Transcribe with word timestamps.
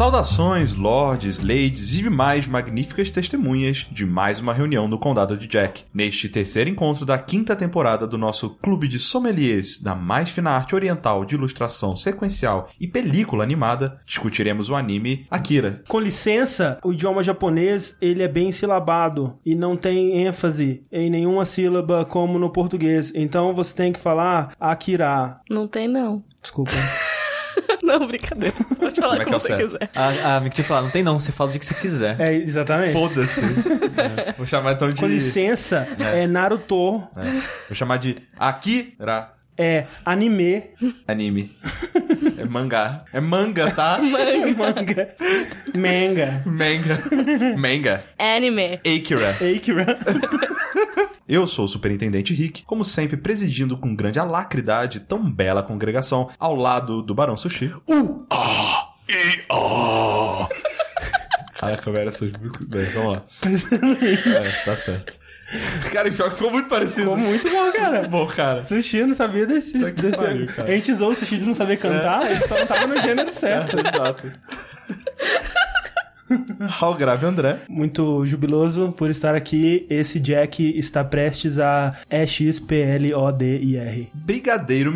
Saudações, 0.00 0.74
lords, 0.74 1.40
ladies 1.40 1.98
e 1.98 2.08
mais 2.08 2.46
magníficas 2.46 3.10
testemunhas 3.10 3.86
de 3.92 4.06
mais 4.06 4.40
uma 4.40 4.54
reunião 4.54 4.88
no 4.88 4.98
Condado 4.98 5.36
de 5.36 5.46
Jack. 5.46 5.84
Neste 5.92 6.26
terceiro 6.26 6.70
encontro 6.70 7.04
da 7.04 7.18
quinta 7.18 7.54
temporada 7.54 8.06
do 8.06 8.16
nosso 8.16 8.48
clube 8.48 8.88
de 8.88 8.98
sommeliers 8.98 9.78
da 9.78 9.94
mais 9.94 10.30
fina 10.30 10.52
arte 10.52 10.74
oriental 10.74 11.26
de 11.26 11.34
ilustração 11.34 11.94
sequencial 11.96 12.70
e 12.80 12.88
película 12.88 13.44
animada, 13.44 14.00
discutiremos 14.06 14.70
o 14.70 14.74
anime 14.74 15.26
Akira. 15.30 15.82
Com 15.86 16.00
licença, 16.00 16.78
o 16.82 16.94
idioma 16.94 17.22
japonês 17.22 17.98
ele 18.00 18.22
é 18.22 18.28
bem 18.28 18.50
silabado 18.52 19.38
e 19.44 19.54
não 19.54 19.76
tem 19.76 20.26
ênfase 20.26 20.82
em 20.90 21.10
nenhuma 21.10 21.44
sílaba 21.44 22.06
como 22.06 22.38
no 22.38 22.48
português. 22.48 23.12
Então 23.14 23.52
você 23.52 23.76
tem 23.76 23.92
que 23.92 24.00
falar 24.00 24.54
Akira. 24.58 25.42
Não 25.50 25.68
tem, 25.68 25.86
não. 25.86 26.24
Desculpa. 26.42 26.70
não, 27.98 28.06
brincadeira. 28.06 28.54
Pode 28.78 29.00
falar 29.00 29.16
Como 29.16 29.22
é 29.22 29.24
como, 29.24 29.36
é 29.36 29.38
você 29.38 29.48
certo? 29.48 29.64
quiser. 29.64 29.90
A, 29.94 30.36
a 30.36 30.40
Mick 30.40 30.62
falar, 30.62 30.82
não 30.82 30.90
tem 30.90 31.02
não, 31.02 31.18
você 31.18 31.32
fala 31.32 31.48
o 31.48 31.52
dia 31.52 31.60
que 31.60 31.66
você 31.66 31.74
quiser. 31.74 32.16
É, 32.20 32.34
exatamente. 32.34 32.92
Foda-se. 32.92 33.40
É. 34.00 34.32
Vou 34.32 34.46
chamar 34.46 34.72
então 34.72 34.90
de. 34.90 35.00
Com 35.00 35.06
licença, 35.06 35.86
é, 36.14 36.26
Naruto, 36.26 37.02
É. 37.16 37.22
Vou 37.68 37.74
chamar 37.74 37.98
de 37.98 38.16
Akira 38.38 39.32
é 39.62 39.84
anime, 40.06 40.70
anime. 41.06 41.54
É 42.38 42.46
mangá. 42.46 43.04
É 43.12 43.20
manga, 43.20 43.70
tá? 43.70 43.98
manga, 44.00 45.14
manga, 45.74 46.44
Manga. 46.54 47.02
Manga. 47.58 48.04
Anime. 48.18 48.80
Akira. 48.82 49.36
Akira. 49.36 49.98
Eu 51.30 51.46
sou 51.46 51.64
o 51.64 51.68
Superintendente 51.68 52.34
Rick, 52.34 52.64
como 52.64 52.84
sempre 52.84 53.16
presidindo 53.16 53.78
com 53.78 53.94
grande 53.94 54.18
alacridade 54.18 54.98
tão 54.98 55.30
bela 55.30 55.62
congregação 55.62 56.28
ao 56.40 56.56
lado 56.56 57.02
do 57.02 57.14
Barão 57.14 57.36
Sushi. 57.36 57.72
U 57.88 58.26
A 58.28 58.94
I 59.08 59.44
A. 59.48 60.48
Caraca, 61.54 61.92
velho, 61.92 62.08
essas 62.08 62.32
músicas. 62.32 62.66
Bem, 62.66 62.84
vamos 62.86 63.12
lá. 63.12 63.22
É, 63.46 64.64
tá 64.64 64.76
certo. 64.76 65.20
Cara, 65.92 66.08
e 66.08 66.10
pior 66.10 66.32
ficou 66.32 66.50
muito 66.50 66.68
parecido. 66.68 67.02
Ficou 67.02 67.16
muito 67.16 67.48
bom, 67.48 67.72
cara. 67.74 67.98
Muito 67.98 68.10
bom, 68.10 68.26
cara. 68.26 68.60
Sushi 68.60 68.96
eu 68.96 69.06
não 69.06 69.14
sabia 69.14 69.46
desse. 69.46 69.78
Tá 69.78 70.02
desse... 70.02 70.18
pariu. 70.18 70.48
A 70.58 70.66
gente 70.66 70.90
usou 70.90 71.12
o 71.12 71.14
sushi 71.14 71.38
de 71.38 71.46
não 71.46 71.54
saber 71.54 71.76
cantar, 71.76 72.28
ele 72.28 72.44
só 72.44 72.58
não 72.58 72.66
tava 72.66 72.88
no 72.88 73.00
gênero 73.00 73.30
certo. 73.30 73.78
Exato. 73.78 74.32
Raul 76.60 76.96
Grave 76.96 77.26
André. 77.26 77.58
Muito 77.68 78.24
jubiloso 78.26 78.92
por 78.92 79.10
estar 79.10 79.34
aqui. 79.34 79.86
Esse 79.88 80.20
Jack 80.20 80.62
está 80.78 81.04
prestes 81.04 81.58
a 81.58 81.94
E-X-P-L-O-D-I-R. 82.10 84.10
Brigadeiro 84.14 84.92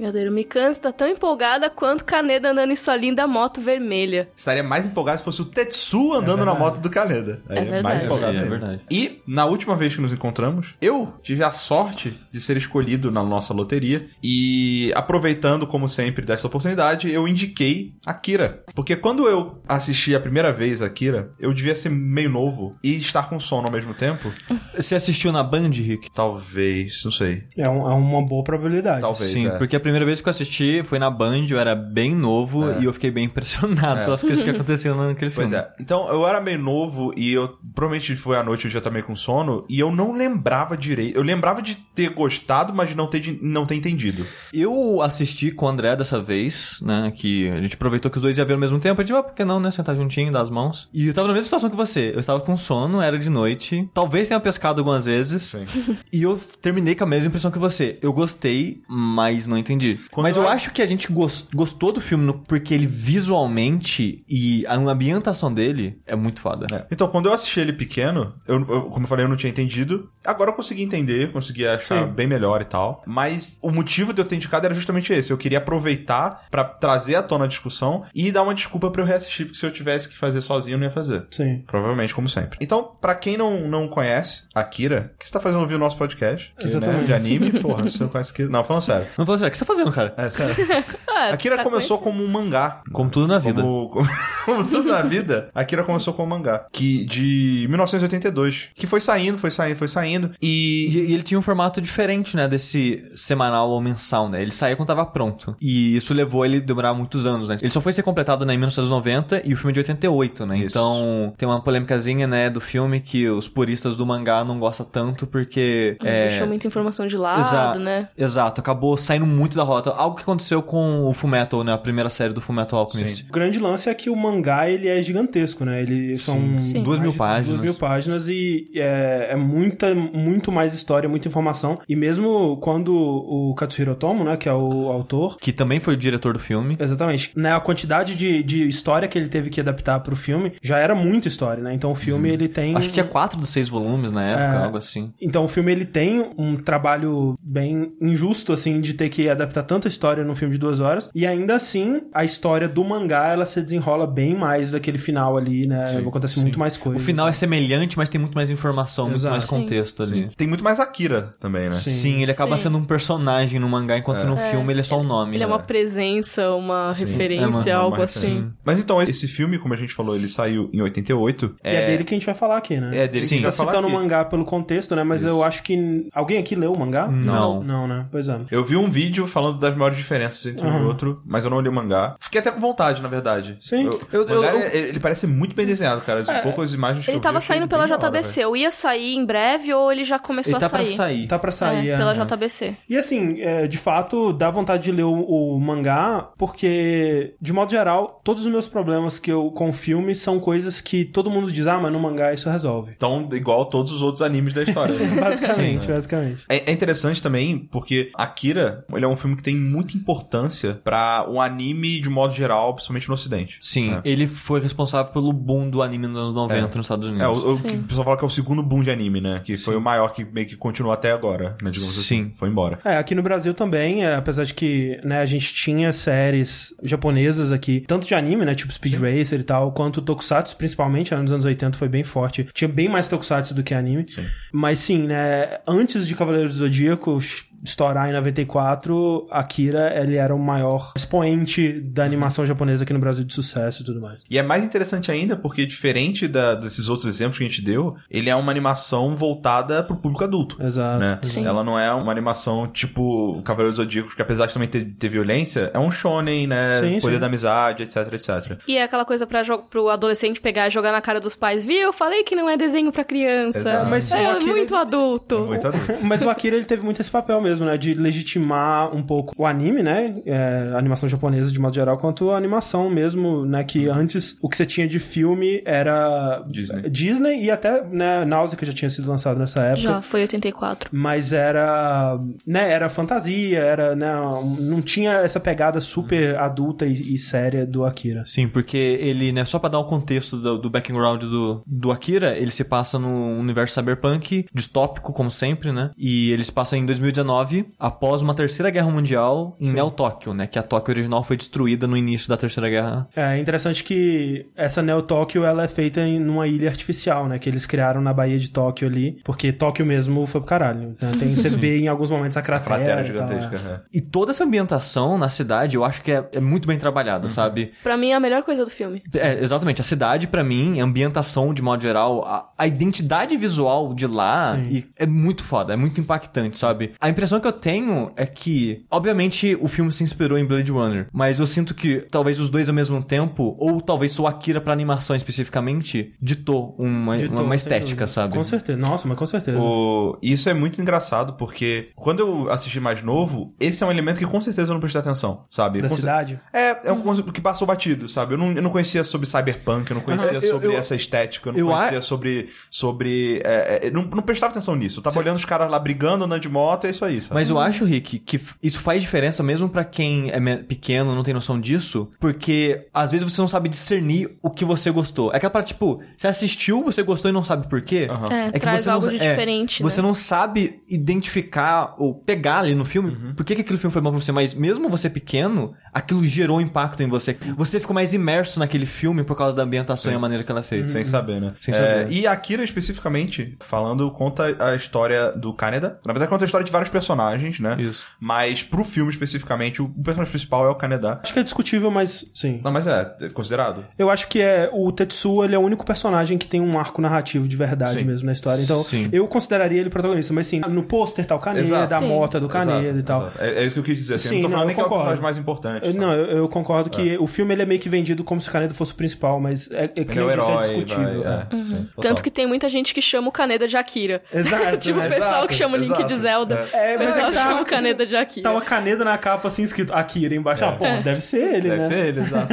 Mikan. 0.00 0.10
Brigadeiro 0.10 0.32
Mikan 0.32 0.70
está 0.70 0.90
tão 0.90 1.06
empolgada 1.06 1.68
quanto 1.68 2.04
Kaneda 2.04 2.50
andando 2.50 2.72
em 2.72 2.76
sua 2.76 2.96
linda 2.96 3.26
moto 3.26 3.60
vermelha. 3.60 4.28
Estaria 4.36 4.62
mais 4.62 4.86
empolgado 4.86 5.18
se 5.18 5.24
fosse 5.24 5.42
o 5.42 5.44
Tetsu 5.44 6.14
andando 6.14 6.44
na 6.44 6.54
moto 6.54 6.80
do 6.80 6.88
Kaneda. 6.90 7.42
Aí 7.48 7.58
É 7.58 7.60
verdade. 7.62 7.82
mais 7.82 8.02
empolgado 8.02 8.32
É 8.36 8.38
ainda. 8.40 8.50
verdade. 8.50 8.80
E, 8.90 9.20
na 9.26 9.44
última 9.46 9.76
vez 9.76 9.94
que 9.94 10.00
nos 10.00 10.12
encontramos, 10.12 10.74
eu 10.80 11.12
tive 11.22 11.44
a 11.44 11.50
sorte 11.52 12.18
de 12.32 12.40
ser 12.40 12.56
escolhido 12.56 13.10
na 13.10 13.22
nossa 13.22 13.52
loteria. 13.52 14.06
E, 14.22 14.90
aproveitando, 14.94 15.66
como 15.66 15.88
sempre, 15.88 16.24
dessa 16.24 16.46
oportunidade, 16.46 17.10
eu 17.10 17.28
indiquei 17.28 17.92
Akira. 18.06 18.62
Porque 18.74 18.96
quando 18.96 19.28
eu 19.28 19.60
assisti 19.68 20.14
a 20.14 20.20
primeira 20.20 20.52
vez 20.52 20.80
Akira, 20.82 21.32
eu 21.38 21.52
devia 21.52 21.74
ser 21.74 21.90
meio 21.90 22.30
novo 22.30 22.76
e 22.82 22.96
estar 22.96 23.28
com 23.28 23.38
sono 23.38 23.66
ao 23.66 23.72
mesmo 23.72 23.92
tempo. 23.94 24.32
Você 24.74 24.94
assistiu 24.94 25.30
na 25.32 25.42
Band, 25.42 25.70
Rick? 25.70 26.08
Talvez, 26.14 27.02
não 27.04 27.12
sei. 27.12 27.44
É, 27.56 27.68
um- 27.68 27.90
é 27.90 27.94
uma 27.94 28.24
boa 28.24 28.42
probabilidade. 28.42 29.00
Talvez. 29.00 29.30
Sim, 29.30 29.46
é. 29.48 29.50
porque 29.58 29.76
a 29.76 29.80
primeira 29.90 30.06
vez 30.06 30.20
que 30.20 30.28
eu 30.28 30.30
assisti 30.30 30.82
foi 30.84 30.98
na 30.98 31.10
Band, 31.10 31.46
eu 31.50 31.58
era 31.58 31.74
bem 31.74 32.14
novo 32.14 32.70
e 32.80 32.84
eu 32.84 32.92
fiquei 32.92 33.10
bem 33.10 33.24
impressionado 33.24 34.04
pelas 34.04 34.20
coisas 34.20 34.42
que 34.42 34.50
aconteciam 34.50 34.96
naquele 34.96 35.30
filme. 35.30 35.50
Pois 35.50 35.52
é. 35.52 35.68
Então, 35.80 36.08
eu 36.08 36.26
era 36.26 36.40
meio 36.40 36.58
novo 36.58 37.12
e 37.16 37.32
eu 37.32 37.48
provavelmente 37.74 38.14
foi 38.16 38.36
à 38.36 38.42
noite 38.42 38.64
eu 38.66 38.70
já 38.70 38.80
também 38.80 39.02
com 39.02 39.14
sono 39.16 39.64
e 39.68 39.78
eu 39.80 39.90
não 39.90 40.12
lembrava 40.12 40.76
direito. 40.76 41.16
Eu 41.16 41.22
lembrava 41.22 41.60
de 41.62 41.76
ter 41.94 42.10
gostado, 42.10 42.72
mas 42.74 42.88
de 42.90 42.96
não 42.96 43.06
ter, 43.06 43.20
de- 43.20 43.38
não 43.42 43.66
ter 43.66 43.74
entendido. 43.74 44.26
Eu 44.52 45.00
assisti 45.02 45.50
com 45.50 45.66
o 45.66 45.68
André 45.68 45.94
dessa 45.96 46.20
vez, 46.20 46.78
né? 46.82 47.12
Que 47.14 47.48
a 47.50 47.60
gente 47.60 47.74
aproveitou 47.74 48.10
que 48.10 48.16
os 48.16 48.22
dois 48.22 48.36
iam 48.38 48.46
ver 48.46 48.54
ao 48.54 48.58
mesmo 48.58 48.78
tempo. 48.78 49.00
A 49.00 49.04
gente, 49.04 49.16
ah, 49.16 49.22
por 49.22 49.34
que 49.34 49.44
não, 49.44 49.58
né? 49.60 49.70
Sentar 49.70 49.96
juntinho, 49.96 50.30
dar 50.32 50.40
as 50.42 50.50
mãos. 50.50 50.88
E 50.92 51.06
eu 51.08 51.14
tava 51.14 51.28
na 51.28 51.34
mesma 51.34 51.44
situação 51.44 51.70
que 51.70 51.76
você. 51.76 52.12
Eu 52.14 52.20
estava 52.20 52.40
com 52.40 52.56
sono, 52.56 53.00
era 53.00 53.18
de 53.18 53.28
noite. 53.30 53.88
Talvez 53.94 54.28
tenha 54.28 54.40
pescado 54.40 54.80
algumas 54.80 55.06
vezes. 55.06 55.42
Sim. 55.42 55.64
E 56.12 56.22
eu 56.22 56.38
terminei 56.60 56.94
com 56.94 57.04
a 57.04 57.06
mesma 57.06 57.26
impressão 57.28 57.50
que 57.50 57.58
você. 57.58 57.98
Eu 58.02 58.12
gostei, 58.12 58.82
mas 58.88 59.46
não 59.46 59.56
entendi. 59.56 59.79
Quando 60.10 60.24
mas 60.26 60.36
eu 60.36 60.42
eu- 60.44 60.48
acho 60.48 60.70
que 60.72 60.82
a 60.82 60.86
gente 60.86 61.10
gos- 61.12 61.46
gostou 61.54 61.92
do 61.92 62.00
filme 62.00 62.32
porque 62.46 62.72
ele 62.74 62.86
visualmente 62.86 64.24
e 64.28 64.64
a 64.66 64.74
ambientação 64.76 65.52
dele 65.52 66.00
é 66.06 66.14
muito 66.14 66.40
foda. 66.40 66.66
É. 66.74 66.86
Então, 66.90 67.08
quando 67.08 67.26
eu 67.26 67.32
assisti 67.32 67.60
ele 67.60 67.72
pequeno, 67.72 68.34
eu, 68.46 68.56
eu- 68.68 68.82
como 68.84 69.04
eu 69.04 69.08
falei, 69.08 69.24
eu 69.24 69.28
não 69.28 69.36
tinha 69.36 69.50
entendido. 69.50 70.10
Agora 70.24 70.50
eu 70.50 70.54
consegui 70.54 70.82
entender, 70.82 71.32
consegui 71.32 71.66
achar 71.66 72.06
Sim. 72.06 72.12
bem 72.12 72.26
melhor 72.26 72.60
e 72.60 72.64
tal. 72.64 73.02
Mas 73.06 73.58
o 73.62 73.70
motivo 73.70 74.12
de 74.12 74.20
eu 74.20 74.24
ter 74.24 74.36
indicado 74.36 74.66
era 74.66 74.74
justamente 74.74 75.12
esse. 75.12 75.30
Eu 75.30 75.38
queria 75.38 75.58
aproveitar 75.58 76.46
pra 76.50 76.64
trazer 76.64 77.14
à 77.16 77.22
tona 77.22 77.44
a 77.44 77.48
discussão 77.48 78.04
e 78.14 78.30
dar 78.30 78.42
uma 78.42 78.54
desculpa 78.54 78.90
pra 78.90 79.02
eu 79.02 79.06
reassistir, 79.06 79.46
porque 79.46 79.58
se 79.58 79.64
eu 79.66 79.72
tivesse 79.72 80.08
que 80.08 80.16
fazer 80.16 80.40
sozinho, 80.40 80.74
eu 80.74 80.78
não 80.78 80.86
ia 80.86 80.92
fazer. 80.92 81.24
Sim. 81.30 81.62
Provavelmente, 81.66 82.14
como 82.14 82.28
sempre. 82.28 82.58
Então, 82.60 82.92
pra 83.00 83.14
quem 83.14 83.36
não, 83.36 83.66
não 83.68 83.88
conhece 83.88 84.42
Akira, 84.54 85.12
que 85.18 85.26
você 85.26 85.32
tá 85.32 85.40
fazendo 85.40 85.60
ouvir 85.60 85.74
o 85.74 85.78
nosso 85.78 85.96
podcast? 85.96 86.52
Que, 86.58 86.64
né, 86.64 86.70
Exatamente. 86.70 87.06
de 87.06 87.14
anime, 87.14 87.60
porra, 87.60 87.82
você 87.84 88.02
não 88.02 88.10
conhece 88.10 88.30
Akira. 88.32 88.48
Não, 88.48 88.64
falando 88.64 88.82
sério. 88.82 89.06
Não 89.16 89.30
assim, 89.34 89.44
"Ah, 89.44 89.48
o 89.48 89.50
que 89.50 89.58
você 89.58 89.64
tá 89.64 89.69
fazendo, 89.70 89.92
cara? 89.92 90.14
É 90.16 90.28
sério. 90.28 90.54
Ah, 91.12 91.34
Akira 91.34 91.56
tá 91.56 91.64
começou 91.64 91.98
como 91.98 92.22
um 92.24 92.28
mangá. 92.28 92.80
Como 92.92 93.10
tudo 93.10 93.26
na 93.26 93.38
vida. 93.38 93.60
Como, 93.60 93.88
como, 93.90 94.08
como 94.46 94.64
tudo 94.64 94.88
na 94.88 95.02
vida, 95.02 95.50
Akira 95.54 95.82
começou 95.84 96.14
como 96.14 96.26
um 96.34 96.38
mangá. 96.38 96.64
Que, 96.72 97.04
de 97.04 97.66
1982. 97.68 98.68
Que 98.74 98.86
foi 98.86 99.00
saindo, 99.02 99.36
foi 99.36 99.50
saindo, 99.50 99.76
foi 99.76 99.88
saindo. 99.88 100.30
E, 100.40 100.86
E. 100.88 101.10
e 101.10 101.14
ele 101.14 101.22
tinha 101.22 101.38
um 101.38 101.42
formato 101.42 101.80
diferente, 101.80 102.36
né, 102.36 102.48
desse 102.48 103.04
semanal 103.14 103.68
ou 103.68 103.80
mensal, 103.82 104.28
né? 104.30 104.40
Ele 104.40 104.52
saía 104.52 104.76
quando 104.76 104.86
tava 104.88 105.04
pronto. 105.04 105.54
E 105.60 105.94
isso 105.96 106.14
levou 106.14 106.46
ele 106.46 106.56
a 106.58 106.60
demorar 106.60 106.94
muitos 106.94 107.26
anos, 107.26 107.48
né? 107.48 107.56
Ele 107.60 107.70
só 107.72 107.80
foi 107.82 107.92
ser 107.92 108.02
completado 108.02 108.46
né, 108.46 108.54
em 108.54 108.58
1990 108.58 109.42
e 109.44 109.52
o 109.52 109.56
filme 109.56 109.72
é 109.72 109.74
de 109.74 109.80
88, 109.80 110.46
né? 110.46 110.54
Isso. 110.58 110.66
Então 110.68 111.34
tem 111.36 111.46
uma 111.46 111.60
polêmicazinha, 111.62 112.26
né, 112.26 112.48
do 112.48 112.60
filme 112.62 113.00
que 113.00 113.28
os 113.28 113.46
puristas 113.48 113.96
do 113.96 114.06
mangá 114.06 114.42
não 114.44 114.58
gostam 114.58 114.86
tanto 114.86 115.26
porque... 115.26 115.98
é... 116.02 116.28
Deixou 116.28 116.46
muita 116.46 116.66
informação 116.66 117.06
de 117.06 117.16
lado, 117.16 117.40
Exa- 117.40 117.74
né? 117.78 118.08
Exato, 118.16 118.60
acabou 118.60 118.96
saindo 118.96 119.26
muito 119.26 119.49
da 119.56 119.62
rota. 119.62 119.90
Algo 119.90 120.16
que 120.16 120.22
aconteceu 120.22 120.62
com 120.62 121.02
o 121.04 121.12
Fullmetal, 121.12 121.64
né? 121.64 121.72
A 121.72 121.78
primeira 121.78 122.10
série 122.10 122.32
do 122.32 122.40
Fullmetal 122.40 122.80
Alchemist. 122.80 123.26
O 123.28 123.32
grande 123.32 123.58
lance 123.58 123.88
é 123.88 123.94
que 123.94 124.10
o 124.10 124.16
mangá, 124.16 124.68
ele 124.68 124.88
é 124.88 125.02
gigantesco, 125.02 125.64
né? 125.64 125.80
Ele 125.82 126.16
são... 126.16 126.60
Sim. 126.60 126.82
Duas 126.82 126.98
mil 126.98 127.12
páginas. 127.12 127.48
Duas 127.48 127.60
mil 127.60 127.74
páginas 127.74 128.28
e 128.28 128.70
é, 128.74 129.28
é 129.32 129.36
muita, 129.36 129.94
muito 129.94 130.50
mais 130.52 130.74
história, 130.74 131.08
muita 131.08 131.28
informação. 131.28 131.78
E 131.88 131.96
mesmo 131.96 132.56
quando 132.58 132.94
o 132.94 133.54
Katsuhiro 133.54 133.92
Otomo, 133.92 134.24
né, 134.24 134.36
que 134.36 134.48
é 134.48 134.52
o 134.52 134.88
autor, 134.88 135.36
Que 135.38 135.52
também 135.52 135.80
foi 135.80 135.94
o 135.94 135.96
diretor 135.96 136.32
do 136.32 136.38
filme. 136.38 136.76
Exatamente. 136.78 137.32
Né, 137.36 137.52
a 137.52 137.60
quantidade 137.60 138.14
de, 138.14 138.42
de 138.42 138.66
história 138.66 139.08
que 139.08 139.18
ele 139.18 139.28
teve 139.28 139.50
que 139.50 139.60
adaptar 139.60 140.00
pro 140.00 140.16
filme 140.16 140.52
já 140.62 140.78
era 140.78 140.94
muita 140.94 141.28
história, 141.28 141.62
né? 141.62 141.74
Então 141.74 141.90
o 141.90 141.94
filme, 141.94 142.30
ele 142.30 142.48
tem... 142.48 142.76
Acho 142.76 142.88
que 142.88 142.94
tinha 142.94 143.06
quatro 143.06 143.38
dos 143.38 143.48
seis 143.48 143.68
volumes 143.68 144.10
na 144.10 144.24
época, 144.24 144.58
É. 144.58 144.64
algo 144.64 144.76
assim. 144.76 145.12
Então 145.20 145.44
o 145.44 145.48
filme 145.48 145.72
ele 145.72 145.84
tem 145.84 146.30
um 146.38 146.56
trabalho 146.56 147.38
bem 147.42 147.92
injusto 148.00 148.52
assim 148.52 148.80
de 148.80 148.94
ter 148.94 149.08
que 149.08 149.28
adaptar 149.42 149.62
tanta 149.62 149.88
história 149.88 150.24
num 150.24 150.34
filme 150.34 150.52
de 150.52 150.58
duas 150.58 150.80
horas 150.80 151.10
e 151.14 151.26
ainda 151.26 151.54
assim 151.56 152.02
a 152.12 152.24
história 152.24 152.68
do 152.68 152.82
mangá 152.84 153.28
ela 153.28 153.44
se 153.46 153.60
desenrola 153.60 154.06
bem 154.06 154.34
mais 154.34 154.72
daquele 154.72 154.98
final 154.98 155.36
ali, 155.36 155.66
né? 155.66 156.02
Acontece 156.06 156.38
muito 156.40 156.58
mais 156.58 156.76
O 156.76 156.80
coisa. 156.80 157.04
final 157.04 157.28
é 157.28 157.32
semelhante, 157.32 157.96
mas 157.96 158.08
tem 158.08 158.20
muito 158.20 158.34
mais 158.34 158.50
informação, 158.50 159.06
muito 159.06 159.18
Exato. 159.20 159.32
mais 159.32 159.44
contexto 159.44 160.02
ali. 160.02 160.28
Tem 160.36 160.46
muito 160.46 160.64
mais 160.64 160.80
Akira 160.80 161.34
também, 161.40 161.68
né? 161.68 161.72
Sim. 161.76 161.90
Sim, 161.90 162.22
ele 162.22 162.32
acaba 162.32 162.56
Sim. 162.56 162.64
sendo 162.64 162.78
um 162.78 162.84
personagem 162.84 163.58
no 163.60 163.68
mangá, 163.68 163.96
enquanto 163.98 164.24
no 164.24 164.36
filme 164.36 164.72
ele 164.72 164.80
é 164.80 164.82
só 164.82 164.98
um 165.00 165.04
nome. 165.04 165.36
Ele 165.36 165.44
é 165.44 165.46
né? 165.46 165.52
uma 165.52 165.58
presença, 165.58 166.50
uma 166.52 166.92
É 166.96 166.98
referência, 167.00 167.74
uma- 167.74 167.82
algo 167.84 167.96
uma 167.96 168.04
assim. 168.04 168.50
Mas 168.64 168.78
então, 168.78 169.00
esse 169.02 169.26
filme, 169.28 169.58
como 169.58 169.74
a 169.74 169.76
gente 169.76 169.92
falou, 169.94 170.14
ele 170.14 170.28
saiu 170.28 170.68
em 170.72 170.80
88. 170.82 171.54
E 171.64 171.68
é... 171.68 171.86
dele 171.86 172.04
que 172.04 172.14
a 172.14 172.16
gente 172.16 172.26
vai 172.26 172.34
falar 172.34 172.56
aqui, 172.58 172.78
né? 172.78 172.90
É 172.96 173.08
dele 173.08 173.24
Sim. 173.24 173.38
que 173.40 173.46
a 173.46 173.50
Tá 173.50 173.50
gente 173.50 173.56
vai 173.58 173.66
falar 173.66 173.70
citando 173.72 173.86
o 173.86 173.90
aqui. 173.90 174.00
mangá 174.02 174.24
pelo 174.24 174.44
contexto, 174.44 174.94
né? 174.96 175.02
Mas 175.04 175.22
Isso. 175.22 175.30
eu 175.30 175.42
acho 175.42 175.62
que 175.62 176.08
alguém 176.12 176.38
aqui 176.38 176.54
leu 176.54 176.72
o 176.72 176.78
mangá? 176.78 177.08
Não. 177.08 177.62
Não, 177.62 177.86
né? 177.86 178.06
Pois 178.10 178.28
é. 178.28 178.40
Eu 178.50 178.64
vi 178.64 178.76
um 178.76 178.88
vídeo 178.90 179.26
falando 179.30 179.58
das 179.58 179.74
maiores 179.74 179.96
diferenças 179.96 180.44
entre 180.46 180.66
um 180.66 180.82
e 180.82 180.84
outro, 180.84 181.22
mas 181.24 181.44
eu 181.44 181.50
não 181.50 181.60
li 181.60 181.68
o 181.68 181.72
mangá. 181.72 182.16
Fiquei 182.20 182.40
até 182.40 182.50
com 182.50 182.60
vontade, 182.60 183.00
na 183.02 183.08
verdade. 183.08 183.56
Sim. 183.60 183.84
Eu, 183.86 184.00
Eu- 184.12 184.24
o 184.24 184.28
mangá, 184.28 184.52
eu- 184.52 184.60
ele, 184.68 184.88
ele 184.90 185.00
parece 185.00 185.26
muito 185.26 185.54
bem 185.54 185.66
desenhado, 185.66 186.00
cara. 186.02 186.20
As 186.20 186.40
poucas 186.42 186.72
imagens 186.74 187.04
que 187.04 187.10
Ele 187.10 187.16
eu 187.16 187.20
vi, 187.20 187.22
tava 187.22 187.34
eu 187.36 187.38
achei 187.38 187.56
saindo 187.56 187.68
pela 187.68 187.82
hora, 187.82 187.96
JBC. 187.96 188.36
velho. 188.36 188.48
Ou 188.48 188.56
ia 188.56 188.70
sair 188.70 189.14
em 189.14 189.24
breve 189.24 189.72
ou 189.72 189.90
ele 189.92 190.04
já 190.04 190.18
começou 190.18 190.52
Ele 190.52 190.60
tá 190.60 190.66
a 190.66 190.68
sair. 190.68 190.86
pra 190.86 190.94
sair. 190.96 191.26
Tá 191.28 191.38
pra 191.38 191.50
sair, 191.50 191.90
É, 191.90 191.92
é. 191.94 191.96
pela 191.96 192.12
JBC. 192.14 192.76
E 192.88 192.96
assim, 192.96 193.40
é, 193.40 193.66
de 193.66 193.78
fato, 193.78 194.32
dá 194.32 194.50
vontade 194.50 194.82
de 194.84 194.92
ler 194.92 195.04
o, 195.04 195.12
o 195.12 195.60
mangá, 195.60 196.30
porque, 196.36 197.34
de 197.40 197.52
modo 197.52 197.70
geral, 197.70 198.20
todos 198.24 198.44
os 198.44 198.50
meus 198.50 198.68
problemas 198.68 199.18
que 199.18 199.30
eu 199.32 199.50
com 199.50 199.68
o 199.70 199.72
filme 199.72 200.14
são 200.14 200.38
coisas 200.40 200.80
que 200.80 201.04
todo 201.04 201.30
mundo 201.30 201.50
diz, 201.50 201.66
ah, 201.66 201.78
mas 201.78 201.92
no 201.92 201.98
mangá 202.00 202.32
isso 202.32 202.48
resolve. 202.50 202.92
Então, 202.96 203.28
igual 203.32 203.66
todos 203.66 203.92
os 203.92 204.02
outros 204.02 204.22
animes 204.22 204.52
da 204.52 204.62
história. 204.62 204.94
Basicamente, 205.20 205.86
basicamente. 205.86 206.44
É, 206.48 206.70
é 206.70 206.72
interessante 206.72 207.22
também 207.22 207.58
porque 207.70 208.10
Akira, 208.14 208.84
ele 208.92 209.04
é 209.04 209.08
um 209.08 209.16
filme 209.20 209.36
que 209.36 209.42
tem 209.42 209.56
muita 209.56 209.96
importância 209.96 210.80
pra 210.84 211.26
um 211.28 211.40
anime 211.40 212.00
de 212.00 212.08
modo 212.08 212.32
geral, 212.34 212.74
principalmente 212.74 213.08
no 213.08 213.14
ocidente. 213.14 213.58
Sim, 213.60 213.92
É. 213.94 214.00
ele 214.04 214.26
foi 214.26 214.60
responsável 214.60 215.12
pelo 215.12 215.32
boom 215.32 215.68
do 215.70 215.82
anime 215.82 216.06
nos 216.06 216.18
anos 216.18 216.34
90 216.34 216.76
nos 216.76 216.86
Estados 216.86 217.06
Unidos. 217.08 217.24
É, 217.24 217.28
o, 217.28 217.32
o 217.52 217.56
Sim. 217.56 217.62
que 217.68 217.74
o 217.76 217.82
pessoal 217.84 218.04
fala 218.04 218.16
que 218.16 218.24
é 218.24 218.26
o 218.26 218.30
segundo 218.30 218.62
boom 218.62 218.80
de 218.82 218.90
anime, 218.90 219.20
né? 219.20 219.40
Que 219.44 219.56
foi 219.56 219.76
o 219.76 219.80
maior 219.80 220.12
que 220.12 220.24
meio 220.24 220.46
que 220.46 220.56
continuou 220.56 220.92
até 220.92 221.12
agora, 221.12 221.56
né? 221.62 221.70
Digamos 221.70 221.94
Sim. 221.94 222.00
assim. 222.00 222.32
Foi 222.34 222.48
embora. 222.48 222.78
É, 222.84 222.96
aqui 222.96 223.14
no 223.14 223.22
Brasil 223.22 223.52
também, 223.54 224.04
é, 224.04 224.14
apesar 224.14 224.44
de 224.44 224.54
que 224.54 224.98
né, 225.04 225.20
a 225.20 225.26
gente 225.26 225.52
tinha 225.52 225.92
séries 225.92 226.74
japonesas 226.82 227.52
aqui, 227.52 227.84
tanto 227.86 228.06
de 228.06 228.14
anime, 228.14 228.44
né, 228.44 228.54
tipo 228.54 228.72
Speed 228.72 228.94
Racer 228.94 229.40
e 229.40 229.44
tal, 229.44 229.72
quanto 229.72 230.00
Tokusatsu, 230.02 230.56
principalmente, 230.56 231.14
né, 231.14 231.20
nos 231.20 231.32
anos 231.32 231.44
80 231.44 231.76
foi 231.78 231.88
bem 231.88 232.04
forte. 232.04 232.48
Tinha 232.52 232.68
bem 232.68 232.88
mais 232.88 233.08
Tokusatsu 233.08 233.54
do 233.54 233.62
que 233.62 233.74
anime. 233.74 234.04
Sim. 234.08 234.24
Mas 234.52 234.78
sim, 234.78 235.06
né, 235.06 235.58
antes 235.66 236.06
de 236.06 236.14
Cavaleiros 236.14 236.54
do 236.54 236.58
Zodíaco 236.60 237.18
estourar 237.64 238.08
em 238.08 238.12
94, 238.12 239.26
Akira, 239.30 239.92
ele 240.00 240.16
era 240.16 240.34
o 240.34 240.38
maior 240.38 240.92
expoente 240.96 241.80
da 241.80 242.04
animação 242.04 242.46
japonesa 242.46 242.84
aqui 242.84 242.92
no 242.92 242.98
Brasil 242.98 243.24
de 243.24 243.34
sucesso 243.34 243.82
e 243.82 243.84
tudo 243.84 244.00
mais. 244.00 244.22
E 244.30 244.38
é 244.38 244.42
mais 244.42 244.64
interessante 244.64 245.10
ainda 245.10 245.36
porque, 245.36 245.66
diferente 245.66 246.26
da- 246.26 246.54
desses 246.54 246.88
outros 246.88 247.06
exemplos 247.06 247.38
que 247.38 247.44
a 247.44 247.48
gente 247.48 247.62
deu, 247.62 247.96
ele 248.10 248.30
é 248.30 248.36
uma 248.36 248.50
animação 248.50 249.14
voltada 249.14 249.82
pro 249.82 249.96
público 249.96 250.24
adulto. 250.24 250.56
Exato. 250.62 250.98
Né? 251.00 251.18
Sim. 251.22 251.44
Ela 251.46 251.62
não 251.64 251.78
é 251.78 251.92
uma 251.92 252.10
animação 252.12 252.66
tipo 252.66 253.40
Cavaleiro 253.42 253.72
do 253.72 253.76
Zodíaco, 253.76 254.14
que 254.14 254.22
apesar 254.22 254.46
de 254.46 254.52
também 254.54 254.68
ter, 254.68 254.84
ter 254.98 255.08
violência, 255.08 255.70
é 255.74 255.78
um 255.78 255.90
shonen, 255.90 256.46
né? 256.46 256.76
Sim, 256.76 257.00
Poder 257.00 257.14
sim. 257.14 257.20
da 257.20 257.26
amizade, 257.26 257.82
etc, 257.82 257.96
etc. 258.12 258.58
E 258.66 258.76
é 258.76 258.82
aquela 258.82 259.04
coisa 259.04 259.26
pra 259.26 259.42
jo- 259.42 259.62
pro 259.70 259.88
adolescente 259.88 260.40
pegar 260.40 260.66
e 260.68 260.70
jogar 260.70 260.92
na 260.92 261.00
cara 261.00 261.20
dos 261.20 261.36
pais. 261.36 261.64
Viu? 261.64 261.78
Eu 261.80 261.92
falei 261.92 262.22
que 262.24 262.34
não 262.34 262.48
é 262.48 262.56
desenho 262.56 262.90
pra 262.92 263.04
criança. 263.04 263.58
Exato. 263.58 263.90
Mas 263.90 264.10
é 264.12 264.26
Akira- 264.26 264.46
muito 264.52 264.74
adulto. 264.74 265.36
É 265.36 265.46
muito 265.46 265.66
adulto. 265.68 265.94
Mas 266.02 266.22
o 266.22 266.30
Akira 266.30 266.56
ele 266.56 266.64
teve 266.64 266.82
muito 266.84 267.00
esse 267.00 267.10
papel 267.10 267.40
mesmo, 267.40 267.49
né? 267.58 267.76
De 267.76 267.94
legitimar 267.94 268.94
um 268.94 269.02
pouco 269.02 269.34
o 269.36 269.46
anime, 269.46 269.82
né? 269.82 270.16
É, 270.24 270.72
a 270.74 270.78
animação 270.78 271.08
japonesa 271.08 271.50
de 271.50 271.58
modo 271.58 271.74
geral, 271.74 271.98
quanto 271.98 272.30
a 272.30 272.36
animação 272.36 272.88
mesmo, 272.90 273.44
né? 273.44 273.64
Que 273.64 273.88
antes 273.88 274.36
o 274.40 274.48
que 274.48 274.56
você 274.56 274.66
tinha 274.66 274.86
de 274.86 274.98
filme 274.98 275.62
era 275.64 276.44
Disney. 276.48 276.90
Disney 276.90 277.44
e 277.44 277.50
até, 277.50 277.84
né, 277.84 278.24
Náusea, 278.24 278.56
que 278.56 278.66
já 278.66 278.72
tinha 278.72 278.90
sido 278.90 279.08
lançado 279.08 279.38
nessa 279.38 279.60
época. 279.62 279.82
Já, 279.82 280.02
foi 280.02 280.22
84. 280.22 280.90
Mas 280.92 281.32
era, 281.32 282.18
né, 282.46 282.70
era 282.70 282.88
fantasia, 282.88 283.58
era, 283.58 283.96
né, 283.96 284.12
não 284.58 284.82
tinha 284.82 285.12
essa 285.12 285.40
pegada 285.40 285.80
super 285.80 286.36
adulta 286.38 286.86
e, 286.86 287.14
e 287.14 287.18
séria 287.18 287.66
do 287.66 287.84
Akira. 287.84 288.24
Sim, 288.26 288.48
porque 288.48 288.76
ele, 288.76 289.32
né, 289.32 289.44
só 289.44 289.58
pra 289.58 289.70
dar 289.70 289.80
um 289.80 289.84
contexto 289.84 290.36
do, 290.36 290.58
do 290.58 290.70
background 290.70 291.22
do, 291.22 291.62
do 291.66 291.90
Akira, 291.90 292.36
ele 292.36 292.50
se 292.50 292.64
passa 292.64 292.98
no 292.98 293.38
universo 293.38 293.74
cyberpunk, 293.74 294.46
distópico, 294.52 295.12
como 295.12 295.30
sempre, 295.30 295.72
né? 295.72 295.90
E 295.96 296.30
ele 296.30 296.44
se 296.44 296.52
passa 296.52 296.76
em 296.76 296.84
2019, 296.84 297.39
após 297.78 298.22
uma 298.22 298.34
terceira 298.34 298.70
guerra 298.70 298.90
mundial 298.90 299.56
em 299.60 299.72
Neo 299.72 299.90
Tóquio, 299.90 300.34
né? 300.34 300.46
Que 300.46 300.58
a 300.58 300.62
Tóquio 300.62 300.92
original 300.92 301.24
foi 301.24 301.36
destruída 301.36 301.86
no 301.86 301.96
início 301.96 302.28
da 302.28 302.36
terceira 302.36 302.68
guerra. 302.68 303.08
É 303.14 303.38
interessante 303.38 303.84
que 303.84 304.46
essa 304.56 304.82
Neo 304.82 305.02
Tóquio 305.02 305.44
ela 305.44 305.64
é 305.64 305.68
feita 305.68 306.00
em 306.00 306.18
numa 306.18 306.46
ilha 306.46 306.68
artificial, 306.68 307.26
né? 307.26 307.38
Que 307.38 307.48
eles 307.48 307.66
criaram 307.66 308.00
na 308.00 308.12
Baía 308.12 308.38
de 308.38 308.50
Tóquio 308.50 308.88
ali, 308.88 309.20
porque 309.24 309.52
Tóquio 309.52 309.84
mesmo 309.84 310.26
foi 310.26 310.40
pro 310.40 310.48
caralho. 310.48 310.96
Né? 311.00 311.10
Tem, 311.18 311.28
você 311.34 311.48
vê 311.48 311.78
em 311.78 311.88
alguns 311.88 312.10
momentos 312.10 312.36
a 312.36 312.42
cratera. 312.42 312.76
Cratera 312.76 313.00
e 313.00 313.12
tal, 313.12 313.28
gigantesca. 313.28 313.56
é. 313.56 313.72
né? 313.72 313.80
E 313.92 314.00
toda 314.00 314.30
essa 314.30 314.44
ambientação 314.44 315.18
na 315.18 315.28
cidade, 315.28 315.76
eu 315.76 315.84
acho 315.84 316.02
que 316.02 316.12
é, 316.12 316.28
é 316.32 316.40
muito 316.40 316.66
bem 316.66 316.78
trabalhada, 316.78 317.28
sabe? 317.30 317.72
Pra 317.82 317.96
mim 317.96 318.10
é 318.10 318.14
a 318.14 318.20
melhor 318.20 318.42
coisa 318.42 318.64
do 318.64 318.70
filme. 318.70 319.02
É, 319.14 319.42
exatamente. 319.42 319.80
A 319.80 319.84
cidade, 319.84 320.26
pra 320.26 320.42
mim, 320.44 320.80
a 320.80 320.84
ambientação 320.84 321.52
de 321.54 321.62
modo 321.62 321.82
geral, 321.82 322.24
a, 322.24 322.48
a 322.56 322.66
identidade 322.66 323.36
visual 323.36 323.94
de 323.94 324.06
lá 324.06 324.58
e 324.68 324.86
é 324.96 325.06
muito 325.06 325.44
foda, 325.44 325.72
é 325.72 325.76
muito 325.76 326.00
impactante, 326.00 326.56
sabe? 326.56 326.92
A 327.00 327.08
impressão 327.08 327.29
que 327.38 327.46
eu 327.46 327.52
tenho 327.52 328.10
é 328.16 328.24
que, 328.26 328.84
obviamente, 328.90 329.56
o 329.60 329.68
filme 329.68 329.92
se 329.92 330.02
inspirou 330.02 330.38
em 330.38 330.44
Blade 330.44 330.72
Runner, 330.72 331.06
mas 331.12 331.38
eu 331.38 331.46
sinto 331.46 331.74
que 331.74 332.06
talvez 332.10 332.40
os 332.40 332.48
dois 332.50 332.68
ao 332.68 332.74
mesmo 332.74 333.02
tempo, 333.02 333.54
ou 333.58 333.80
talvez 333.80 334.12
só 334.12 334.22
o 334.22 334.26
Akira 334.26 334.60
pra 334.60 334.72
animação 334.72 335.14
especificamente, 335.14 336.14
ditou 336.20 336.74
uma, 336.78 337.16
Ditou, 337.18 337.44
uma, 337.44 337.54
estética, 337.54 338.06
sabe? 338.06 338.34
Com 338.34 338.42
certeza. 338.44 338.78
Nossa, 338.78 339.06
mas 339.06 339.18
com 339.18 339.26
certeza. 339.26 339.58
O... 339.60 340.16
Isso 340.22 340.48
é 340.48 340.54
muito 340.54 340.80
engraçado 340.80 341.34
porque 341.34 341.90
quando 341.94 342.20
eu 342.20 342.50
assisti 342.50 342.80
mais 342.80 343.02
novo, 343.02 343.54
esse 343.60 343.82
é 343.82 343.86
um 343.86 343.90
elemento 343.90 344.18
que 344.18 344.26
com 344.26 344.40
certeza 344.40 344.70
eu 344.70 344.74
não 344.74 344.80
prestei 344.80 345.00
atenção, 345.00 345.44
sabe? 345.50 345.82
Da 345.82 345.88
Com 345.88 345.96
cidade? 345.96 346.40
É, 346.52 346.88
é 346.88 346.92
um 346.92 347.00
conceito 347.00 347.32
que 347.32 347.40
passou 347.40 347.66
batido, 347.66 348.08
sabe? 348.08 348.34
Eu 348.34 348.38
não, 348.38 348.52
eu 348.52 348.62
não 348.62 348.70
conhecia 348.70 349.04
sobre 349.04 349.26
cyberpunk, 349.26 349.90
eu 349.90 349.96
não 349.96 350.02
conhecia 350.02 350.32
eu- 350.32 350.42
sobre 350.54 350.68
eu- 350.68 350.78
essa 350.78 350.94
estética, 350.94 351.48
eu 351.48 351.52
não 351.52 351.60
eu 351.60 351.66
conhecia 351.66 351.98
a- 351.98 352.02
sobre. 352.02 352.48
sobre 352.70 353.42
é, 353.44 353.86
é, 353.86 353.90
não, 353.90 354.02
não 354.02 354.22
prestava 354.22 354.52
atenção 354.52 354.74
nisso. 354.76 354.98
Eu 355.00 355.02
tava 355.02 355.18
olhando 355.18 355.36
os 355.36 355.44
caras 355.44 355.70
lá 355.70 355.78
brigando, 355.78 356.24
andando 356.24 356.40
de 356.40 356.48
moto, 356.48 356.86
é 356.86 356.90
isso 356.90 357.04
aí, 357.04 357.19
sabe? 357.20 357.34
Mas 357.34 357.50
eu 357.50 357.58
acho, 357.58 357.84
Rick, 357.84 358.18
que 358.18 358.40
isso 358.62 358.80
faz 358.80 359.02
diferença 359.02 359.42
mesmo 359.42 359.68
pra 359.68 359.84
quem 359.84 360.30
é 360.30 360.56
pequeno, 360.56 361.14
não 361.14 361.22
tem 361.22 361.34
noção 361.34 361.60
disso, 361.60 362.10
porque 362.20 362.88
às 362.92 363.10
vezes 363.10 363.30
você 363.30 363.40
não 363.40 363.48
sabe 363.48 363.68
discernir 363.68 364.36
o 364.42 364.50
que 364.50 364.64
você 364.64 364.90
gostou. 364.90 365.32
É 365.32 365.36
aquela 365.36 365.50
parte, 365.50 365.68
tipo, 365.68 366.00
você 366.16 366.26
assistiu, 366.28 366.82
você 366.82 367.02
gostou 367.02 367.30
e 367.30 367.32
não 367.34 367.44
sabe 367.44 367.68
por 367.68 367.80
quê. 367.82 368.08
É, 368.30 368.52
que 368.52 368.58
traz 368.60 368.82
você 368.82 368.88
não 368.88 368.94
algo 368.94 369.06
sa- 369.06 369.12
de 369.12 369.18
é, 369.22 369.30
diferente, 369.30 369.82
Você 369.82 370.00
né? 370.00 370.06
não 370.06 370.14
sabe 370.14 370.80
identificar 370.88 371.94
ou 371.98 372.14
pegar 372.14 372.60
ali 372.60 372.74
no 372.74 372.84
filme 372.84 373.34
por 373.34 373.44
que, 373.44 373.54
que 373.54 373.60
aquele 373.62 373.78
filme 373.78 373.92
foi 373.92 374.00
bom 374.02 374.10
pra 374.10 374.20
você, 374.20 374.32
mas 374.32 374.54
mesmo 374.54 374.88
você 374.88 375.08
pequeno, 375.10 375.74
aquilo 375.92 376.22
gerou 376.24 376.60
impacto 376.60 377.02
em 377.02 377.08
você. 377.08 377.36
Você 377.56 377.78
ficou 377.80 377.94
mais 377.94 378.14
imerso 378.14 378.58
naquele 378.58 378.86
filme 378.86 379.22
por 379.24 379.36
causa 379.36 379.56
da 379.56 379.62
ambientação 379.62 380.12
e 380.12 380.14
a 380.14 380.18
maneira 380.18 380.42
que 380.44 380.50
ela 380.50 380.60
é 380.60 380.64
feita. 380.64 380.88
Sem 380.88 381.04
saber, 381.04 381.40
né? 381.40 381.52
Sem 381.60 381.74
É, 381.74 381.76
saber. 382.04 382.12
e 382.12 382.26
Akira, 382.26 382.62
especificamente, 382.64 383.56
falando, 383.60 384.10
conta 384.10 384.56
a 384.58 384.74
história 384.74 385.32
do 385.32 385.52
Kaneda. 385.52 385.98
Na 386.06 386.12
verdade, 386.12 386.30
conta 386.30 386.44
a 386.44 386.46
história 386.46 386.64
de 386.64 386.72
vários 386.72 386.90
personagens, 386.90 387.09
né? 387.14 387.76
Isso. 387.78 388.04
Mas 388.18 388.62
pro 388.62 388.84
filme, 388.84 389.10
especificamente, 389.10 389.82
o 389.82 389.88
personagem 389.88 390.30
principal 390.30 390.66
é 390.66 390.70
o 390.70 390.74
Kaneda. 390.74 391.20
Acho 391.22 391.32
que 391.32 391.38
é 391.38 391.42
discutível, 391.42 391.90
mas 391.90 392.24
sim. 392.34 392.60
Não, 392.62 392.70
mas 392.70 392.86
é, 392.86 393.14
é 393.22 393.28
considerado. 393.28 393.84
Eu 393.98 394.10
acho 394.10 394.28
que 394.28 394.40
é 394.40 394.68
o 394.72 394.90
Tetsuo, 394.92 395.44
ele 395.44 395.54
é 395.54 395.58
o 395.58 395.62
único 395.62 395.84
personagem 395.84 396.38
que 396.38 396.46
tem 396.46 396.60
um 396.60 396.78
arco 396.78 397.00
narrativo 397.00 397.46
de 397.48 397.56
verdade 397.56 397.98
Sim. 398.00 398.04
mesmo 398.04 398.26
na 398.26 398.32
história. 398.32 398.60
Então, 398.62 398.82
Sim. 398.82 399.08
eu 399.12 399.26
consideraria 399.26 399.80
ele 399.80 399.90
protagonista, 399.90 400.32
mas 400.32 400.46
sim, 400.46 400.60
no 400.60 400.82
pôster 400.82 401.24
tá 401.26 401.34
o 401.34 401.38
Kaneda, 401.38 401.66
Exato. 401.66 401.94
a 401.94 401.98
Sim. 401.98 402.08
moto 402.08 402.40
do 402.40 402.48
Kaneda 402.48 402.82
Exato, 402.82 402.98
e 402.98 403.02
tal. 403.02 403.32
É, 403.38 403.62
é 403.62 403.64
isso 403.64 403.74
que 403.74 403.80
eu 403.80 403.84
quis 403.84 403.96
dizer. 403.98 404.14
Assim, 404.14 404.28
Sim, 404.28 404.34
eu 404.36 404.42
não 404.42 404.42
tô 404.42 404.48
não, 404.48 404.52
falando 404.58 404.64
eu 404.64 404.66
nem 404.68 404.74
que 404.76 404.80
é 404.80 404.84
o 404.84 404.88
concordo. 404.88 405.08
personagem 405.08 405.22
mais 405.22 405.38
importante. 405.38 405.86
Eu- 405.88 405.94
não, 405.94 406.12
eu, 406.12 406.38
eu 406.38 406.48
concordo 406.48 406.90
que 406.90 407.16
o 407.18 407.26
filme 407.26 407.54
ele 407.54 407.62
é 407.62 407.66
meio 407.66 407.80
que 407.80 407.88
vendido 407.88 408.22
como 408.24 408.40
se 408.40 408.48
o 408.48 408.52
Kaneda 408.52 408.74
fosse 408.74 408.92
o 408.92 408.94
principal, 408.94 409.40
mas 409.40 409.70
é, 409.72 409.84
é 409.84 409.88
que 409.88 410.00
é 410.00 410.04
disse, 410.04 410.18
é 410.18 410.22
herói, 410.32 410.66
discutível. 410.84 411.22
vai, 411.22 411.32
é. 411.32 411.60
é, 411.60 411.64
sim, 411.64 411.76
total. 411.94 412.02
Tanto 412.02 412.22
que 412.22 412.30
tem 412.30 412.46
muita 412.46 412.68
gente 412.68 412.94
que 412.94 413.02
chama 413.02 413.28
o 413.28 413.32
Kaneda 413.32 413.66
de 413.66 413.76
Akira. 413.76 414.22
Exato. 414.32 414.76
tipo 414.78 414.98
o 414.98 415.02
né? 415.02 415.08
pessoal 415.08 415.30
exato, 415.30 415.48
que 415.48 415.54
chama 415.54 415.76
o 415.76 415.80
Link 415.80 415.90
exato, 415.92 416.08
de 416.08 416.16
Zelda. 416.16 416.68
É, 416.72 416.96
pessoal 417.06 417.30
é 417.30 417.34
tava- 417.34 417.62
o 417.62 417.64
Kaneda 417.64 418.06
de 418.06 418.16
Akira. 418.16 418.42
Tá 418.44 418.52
uma 418.52 418.60
caneta 418.62 419.04
na 419.04 419.16
capa 419.18 419.48
assim 419.48 419.62
escrito 419.62 419.92
Akira 419.92 420.34
embaixo. 420.34 420.64
Ah, 420.64 420.72
pô, 420.72 420.84
deve 420.84 421.20
ser 421.20 421.54
ele, 421.56 421.68
Deve 421.70 421.76
né? 421.76 421.88
ser 421.88 422.06
ele, 422.08 422.20
exato. 422.20 422.48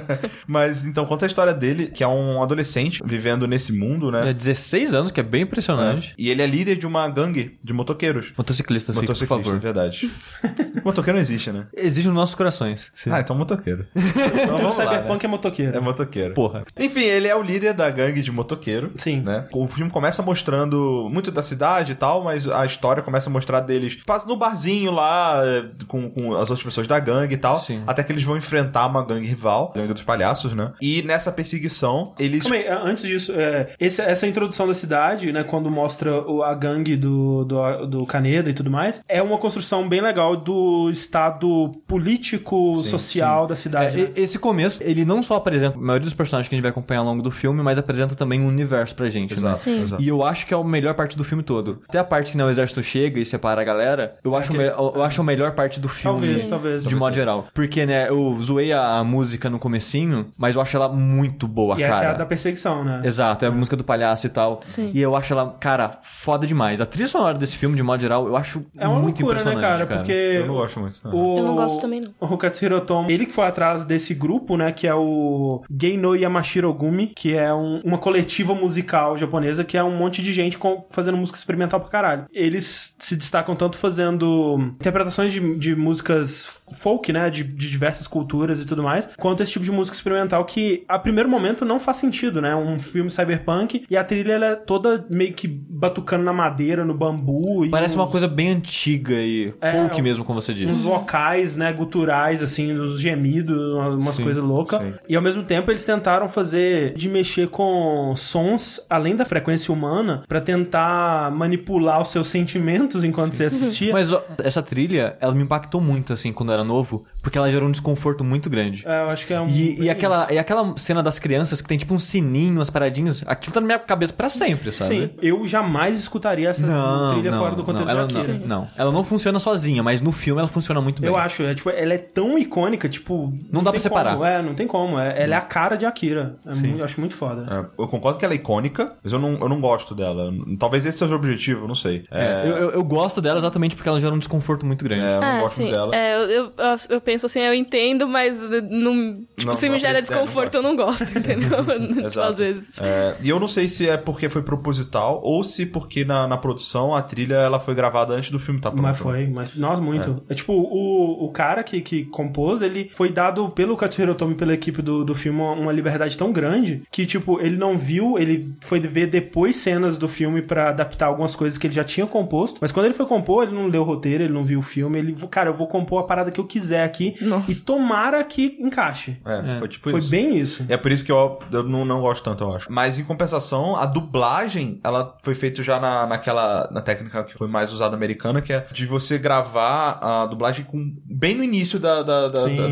Mas 0.46 0.84
então, 0.84 1.04
conta 1.06 1.26
a 1.26 1.28
história 1.28 1.52
dele, 1.54 1.88
que 1.88 2.02
é 2.02 2.08
um 2.08 2.42
adolescente 2.42 3.02
vivendo 3.04 3.46
nesse 3.46 3.72
mundo, 3.72 4.08
É 4.16 4.26
né? 4.26 4.32
16 4.32 4.94
anos, 4.94 5.10
que 5.12 5.20
é 5.20 5.22
bem 5.22 5.42
impressionante. 5.42 6.14
E 6.18 6.30
ele 6.30 6.42
é 6.42 6.46
líder 6.46 6.76
de 6.76 6.86
uma 6.86 7.08
gangue 7.08 7.58
de 7.62 7.72
motoqueiros. 7.72 8.32
Motociclista, 8.36 8.92
sim, 8.92 9.00
por 9.00 9.02
Motociclista, 9.02 9.44
favor. 9.44 9.56
é 9.56 9.58
verdade. 9.58 10.10
motoqueiro 10.84 11.16
não 11.16 11.22
existe, 11.22 11.50
né? 11.50 11.66
Existe 11.76 12.06
nos 12.06 12.14
nossos 12.16 12.34
corações. 12.34 12.90
Sim. 12.94 13.10
Ah, 13.12 13.20
então 13.20 13.36
motoqueiro. 13.36 13.86
Então 13.94 14.56
vamos 14.58 14.78
lá, 14.78 14.84
Cyberpunk 14.84 15.22
né? 15.24 15.28
é 15.28 15.28
motoqueiro. 15.30 15.76
É 15.76 15.80
motoqueiro. 15.80 16.34
Porra. 16.34 16.64
Enfim, 16.78 17.02
ele 17.04 17.28
é 17.28 17.34
o 17.36 17.42
líder 17.42 17.72
da 17.74 17.88
gangue 17.90 18.22
de 18.22 18.30
motoqueiro. 18.30 18.92
Sim. 18.96 19.20
Né? 19.20 19.46
O 19.52 19.66
filme 19.66 19.90
começa 19.90 20.22
mostrando 20.22 21.08
muito 21.12 21.30
da 21.30 21.42
cidade 21.42 21.92
e 21.92 21.94
tal, 21.94 22.22
mas 22.22 22.48
a 22.48 22.64
história 22.64 23.02
começa 23.02 23.28
a 23.28 23.32
mostrar 23.32 23.60
deles 23.78 23.96
passa 24.04 24.26
no 24.26 24.36
barzinho 24.36 24.90
lá 24.90 25.40
eh, 25.44 25.64
com, 25.86 26.08
com 26.10 26.32
as 26.34 26.50
outras 26.50 26.62
pessoas 26.62 26.86
da 26.86 26.98
gangue 26.98 27.34
e 27.34 27.38
tal. 27.38 27.56
Sim. 27.56 27.82
Até 27.86 28.02
que 28.02 28.12
eles 28.12 28.24
vão 28.24 28.36
enfrentar 28.36 28.86
uma 28.86 29.04
gangue 29.04 29.26
rival, 29.26 29.72
a 29.74 29.78
gangue 29.78 29.92
dos 29.92 30.02
palhaços, 30.02 30.52
né? 30.54 30.72
E 30.80 31.02
nessa 31.02 31.30
perseguição, 31.32 32.14
eles. 32.18 32.42
Calma 32.42 32.56
aí, 32.56 32.66
antes 32.68 33.04
disso, 33.04 33.32
é, 33.34 33.70
esse- 33.80 34.02
essa 34.02 34.26
introdução 34.26 34.66
da 34.66 34.74
cidade, 34.74 35.32
né, 35.32 35.42
quando 35.44 35.70
mostra 35.70 36.20
o- 36.28 36.42
a 36.42 36.54
gangue 36.54 36.96
do, 36.96 37.44
do, 37.44 37.86
do 37.86 38.06
Kaneda 38.06 38.50
e 38.50 38.54
tudo 38.54 38.70
mais, 38.70 39.02
é 39.08 39.22
uma 39.22 39.38
construção 39.38 39.88
bem 39.88 40.00
legal 40.00 40.36
do 40.36 40.90
estado 40.90 41.72
político, 41.86 42.76
social 42.76 43.46
da 43.46 43.56
cidade. 43.56 44.00
É, 44.00 44.04
né? 44.04 44.12
esse 44.16 44.38
começo, 44.38 44.82
ele 44.82 45.04
não 45.04 45.22
só 45.22 45.34
apresenta 45.36 45.76
a 45.76 45.80
maioria 45.80 46.04
dos 46.04 46.14
personagens 46.14 46.48
que 46.48 46.54
a 46.54 46.56
gente 46.56 46.62
vai 46.62 46.70
acompanhar 46.70 47.00
ao 47.00 47.06
longo 47.06 47.22
do 47.22 47.30
filme, 47.30 47.62
mas 47.62 47.78
apresenta 47.78 48.14
também 48.14 48.40
um 48.40 48.46
universo 48.46 48.94
pra 48.94 49.08
gente, 49.08 49.30
né? 49.34 49.36
Exato, 49.38 49.58
Sim. 49.58 49.82
exato. 49.82 50.02
E 50.02 50.08
eu 50.08 50.22
acho 50.24 50.46
que 50.46 50.54
é 50.54 50.56
a 50.56 50.62
melhor 50.64 50.94
parte 50.94 51.16
do 51.16 51.24
filme 51.24 51.42
todo. 51.42 51.82
Até 51.88 51.98
a 51.98 52.04
parte 52.04 52.32
que 52.32 52.38
né, 52.38 52.44
o 52.44 52.50
exército 52.50 52.82
chega 52.82 53.20
e 53.20 53.26
separa 53.26 53.60
a 53.60 53.64
galera, 53.66 54.16
eu 54.24 54.34
acho, 54.36 54.52
me- 54.54 54.64
eu 54.64 55.02
acho 55.02 55.20
a 55.20 55.24
melhor 55.24 55.52
parte 55.52 55.78
do 55.80 55.88
filme. 55.88 56.18
Talvez, 56.20 56.46
talvez. 56.48 56.82
De 56.84 56.90
talvez 56.90 56.98
modo 57.00 57.12
sim. 57.12 57.20
geral. 57.20 57.46
Porque, 57.52 57.84
né, 57.84 58.08
eu 58.08 58.38
zoei 58.42 58.72
a, 58.72 58.98
a 58.98 59.04
música 59.04 59.50
no 59.50 59.58
comecinho, 59.58 60.32
mas 60.38 60.54
eu 60.54 60.62
acho 60.62 60.76
ela 60.76 60.88
muito 60.88 61.46
boa, 61.46 61.74
E 61.76 61.80
cara. 61.82 61.92
essa 61.94 62.04
é 62.04 62.06
a 62.08 62.12
da 62.14 62.24
perseguição, 62.24 62.84
né? 62.84 63.02
Exato, 63.04 63.44
é 63.44 63.48
a 63.48 63.50
música 63.50 63.76
do 63.76 63.84
palhaço 63.84 64.26
e 64.26 64.30
tal. 64.30 64.60
Sim. 64.62 64.90
E 64.94 65.00
eu 65.02 65.14
acho 65.16 65.32
ela, 65.32 65.56
cara, 65.60 65.98
foda 66.02 66.46
demais. 66.46 66.80
A 66.80 66.86
trilha 66.86 67.08
sonora 67.08 67.36
desse 67.36 67.56
filme, 67.56 67.76
de 67.76 67.82
modo 67.82 68.00
geral, 68.00 68.26
eu 68.26 68.36
acho 68.36 68.64
É 68.78 68.86
uma 68.86 69.00
muito 69.00 69.20
loucura, 69.22 69.44
né, 69.44 69.52
impressionante, 69.52 69.60
cara? 69.88 69.98
Porque 69.98 70.12
Eu 70.12 70.46
não 70.46 70.54
gosto 70.54 70.80
muito. 70.80 71.00
o... 71.04 71.38
Eu 71.38 71.44
não 71.44 71.56
gosto 71.56 71.80
também, 71.80 72.00
não. 72.00 72.14
O 72.20 72.36
Katsuhiro 72.38 72.76
Otomo, 72.76 73.10
ele 73.10 73.26
que 73.26 73.32
foi 73.32 73.46
atrás 73.46 73.84
desse 73.84 74.14
grupo, 74.14 74.56
né, 74.56 74.70
que 74.72 74.86
é 74.86 74.94
o 74.94 75.62
Geino 75.70 76.14
Yamashirogumi, 76.14 77.08
que 77.16 77.34
é 77.34 77.52
um- 77.52 77.80
uma 77.84 77.98
coletiva 77.98 78.54
musical 78.54 79.16
japonesa 79.16 79.64
que 79.64 79.76
é 79.76 79.82
um 79.82 79.96
monte 79.96 80.22
de 80.22 80.32
gente 80.32 80.58
com- 80.58 80.84
fazendo 80.90 81.16
música 81.16 81.36
experimental 81.38 81.80
pra 81.80 81.88
caralho. 81.88 82.24
Eles 82.32 82.94
se 82.98 83.16
destacam 83.16 83.55
tanto 83.56 83.76
fazendo 83.78 84.58
interpretações 84.80 85.32
de, 85.32 85.56
de 85.58 85.74
músicas 85.74 86.48
folk, 86.76 87.12
né, 87.12 87.30
de, 87.30 87.44
de 87.44 87.70
diversas 87.70 88.06
culturas 88.06 88.60
e 88.60 88.66
tudo 88.66 88.82
mais, 88.82 89.08
quanto 89.18 89.42
esse 89.42 89.52
tipo 89.52 89.64
de 89.64 89.70
música 89.70 89.96
experimental 89.96 90.44
que, 90.44 90.84
a 90.88 90.98
primeiro 90.98 91.28
momento, 91.28 91.64
não 91.64 91.78
faz 91.78 91.96
sentido, 91.98 92.40
né? 92.42 92.54
Um 92.56 92.78
filme 92.78 93.08
cyberpunk 93.08 93.84
e 93.88 93.96
a 93.96 94.02
trilha 94.02 94.32
ela 94.32 94.46
é 94.46 94.54
toda 94.56 95.04
meio 95.08 95.32
que 95.32 95.46
batucando 95.46 96.24
na 96.24 96.32
madeira, 96.32 96.84
no 96.84 96.92
bambu. 96.92 97.68
Parece 97.70 97.94
uns, 97.94 98.00
uma 98.02 98.08
coisa 98.10 98.26
bem 98.28 98.48
antiga 98.50 99.14
e 99.14 99.54
É, 99.60 99.72
folk 99.72 100.00
um- 100.00 100.04
mesmo, 100.04 100.24
como 100.24 100.40
você 100.42 100.52
Uns 100.52 100.58
disse. 100.58 100.82
vocais, 100.82 101.56
né, 101.56 101.72
guturais, 101.72 102.42
assim, 102.42 102.72
uns 102.72 103.00
gemidos, 103.00 103.56
umas 103.94 104.16
Sim, 104.16 104.24
coisas 104.24 104.42
loucas. 104.42 104.80
sim. 104.80 104.92
E 105.08 105.14
ao 105.16 105.22
mesmo 105.22 105.42
tempo 105.44 105.70
eles 105.70 105.84
tentaram 105.84 106.28
fazer 106.28 106.94
de 106.94 107.08
mexer 107.08 107.48
com 107.48 108.12
sons 108.16 108.80
além 108.90 109.14
da 109.14 109.24
frequência 109.24 109.72
humana 109.72 110.22
pra 110.28 110.40
tentar 110.40 111.30
manipular 111.30 112.00
os 112.00 112.08
seus 112.08 112.26
sentimentos 112.26 113.04
enquanto 113.04 113.32
você 113.34 113.45
assistia. 113.46 113.92
Mas 113.92 114.12
ó, 114.12 114.22
essa 114.42 114.62
trilha, 114.62 115.16
ela 115.20 115.34
me 115.34 115.42
impactou 115.42 115.80
muito, 115.80 116.12
assim, 116.12 116.32
quando 116.32 116.50
eu 116.50 116.54
era 116.54 116.64
novo, 116.64 117.04
porque 117.22 117.38
ela 117.38 117.50
gerou 117.50 117.68
um 117.68 117.72
desconforto 117.72 118.22
muito 118.24 118.48
grande. 118.50 118.84
É, 118.86 119.02
eu 119.02 119.06
acho 119.08 119.26
que 119.26 119.32
é 119.34 119.40
um. 119.40 119.48
E, 119.48 119.82
e, 119.82 119.90
aquela, 119.90 120.26
e 120.32 120.38
aquela 120.38 120.76
cena 120.76 121.02
das 121.02 121.18
crianças 121.18 121.60
que 121.62 121.68
tem 121.68 121.78
tipo 121.78 121.94
um 121.94 121.98
sininho, 121.98 122.54
umas 122.54 122.70
paradinhas, 122.70 123.22
aquilo 123.26 123.52
tá 123.54 123.60
na 123.60 123.66
minha 123.66 123.78
cabeça 123.78 124.12
pra 124.12 124.28
sempre, 124.28 124.70
sabe? 124.72 124.94
Sim, 124.94 125.10
eu 125.22 125.46
jamais 125.46 125.98
escutaria 125.98 126.48
essa 126.50 126.66
Não, 126.66 127.12
trilha 127.14 127.30
não, 127.30 127.38
fora 127.38 127.54
do 127.54 127.62
contexto 127.62 127.86
não, 127.86 127.92
ela, 128.00 128.08
não, 128.08 128.46
não, 128.46 128.68
ela 128.76 128.92
não 128.92 129.04
funciona 129.04 129.38
sozinha, 129.38 129.82
mas 129.82 130.00
no 130.00 130.12
filme 130.12 130.40
ela 130.40 130.48
funciona 130.48 130.80
muito 130.80 131.00
bem. 131.00 131.08
Eu 131.10 131.16
acho, 131.16 131.42
é, 131.42 131.54
tipo, 131.54 131.70
ela 131.70 131.94
é 131.94 131.98
tão 131.98 132.38
icônica, 132.38 132.88
tipo. 132.88 133.32
Não 133.50 133.62
dá 133.62 133.70
pra 133.70 133.78
separar. 133.80 134.12
como, 134.14 134.24
É, 134.24 134.42
não 134.42 134.54
tem 134.54 134.66
como. 134.66 134.98
É, 134.98 135.22
ela 135.22 135.34
é 135.34 135.38
a 135.38 135.42
cara 135.42 135.76
de 135.76 135.84
Akira. 135.86 136.36
É 136.46 136.54
muito- 136.54 136.78
eu 136.78 136.84
acho 136.84 137.00
muito 137.00 137.14
foda. 137.14 137.46
É, 137.78 137.82
eu 137.82 137.88
concordo 137.88 138.18
que 138.18 138.24
ela 138.24 138.34
é 138.34 138.36
icônica, 138.36 138.92
mas 139.02 139.12
eu 139.12 139.18
não, 139.18 139.32
eu 139.40 139.48
não 139.48 139.60
gosto 139.60 139.94
dela. 139.94 140.32
Talvez 140.58 140.84
esse 140.86 140.98
seja 140.98 141.12
o 141.14 141.16
objetivo, 141.16 141.66
não 141.66 141.74
sei. 141.74 142.04
É, 142.10 142.42
Eu, 142.46 142.56
eu, 142.56 142.70
eu 142.70 142.84
gosto 142.84 143.20
dela 143.20 143.35
exatamente 143.38 143.74
porque 143.76 143.88
ela 143.88 144.00
gera 144.00 144.14
um 144.14 144.18
desconforto 144.18 144.64
muito 144.66 144.84
grande. 144.84 145.02
é, 145.02 145.16
eu 145.16 145.20
não 145.20 145.28
É, 145.28 145.40
gosto 145.40 145.54
sim. 145.54 145.70
dela. 145.70 145.94
É, 145.94 146.14
eu, 146.16 146.28
eu, 146.30 146.52
eu 146.90 147.00
penso 147.00 147.26
assim, 147.26 147.40
eu 147.40 147.54
entendo, 147.54 148.06
mas 148.08 148.40
não, 148.40 149.24
tipo, 149.36 149.46
Não, 149.46 149.56
se 149.56 149.66
não 149.66 149.74
me 149.74 149.80
gera 149.80 149.92
é, 149.98 150.00
não 150.00 150.00
desconforto, 150.00 150.54
eu 150.54 150.62
não 150.62 150.76
gosto, 150.76 151.04
entendeu? 151.16 151.48
tipo, 152.08 152.20
às 152.20 152.38
vezes. 152.38 152.80
É, 152.80 153.16
e 153.22 153.28
eu 153.28 153.38
não 153.40 153.48
sei 153.48 153.68
se 153.68 153.88
é 153.88 153.96
porque 153.96 154.28
foi 154.28 154.42
proposital 154.42 155.20
ou 155.22 155.42
se 155.44 155.66
porque 155.66 156.04
na, 156.04 156.26
na 156.26 156.36
produção 156.36 156.94
a 156.94 157.02
trilha 157.02 157.34
ela 157.36 157.58
foi 157.58 157.74
gravada 157.74 158.14
antes 158.14 158.30
do 158.30 158.38
filme 158.38 158.60
tá 158.60 158.70
pronto. 158.70 158.82
Mas 158.82 158.98
foi, 158.98 159.26
mas 159.26 159.54
nossa, 159.54 159.80
muito. 159.80 160.22
É, 160.28 160.34
tipo, 160.34 160.52
o, 160.52 161.24
o 161.26 161.30
cara 161.30 161.62
que, 161.62 161.80
que 161.80 162.04
compôs, 162.06 162.62
ele 162.62 162.90
foi 162.92 163.10
dado 163.10 163.48
pelo 163.50 163.76
Katsuhiro 163.76 164.12
Otomi, 164.12 164.34
pela 164.34 164.54
equipe 164.54 164.82
do, 164.82 165.04
do 165.04 165.14
filme, 165.14 165.40
uma, 165.40 165.72
liberdade 165.72 166.16
tão 166.16 166.32
grande 166.32 166.82
que, 166.90 167.04
tipo, 167.06 167.40
ele 167.40 167.56
não 167.56 167.76
viu, 167.76 168.18
ele 168.18 168.54
foi 168.60 168.80
ver 168.80 169.06
depois 169.06 169.56
cenas 169.56 169.98
do 169.98 170.08
filme 170.08 170.42
pra 170.42 170.70
adaptar 170.70 171.06
algumas 171.06 171.34
coisas 171.34 171.58
que 171.58 171.66
ele 171.66 171.74
já 171.74 171.84
tinha 171.84 172.06
composto, 172.06 172.58
mas 172.60 172.72
quando 172.72 172.86
ele 172.86 172.94
foi 172.94 173.06
compor, 173.06 173.25
ele 173.42 173.52
não 173.52 173.66
leu 173.68 173.82
o 173.82 173.84
roteiro, 173.84 174.24
ele 174.24 174.32
não 174.32 174.44
viu 174.44 174.58
o 174.60 174.62
filme, 174.62 174.98
ele, 174.98 175.14
cara, 175.30 175.50
eu 175.50 175.54
vou 175.54 175.66
compor 175.66 176.00
a 176.00 176.04
parada 176.04 176.30
que 176.30 176.40
eu 176.40 176.44
quiser 176.46 176.84
aqui 176.84 177.14
Nossa. 177.20 177.50
e 177.50 177.54
tomara 177.56 178.22
que 178.24 178.56
encaixe. 178.60 179.16
É, 179.24 179.58
foi 179.58 179.68
tipo 179.68 179.90
foi 179.90 179.98
isso. 180.00 180.10
bem 180.10 180.36
isso. 180.38 180.64
É 180.68 180.76
por 180.76 180.90
isso 180.92 181.04
que 181.04 181.12
eu, 181.12 181.38
eu 181.52 181.62
não, 181.62 181.84
não 181.84 182.00
gosto 182.00 182.22
tanto, 182.22 182.44
eu 182.44 182.54
acho. 182.54 182.70
Mas 182.72 182.98
em 182.98 183.04
compensação, 183.04 183.76
a 183.76 183.86
dublagem, 183.86 184.80
ela 184.82 185.14
foi 185.22 185.34
feita 185.34 185.62
já 185.62 185.78
na, 185.80 186.06
naquela 186.06 186.68
na 186.72 186.80
técnica 186.80 187.24
que 187.24 187.34
foi 187.34 187.48
mais 187.48 187.72
usada 187.72 187.94
americana, 187.96 188.40
que 188.40 188.52
é 188.52 188.66
de 188.72 188.86
você 188.86 189.18
gravar 189.18 189.98
a 190.00 190.26
dublagem 190.26 190.64
com 190.64 190.94
bem 191.04 191.34
no 191.34 191.42
início 191.44 191.78
da, 191.78 192.02
da, 192.02 192.28
da, 192.28 192.44
Sim. 192.44 192.56
da- 192.56 192.68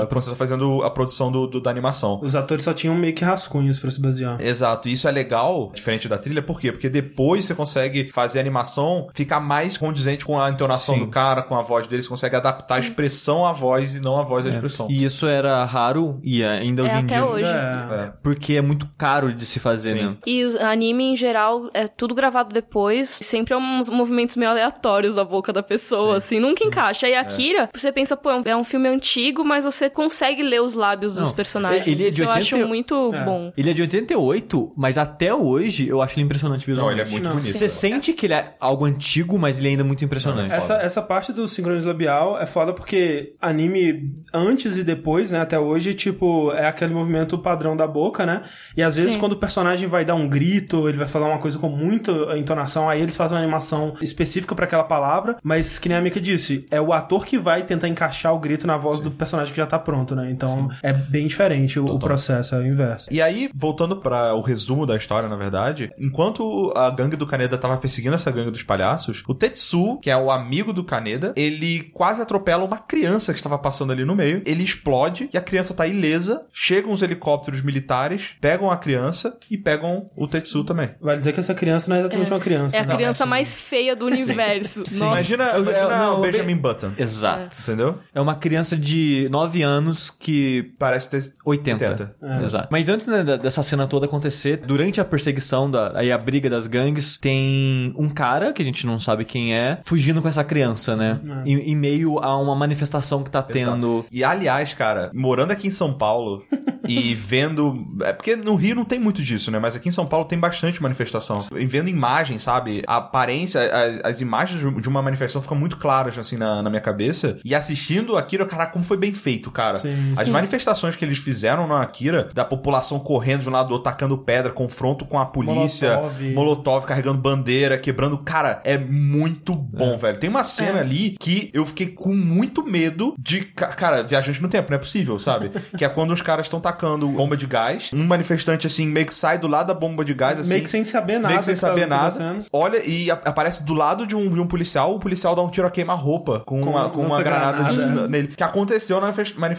da- 0.00 0.06
quando 0.06 0.22
você 0.24 0.30
tá 0.30 0.36
fazendo 0.36 0.82
a 0.82 0.90
produção 0.90 1.30
do, 1.30 1.46
do- 1.46 1.60
da 1.60 1.70
animação. 1.70 2.20
Os 2.22 2.34
atores 2.34 2.64
só 2.64 2.72
tinham 2.72 2.94
meio 2.94 3.14
que 3.14 3.24
rascunhos 3.24 3.78
pra 3.78 3.90
se 3.90 4.00
basear. 4.00 4.40
Exato, 4.40 4.88
e 4.88 4.92
isso 4.92 5.06
é 5.08 5.10
legal, 5.10 5.70
diferente 5.74 6.08
da 6.08 6.18
trilha, 6.18 6.42
por 6.42 6.60
quê? 6.60 6.72
Porque 6.72 6.88
depois 6.88 7.44
você 7.44 7.54
consegue 7.54 8.10
fazer 8.12 8.38
a 8.38 8.42
animação 8.42 9.08
ficar 9.14 9.40
mais 9.40 9.76
condizente 9.96 10.24
com 10.24 10.38
a 10.38 10.50
entonação 10.50 10.94
Sim. 10.94 11.00
do 11.00 11.06
cara, 11.08 11.42
com 11.42 11.54
a 11.56 11.62
voz 11.62 11.86
dele, 11.86 12.02
você 12.02 12.08
consegue 12.08 12.36
adaptar 12.36 12.76
a 12.76 12.78
expressão 12.80 13.46
à 13.46 13.52
voz 13.52 13.94
e 13.94 14.00
não 14.00 14.18
a 14.18 14.22
voz 14.22 14.44
à 14.46 14.50
expressão. 14.50 14.86
E 14.90 15.04
isso 15.04 15.26
era 15.26 15.64
raro 15.64 16.20
e 16.22 16.44
ainda 16.44 16.82
É 16.82 16.84
hoje 16.84 16.94
em 16.94 16.98
até 16.98 17.14
dia. 17.14 17.24
hoje. 17.26 17.50
É. 17.50 18.12
Porque 18.22 18.54
é 18.54 18.62
muito 18.62 18.86
caro 18.98 19.32
de 19.32 19.44
se 19.46 19.58
fazer, 19.58 19.96
Sim. 19.96 20.02
né? 20.04 20.16
E 20.26 20.44
o 20.44 20.62
anime, 20.66 21.04
em 21.04 21.16
geral, 21.16 21.70
é 21.72 21.86
tudo 21.86 22.14
gravado 22.14 22.52
depois. 22.52 23.08
Sempre 23.08 23.54
é 23.54 23.56
uns 23.56 23.88
movimentos 23.90 24.36
meio 24.36 24.50
aleatórios 24.50 25.14
da 25.14 25.24
boca 25.24 25.52
da 25.52 25.62
pessoa, 25.62 26.18
assim. 26.18 26.38
Nunca 26.38 26.64
encaixa. 26.64 27.08
E 27.08 27.14
Akira, 27.14 27.68
você 27.74 27.90
pensa, 27.90 28.16
pô, 28.16 28.30
é 28.30 28.36
um- 28.36 28.60
é 28.60 28.64
filme 28.64 28.88
antigo, 28.88 29.44
mas 29.44 29.64
você 29.64 29.88
consegue 29.88 30.42
ler 30.42 30.60
os 30.60 30.74
lábios 30.74 31.14
dos 31.14 31.28
Não, 31.28 31.34
personagens. 31.34 31.86
ele 31.86 32.06
é 32.06 32.10
de 32.10 32.14
Isso 32.16 32.22
eu 32.24 32.28
80 32.28 32.56
acho 32.56 32.68
muito 32.68 33.14
É. 33.14 33.24
bom. 33.24 33.52
Ele 33.56 33.70
é 33.70 33.72
de 33.72 33.82
88, 33.82 34.72
mas 34.76 34.98
até 34.98 35.32
hoje 35.34 35.88
eu 35.88 36.02
acho 36.02 36.14
ele 36.18 36.24
impressionante 36.24 36.66
Não, 36.68 36.74
visualmente. 36.74 37.00
ele 37.00 37.08
é 37.08 37.12
muito 37.12 37.24
Não, 37.24 37.32
bonito. 37.36 37.52
Você 37.56 37.68
sente 37.68 38.12
que 38.12 38.26
ele 38.26 38.34
é 38.34 38.54
algo 38.58 38.84
antigo, 38.84 39.38
mas 39.38 39.58
ele 39.58 39.68
ainda 39.68 39.82
é 39.82 39.85
muito 39.86 40.04
impressionante. 40.04 40.52
Essa, 40.52 40.74
essa 40.74 41.02
parte 41.02 41.32
do 41.32 41.46
sincronismo 41.48 41.88
labial 41.88 42.38
é 42.38 42.46
foda 42.46 42.72
porque 42.72 43.34
anime 43.40 44.14
antes 44.32 44.76
e 44.76 44.84
depois, 44.84 45.30
né, 45.30 45.40
até 45.40 45.58
hoje, 45.58 45.94
tipo, 45.94 46.52
é 46.52 46.66
aquele 46.66 46.92
movimento 46.92 47.38
padrão 47.38 47.76
da 47.76 47.86
boca, 47.86 48.26
né? 48.26 48.42
E 48.76 48.82
às 48.82 48.96
vezes 48.96 49.12
Sim. 49.12 49.18
quando 49.18 49.32
o 49.32 49.36
personagem 49.36 49.88
vai 49.88 50.04
dar 50.04 50.14
um 50.14 50.28
grito, 50.28 50.88
ele 50.88 50.98
vai 50.98 51.08
falar 51.08 51.28
uma 51.28 51.38
coisa 51.38 51.58
com 51.58 51.68
muita 51.68 52.12
entonação, 52.36 52.88
aí 52.88 53.00
eles 53.00 53.16
fazem 53.16 53.36
uma 53.36 53.42
animação 53.42 53.94
específica 54.00 54.54
pra 54.54 54.64
aquela 54.64 54.84
palavra, 54.84 55.36
mas 55.42 55.78
que 55.78 55.88
nem 55.88 55.98
a 55.98 56.00
Mika 56.00 56.20
disse, 56.20 56.66
é 56.70 56.80
o 56.80 56.92
ator 56.92 57.24
que 57.24 57.38
vai 57.38 57.62
tentar 57.62 57.88
encaixar 57.88 58.34
o 58.34 58.38
grito 58.38 58.66
na 58.66 58.76
voz 58.76 58.98
do 58.98 59.10
personagem 59.10 59.52
que 59.52 59.58
já 59.58 59.66
tá 59.66 59.78
pronto, 59.78 60.14
né? 60.14 60.30
Então 60.30 60.68
é 60.82 60.92
bem 60.92 61.26
diferente 61.26 61.78
o, 61.78 61.86
o 61.86 61.98
processo, 61.98 62.54
é 62.54 62.58
o 62.58 62.66
inverso. 62.66 63.08
E 63.10 63.22
aí, 63.22 63.50
voltando 63.54 63.96
para 63.96 64.34
o 64.34 64.40
resumo 64.40 64.86
da 64.86 64.96
história, 64.96 65.28
na 65.28 65.36
verdade, 65.36 65.90
enquanto 65.98 66.72
a 66.76 66.90
gangue 66.90 67.16
do 67.16 67.26
Kaneda 67.26 67.56
tava 67.58 67.76
perseguindo 67.76 68.14
essa 68.14 68.30
gangue 68.30 68.50
dos 68.50 68.62
palhaços, 68.62 69.22
o 69.26 69.34
Tetsu, 69.66 69.98
que 70.00 70.10
é 70.10 70.16
o 70.16 70.30
amigo 70.30 70.72
do 70.72 70.84
Kaneda, 70.84 71.32
ele 71.36 71.90
quase 71.92 72.22
atropela 72.22 72.64
uma 72.64 72.78
criança 72.78 73.32
que 73.32 73.38
estava 73.38 73.58
passando 73.58 73.92
ali 73.92 74.04
no 74.04 74.14
meio. 74.14 74.42
Ele 74.46 74.62
explode 74.62 75.28
e 75.32 75.36
a 75.36 75.40
criança 75.40 75.74
tá 75.74 75.86
ilesa. 75.86 76.46
Chegam 76.52 76.92
os 76.92 77.02
helicópteros 77.02 77.62
militares, 77.62 78.36
pegam 78.40 78.70
a 78.70 78.76
criança 78.76 79.38
e 79.50 79.58
pegam 79.58 80.10
o 80.16 80.26
Tetsu 80.26 80.64
também. 80.64 80.90
Vai 81.00 81.16
dizer 81.16 81.32
que 81.32 81.40
essa 81.40 81.54
criança 81.54 81.88
não 81.88 81.96
é 81.96 82.00
exatamente 82.00 82.30
uma 82.30 82.40
criança. 82.40 82.76
É 82.76 82.80
a 82.80 82.84
né? 82.84 82.94
criança 82.94 83.26
mais 83.26 83.60
feia 83.60 83.96
do 83.96 84.06
universo. 84.06 84.80
Nossa. 84.80 85.04
Imagina, 85.04 85.58
imagina 85.58 85.88
não, 85.88 86.18
o 86.18 86.22
Benjamin 86.22 86.56
Button. 86.56 86.92
Exato. 86.96 87.56
Entendeu? 87.62 87.98
É 88.14 88.20
uma 88.20 88.34
criança 88.34 88.76
de 88.76 89.28
9 89.30 89.62
anos 89.62 90.10
que 90.10 90.72
Parece 90.78 91.10
ter 91.10 91.22
80. 91.44 91.88
80. 91.88 92.16
É. 92.22 92.44
Exato. 92.44 92.68
Mas 92.70 92.88
antes 92.88 93.06
né, 93.06 93.24
dessa 93.24 93.62
cena 93.62 93.86
toda 93.86 94.06
acontecer, 94.06 94.58
durante 94.58 95.00
a 95.00 95.04
perseguição, 95.04 95.70
da, 95.70 95.98
aí 95.98 96.12
a 96.12 96.18
briga 96.18 96.50
das 96.50 96.66
gangues, 96.66 97.16
tem 97.16 97.94
um 97.96 98.08
cara, 98.08 98.52
que 98.52 98.62
a 98.62 98.64
gente 98.64 98.86
não 98.86 98.98
sabe 98.98 99.24
quem 99.24 99.54
é, 99.54 99.55
fugindo 99.84 100.20
com 100.22 100.28
essa 100.28 100.44
criança, 100.44 100.94
né? 100.96 101.20
É. 101.44 101.48
Em, 101.50 101.58
em 101.70 101.76
meio 101.76 102.18
a 102.18 102.36
uma 102.38 102.54
manifestação 102.54 103.22
que 103.22 103.30
tá 103.30 103.42
tendo. 103.42 104.04
E 104.10 104.22
aliás, 104.24 104.72
cara, 104.74 105.10
morando 105.14 105.50
aqui 105.52 105.68
em 105.68 105.70
São 105.70 105.92
Paulo 105.92 106.42
e 106.88 107.14
vendo. 107.14 107.86
É 108.04 108.12
porque 108.12 108.36
no 108.36 108.54
Rio 108.54 108.74
não 108.76 108.84
tem 108.84 108.98
muito 108.98 109.22
disso, 109.22 109.50
né? 109.50 109.58
Mas 109.58 109.74
aqui 109.76 109.88
em 109.88 109.92
São 109.92 110.06
Paulo 110.06 110.26
tem 110.26 110.38
bastante 110.38 110.82
manifestação. 110.82 111.40
E 111.54 111.64
vendo 111.66 111.88
imagens, 111.88 112.42
sabe? 112.42 112.82
A 112.86 112.96
aparência, 112.96 113.60
a- 113.60 114.08
as 114.08 114.20
imagens 114.20 114.60
de 114.60 114.88
uma 114.88 115.02
manifestação 115.02 115.42
ficam 115.42 115.56
muito 115.56 115.76
claras, 115.78 116.18
assim, 116.18 116.36
na, 116.36 116.62
na 116.62 116.70
minha 116.70 116.80
cabeça. 116.82 117.38
E 117.44 117.54
assistindo 117.54 118.16
Akira, 118.16 118.44
cara, 118.46 118.66
como 118.66 118.84
foi 118.84 118.96
bem 118.96 119.12
feito, 119.12 119.50
cara. 119.50 119.78
Sim, 119.78 120.12
As 120.16 120.26
sim. 120.26 120.30
manifestações 120.32 120.96
que 120.96 121.04
eles 121.04 121.18
fizeram 121.18 121.66
na 121.66 121.82
Akira, 121.82 122.28
da 122.34 122.44
população 122.44 122.98
correndo 123.00 123.42
de 123.42 123.48
um 123.48 123.52
lado 123.52 123.68
do 123.68 123.72
outro, 123.74 123.84
tacando 123.90 124.16
pedra, 124.18 124.52
confronto 124.52 125.04
com 125.04 125.18
a 125.18 125.26
polícia, 125.26 125.96
Molotov. 125.96 126.34
Molotov 126.34 126.86
carregando 126.86 127.18
bandeira, 127.18 127.78
quebrando. 127.78 128.18
Cara, 128.18 128.60
é 128.64 128.78
muito 128.78 129.45
bom, 129.54 129.96
velho. 129.98 130.18
Tem 130.18 130.28
uma 130.30 130.44
cena 130.44 130.78
É. 130.78 130.80
ali 130.82 131.16
que 131.20 131.50
eu 131.54 131.64
fiquei 131.66 131.88
com 131.88 132.14
muito 132.14 132.64
medo 132.64 133.14
de. 133.18 133.40
ca- 133.40 133.68
Cara, 133.68 134.02
viajante 134.02 134.40
no 134.42 134.48
tempo, 134.48 134.70
não 134.70 134.76
é 134.76 134.80
possível, 134.80 135.18
sabe? 135.18 135.50
que 135.76 135.84
é 135.84 135.88
quando 135.88 136.12
os 136.12 136.22
caras 136.22 136.46
estão 136.46 136.60
tacando 136.60 137.08
bomba 137.08 137.36
de 137.36 137.46
gás. 137.46 137.90
Um 137.92 138.04
manifestante, 138.06 138.66
assim, 138.66 138.86
meio 138.86 139.06
que 139.06 139.14
sai 139.14 139.38
do 139.38 139.46
lado 139.46 139.66
da 139.68 139.74
bomba 139.74 140.04
de 140.04 140.14
gás, 140.14 140.38
assim. 140.40 140.50
Meio 140.50 140.62
que 140.64 140.70
sem 140.70 140.84
saber 140.84 141.14
nada. 141.14 141.28
meio 141.28 141.38
que 141.38 141.44
sem 141.44 141.54
que 141.54 141.60
tá 141.60 141.66
saber 141.68 141.86
nada. 141.86 142.36
Olha 142.52 142.80
e 142.88 143.10
aparece 143.10 143.64
do 143.64 143.74
lado 143.74 144.06
de 144.06 144.14
um, 144.16 144.28
de 144.28 144.40
um 144.40 144.46
policial. 144.46 144.94
O 144.94 144.98
policial 144.98 145.34
dá 145.34 145.42
um 145.42 145.50
tiro 145.50 145.66
a 145.66 145.70
queima-roupa 145.70 146.40
com, 146.46 146.60
Com 146.60 146.70
uma, 146.70 146.90
com 146.90 147.02
uma 147.06 147.22
granada, 147.22 147.58
granada. 147.72 148.02
n- 148.02 148.08
nele. 148.08 148.28
Que 148.28 148.42
aconteceu 148.42 149.00
na 149.00 149.12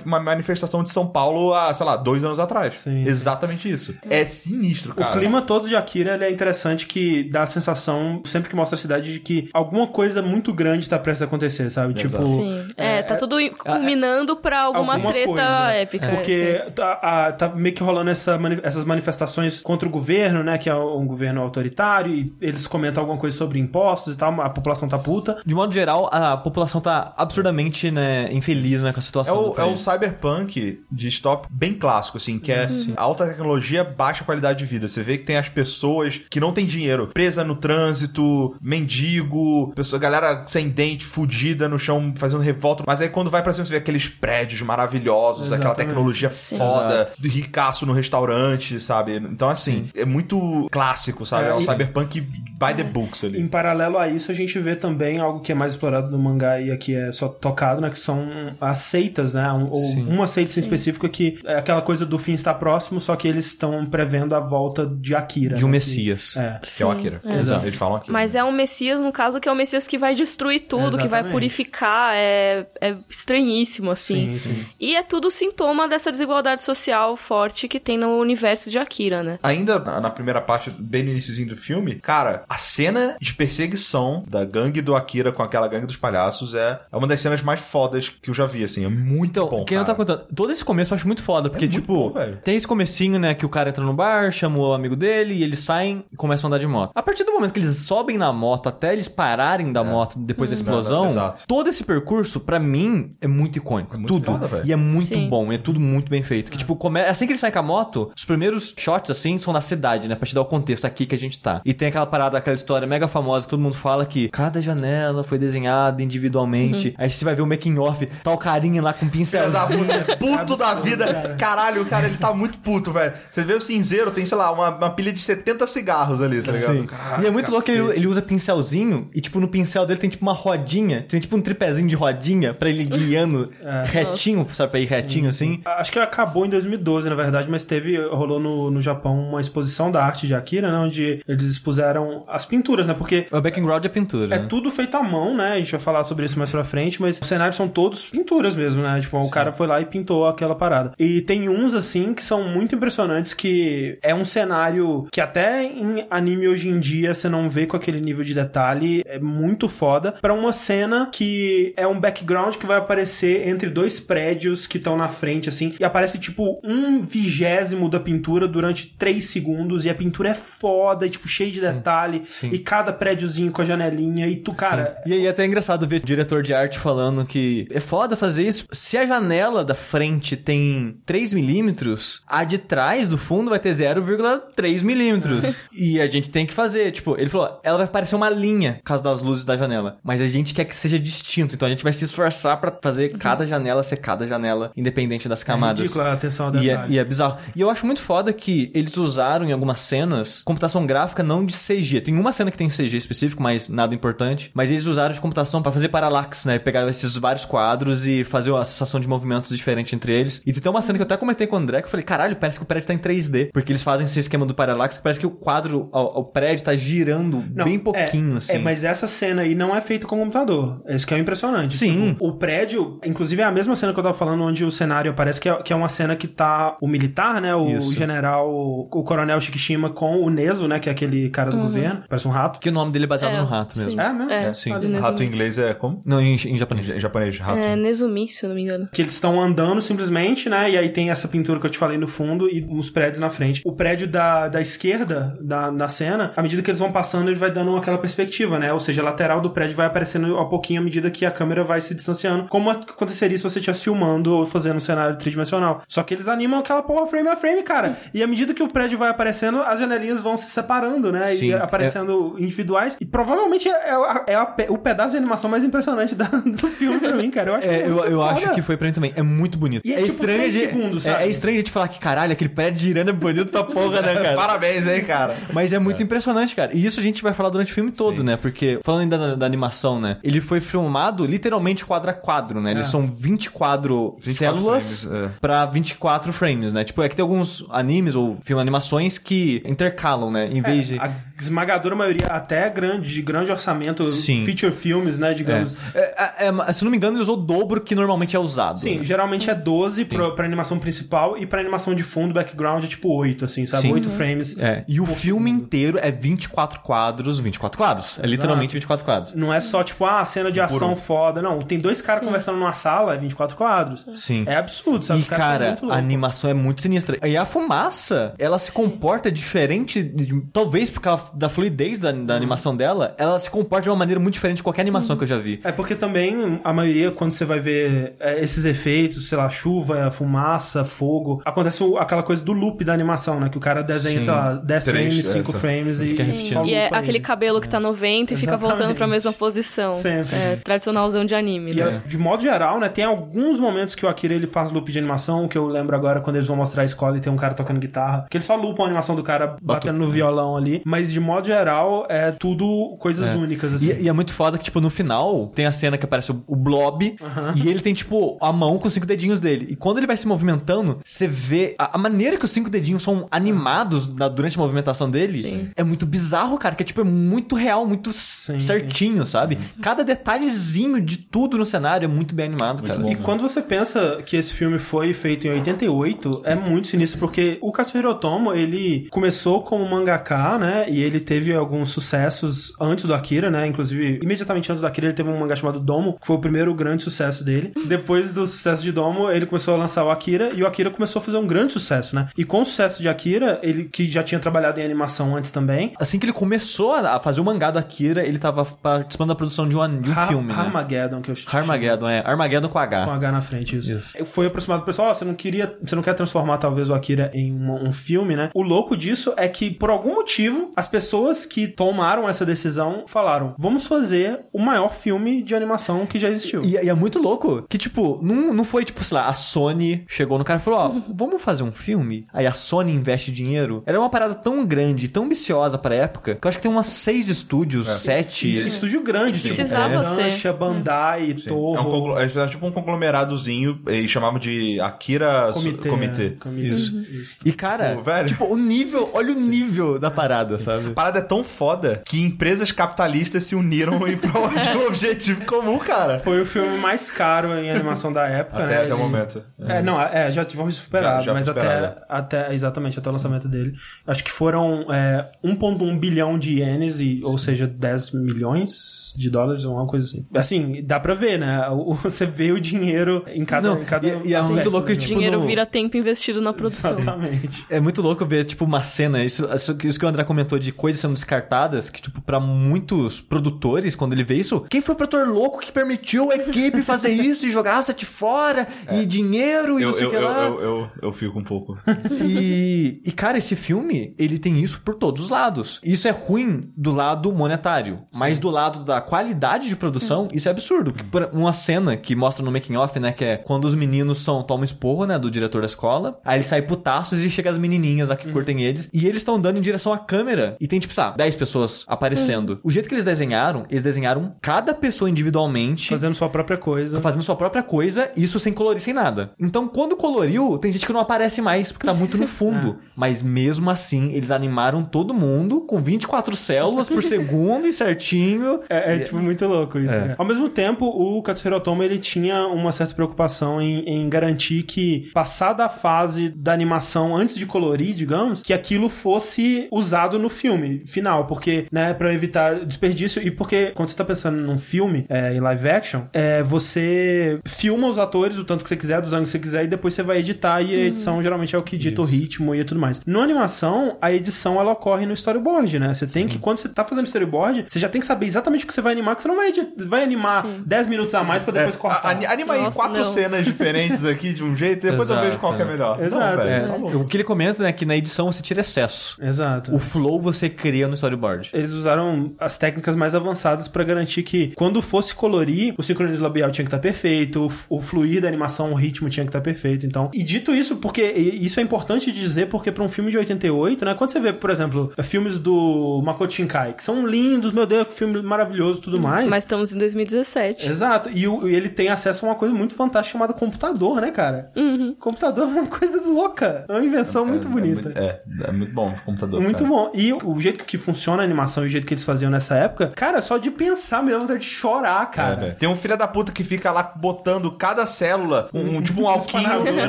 manifestação 0.05 0.83
de 0.83 0.89
São 0.89 1.07
Paulo 1.07 1.53
há, 1.53 1.73
sei 1.73 1.85
lá, 1.85 1.95
dois 1.95 2.23
anos 2.23 2.39
atrás. 2.39 2.73
Sim. 2.73 3.05
Exatamente 3.05 3.69
isso. 3.69 3.95
É 4.09 4.23
sinistro, 4.25 4.93
cara. 4.95 5.15
O 5.15 5.19
clima 5.19 5.41
todo 5.41 5.67
de 5.67 5.75
Akira 5.75 6.13
ele 6.15 6.25
é 6.25 6.31
interessante 6.31 6.85
que 6.87 7.23
dá 7.29 7.43
a 7.43 7.47
sensação, 7.47 8.21
sempre 8.25 8.49
que 8.49 8.55
mostra 8.55 8.75
a 8.75 8.79
cidade, 8.79 9.13
de 9.13 9.19
que 9.19 9.49
alguma 9.77 9.87
coisa 9.87 10.21
muito 10.21 10.53
grande 10.53 10.89
tá 10.89 10.97
prestes 10.97 11.21
a 11.21 11.25
acontecer, 11.25 11.69
sabe? 11.69 11.99
Exato. 11.99 12.23
Tipo. 12.23 12.35
Sim. 12.35 12.67
É, 12.75 13.03
tá 13.03 13.15
tudo 13.15 13.37
culminando 13.57 14.35
pra 14.35 14.61
alguma, 14.61 14.93
alguma 14.93 15.11
treta 15.11 15.27
coisa. 15.27 15.71
épica. 15.73 16.07
Porque 16.09 16.61
assim. 16.61 16.71
tá- 16.71 16.99
a, 17.01 17.27
a, 17.27 17.31
tá 17.31 17.49
meio 17.49 17.75
que 17.75 17.83
rolando 17.83 18.09
essa, 18.09 18.39
essas 18.63 18.83
manifestações 18.83 19.61
contra 19.61 19.87
o 19.87 19.91
governo, 19.91 20.43
né? 20.43 20.57
Que 20.57 20.69
é 20.69 20.75
um 20.75 21.05
governo 21.05 21.41
autoritário, 21.41 22.13
e 22.13 22.33
eles 22.41 22.65
comentam 22.65 23.01
alguma 23.01 23.19
coisa 23.19 23.35
sobre 23.37 23.59
impostos 23.59 24.15
e 24.15 24.17
tal, 24.17 24.41
a 24.41 24.49
população 24.49 24.87
tá 24.87 24.97
puta. 24.97 25.37
De 25.45 25.53
modo 25.53 25.73
geral, 25.73 26.09
a 26.11 26.35
população 26.37 26.81
tá 26.81 27.13
absurdamente, 27.17 27.91
né, 27.91 28.31
infeliz, 28.31 28.81
né, 28.81 28.91
com 28.91 28.99
a 28.99 29.01
situação. 29.01 29.53
É 29.57 29.61
o, 29.61 29.61
é 29.61 29.65
o 29.65 29.75
cyberpunk 29.75 30.81
de 30.91 31.07
stop 31.09 31.47
bem 31.49 31.73
clássico, 31.73 32.17
assim, 32.17 32.39
que 32.39 32.51
é 32.51 32.67
uhum. 32.67 32.93
alta 32.95 33.27
tecnologia, 33.27 33.83
baixa 33.83 34.23
qualidade 34.23 34.59
de 34.59 34.65
vida. 34.65 34.87
Você 34.87 35.03
vê 35.03 35.17
que 35.17 35.23
tem 35.23 35.37
as 35.37 35.49
pessoas 35.49 36.21
que 36.29 36.39
não 36.39 36.51
têm 36.51 36.65
dinheiro, 36.65 37.07
presa 37.07 37.43
no 37.43 37.55
trânsito, 37.55 38.55
mendigo, 38.61 39.66
pessoa, 39.75 39.99
galera 39.99 40.43
sem 40.45 40.69
dente, 40.69 41.05
fudida 41.05 41.67
no 41.67 41.77
chão, 41.79 42.13
fazendo 42.15 42.41
revolta. 42.41 42.83
Mas 42.85 43.01
aí 43.01 43.09
quando 43.09 43.29
vai 43.29 43.41
pra 43.41 43.53
cima, 43.53 43.65
você 43.65 43.73
vê 43.73 43.77
aqueles 43.77 44.07
prédios 44.07 44.61
maravilhosos, 44.61 45.47
Exatamente. 45.47 45.67
aquela 45.67 45.75
tecnologia 45.75 46.29
Sim. 46.29 46.57
foda, 46.57 47.11
de 47.17 47.29
ricaço 47.29 47.85
no 47.85 47.93
restaurante, 47.93 48.79
sabe? 48.79 49.15
Então, 49.17 49.49
assim, 49.49 49.85
Sim. 49.85 49.91
é 49.95 50.05
muito 50.05 50.67
clássico, 50.71 51.25
sabe? 51.25 51.47
É, 51.47 51.49
é 51.49 51.53
o 51.53 51.61
cyberpunk 51.61 52.21
by 52.21 52.73
the 52.75 52.83
books 52.83 53.23
ali. 53.23 53.39
Em 53.39 53.47
paralelo 53.47 53.97
a 53.97 54.07
isso, 54.07 54.31
a 54.31 54.33
gente 54.33 54.57
vê 54.59 54.75
também 54.75 55.19
algo 55.19 55.39
que 55.41 55.51
é 55.51 55.55
mais 55.55 55.73
explorado 55.73 56.09
no 56.09 56.17
mangá 56.17 56.59
e 56.59 56.71
aqui 56.71 56.95
é 56.95 57.11
só 57.11 57.27
tocado, 57.27 57.81
né? 57.81 57.89
Que 57.89 57.99
são 57.99 58.55
as 58.59 58.79
seitas, 58.79 59.33
né? 59.33 59.51
Um, 59.51 59.69
ou 59.69 59.81
uma 60.07 60.27
seita 60.27 60.59
em 60.59 60.63
específico 60.63 61.07
que 61.07 61.39
é 61.45 61.57
aquela 61.57 61.81
coisa 61.81 62.05
do 62.05 62.17
fim 62.17 62.33
está 62.33 62.53
próximo, 62.53 62.99
só 62.99 63.15
que 63.15 63.27
eles 63.27 63.47
estão 63.47 63.85
prevendo 63.85 64.35
a 64.35 64.39
volta 64.39 64.85
de 64.85 65.15
Akira. 65.15 65.55
De 65.55 65.63
um 65.63 65.67
né? 65.67 65.73
Messias. 65.73 66.33
Que, 66.33 66.39
é. 66.39 66.59
que 66.61 66.83
é 66.83 66.85
o 66.85 66.91
Akira. 66.91 67.21
É. 67.31 67.39
Exato. 67.39 67.65
Eles 67.65 67.77
falam 67.77 67.97
Akira. 67.97 68.13
Mas 68.13 68.35
é 68.35 68.43
um 68.43 68.51
Messias, 68.51 68.99
no 68.99 69.11
caso, 69.11 69.39
que 69.39 69.47
é 69.47 69.51
o 69.51 69.55
Messias 69.57 69.87
que 69.87 69.97
vai 69.97 70.15
destruir 70.15 70.61
tudo, 70.61 70.97
que 70.97 71.07
vai 71.07 71.29
purificar. 71.29 72.13
É, 72.15 72.65
é 72.79 72.95
estranhíssimo, 73.09 73.91
assim. 73.91 74.29
Sim, 74.29 74.37
sim. 74.37 74.65
E 74.79 74.95
é 74.95 75.03
tudo 75.03 75.29
sintoma 75.29 75.87
dessa 75.87 76.11
desigualdade 76.11 76.61
social 76.61 77.15
forte 77.15 77.67
que 77.67 77.79
tem 77.79 77.97
no 77.97 78.17
universo 78.17 78.69
de 78.69 78.77
Akira, 78.77 79.23
né? 79.23 79.39
Ainda 79.43 79.79
na 79.79 80.09
primeira 80.09 80.41
parte, 80.41 80.69
bem 80.69 81.03
no 81.03 81.11
iníciozinho 81.11 81.49
do 81.49 81.57
filme, 81.57 81.95
cara, 81.95 82.43
a 82.47 82.57
cena 82.57 83.17
de 83.19 83.33
perseguição 83.33 84.23
da 84.27 84.45
gangue 84.45 84.81
do 84.81 84.95
Akira 84.95 85.31
com 85.31 85.43
aquela 85.43 85.67
gangue 85.67 85.87
dos 85.87 85.97
palhaços 85.97 86.53
é, 86.53 86.79
é 86.91 86.95
uma 86.95 87.07
das 87.07 87.19
cenas 87.19 87.41
mais 87.41 87.59
fodas 87.59 88.09
que 88.09 88.29
eu 88.29 88.33
já 88.33 88.45
vi, 88.45 88.63
assim. 88.63 88.85
É 88.85 88.89
muito 88.89 89.31
então, 89.31 89.49
bom. 89.49 89.65
Quem 89.65 89.77
cara. 89.77 89.79
não 89.79 89.85
tá 89.85 89.95
contando, 89.95 90.25
todo 90.33 90.51
esse 90.51 90.63
começo 90.63 90.93
eu 90.93 90.95
acho 90.95 91.07
muito 91.07 91.23
foda, 91.23 91.49
porque, 91.49 91.65
é 91.65 91.67
muito 91.67 91.81
tipo, 91.81 92.09
bom, 92.09 92.37
tem 92.43 92.55
esse 92.55 92.67
comecinho, 92.67 93.19
né, 93.19 93.33
que 93.33 93.45
o 93.45 93.49
cara 93.49 93.69
entra 93.69 93.83
no 93.83 93.93
bar, 93.93 94.31
chama 94.31 94.59
o 94.59 94.73
amigo 94.73 94.95
dele 94.95 95.33
e 95.33 95.43
eles 95.43 95.59
saem 95.59 96.05
e 96.11 96.15
começam 96.15 96.47
a 96.47 96.49
andar 96.49 96.59
de 96.59 96.67
moto. 96.67 96.91
A 96.93 97.01
partir 97.01 97.23
do 97.23 97.31
momento 97.31 97.53
que 97.53 97.59
eles 97.59 97.75
sobem 97.77 98.17
na 98.17 98.31
moto 98.31 98.69
até 98.69 98.93
eles 98.93 99.07
pararem 99.07 99.46
da 99.47 99.81
é. 99.81 99.83
moto 99.83 100.19
depois 100.19 100.49
hum. 100.49 100.53
da 100.53 100.59
explosão, 100.59 101.05
não, 101.05 101.13
não, 101.13 101.33
todo 101.47 101.69
esse 101.69 101.83
percurso, 101.83 102.39
para 102.39 102.59
mim, 102.59 103.15
é 103.21 103.27
muito 103.27 103.57
icônico. 103.57 103.95
É 103.95 103.97
muito 103.97 104.13
tudo. 104.13 104.25
Foda, 104.25 104.61
e 104.63 104.71
é 104.71 104.75
muito 104.75 105.07
Sim. 105.07 105.29
bom, 105.29 105.51
é 105.51 105.57
tudo 105.57 105.79
muito 105.79 106.09
bem 106.09 106.23
feito. 106.23 106.51
Que, 106.51 106.57
tipo, 106.57 106.75
come... 106.75 107.01
assim 107.01 107.25
que 107.25 107.31
eles 107.31 107.39
saem 107.39 107.53
com 107.53 107.59
a 107.59 107.63
moto, 107.63 108.11
os 108.15 108.25
primeiros 108.25 108.73
shots, 108.77 109.11
assim, 109.11 109.37
são 109.37 109.53
na 109.53 109.61
cidade, 109.61 110.07
né, 110.07 110.15
pra 110.15 110.27
te 110.27 110.35
dar 110.35 110.41
o 110.41 110.45
contexto 110.45 110.85
aqui 110.85 111.05
que 111.05 111.15
a 111.15 111.17
gente 111.17 111.41
tá. 111.41 111.61
E 111.63 111.73
tem 111.73 111.87
aquela 111.87 112.05
parada, 112.05 112.37
aquela 112.37 112.55
história 112.55 112.87
mega 112.87 113.07
famosa 113.07 113.45
que 113.45 113.51
todo 113.51 113.61
mundo 113.61 113.75
fala 113.75 114.05
que 114.05 114.29
cada 114.29 114.61
janela 114.61 115.23
foi 115.23 115.37
desenhada 115.37 116.01
individualmente. 116.01 116.89
Uhum. 116.89 116.93
Aí 116.97 117.09
você 117.09 117.23
vai 117.23 117.35
ver 117.35 117.41
o 117.41 117.47
making 117.47 117.77
off, 117.77 118.05
tá 118.23 118.31
o 118.31 118.37
carinha 118.37 118.81
lá 118.81 118.93
com 118.93 119.07
pincelzinho. 119.07 119.87
puto 120.19 120.55
da 120.55 120.73
vida. 120.75 121.05
Cara. 121.13 121.35
Caralho, 121.35 121.81
o 121.81 121.85
cara 121.85 122.07
ele 122.07 122.17
tá 122.17 122.33
muito 122.33 122.59
puto, 122.59 122.91
velho. 122.91 123.13
Você 123.29 123.43
vê 123.43 123.53
o 123.53 123.61
cinzeiro, 123.61 124.11
tem, 124.11 124.25
sei 124.25 124.37
lá, 124.37 124.51
uma, 124.51 124.69
uma 124.69 124.89
pilha 124.89 125.11
de 125.11 125.19
70 125.19 125.65
cigarros 125.67 126.21
ali, 126.21 126.41
tá 126.41 126.51
ligado? 126.51 126.77
Sim. 126.77 126.85
Caralho, 126.85 127.23
e 127.23 127.27
é 127.27 127.31
muito 127.31 127.49
louco 127.49 127.65
que 127.65 127.71
ele, 127.71 127.91
ele, 127.91 128.07
usa 128.07 128.21
pincelzinho 128.21 129.09
e, 129.13 129.21
tipo, 129.21 129.36
no 129.39 129.47
pincel 129.47 129.85
dele 129.85 129.99
tem, 129.99 130.09
tipo, 130.09 130.23
uma 130.23 130.33
rodinha. 130.33 131.05
Tem, 131.07 131.19
tipo, 131.19 131.35
um 131.35 131.41
tripézinho 131.41 131.87
de 131.87 131.95
rodinha 131.95 132.53
pra 132.53 132.69
ele 132.69 132.83
guiando 132.85 133.51
é. 133.61 133.83
retinho, 133.85 134.39
Nossa. 134.39 134.53
sabe? 134.53 134.71
Pra 134.71 134.79
ir 134.79 134.85
retinho, 134.85 135.31
Sim. 135.31 135.61
assim. 135.61 135.61
Acho 135.65 135.91
que 135.91 135.99
acabou 135.99 136.45
em 136.45 136.49
2012, 136.49 137.09
na 137.09 137.15
verdade, 137.15 137.49
mas 137.49 137.63
teve, 137.63 137.97
rolou 138.07 138.39
no, 138.39 138.71
no 138.71 138.81
Japão 138.81 139.19
uma 139.19 139.41
exposição 139.41 139.91
da 139.91 140.03
arte 140.03 140.27
de 140.27 140.35
Akira, 140.35 140.71
né? 140.71 140.77
Onde 140.77 141.21
eles 141.27 141.43
expuseram 141.43 142.23
as 142.27 142.45
pinturas, 142.45 142.87
né? 142.87 142.93
Porque... 142.93 143.27
O 143.31 143.41
background 143.41 143.85
é 143.85 143.89
pintura. 143.89 144.35
É 144.35 144.39
né? 144.39 144.45
tudo 144.49 144.69
feito 144.71 144.95
à 144.97 145.03
mão, 145.03 145.35
né? 145.35 145.53
A 145.53 145.59
gente 145.59 145.71
vai 145.71 145.79
falar 145.79 146.03
sobre 146.03 146.25
isso 146.25 146.37
mais 146.37 146.51
pra 146.51 146.63
frente, 146.63 147.01
mas 147.01 147.19
os 147.19 147.27
cenários 147.27 147.55
são 147.55 147.67
todos 147.67 148.05
pinturas 148.05 148.55
mesmo, 148.55 148.81
né? 148.81 148.99
Tipo, 148.99 149.21
Sim. 149.21 149.27
o 149.27 149.29
cara 149.29 149.51
foi 149.51 149.67
lá 149.67 149.81
e 149.81 149.85
pintou 149.85 150.27
aquela 150.27 150.55
parada. 150.55 150.93
E 150.97 151.21
tem 151.21 151.49
uns, 151.49 151.73
assim, 151.73 152.13
que 152.13 152.23
são 152.23 152.43
muito 152.43 152.75
impressionantes, 152.75 153.33
que 153.33 153.97
é 154.01 154.13
um 154.13 154.25
cenário 154.25 155.07
que 155.11 155.21
até 155.21 155.63
em 155.63 156.05
anime 156.09 156.47
hoje 156.47 156.69
em 156.69 156.79
dia 156.79 157.13
você 157.13 157.29
não 157.29 157.49
vê 157.49 157.65
com 157.65 157.77
aquele 157.77 157.99
nível 157.99 158.23
de 158.23 158.33
detalhe, 158.33 159.03
é 159.05 159.19
muito 159.27 159.69
foda, 159.69 160.13
para 160.13 160.33
uma 160.33 160.51
cena 160.51 161.09
que 161.11 161.73
é 161.75 161.85
um 161.85 161.99
background 161.99 162.55
que 162.55 162.65
vai 162.65 162.77
aparecer 162.77 163.47
entre 163.47 163.69
dois 163.69 163.99
prédios 163.99 164.65
que 164.65 164.77
estão 164.77 164.97
na 164.97 165.07
frente, 165.07 165.49
assim, 165.49 165.73
e 165.79 165.83
aparece, 165.83 166.17
tipo, 166.17 166.59
um 166.63 167.01
vigésimo 167.01 167.89
da 167.89 167.99
pintura 167.99 168.47
durante 168.47 168.95
três 168.97 169.25
segundos, 169.25 169.85
e 169.85 169.89
a 169.89 169.95
pintura 169.95 170.29
é 170.29 170.33
foda, 170.33 171.05
e, 171.05 171.09
tipo, 171.09 171.27
cheia 171.27 171.51
de 171.51 171.59
Sim. 171.59 171.65
detalhe, 171.67 172.23
Sim. 172.27 172.49
e 172.51 172.59
cada 172.59 172.93
prédiozinho 172.93 173.51
com 173.51 173.61
a 173.61 173.65
janelinha, 173.65 174.27
e 174.27 174.37
tu, 174.37 174.53
cara... 174.53 174.97
Sim. 175.03 175.11
E 175.11 175.13
aí 175.13 175.25
é 175.27 175.29
até 175.29 175.45
engraçado 175.45 175.87
ver 175.87 176.01
o 176.01 176.05
diretor 176.05 176.41
de 176.41 176.53
arte 176.53 176.79
falando 176.79 177.25
que 177.25 177.67
é 177.71 177.79
foda 177.79 178.15
fazer 178.15 178.47
isso. 178.47 178.65
Se 178.71 178.97
a 178.97 179.05
janela 179.05 179.63
da 179.63 179.75
frente 179.75 180.35
tem 180.35 180.97
3 181.05 181.33
milímetros, 181.33 182.21
a 182.27 182.43
de 182.43 182.57
trás 182.57 183.09
do 183.09 183.17
fundo 183.17 183.49
vai 183.49 183.59
ter 183.59 183.71
0,3 183.71 184.83
milímetros. 184.83 185.55
e 185.73 185.99
a 185.99 186.07
gente 186.07 186.29
tem 186.29 186.45
que 186.45 186.53
fazer, 186.53 186.91
tipo, 186.91 187.17
ele 187.17 187.29
falou, 187.29 187.59
ela 187.63 187.77
vai 187.77 187.87
parecer 187.87 188.15
uma 188.15 188.29
linha 188.29 188.75
por 188.75 188.83
causa 188.83 189.03
das 189.09 189.21
luzes 189.21 189.45
da 189.45 189.57
janela. 189.57 189.97
Mas 190.03 190.21
a 190.21 190.27
gente 190.27 190.53
quer 190.53 190.65
que 190.65 190.75
seja 190.75 190.99
distinto, 190.99 191.55
então 191.55 191.67
a 191.67 191.71
gente 191.71 191.83
vai 191.83 191.93
se 191.93 192.05
esforçar 192.05 192.59
para 192.59 192.77
fazer 192.81 193.11
uhum. 193.11 193.17
cada 193.17 193.45
janela 193.45 193.83
ser 193.83 193.97
cada 193.97 194.27
janela, 194.27 194.71
independente 194.75 195.27
das 195.27 195.41
é 195.41 195.45
camadas. 195.45 195.79
É 195.79 195.83
ridículo 195.83 196.05
a 196.05 196.13
atenção 196.13 196.47
ao 196.47 196.51
detalhe. 196.51 196.67
E 196.67 196.95
é, 196.95 196.97
e 196.97 196.99
é 196.99 197.03
bizarro. 197.03 197.37
E 197.55 197.61
eu 197.61 197.69
acho 197.69 197.85
muito 197.85 198.01
foda 198.01 198.31
que 198.33 198.71
eles 198.73 198.95
usaram 198.97 199.45
em 199.45 199.51
algumas 199.51 199.79
cenas 199.79 200.41
computação 200.43 200.85
gráfica 200.85 201.23
não 201.23 201.45
de 201.45 201.53
CG. 201.53 202.01
Tem 202.01 202.17
uma 202.17 202.31
cena 202.31 202.51
que 202.51 202.57
tem 202.57 202.67
CG 202.67 202.97
específico, 202.97 203.41
mas 203.41 203.69
nada 203.69 203.93
importante. 203.93 204.51
Mas 204.53 204.71
eles 204.71 204.85
usaram 204.85 205.13
de 205.13 205.21
computação 205.21 205.61
para 205.61 205.71
fazer 205.71 205.89
paralaxe, 205.89 206.47
né? 206.47 206.59
Pegar 206.59 206.87
esses 206.87 207.15
vários 207.17 207.45
quadros 207.45 208.07
e 208.07 208.23
fazer 208.23 208.53
a 208.53 208.63
sensação 208.63 208.99
de 208.99 209.07
movimentos 209.07 209.55
diferentes 209.55 209.93
entre 209.93 210.13
eles. 210.13 210.41
E 210.45 210.53
tem 210.53 210.71
uma 210.71 210.81
cena 210.81 210.97
que 210.97 211.01
eu 211.01 211.05
até 211.05 211.17
comentei 211.17 211.47
com 211.47 211.55
o 211.55 211.59
André 211.59 211.81
que 211.81 211.87
eu 211.87 211.91
falei, 211.91 212.03
caralho, 212.03 212.35
parece 212.35 212.57
que 212.57 212.63
o 212.63 212.67
prédio 212.67 212.87
tá 212.87 212.93
em 212.93 212.97
3D. 212.97 213.49
Porque 213.51 213.71
eles 213.71 213.83
fazem 213.83 214.05
esse 214.05 214.19
esquema 214.19 214.45
do 214.45 214.53
paralaxe 214.53 214.97
que 214.97 215.03
parece 215.03 215.19
que 215.19 215.27
o 215.27 215.31
quadro, 215.31 215.89
o, 215.91 216.19
o 216.19 216.23
prédio 216.23 216.65
tá 216.65 216.75
girando 216.75 217.43
não, 217.53 217.65
bem 217.65 217.77
pouquinho, 217.77 218.35
é, 218.35 218.37
assim. 218.37 218.53
É, 218.53 218.59
mas 218.59 218.83
essa 218.83 218.96
cena 219.05 219.41
aí 219.41 219.53
não 219.53 219.75
é 219.75 219.81
feita 219.81 220.07
com 220.07 220.17
computador. 220.17 220.81
Isso 220.87 221.05
que 221.05 221.13
é 221.13 221.17
impressionante. 221.17 221.75
Sim. 221.75 222.11
Tipo, 222.11 222.25
o 222.25 222.37
prédio, 222.37 222.99
inclusive 223.05 223.41
é 223.41 223.45
a 223.45 223.51
mesma 223.51 223.75
cena 223.75 223.91
que 223.91 223.99
eu 223.99 224.03
tava 224.03 224.17
falando, 224.17 224.43
onde 224.43 224.63
o 224.63 224.71
cenário 224.71 225.13
parece 225.13 225.41
que 225.41 225.49
é, 225.49 225.55
que 225.61 225.73
é 225.73 225.75
uma 225.75 225.89
cena 225.89 226.15
que 226.15 226.27
tá 226.27 226.77
o 226.81 226.87
militar, 226.87 227.41
né? 227.41 227.53
O 227.53 227.67
Isso. 227.77 227.93
general, 227.93 228.49
o 228.49 229.03
coronel 229.03 229.39
Shikishima 229.41 229.89
com 229.89 230.21
o 230.21 230.29
Neso, 230.29 230.67
né? 230.67 230.79
Que 230.79 230.87
é 230.87 230.91
aquele 230.91 231.29
cara 231.29 231.51
do 231.51 231.57
uhum. 231.57 231.63
governo. 231.63 232.03
Parece 232.07 232.27
um 232.27 232.31
rato. 232.31 232.59
Que 232.59 232.69
o 232.69 232.71
nome 232.71 232.91
dele 232.91 233.05
é 233.05 233.07
baseado 233.07 233.33
é, 233.33 233.39
no 233.39 233.45
rato 233.45 233.77
mesmo. 233.77 233.91
Sim. 233.91 233.99
É 233.99 234.13
mesmo? 234.13 234.31
É, 234.31 234.53
sim. 234.53 234.71
Rato 234.71 235.23
em 235.23 235.27
inglês 235.27 235.57
é 235.57 235.73
como? 235.73 236.01
Não, 236.05 236.21
em, 236.21 236.33
em 236.33 236.57
japonês. 236.57 236.89
Em, 236.89 236.99
japonês, 236.99 237.37
rato. 237.37 237.59
É 237.59 237.75
Nezumi, 237.75 238.29
se 238.29 238.45
eu 238.45 238.49
não 238.49 238.55
me 238.55 238.63
engano. 238.63 238.87
Que 238.93 239.01
eles 239.01 239.13
estão 239.13 239.41
andando 239.41 239.81
simplesmente, 239.81 240.49
né? 240.49 240.71
E 240.71 240.77
aí 240.77 240.89
tem 240.89 241.09
essa 241.09 241.27
pintura 241.27 241.59
que 241.59 241.65
eu 241.65 241.69
te 241.69 241.77
falei 241.77 241.97
no 241.97 242.07
fundo 242.07 242.47
e 242.49 242.65
os 242.69 242.89
prédios 242.89 243.19
na 243.19 243.29
frente. 243.29 243.61
O 243.65 243.73
prédio 243.73 244.07
da, 244.07 244.47
da 244.47 244.61
esquerda, 244.61 245.37
da, 245.41 245.69
da 245.69 245.87
cena, 245.87 246.31
à 246.35 246.41
medida 246.41 246.61
que 246.61 246.69
eles 246.69 246.79
vão 246.79 246.91
passando, 246.91 247.29
ele 247.29 247.39
vai 247.39 247.51
dando 247.51 247.75
aquela 247.75 247.97
perspectiva, 247.97 248.59
né? 248.59 248.71
Ou 248.71 248.79
seja, 248.87 249.01
a 249.01 249.05
lateral 249.05 249.41
do 249.41 249.49
prédio 249.49 249.75
vai 249.75 249.85
aparecendo 249.85 250.37
a 250.37 250.45
pouquinho 250.45 250.81
à 250.81 250.83
medida 250.83 251.09
que 251.11 251.25
a 251.25 251.31
câmera 251.31 251.63
vai 251.63 251.81
se 251.81 251.93
distanciando. 251.93 252.47
Como 252.47 252.69
aconteceria 252.69 253.37
se 253.37 253.43
você 253.43 253.59
estivesse 253.59 253.83
filmando 253.83 254.33
ou 254.35 254.45
fazendo 254.45 254.77
um 254.77 254.79
cenário 254.79 255.15
tridimensional. 255.17 255.81
Só 255.87 256.03
que 256.03 256.13
eles 256.13 256.27
animam 256.27 256.59
aquela 256.59 256.81
porra 256.81 257.07
frame 257.07 257.27
a 257.29 257.35
frame, 257.35 257.63
cara. 257.63 257.97
E 258.13 258.23
à 258.23 258.27
medida 258.27 258.53
que 258.53 258.63
o 258.63 258.67
prédio 258.67 258.97
vai 258.97 259.09
aparecendo, 259.09 259.61
as 259.61 259.79
janelinhas 259.79 260.21
vão 260.21 260.37
se 260.37 260.49
separando, 260.49 261.11
né? 261.11 261.23
Sim, 261.23 261.47
e 261.47 261.53
aparecendo 261.53 262.35
é... 262.37 262.41
individuais. 262.41 262.97
E 262.99 263.05
provavelmente 263.05 263.67
é, 263.67 263.71
é, 263.71 264.33
é, 264.33 264.71
o 264.71 264.77
pedaço 264.77 265.11
de 265.11 265.17
animação 265.17 265.49
mais 265.49 265.63
impressionante 265.63 266.13
da, 266.15 266.25
do 266.25 266.67
filme 266.67 266.99
pra 266.99 267.13
mim, 267.13 267.29
cara. 267.29 267.51
Eu 267.51 267.55
acho, 267.55 267.67
é, 267.67 267.81
eu, 267.81 267.97
eu 268.05 268.23
acho 268.23 268.53
que 268.53 268.61
foi 268.61 268.77
pra 268.77 268.87
mim 268.87 268.93
também. 268.93 269.13
É 269.15 269.23
muito 269.23 269.57
bonito. 269.57 269.85
E 269.85 269.93
é, 269.93 269.99
é 269.99 270.03
tipo 270.03 270.13
estranho 270.13 270.51
de, 270.51 270.59
segundos, 270.59 271.05
é, 271.05 271.23
é, 271.23 271.27
estranho 271.27 271.61
de 271.61 271.71
falar 271.71 271.87
que, 271.87 271.99
caralho, 271.99 272.31
aquele 272.33 272.49
prédio 272.49 272.79
girando 272.79 273.09
é 273.09 273.13
bonito 273.13 273.51
pra 273.51 273.63
porra, 273.63 274.01
né, 274.01 274.15
cara? 274.21 274.35
Parabéns, 274.35 274.87
hein, 274.87 275.03
cara. 275.03 275.35
Mas 275.53 275.73
é 275.73 275.79
muito 275.79 276.01
impressionante, 276.01 276.55
cara. 276.55 276.71
E 276.73 276.85
isso 276.85 276.99
a 276.99 277.03
gente 277.03 277.21
vai 277.21 277.33
falar 277.33 277.49
durante 277.49 277.71
o 277.71 277.75
filme 277.75 277.91
todo, 277.91 278.17
Sim. 278.17 278.23
né? 278.23 278.37
Porque, 278.37 278.76
falando 278.83 279.01
ainda 279.01 279.17
da, 279.17 279.35
da, 279.35 279.45
animação, 279.45 279.99
né? 279.99 280.17
Ele 280.23 280.41
foi 280.41 280.59
filmado 280.59 281.25
literalmente 281.25 281.85
quadro 281.85 282.09
a 282.09 282.13
quadro, 282.13 282.61
né? 282.61 282.71
Eles 282.71 282.87
são 282.87 283.07
24, 283.07 284.17
24 284.19 284.33
células 284.33 285.03
frames, 285.03 285.31
pra 285.39 285.65
24 285.65 286.33
frames, 286.33 286.73
né? 286.73 286.83
Tipo, 286.83 287.01
é 287.01 287.09
que 287.09 287.15
tem 287.15 287.23
alguns 287.23 287.65
animes 287.69 288.15
ou 288.15 288.35
filme 288.43 288.61
animações 288.61 289.17
que 289.17 289.61
intercalam, 289.65 290.31
né? 290.31 290.47
Em 290.51 290.61
vez 290.61 290.87
de... 290.87 290.99
A 290.99 291.11
esmagadora 291.39 291.95
maioria, 291.95 292.27
até 292.27 292.69
grande, 292.69 293.13
de 293.13 293.21
grande 293.21 293.51
orçamento, 293.51 294.05
Sim. 294.07 294.45
feature 294.45 294.71
filmes, 294.73 295.19
né, 295.19 295.33
digamos. 295.33 295.75
É, 295.93 296.45
é, 296.47 296.51
é, 296.67 296.73
se 296.73 296.83
não 296.83 296.91
me 296.91 296.97
engano, 296.97 297.15
ele 297.17 297.21
usou 297.21 297.37
o 297.37 297.41
dobro 297.41 297.81
que 297.81 297.93
normalmente 297.95 298.35
é 298.35 298.39
usado. 298.39 298.79
Sim, 298.79 298.97
né? 298.99 299.03
geralmente 299.03 299.49
é 299.49 299.55
12 299.55 300.05
pra, 300.05 300.31
pra 300.31 300.45
animação 300.45 300.79
principal 300.79 301.37
e 301.37 301.45
pra 301.45 301.59
animação 301.59 301.93
de 301.93 302.03
fundo, 302.03 302.33
background, 302.33 302.83
é 302.83 302.87
tipo 302.87 303.13
8, 303.15 303.45
assim, 303.45 303.65
sabe? 303.65 303.83
Sim. 303.83 303.93
8 303.93 304.09
frames. 304.09 304.57
É, 304.57 304.83
e 304.87 304.99
o 304.99 305.05
filme 305.05 305.49
inteiro 305.49 305.99
é 306.01 306.11
24 306.11 306.79
quadros, 306.81 307.39
24 307.39 307.77
quadros. 307.77 308.19
É 308.21 308.27
literalmente 308.27 308.73
24 308.73 309.05
quadros. 309.05 309.33
Não 309.33 309.53
é 309.53 309.61
só, 309.61 309.83
tipo, 309.83 310.05
ah, 310.05 310.23
cena 310.25 310.51
de 310.51 310.59
ação 310.59 310.95
foda. 310.95 311.41
Não, 311.41 311.59
tem 311.59 311.79
dois 311.79 312.01
caras 312.01 312.23
conversando 312.23 312.57
numa 312.57 312.73
sala, 312.73 313.13
é 313.13 313.17
24 313.17 313.55
quadros. 313.55 314.05
Sim. 314.15 314.43
É 314.47 314.55
absurdo, 314.55 315.05
sabe? 315.05 315.21
E, 315.21 315.25
cara, 315.25 315.67
muito 315.69 315.91
a 315.91 315.97
animação 315.97 316.49
é 316.49 316.53
muito 316.53 316.81
sinistra. 316.81 317.17
E 317.27 317.37
a 317.37 317.45
fumaça, 317.45 318.33
ela 318.37 318.57
se 318.57 318.71
comporta 318.71 319.31
diferente, 319.31 320.01
de- 320.03 320.41
talvez 320.51 320.89
por 320.89 321.01
causa 321.01 321.26
da 321.33 321.49
fluidez 321.49 321.99
da, 321.99 322.11
da 322.11 322.35
animação 322.35 322.75
dela, 322.75 323.15
ela 323.17 323.39
se 323.39 323.49
comporta 323.49 323.83
de 323.83 323.89
uma 323.89 323.95
maneira 323.95 324.19
muito 324.19 324.33
diferente 324.35 324.57
de 324.57 324.63
qualquer 324.63 324.81
animação 324.81 325.15
que 325.17 325.23
eu 325.23 325.27
já 325.27 325.37
vi. 325.37 325.59
É 325.63 325.71
porque 325.71 325.95
também 325.95 326.59
a 326.63 326.73
maioria, 326.73 327.11
quando 327.11 327.31
você 327.31 327.45
vai 327.45 327.59
ver 327.59 328.15
é, 328.19 328.41
esses 328.41 328.65
efeitos, 328.65 329.27
sei 329.29 329.37
lá, 329.37 329.49
chuva, 329.49 330.09
fumaça, 330.11 330.83
fogo, 330.83 331.41
acontece 331.45 331.83
aquela 331.99 332.23
coisa 332.23 332.43
do 332.43 332.53
loop 332.53 332.83
da 332.83 332.93
animação, 332.93 333.39
né? 333.39 333.49
Que 333.49 333.57
o 333.57 333.61
cara 333.61 333.81
desenha, 333.83 334.19
Sim. 334.19 334.25
sei 334.25 334.33
lá, 334.33 334.53
10 334.55 334.83
Três, 334.83 335.05
frames, 335.07 335.25
5 335.27 335.49
essa. 335.49 335.59
frames 335.59 336.01
e 336.01 336.07
Fica. 336.07 336.63
E 336.65 336.73
é 336.73 336.87
aquele 336.87 337.17
ele. 337.17 337.19
cabelo 337.19 337.61
que 337.61 337.69
tá 337.69 337.79
no 337.79 337.93
vento 337.93 338.33
e 338.33 338.37
fica 338.37 338.51
Exatamente. 338.53 338.77
voltando 338.77 338.95
pra 338.97 339.07
mesma 339.07 339.31
posição. 339.33 339.93
Sempre. 339.93 340.35
É, 340.35 340.55
tradicionalzão 340.57 341.25
de 341.25 341.35
anime, 341.35 341.71
E 341.71 341.75
né? 341.75 342.01
é, 342.05 342.07
de 342.07 342.17
modo 342.17 342.41
geral, 342.43 342.79
né, 342.79 342.89
tem 342.89 343.03
alguns 343.03 343.59
momentos 343.59 343.95
que 343.95 344.05
o 344.05 344.09
Akira 344.09 344.33
ele 344.33 344.47
faz 344.47 344.71
loop 344.71 344.91
de 344.91 344.97
animação, 344.97 345.47
que 345.47 345.57
eu 345.57 345.67
lembro 345.67 345.95
agora 345.95 346.19
quando 346.21 346.35
eles 346.37 346.47
vão 346.47 346.57
mostrar 346.57 346.81
a 346.83 346.85
escola 346.85 347.17
e 347.17 347.19
tem 347.19 347.31
um 347.31 347.35
cara 347.35 347.53
tocando 347.53 347.79
guitarra, 347.79 348.25
que 348.29 348.37
eles 348.37 348.45
só 348.45 348.55
loopam 348.55 348.83
a 348.83 348.87
animação 348.87 349.15
do 349.15 349.23
cara 349.23 349.55
batendo 349.61 349.97
no 349.99 350.09
violão 350.09 350.57
ali, 350.57 350.81
mas 350.85 351.11
de 351.17 351.19
modo 351.19 351.47
geral 351.47 352.05
é 352.09 352.31
tudo 352.31 352.95
coisas 352.99 353.33
únicas 353.35 353.73
assim. 353.73 353.89
E, 353.91 354.03
e 354.03 354.09
é 354.09 354.13
muito 354.13 354.33
foda 354.33 354.57
que, 354.57 354.63
tipo, 354.65 354.79
no 354.79 354.89
final 354.89 355.47
tem 355.55 355.65
a 355.65 355.71
cena 355.71 355.97
que 355.97 356.05
aparece 356.05 356.31
o, 356.31 356.43
o 356.47 356.55
Blob 356.55 357.15
e 357.55 357.67
ele 357.67 357.79
tem, 357.79 357.93
tipo, 357.93 358.37
a 358.41 358.51
mão 358.53 358.77
com 358.77 358.87
os 358.87 358.93
cinco 358.93 359.05
dedinhos 359.05 359.39
dele. 359.39 359.67
E 359.71 359.75
quando 359.75 359.97
ele 359.97 360.07
vai 360.07 360.15
se 360.17 360.27
movimentando, 360.27 360.99
você 361.03 361.27
vê 361.27 361.75
a, 361.79 361.95
a 361.95 361.97
maneira 361.97 362.37
que 362.37 362.45
os 362.45 362.51
cinco 362.51 362.69
dedinhos 362.69 363.03
são 363.03 363.27
animados 363.31 364.13
na- 364.15 364.27
durante 364.27 364.57
a 364.57 364.61
movimentação 364.61 365.09
dele. 365.09 365.41
Sim. 365.41 365.69
É 365.75 365.83
muito 365.83 366.05
bizarro, 366.05 366.57
cara, 366.57 366.75
que 366.75 366.83
é, 366.83 366.85
tipo, 366.85 367.01
é 367.01 367.03
muito 367.03 367.55
real, 367.55 367.85
muito 367.85 368.11
Sim, 368.13 368.59
certinho, 368.59 369.25
sabe? 369.25 369.57
Cada 369.81 370.03
detalhezinho 370.03 371.01
de 371.01 371.17
tudo 371.17 371.57
no 371.57 371.65
cenário 371.65 372.05
é 372.05 372.07
muito 372.07 372.35
bem 372.35 372.45
animado, 372.47 372.83
cara. 372.83 373.09
E 373.09 373.15
quando 373.15 373.41
você 373.41 373.61
pensa 373.61 374.21
que 374.25 374.35
esse 374.37 374.53
filme 374.53 374.77
foi 374.77 375.13
feito 375.13 375.47
em 375.47 375.51
88, 375.51 376.41
é 376.43 376.55
muito 376.55 376.87
sinistro, 376.87 377.19
porque 377.19 377.57
o 377.61 377.71
Katsuhiro 377.71 378.09
Otomo, 378.11 378.53
ele 378.53 379.07
começou 379.09 379.61
como 379.63 379.87
mangaka, 379.89 380.57
né, 380.57 380.85
e 380.89 381.01
ele 381.07 381.19
teve 381.19 381.53
alguns 381.53 381.89
sucessos 381.89 382.73
antes 382.79 383.05
do 383.05 383.13
Akira, 383.13 383.49
né, 383.49 383.65
inclusive, 383.67 384.19
imediatamente 384.21 384.71
antes 384.71 384.81
do 384.81 384.87
Akira, 384.87 385.07
ele 385.07 385.13
teve 385.13 385.29
um 385.29 385.37
mangá 385.39 385.55
chamado 385.55 385.79
Domo, 385.79 386.17
que 386.19 386.27
foi 386.27 386.35
o 386.35 386.39
primeiro 386.39 386.73
grande 386.73 387.03
sucesso 387.03 387.43
dele. 387.43 387.73
Depois 387.85 388.33
do 388.33 388.45
sucesso 388.45 388.81
de 388.83 388.91
Domo, 388.91 389.29
ele 389.31 389.45
começou 389.45 389.73
a 389.73 389.77
lançar 389.77 390.03
o 390.03 390.09
Akira, 390.11 390.49
e 390.55 390.63
o 390.63 390.67
Akira 390.67 390.89
começou 390.89 391.19
a 391.19 391.23
fazer 391.23 391.37
um 391.37 391.47
grande 391.47 391.73
sucesso, 391.73 392.15
né. 392.15 392.27
E 392.37 392.43
com 392.43 392.61
o 392.61 392.65
sucesso 392.65 393.01
de 393.01 393.09
Akira, 393.09 393.59
ele 393.63 393.85
que 393.85 394.09
já 394.09 394.23
tinha 394.23 394.39
trabalhado 394.39 394.79
em 394.79 394.83
animação 394.83 395.35
antes 395.35 395.51
também, 395.51 395.93
Assim 395.99 396.19
que 396.19 396.25
ele 396.25 396.33
começou 396.33 396.93
a 396.93 397.19
fazer 397.19 397.41
o 397.41 397.43
mangá 397.43 397.71
do 397.71 397.79
Akira, 397.79 398.25
ele 398.25 398.37
tava 398.37 398.63
participando 398.65 399.29
da 399.29 399.35
produção 399.35 399.67
de 399.67 399.77
um, 399.77 400.01
de 400.01 400.09
um 400.09 400.13
Har- 400.13 400.27
filme, 400.27 400.47
né? 400.53 400.59
Armageddon, 400.59 401.21
que 401.21 401.31
eu 401.31 401.35
chamo. 401.35 401.57
Armageddon, 401.57 402.07
é. 402.09 402.21
Armageddon 402.25 402.67
com 402.69 402.79
H. 402.79 403.05
Com 403.05 403.11
H 403.11 403.31
na 403.31 403.41
frente, 403.41 403.77
isso. 403.77 403.91
Isso. 403.91 404.25
Foi 404.25 404.47
aproximado 404.47 404.81
do 404.81 404.85
pessoal, 404.85 405.09
ó, 405.09 405.13
você 405.13 405.25
não 405.25 405.33
queria, 405.33 405.75
você 405.81 405.95
não 405.95 406.03
quer 406.03 406.13
transformar 406.13 406.57
talvez 406.57 406.89
o 406.89 406.93
Akira 406.93 407.31
em 407.33 407.51
um, 407.53 407.87
um 407.87 407.91
filme, 407.91 408.35
né? 408.35 408.49
O 408.53 408.61
louco 408.63 408.95
disso 408.97 409.33
é 409.37 409.47
que, 409.47 409.69
por 409.71 409.89
algum 409.89 410.15
motivo, 410.15 410.71
as 410.75 410.87
pessoas 410.87 410.96
que 411.45 411.67
tomaram 411.67 412.27
essa 412.27 412.45
decisão 412.45 413.03
falaram, 413.07 413.55
vamos 413.57 413.85
fazer 413.87 414.39
o 414.51 414.59
maior 414.59 414.93
filme 414.93 415.41
de 415.43 415.55
animação 415.55 416.05
que 416.05 416.17
já 416.19 416.29
existiu. 416.29 416.63
E, 416.63 416.73
e 416.73 416.89
é 416.89 416.93
muito 416.93 417.19
louco 417.19 417.65
que, 417.69 417.77
tipo, 417.77 418.19
não, 418.21 418.53
não 418.53 418.63
foi, 418.63 418.83
tipo, 418.85 419.03
sei 419.03 419.17
lá, 419.17 419.27
a 419.27 419.33
Sony 419.33 420.03
chegou 420.07 420.37
no 420.37 420.43
cara 420.43 420.59
e 420.59 420.63
falou, 420.63 420.79
ó, 420.79 420.91
vamos 421.13 421.41
fazer 421.41 421.63
um 421.63 421.71
filme? 421.71 422.25
Aí 422.33 422.45
a 422.47 422.53
Sony 422.53 422.91
investe 422.93 423.31
dinheiro. 423.31 423.83
Era 423.85 423.99
uma 423.99 424.09
parada 424.09 424.35
tão 424.35 424.65
grande, 424.65 425.07
tão 425.07 425.25
ambiciosa 425.25 425.77
pra 425.77 425.95
época, 425.95 426.35
que 426.35 426.45
eu 426.45 426.49
acho 426.49 426.57
que 426.57 426.61
tem 426.63 426.71
umas 426.71 426.85
seis 426.87 427.29
estúdios, 427.29 427.87
sete... 427.87 428.49
Esse 428.49 428.67
estúdio 428.67 429.01
grande, 429.03 429.41
tipo, 429.41 429.55
Precisava 429.55 430.03
ser. 430.03 430.15
Kodansha, 430.23 430.53
Bandai, 430.53 431.35
É, 431.47 431.51
um 431.51 431.83
conglo- 431.83 432.17
eles 432.19 432.31
fizeram 432.31 432.49
tipo 432.49 432.65
um 432.65 432.71
conglomeradozinho 432.71 433.79
e 433.89 434.07
chamavam 434.07 434.39
de 434.39 434.79
Akira 434.79 435.51
comitê. 435.53 435.89
Comitê. 435.89 436.23
né? 436.29 436.35
Comitê. 436.39 436.67
Isso. 436.67 436.97
Isso. 437.11 437.37
E, 437.45 437.51
cara, 437.51 437.95
Pô, 437.95 438.01
velho. 438.03 438.27
tipo, 438.27 438.45
o 438.45 438.57
nível, 438.57 439.09
olha 439.13 439.31
o 439.33 439.35
nível 439.39 439.99
da 439.99 440.09
parada, 440.11 440.59
sabe? 440.59 440.86
A 440.91 440.93
parada 440.93 441.19
é 441.19 441.21
tão 441.21 441.43
foda 441.43 442.01
que 442.05 442.21
empresas 442.21 442.71
capitalistas 442.71 443.43
se 443.43 443.55
uniram 443.55 444.07
em 444.07 444.17
prol 444.17 444.49
de 444.59 444.69
um 444.69 444.87
objetivo 444.87 445.45
comum, 445.45 445.77
cara. 445.77 446.19
Foi 446.19 446.41
o 446.41 446.45
filme 446.45 446.77
mais 446.77 447.09
caro 447.11 447.53
em 447.57 447.69
animação 447.69 448.11
da 448.11 448.27
época, 448.27 448.63
Até, 448.63 448.75
né? 448.79 448.83
até 448.85 448.93
o 448.93 448.97
momento. 448.99 449.43
É, 449.59 449.81
não, 449.81 449.99
é, 450.01 450.31
já 450.31 450.43
foi 450.45 450.71
superado, 450.71 451.19
Já- 451.19 451.25
já 451.27 451.33
mas 451.33 451.45
superado. 451.45 451.85
até, 451.85 452.05
até, 452.09 452.53
exatamente, 452.53 452.99
até 452.99 453.09
o 453.09 453.13
lançamento 453.13 453.47
dele. 453.47 453.73
Acho 454.05 454.23
que 454.23 454.31
foram 454.31 454.85
é, 454.91 455.29
1.1 455.43 455.99
bilhão 455.99 456.37
de 456.37 456.59
ienes, 456.59 456.99
e, 456.99 457.21
ou 457.23 457.37
seja, 457.37 457.67
10 457.67 458.11
milhões 458.11 459.13
de 459.17 459.29
dólares, 459.29 459.65
ou 459.65 459.75
uma 459.75 459.85
coisa 459.87 460.07
assim. 460.07 460.25
Assim, 460.33 460.83
dá 460.85 460.99
pra 460.99 461.13
ver, 461.13 461.37
né? 461.39 461.67
O- 461.69 461.93
Você 462.07 462.25
vê 462.25 462.51
o 462.51 462.59
dinheiro 462.59 463.25
em 463.33 463.43
cada... 463.43 463.69
Não, 463.69 463.81
em 463.81 463.85
cada 463.85 464.07
e- 464.07 464.27
e 464.29 464.33
é 464.33 464.41
muito 464.41 464.69
louco, 464.69 464.89
né? 464.89 464.95
tipo, 464.95 465.13
Dinheiro 465.13 465.39
no- 465.39 465.45
vira 465.47 465.65
tempo 465.65 465.97
investido 465.97 466.41
na 466.41 466.53
produção. 466.53 466.91
Exatamente. 466.97 467.65
É 467.69 467.79
muito 467.79 468.01
louco 468.01 468.25
ver, 468.25 468.43
tipo, 468.45 468.63
uma 468.65 468.81
cena, 468.83 469.23
isso, 469.23 469.47
isso, 469.53 469.77
isso 469.83 469.99
que 469.99 470.05
o 470.05 470.07
André 470.07 470.23
comentou 470.23 470.57
de 470.59 470.66
coisas 470.71 470.99
sendo 471.01 471.13
descartadas, 471.13 471.89
que, 471.89 472.01
tipo, 472.01 472.21
pra 472.21 472.39
muitos 472.39 473.19
produtores, 473.21 473.95
quando 473.95 474.13
ele 474.13 474.23
vê 474.23 474.35
isso, 474.35 474.61
quem 474.69 474.81
foi 474.81 474.93
o 474.93 474.97
produtor 474.97 475.27
louco 475.27 475.59
que 475.59 475.71
permitiu 475.71 476.31
a 476.31 476.35
equipe 476.35 476.81
fazer 476.81 477.11
isso 477.13 477.45
e 477.45 477.51
jogar 477.51 477.77
asset 477.77 478.05
fora, 478.05 478.67
e 478.91 479.05
dinheiro, 479.05 479.79
e 479.79 479.83
Eu, 479.83 479.87
não 479.89 479.93
sei 479.93 480.05
eu, 480.05 480.07
o 480.07 480.11
que 480.11 480.17
eu, 480.17 480.21
lá. 480.23 480.43
eu, 480.45 480.61
eu, 480.61 480.89
eu 481.03 481.11
fico 481.13 481.37
um 481.39 481.43
pouco. 481.43 481.77
E, 482.21 483.01
e, 483.05 483.11
cara, 483.11 483.37
esse 483.37 483.55
filme, 483.55 484.13
ele 484.17 484.39
tem 484.39 484.59
isso 484.61 484.81
por 484.81 484.95
todos 484.95 485.23
os 485.23 485.29
lados. 485.29 485.79
Isso 485.83 486.07
é 486.07 486.11
ruim 486.11 486.71
do 486.75 486.91
lado 486.91 487.31
monetário, 487.31 488.01
mas 488.13 488.39
do 488.39 488.49
lado 488.49 488.83
da 488.83 488.99
qualidade 489.01 489.67
de 489.67 489.75
produção, 489.75 490.27
isso 490.33 490.47
é 490.47 490.51
absurdo. 490.51 490.93
Por- 491.11 491.29
Uma 491.33 491.53
cena 491.53 491.95
que 491.95 492.15
mostra 492.15 492.43
no 492.43 492.51
making 492.51 492.75
off, 492.75 492.99
né, 492.99 493.11
que 493.11 493.23
é 493.23 493.37
quando 493.37 493.65
os 493.65 493.75
meninos 493.75 494.19
são 494.23 494.43
tomam 494.43 494.63
esporro, 494.63 495.05
né, 495.05 495.17
do 495.19 495.29
diretor 495.31 495.61
da 495.61 495.65
escola, 495.67 496.19
aí 496.25 496.37
ele 496.37 496.43
sai 496.43 496.61
putaços 496.61 497.23
e 497.23 497.29
chega 497.29 497.49
as 497.49 497.57
menininhas 497.57 498.09
lá 498.09 498.15
que 498.15 498.31
curtem 498.31 498.61
eles, 498.63 498.89
e 498.93 499.05
eles 499.07 499.17
estão 499.21 499.35
andando 499.35 499.57
em 499.57 499.61
direção 499.61 499.93
à 499.93 499.97
câmera, 499.99 500.56
e 500.59 500.67
tem, 500.67 500.79
tipo, 500.79 500.93
sabe, 500.93 501.17
10 501.17 501.35
pessoas 501.35 501.85
aparecendo. 501.87 502.59
O 502.63 502.71
jeito 502.71 502.87
que 502.87 502.95
eles 502.95 503.05
desenharam, 503.05 503.65
eles 503.69 503.83
desenharam 503.83 504.35
cada 504.41 504.73
pessoa 504.73 505.09
individualmente, 505.09 505.89
Fazendo 505.89 506.13
sua 506.13 506.29
própria 506.29 506.57
coisa. 506.57 506.99
fazendo 506.99 507.21
sua 507.21 507.35
própria 507.35 507.63
coisa, 507.63 508.11
isso 508.15 508.39
sem 508.39 508.53
colorir, 508.53 508.81
sem 508.81 508.93
nada. 508.93 509.31
Então, 509.39 509.67
quando 509.67 509.95
coloriu, 509.95 510.57
tem 510.57 510.71
gente 510.71 510.85
que 510.85 510.93
não 510.93 510.99
aparece 510.99 511.41
mais, 511.41 511.71
porque 511.71 511.85
tá 511.85 511.93
muito 511.93 512.17
no 512.17 512.27
fundo. 512.27 512.77
Mas 512.95 513.21
mesmo 513.21 513.69
assim, 513.69 514.11
eles 514.13 514.31
animaram 514.31 514.83
todo 514.83 515.13
mundo 515.13 515.61
com 515.61 515.81
24 515.81 516.35
células 516.35 516.89
por 516.89 517.03
segundo 517.03 517.67
e 517.67 517.73
certinho. 517.73 518.61
É, 518.69 518.95
é, 518.95 518.99
tipo 518.99 519.17
muito 519.19 519.45
louco 519.45 519.77
isso. 519.77 519.91
né? 519.91 520.15
Ao 520.17 520.25
mesmo 520.25 520.49
tempo, 520.49 520.85
o 520.85 521.21
Katsuhiro 521.21 521.57
Otomo 521.57 521.83
ele 521.83 521.99
tinha 521.99 522.47
uma 522.47 522.71
certa 522.71 522.93
preocupação 522.93 523.61
em, 523.61 523.83
em 523.85 524.09
garantir 524.09 524.63
que, 524.63 525.09
passada 525.13 525.65
a 525.65 525.69
fase 525.69 526.29
da 526.29 526.53
animação 526.53 527.15
antes 527.15 527.35
de 527.35 527.45
colorir, 527.45 527.93
digamos, 527.93 528.41
que 528.41 528.53
aquilo 528.53 528.89
fosse 528.89 529.67
usado 529.71 530.17
no 530.17 530.29
filme 530.29 530.46
final, 530.85 531.25
porque, 531.25 531.65
né, 531.71 531.93
pra 531.93 532.13
evitar 532.13 532.65
desperdício 532.65 533.21
e 533.21 533.29
porque 533.31 533.71
quando 533.75 533.89
você 533.89 533.95
tá 533.95 534.03
pensando 534.05 534.37
num 534.37 534.57
filme 534.57 535.05
é, 535.09 535.33
em 535.33 535.39
live 535.39 535.69
action, 535.69 536.01
é, 536.13 536.41
você 536.43 537.39
filma 537.45 537.87
os 537.87 537.97
atores 537.97 538.37
o 538.37 538.43
tanto 538.43 538.63
que 538.63 538.69
você 538.69 538.75
quiser, 538.77 539.01
dos 539.01 539.13
ângulos 539.13 539.29
que 539.31 539.37
você 539.37 539.39
quiser 539.43 539.63
e 539.63 539.67
depois 539.67 539.93
você 539.93 540.03
vai 540.03 540.17
editar 540.19 540.61
e 540.61 540.73
a 540.73 540.77
edição 540.85 541.21
geralmente 541.21 541.55
é 541.55 541.57
o 541.57 541.63
que 541.63 541.77
dita 541.77 542.01
o 542.01 542.05
ritmo 542.05 542.53
e 542.55 542.63
tudo 542.63 542.79
mais. 542.79 543.01
No 543.05 543.21
animação, 543.21 543.97
a 544.01 544.11
edição 544.11 544.59
ela 544.59 544.71
ocorre 544.71 545.05
no 545.05 545.13
storyboard, 545.13 545.79
né? 545.79 545.93
Você 545.93 546.07
tem 546.07 546.27
que, 546.27 546.37
quando 546.39 546.57
você 546.57 546.69
tá 546.69 546.83
fazendo 546.83 547.05
storyboard, 547.05 547.65
você 547.67 547.79
já 547.79 547.89
tem 547.89 547.99
que 548.01 548.07
saber 548.07 548.25
exatamente 548.25 548.63
o 548.65 548.67
que 548.67 548.73
você 548.73 548.81
vai 548.81 548.93
animar, 548.93 549.15
que 549.15 549.21
você 549.21 549.27
não 549.27 549.35
vai, 549.35 549.51
vai 549.77 550.03
animar 550.03 550.45
10 550.65 550.87
minutos 550.87 551.13
a 551.15 551.23
mais 551.23 551.43
pra 551.43 551.53
depois 551.53 551.75
É, 551.75 551.77
cortar. 551.77 552.07
a- 552.07 552.11
a- 552.29 552.33
anima 552.33 552.53
aí 552.53 552.61
Nossa, 552.63 552.77
quatro 552.77 552.97
não. 552.99 553.05
cenas 553.05 553.45
diferentes 553.45 554.03
aqui 554.05 554.33
de 554.33 554.43
um 554.43 554.55
jeito 554.55 554.85
e 554.85 554.91
depois 554.91 555.09
eu 555.09 555.15
Exato, 555.15 555.27
vejo 555.27 555.39
qual 555.39 555.55
que 555.55 555.61
é 555.61 555.65
é. 555.65 555.67
melhor. 555.67 556.01
Exato, 556.03 556.37
Não, 556.37 556.43
velho, 556.43 556.49
é. 556.65 556.67
tá 556.67 556.75
louco. 556.75 556.97
O 556.97 557.05
que 557.05 557.17
ele 557.17 557.23
comenta, 557.23 557.63
né, 557.63 557.71
que 557.71 557.85
na 557.85 557.95
edição 557.95 558.31
você 558.31 558.41
tira 558.41 558.61
excesso. 558.61 559.17
Exato. 559.21 559.73
O 559.75 559.79
flow 559.79 560.19
você 560.19 560.36
cria 560.49 560.87
no 560.87 560.93
storyboard. 560.93 561.49
Eles 561.53 561.71
usaram 561.71 562.33
as 562.39 562.57
técnicas 562.57 562.95
mais 562.95 563.15
avançadas 563.15 563.67
pra 563.67 563.83
garantir 563.83 564.23
que 564.23 564.53
quando 564.55 564.81
fosse 564.81 565.13
colorir, 565.15 565.73
o 565.77 565.83
sincronismo 565.83 566.23
labial 566.23 566.51
tinha 566.51 566.63
que 566.65 566.67
estar 566.69 566.79
perfeito, 566.79 567.47
o, 567.69 567.77
o 567.77 567.81
fluir 567.81 568.21
da 568.21 568.27
animação, 568.27 568.71
o 568.71 568.75
ritmo 568.75 569.09
tinha 569.09 569.25
que 569.25 569.29
estar 569.29 569.41
perfeito. 569.41 569.85
Então, 569.85 570.09
e 570.13 570.23
dito 570.23 570.53
isso, 570.53 570.77
porque 570.77 571.01
isso 571.03 571.59
é 571.59 571.63
importante 571.63 572.11
dizer, 572.11 572.47
porque 572.47 572.71
pra 572.71 572.83
um 572.83 572.89
filme 572.89 573.11
de 573.11 573.17
88, 573.17 573.85
né? 573.85 573.93
Quando 573.95 574.11
você 574.11 574.19
vê, 574.19 574.33
por 574.33 574.49
exemplo, 574.49 574.91
filmes 575.03 575.37
do 575.39 576.01
Makoto 576.03 576.33
Shinkai, 576.33 576.73
que 576.73 576.83
são 576.83 577.05
lindos, 577.05 577.51
meu 577.51 577.65
Deus, 577.65 577.87
que 577.87 577.93
filme 577.93 578.21
maravilhoso 578.21 578.79
e 578.79 578.81
tudo 578.83 578.99
mais. 579.01 579.27
Mas 579.29 579.43
estamos 579.43 579.73
em 579.73 579.77
2017. 579.79 580.67
Exato. 580.67 581.09
E, 581.13 581.27
o- 581.27 581.47
e 581.47 581.55
ele 581.55 581.69
tem 581.69 581.89
acesso 581.89 582.25
a 582.25 582.29
uma 582.29 582.35
coisa 582.35 582.53
muito 582.53 582.75
fantástica 582.75 583.17
chamada 583.17 583.33
computador, 583.33 584.01
né, 584.01 584.11
cara? 584.11 584.51
Computador 584.99 585.43
é 585.45 585.47
uma 585.47 585.67
coisa 585.67 586.01
louca. 586.01 586.65
É 586.67 586.71
uma 586.71 586.83
invenção 586.83 587.25
muito 587.25 587.47
É, 587.47 587.49
bonita. 587.49 587.89
É, 587.95 588.21
muito, 588.27 588.43
é, 588.45 588.49
é 588.49 588.51
muito 588.51 588.73
bom 588.73 588.89
o 588.91 589.01
computador. 589.05 589.41
Muito 589.41 589.57
cara. 589.63 589.69
bom. 589.69 589.91
E 589.93 590.11
o 590.31 590.39
jeito 590.41 590.63
que 590.65 590.77
funciona 590.77 591.21
a 591.21 591.25
animação 591.25 591.63
e 591.63 591.67
o 591.67 591.69
jeito 591.69 591.85
que 591.87 591.93
eles 591.93 592.03
faziam 592.03 592.29
nessa 592.31 592.55
época, 592.55 592.91
cara, 592.95 593.21
só 593.21 593.37
de 593.37 593.49
pensar 593.51 594.01
mesmo, 594.03 594.27
de 594.27 594.43
chorar, 594.45 595.09
cara. 595.11 595.47
É, 595.47 595.51
Tem 595.51 595.67
um 595.69 595.75
filho 595.75 595.97
da 595.97 596.07
puta 596.07 596.31
que 596.31 596.43
fica 596.43 596.71
lá 596.71 596.83
botando 596.95 597.51
cada 597.51 597.85
célula, 597.85 598.49
um, 598.53 598.77
um 598.77 598.81
tipo 598.81 599.01
um 599.01 599.07
alquinho, 599.09 599.61
um 599.61 599.87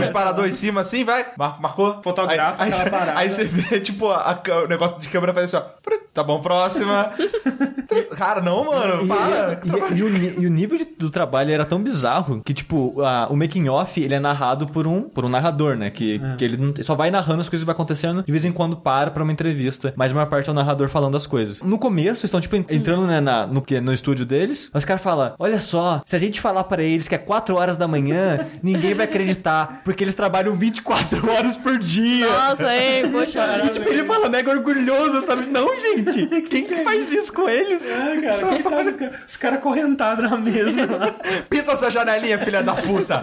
disparador 0.00 0.46
em 0.46 0.52
cima 0.52 0.80
assim, 0.82 1.04
vai, 1.04 1.26
mar 1.38 1.60
marcou. 1.60 2.00
Fotografa 2.02 2.62
aí, 2.62 2.72
aí, 2.72 2.90
parada. 2.90 3.12
Aí 3.18 3.30
você 3.30 3.44
vê, 3.44 3.80
tipo, 3.80 4.08
a, 4.10 4.32
a, 4.32 4.64
o 4.64 4.68
negócio 4.68 5.00
de 5.00 5.08
câmera 5.08 5.32
faz 5.32 5.52
assim, 5.54 5.64
ó. 5.64 5.76
Tá 6.12 6.22
bom, 6.22 6.40
próxima. 6.40 7.10
Cara, 8.16 8.40
não, 8.40 8.64
mano, 8.64 9.04
E, 9.04 9.08
para. 9.08 9.60
e- 9.92 9.98
e 9.98 10.02
o, 10.02 10.42
e 10.42 10.46
o 10.46 10.50
nível 10.50 10.76
de- 10.78 10.84
do 10.84 11.10
trabalho 11.10 11.52
era 11.52 11.64
tão 11.64 11.82
bizarro 11.82 12.40
que, 12.44 12.52
tipo, 12.54 13.00
a- 13.02 13.26
o 13.30 13.36
making 13.36 13.68
off 13.68 14.00
ele 14.02 14.14
é 14.14 14.20
narrado 14.20 14.66
por 14.66 14.86
um, 14.86 15.02
por 15.02 15.24
um 15.24 15.28
narrador, 15.28 15.76
né? 15.76 15.90
Que, 15.90 16.20
que 16.38 16.44
ele 16.44 16.82
só 16.82 16.94
vai 16.94 17.10
narrando 17.10 17.40
as 17.40 17.48
coisas 17.48 17.62
que 17.62 17.66
vai 17.66 17.74
acontecendo, 17.74 18.22
de 18.22 18.32
vez 18.32 18.44
em 18.44 18.52
quando 18.52 18.76
para 18.76 19.10
pra 19.10 19.22
uma 19.22 19.32
entrevista. 19.32 19.92
Mas 19.96 20.16
a 20.16 20.25
parte 20.26 20.48
é 20.48 20.52
o 20.52 20.54
narrador 20.54 20.88
falando 20.88 21.16
as 21.16 21.26
coisas. 21.26 21.62
No 21.62 21.78
começo, 21.78 22.24
estão, 22.24 22.40
tipo, 22.40 22.56
en- 22.56 22.66
entrando 22.68 23.06
né, 23.06 23.20
na- 23.20 23.46
no, 23.46 23.62
que- 23.62 23.80
no 23.80 23.92
estúdio 23.92 24.26
deles, 24.26 24.70
os 24.74 24.84
caras 24.84 25.02
falam: 25.02 25.34
Olha 25.38 25.58
só, 25.58 26.02
se 26.04 26.14
a 26.16 26.18
gente 26.18 26.40
falar 26.40 26.64
pra 26.64 26.82
eles 26.82 27.08
que 27.08 27.14
é 27.14 27.18
4 27.18 27.54
horas 27.56 27.76
da 27.76 27.86
manhã, 27.88 28.46
ninguém 28.62 28.94
vai 28.94 29.06
acreditar, 29.06 29.80
porque 29.84 30.02
eles 30.04 30.14
trabalham 30.14 30.56
24 30.56 31.18
horas 31.30 31.56
por 31.56 31.78
dia. 31.78 32.26
Nossa, 32.28 32.74
hein, 32.76 33.08
poxa. 33.12 33.62
E, 33.64 33.68
tipo, 33.70 33.88
ele 33.88 34.04
fala 34.04 34.28
mega 34.28 34.50
orgulhoso, 34.50 35.20
sabe? 35.22 35.46
Não, 35.46 35.68
gente, 35.80 36.40
quem 36.42 36.64
que 36.64 36.76
faz 36.78 37.12
isso 37.12 37.32
com 37.32 37.48
eles? 37.48 37.90
É, 37.90 38.20
cara, 38.20 38.56
os 38.56 38.62
caras 38.62 38.96
os 39.28 39.36
caras 39.36 39.60
correntados 39.60 40.28
na 40.30 40.36
mesa. 40.36 40.86
Pinta 41.48 41.72
essa 41.72 41.90
janelinha, 41.90 42.38
filha 42.38 42.62
da 42.62 42.72
puta. 42.74 43.20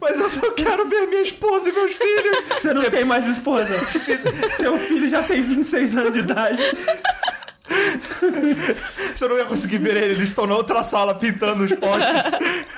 Mas 0.00 0.18
eu 0.18 0.30
só 0.30 0.50
quero 0.52 0.88
ver 0.88 1.06
minha 1.06 1.22
esposa 1.22 1.68
e 1.68 1.72
meus 1.72 1.92
filhos. 1.96 2.36
Você 2.60 2.72
não 2.74 2.82
tem 2.84 3.04
mais 3.04 3.26
esposa. 3.28 3.68
Seu 4.54 4.78
filho 4.78 5.06
já 5.08 5.22
tem 5.22 5.42
26 5.42 5.96
anos 5.96 6.12
de 6.12 6.18
idade. 6.20 6.43
verdade. 6.50 7.02
Você 9.14 9.28
não 9.28 9.36
ia 9.38 9.44
conseguir 9.44 9.78
ver 9.78 9.96
ele, 9.96 10.14
eles 10.14 10.28
estão 10.28 10.46
na 10.46 10.54
outra 10.54 10.82
sala 10.84 11.14
pintando 11.14 11.64
os 11.64 11.72
postes. 11.72 12.04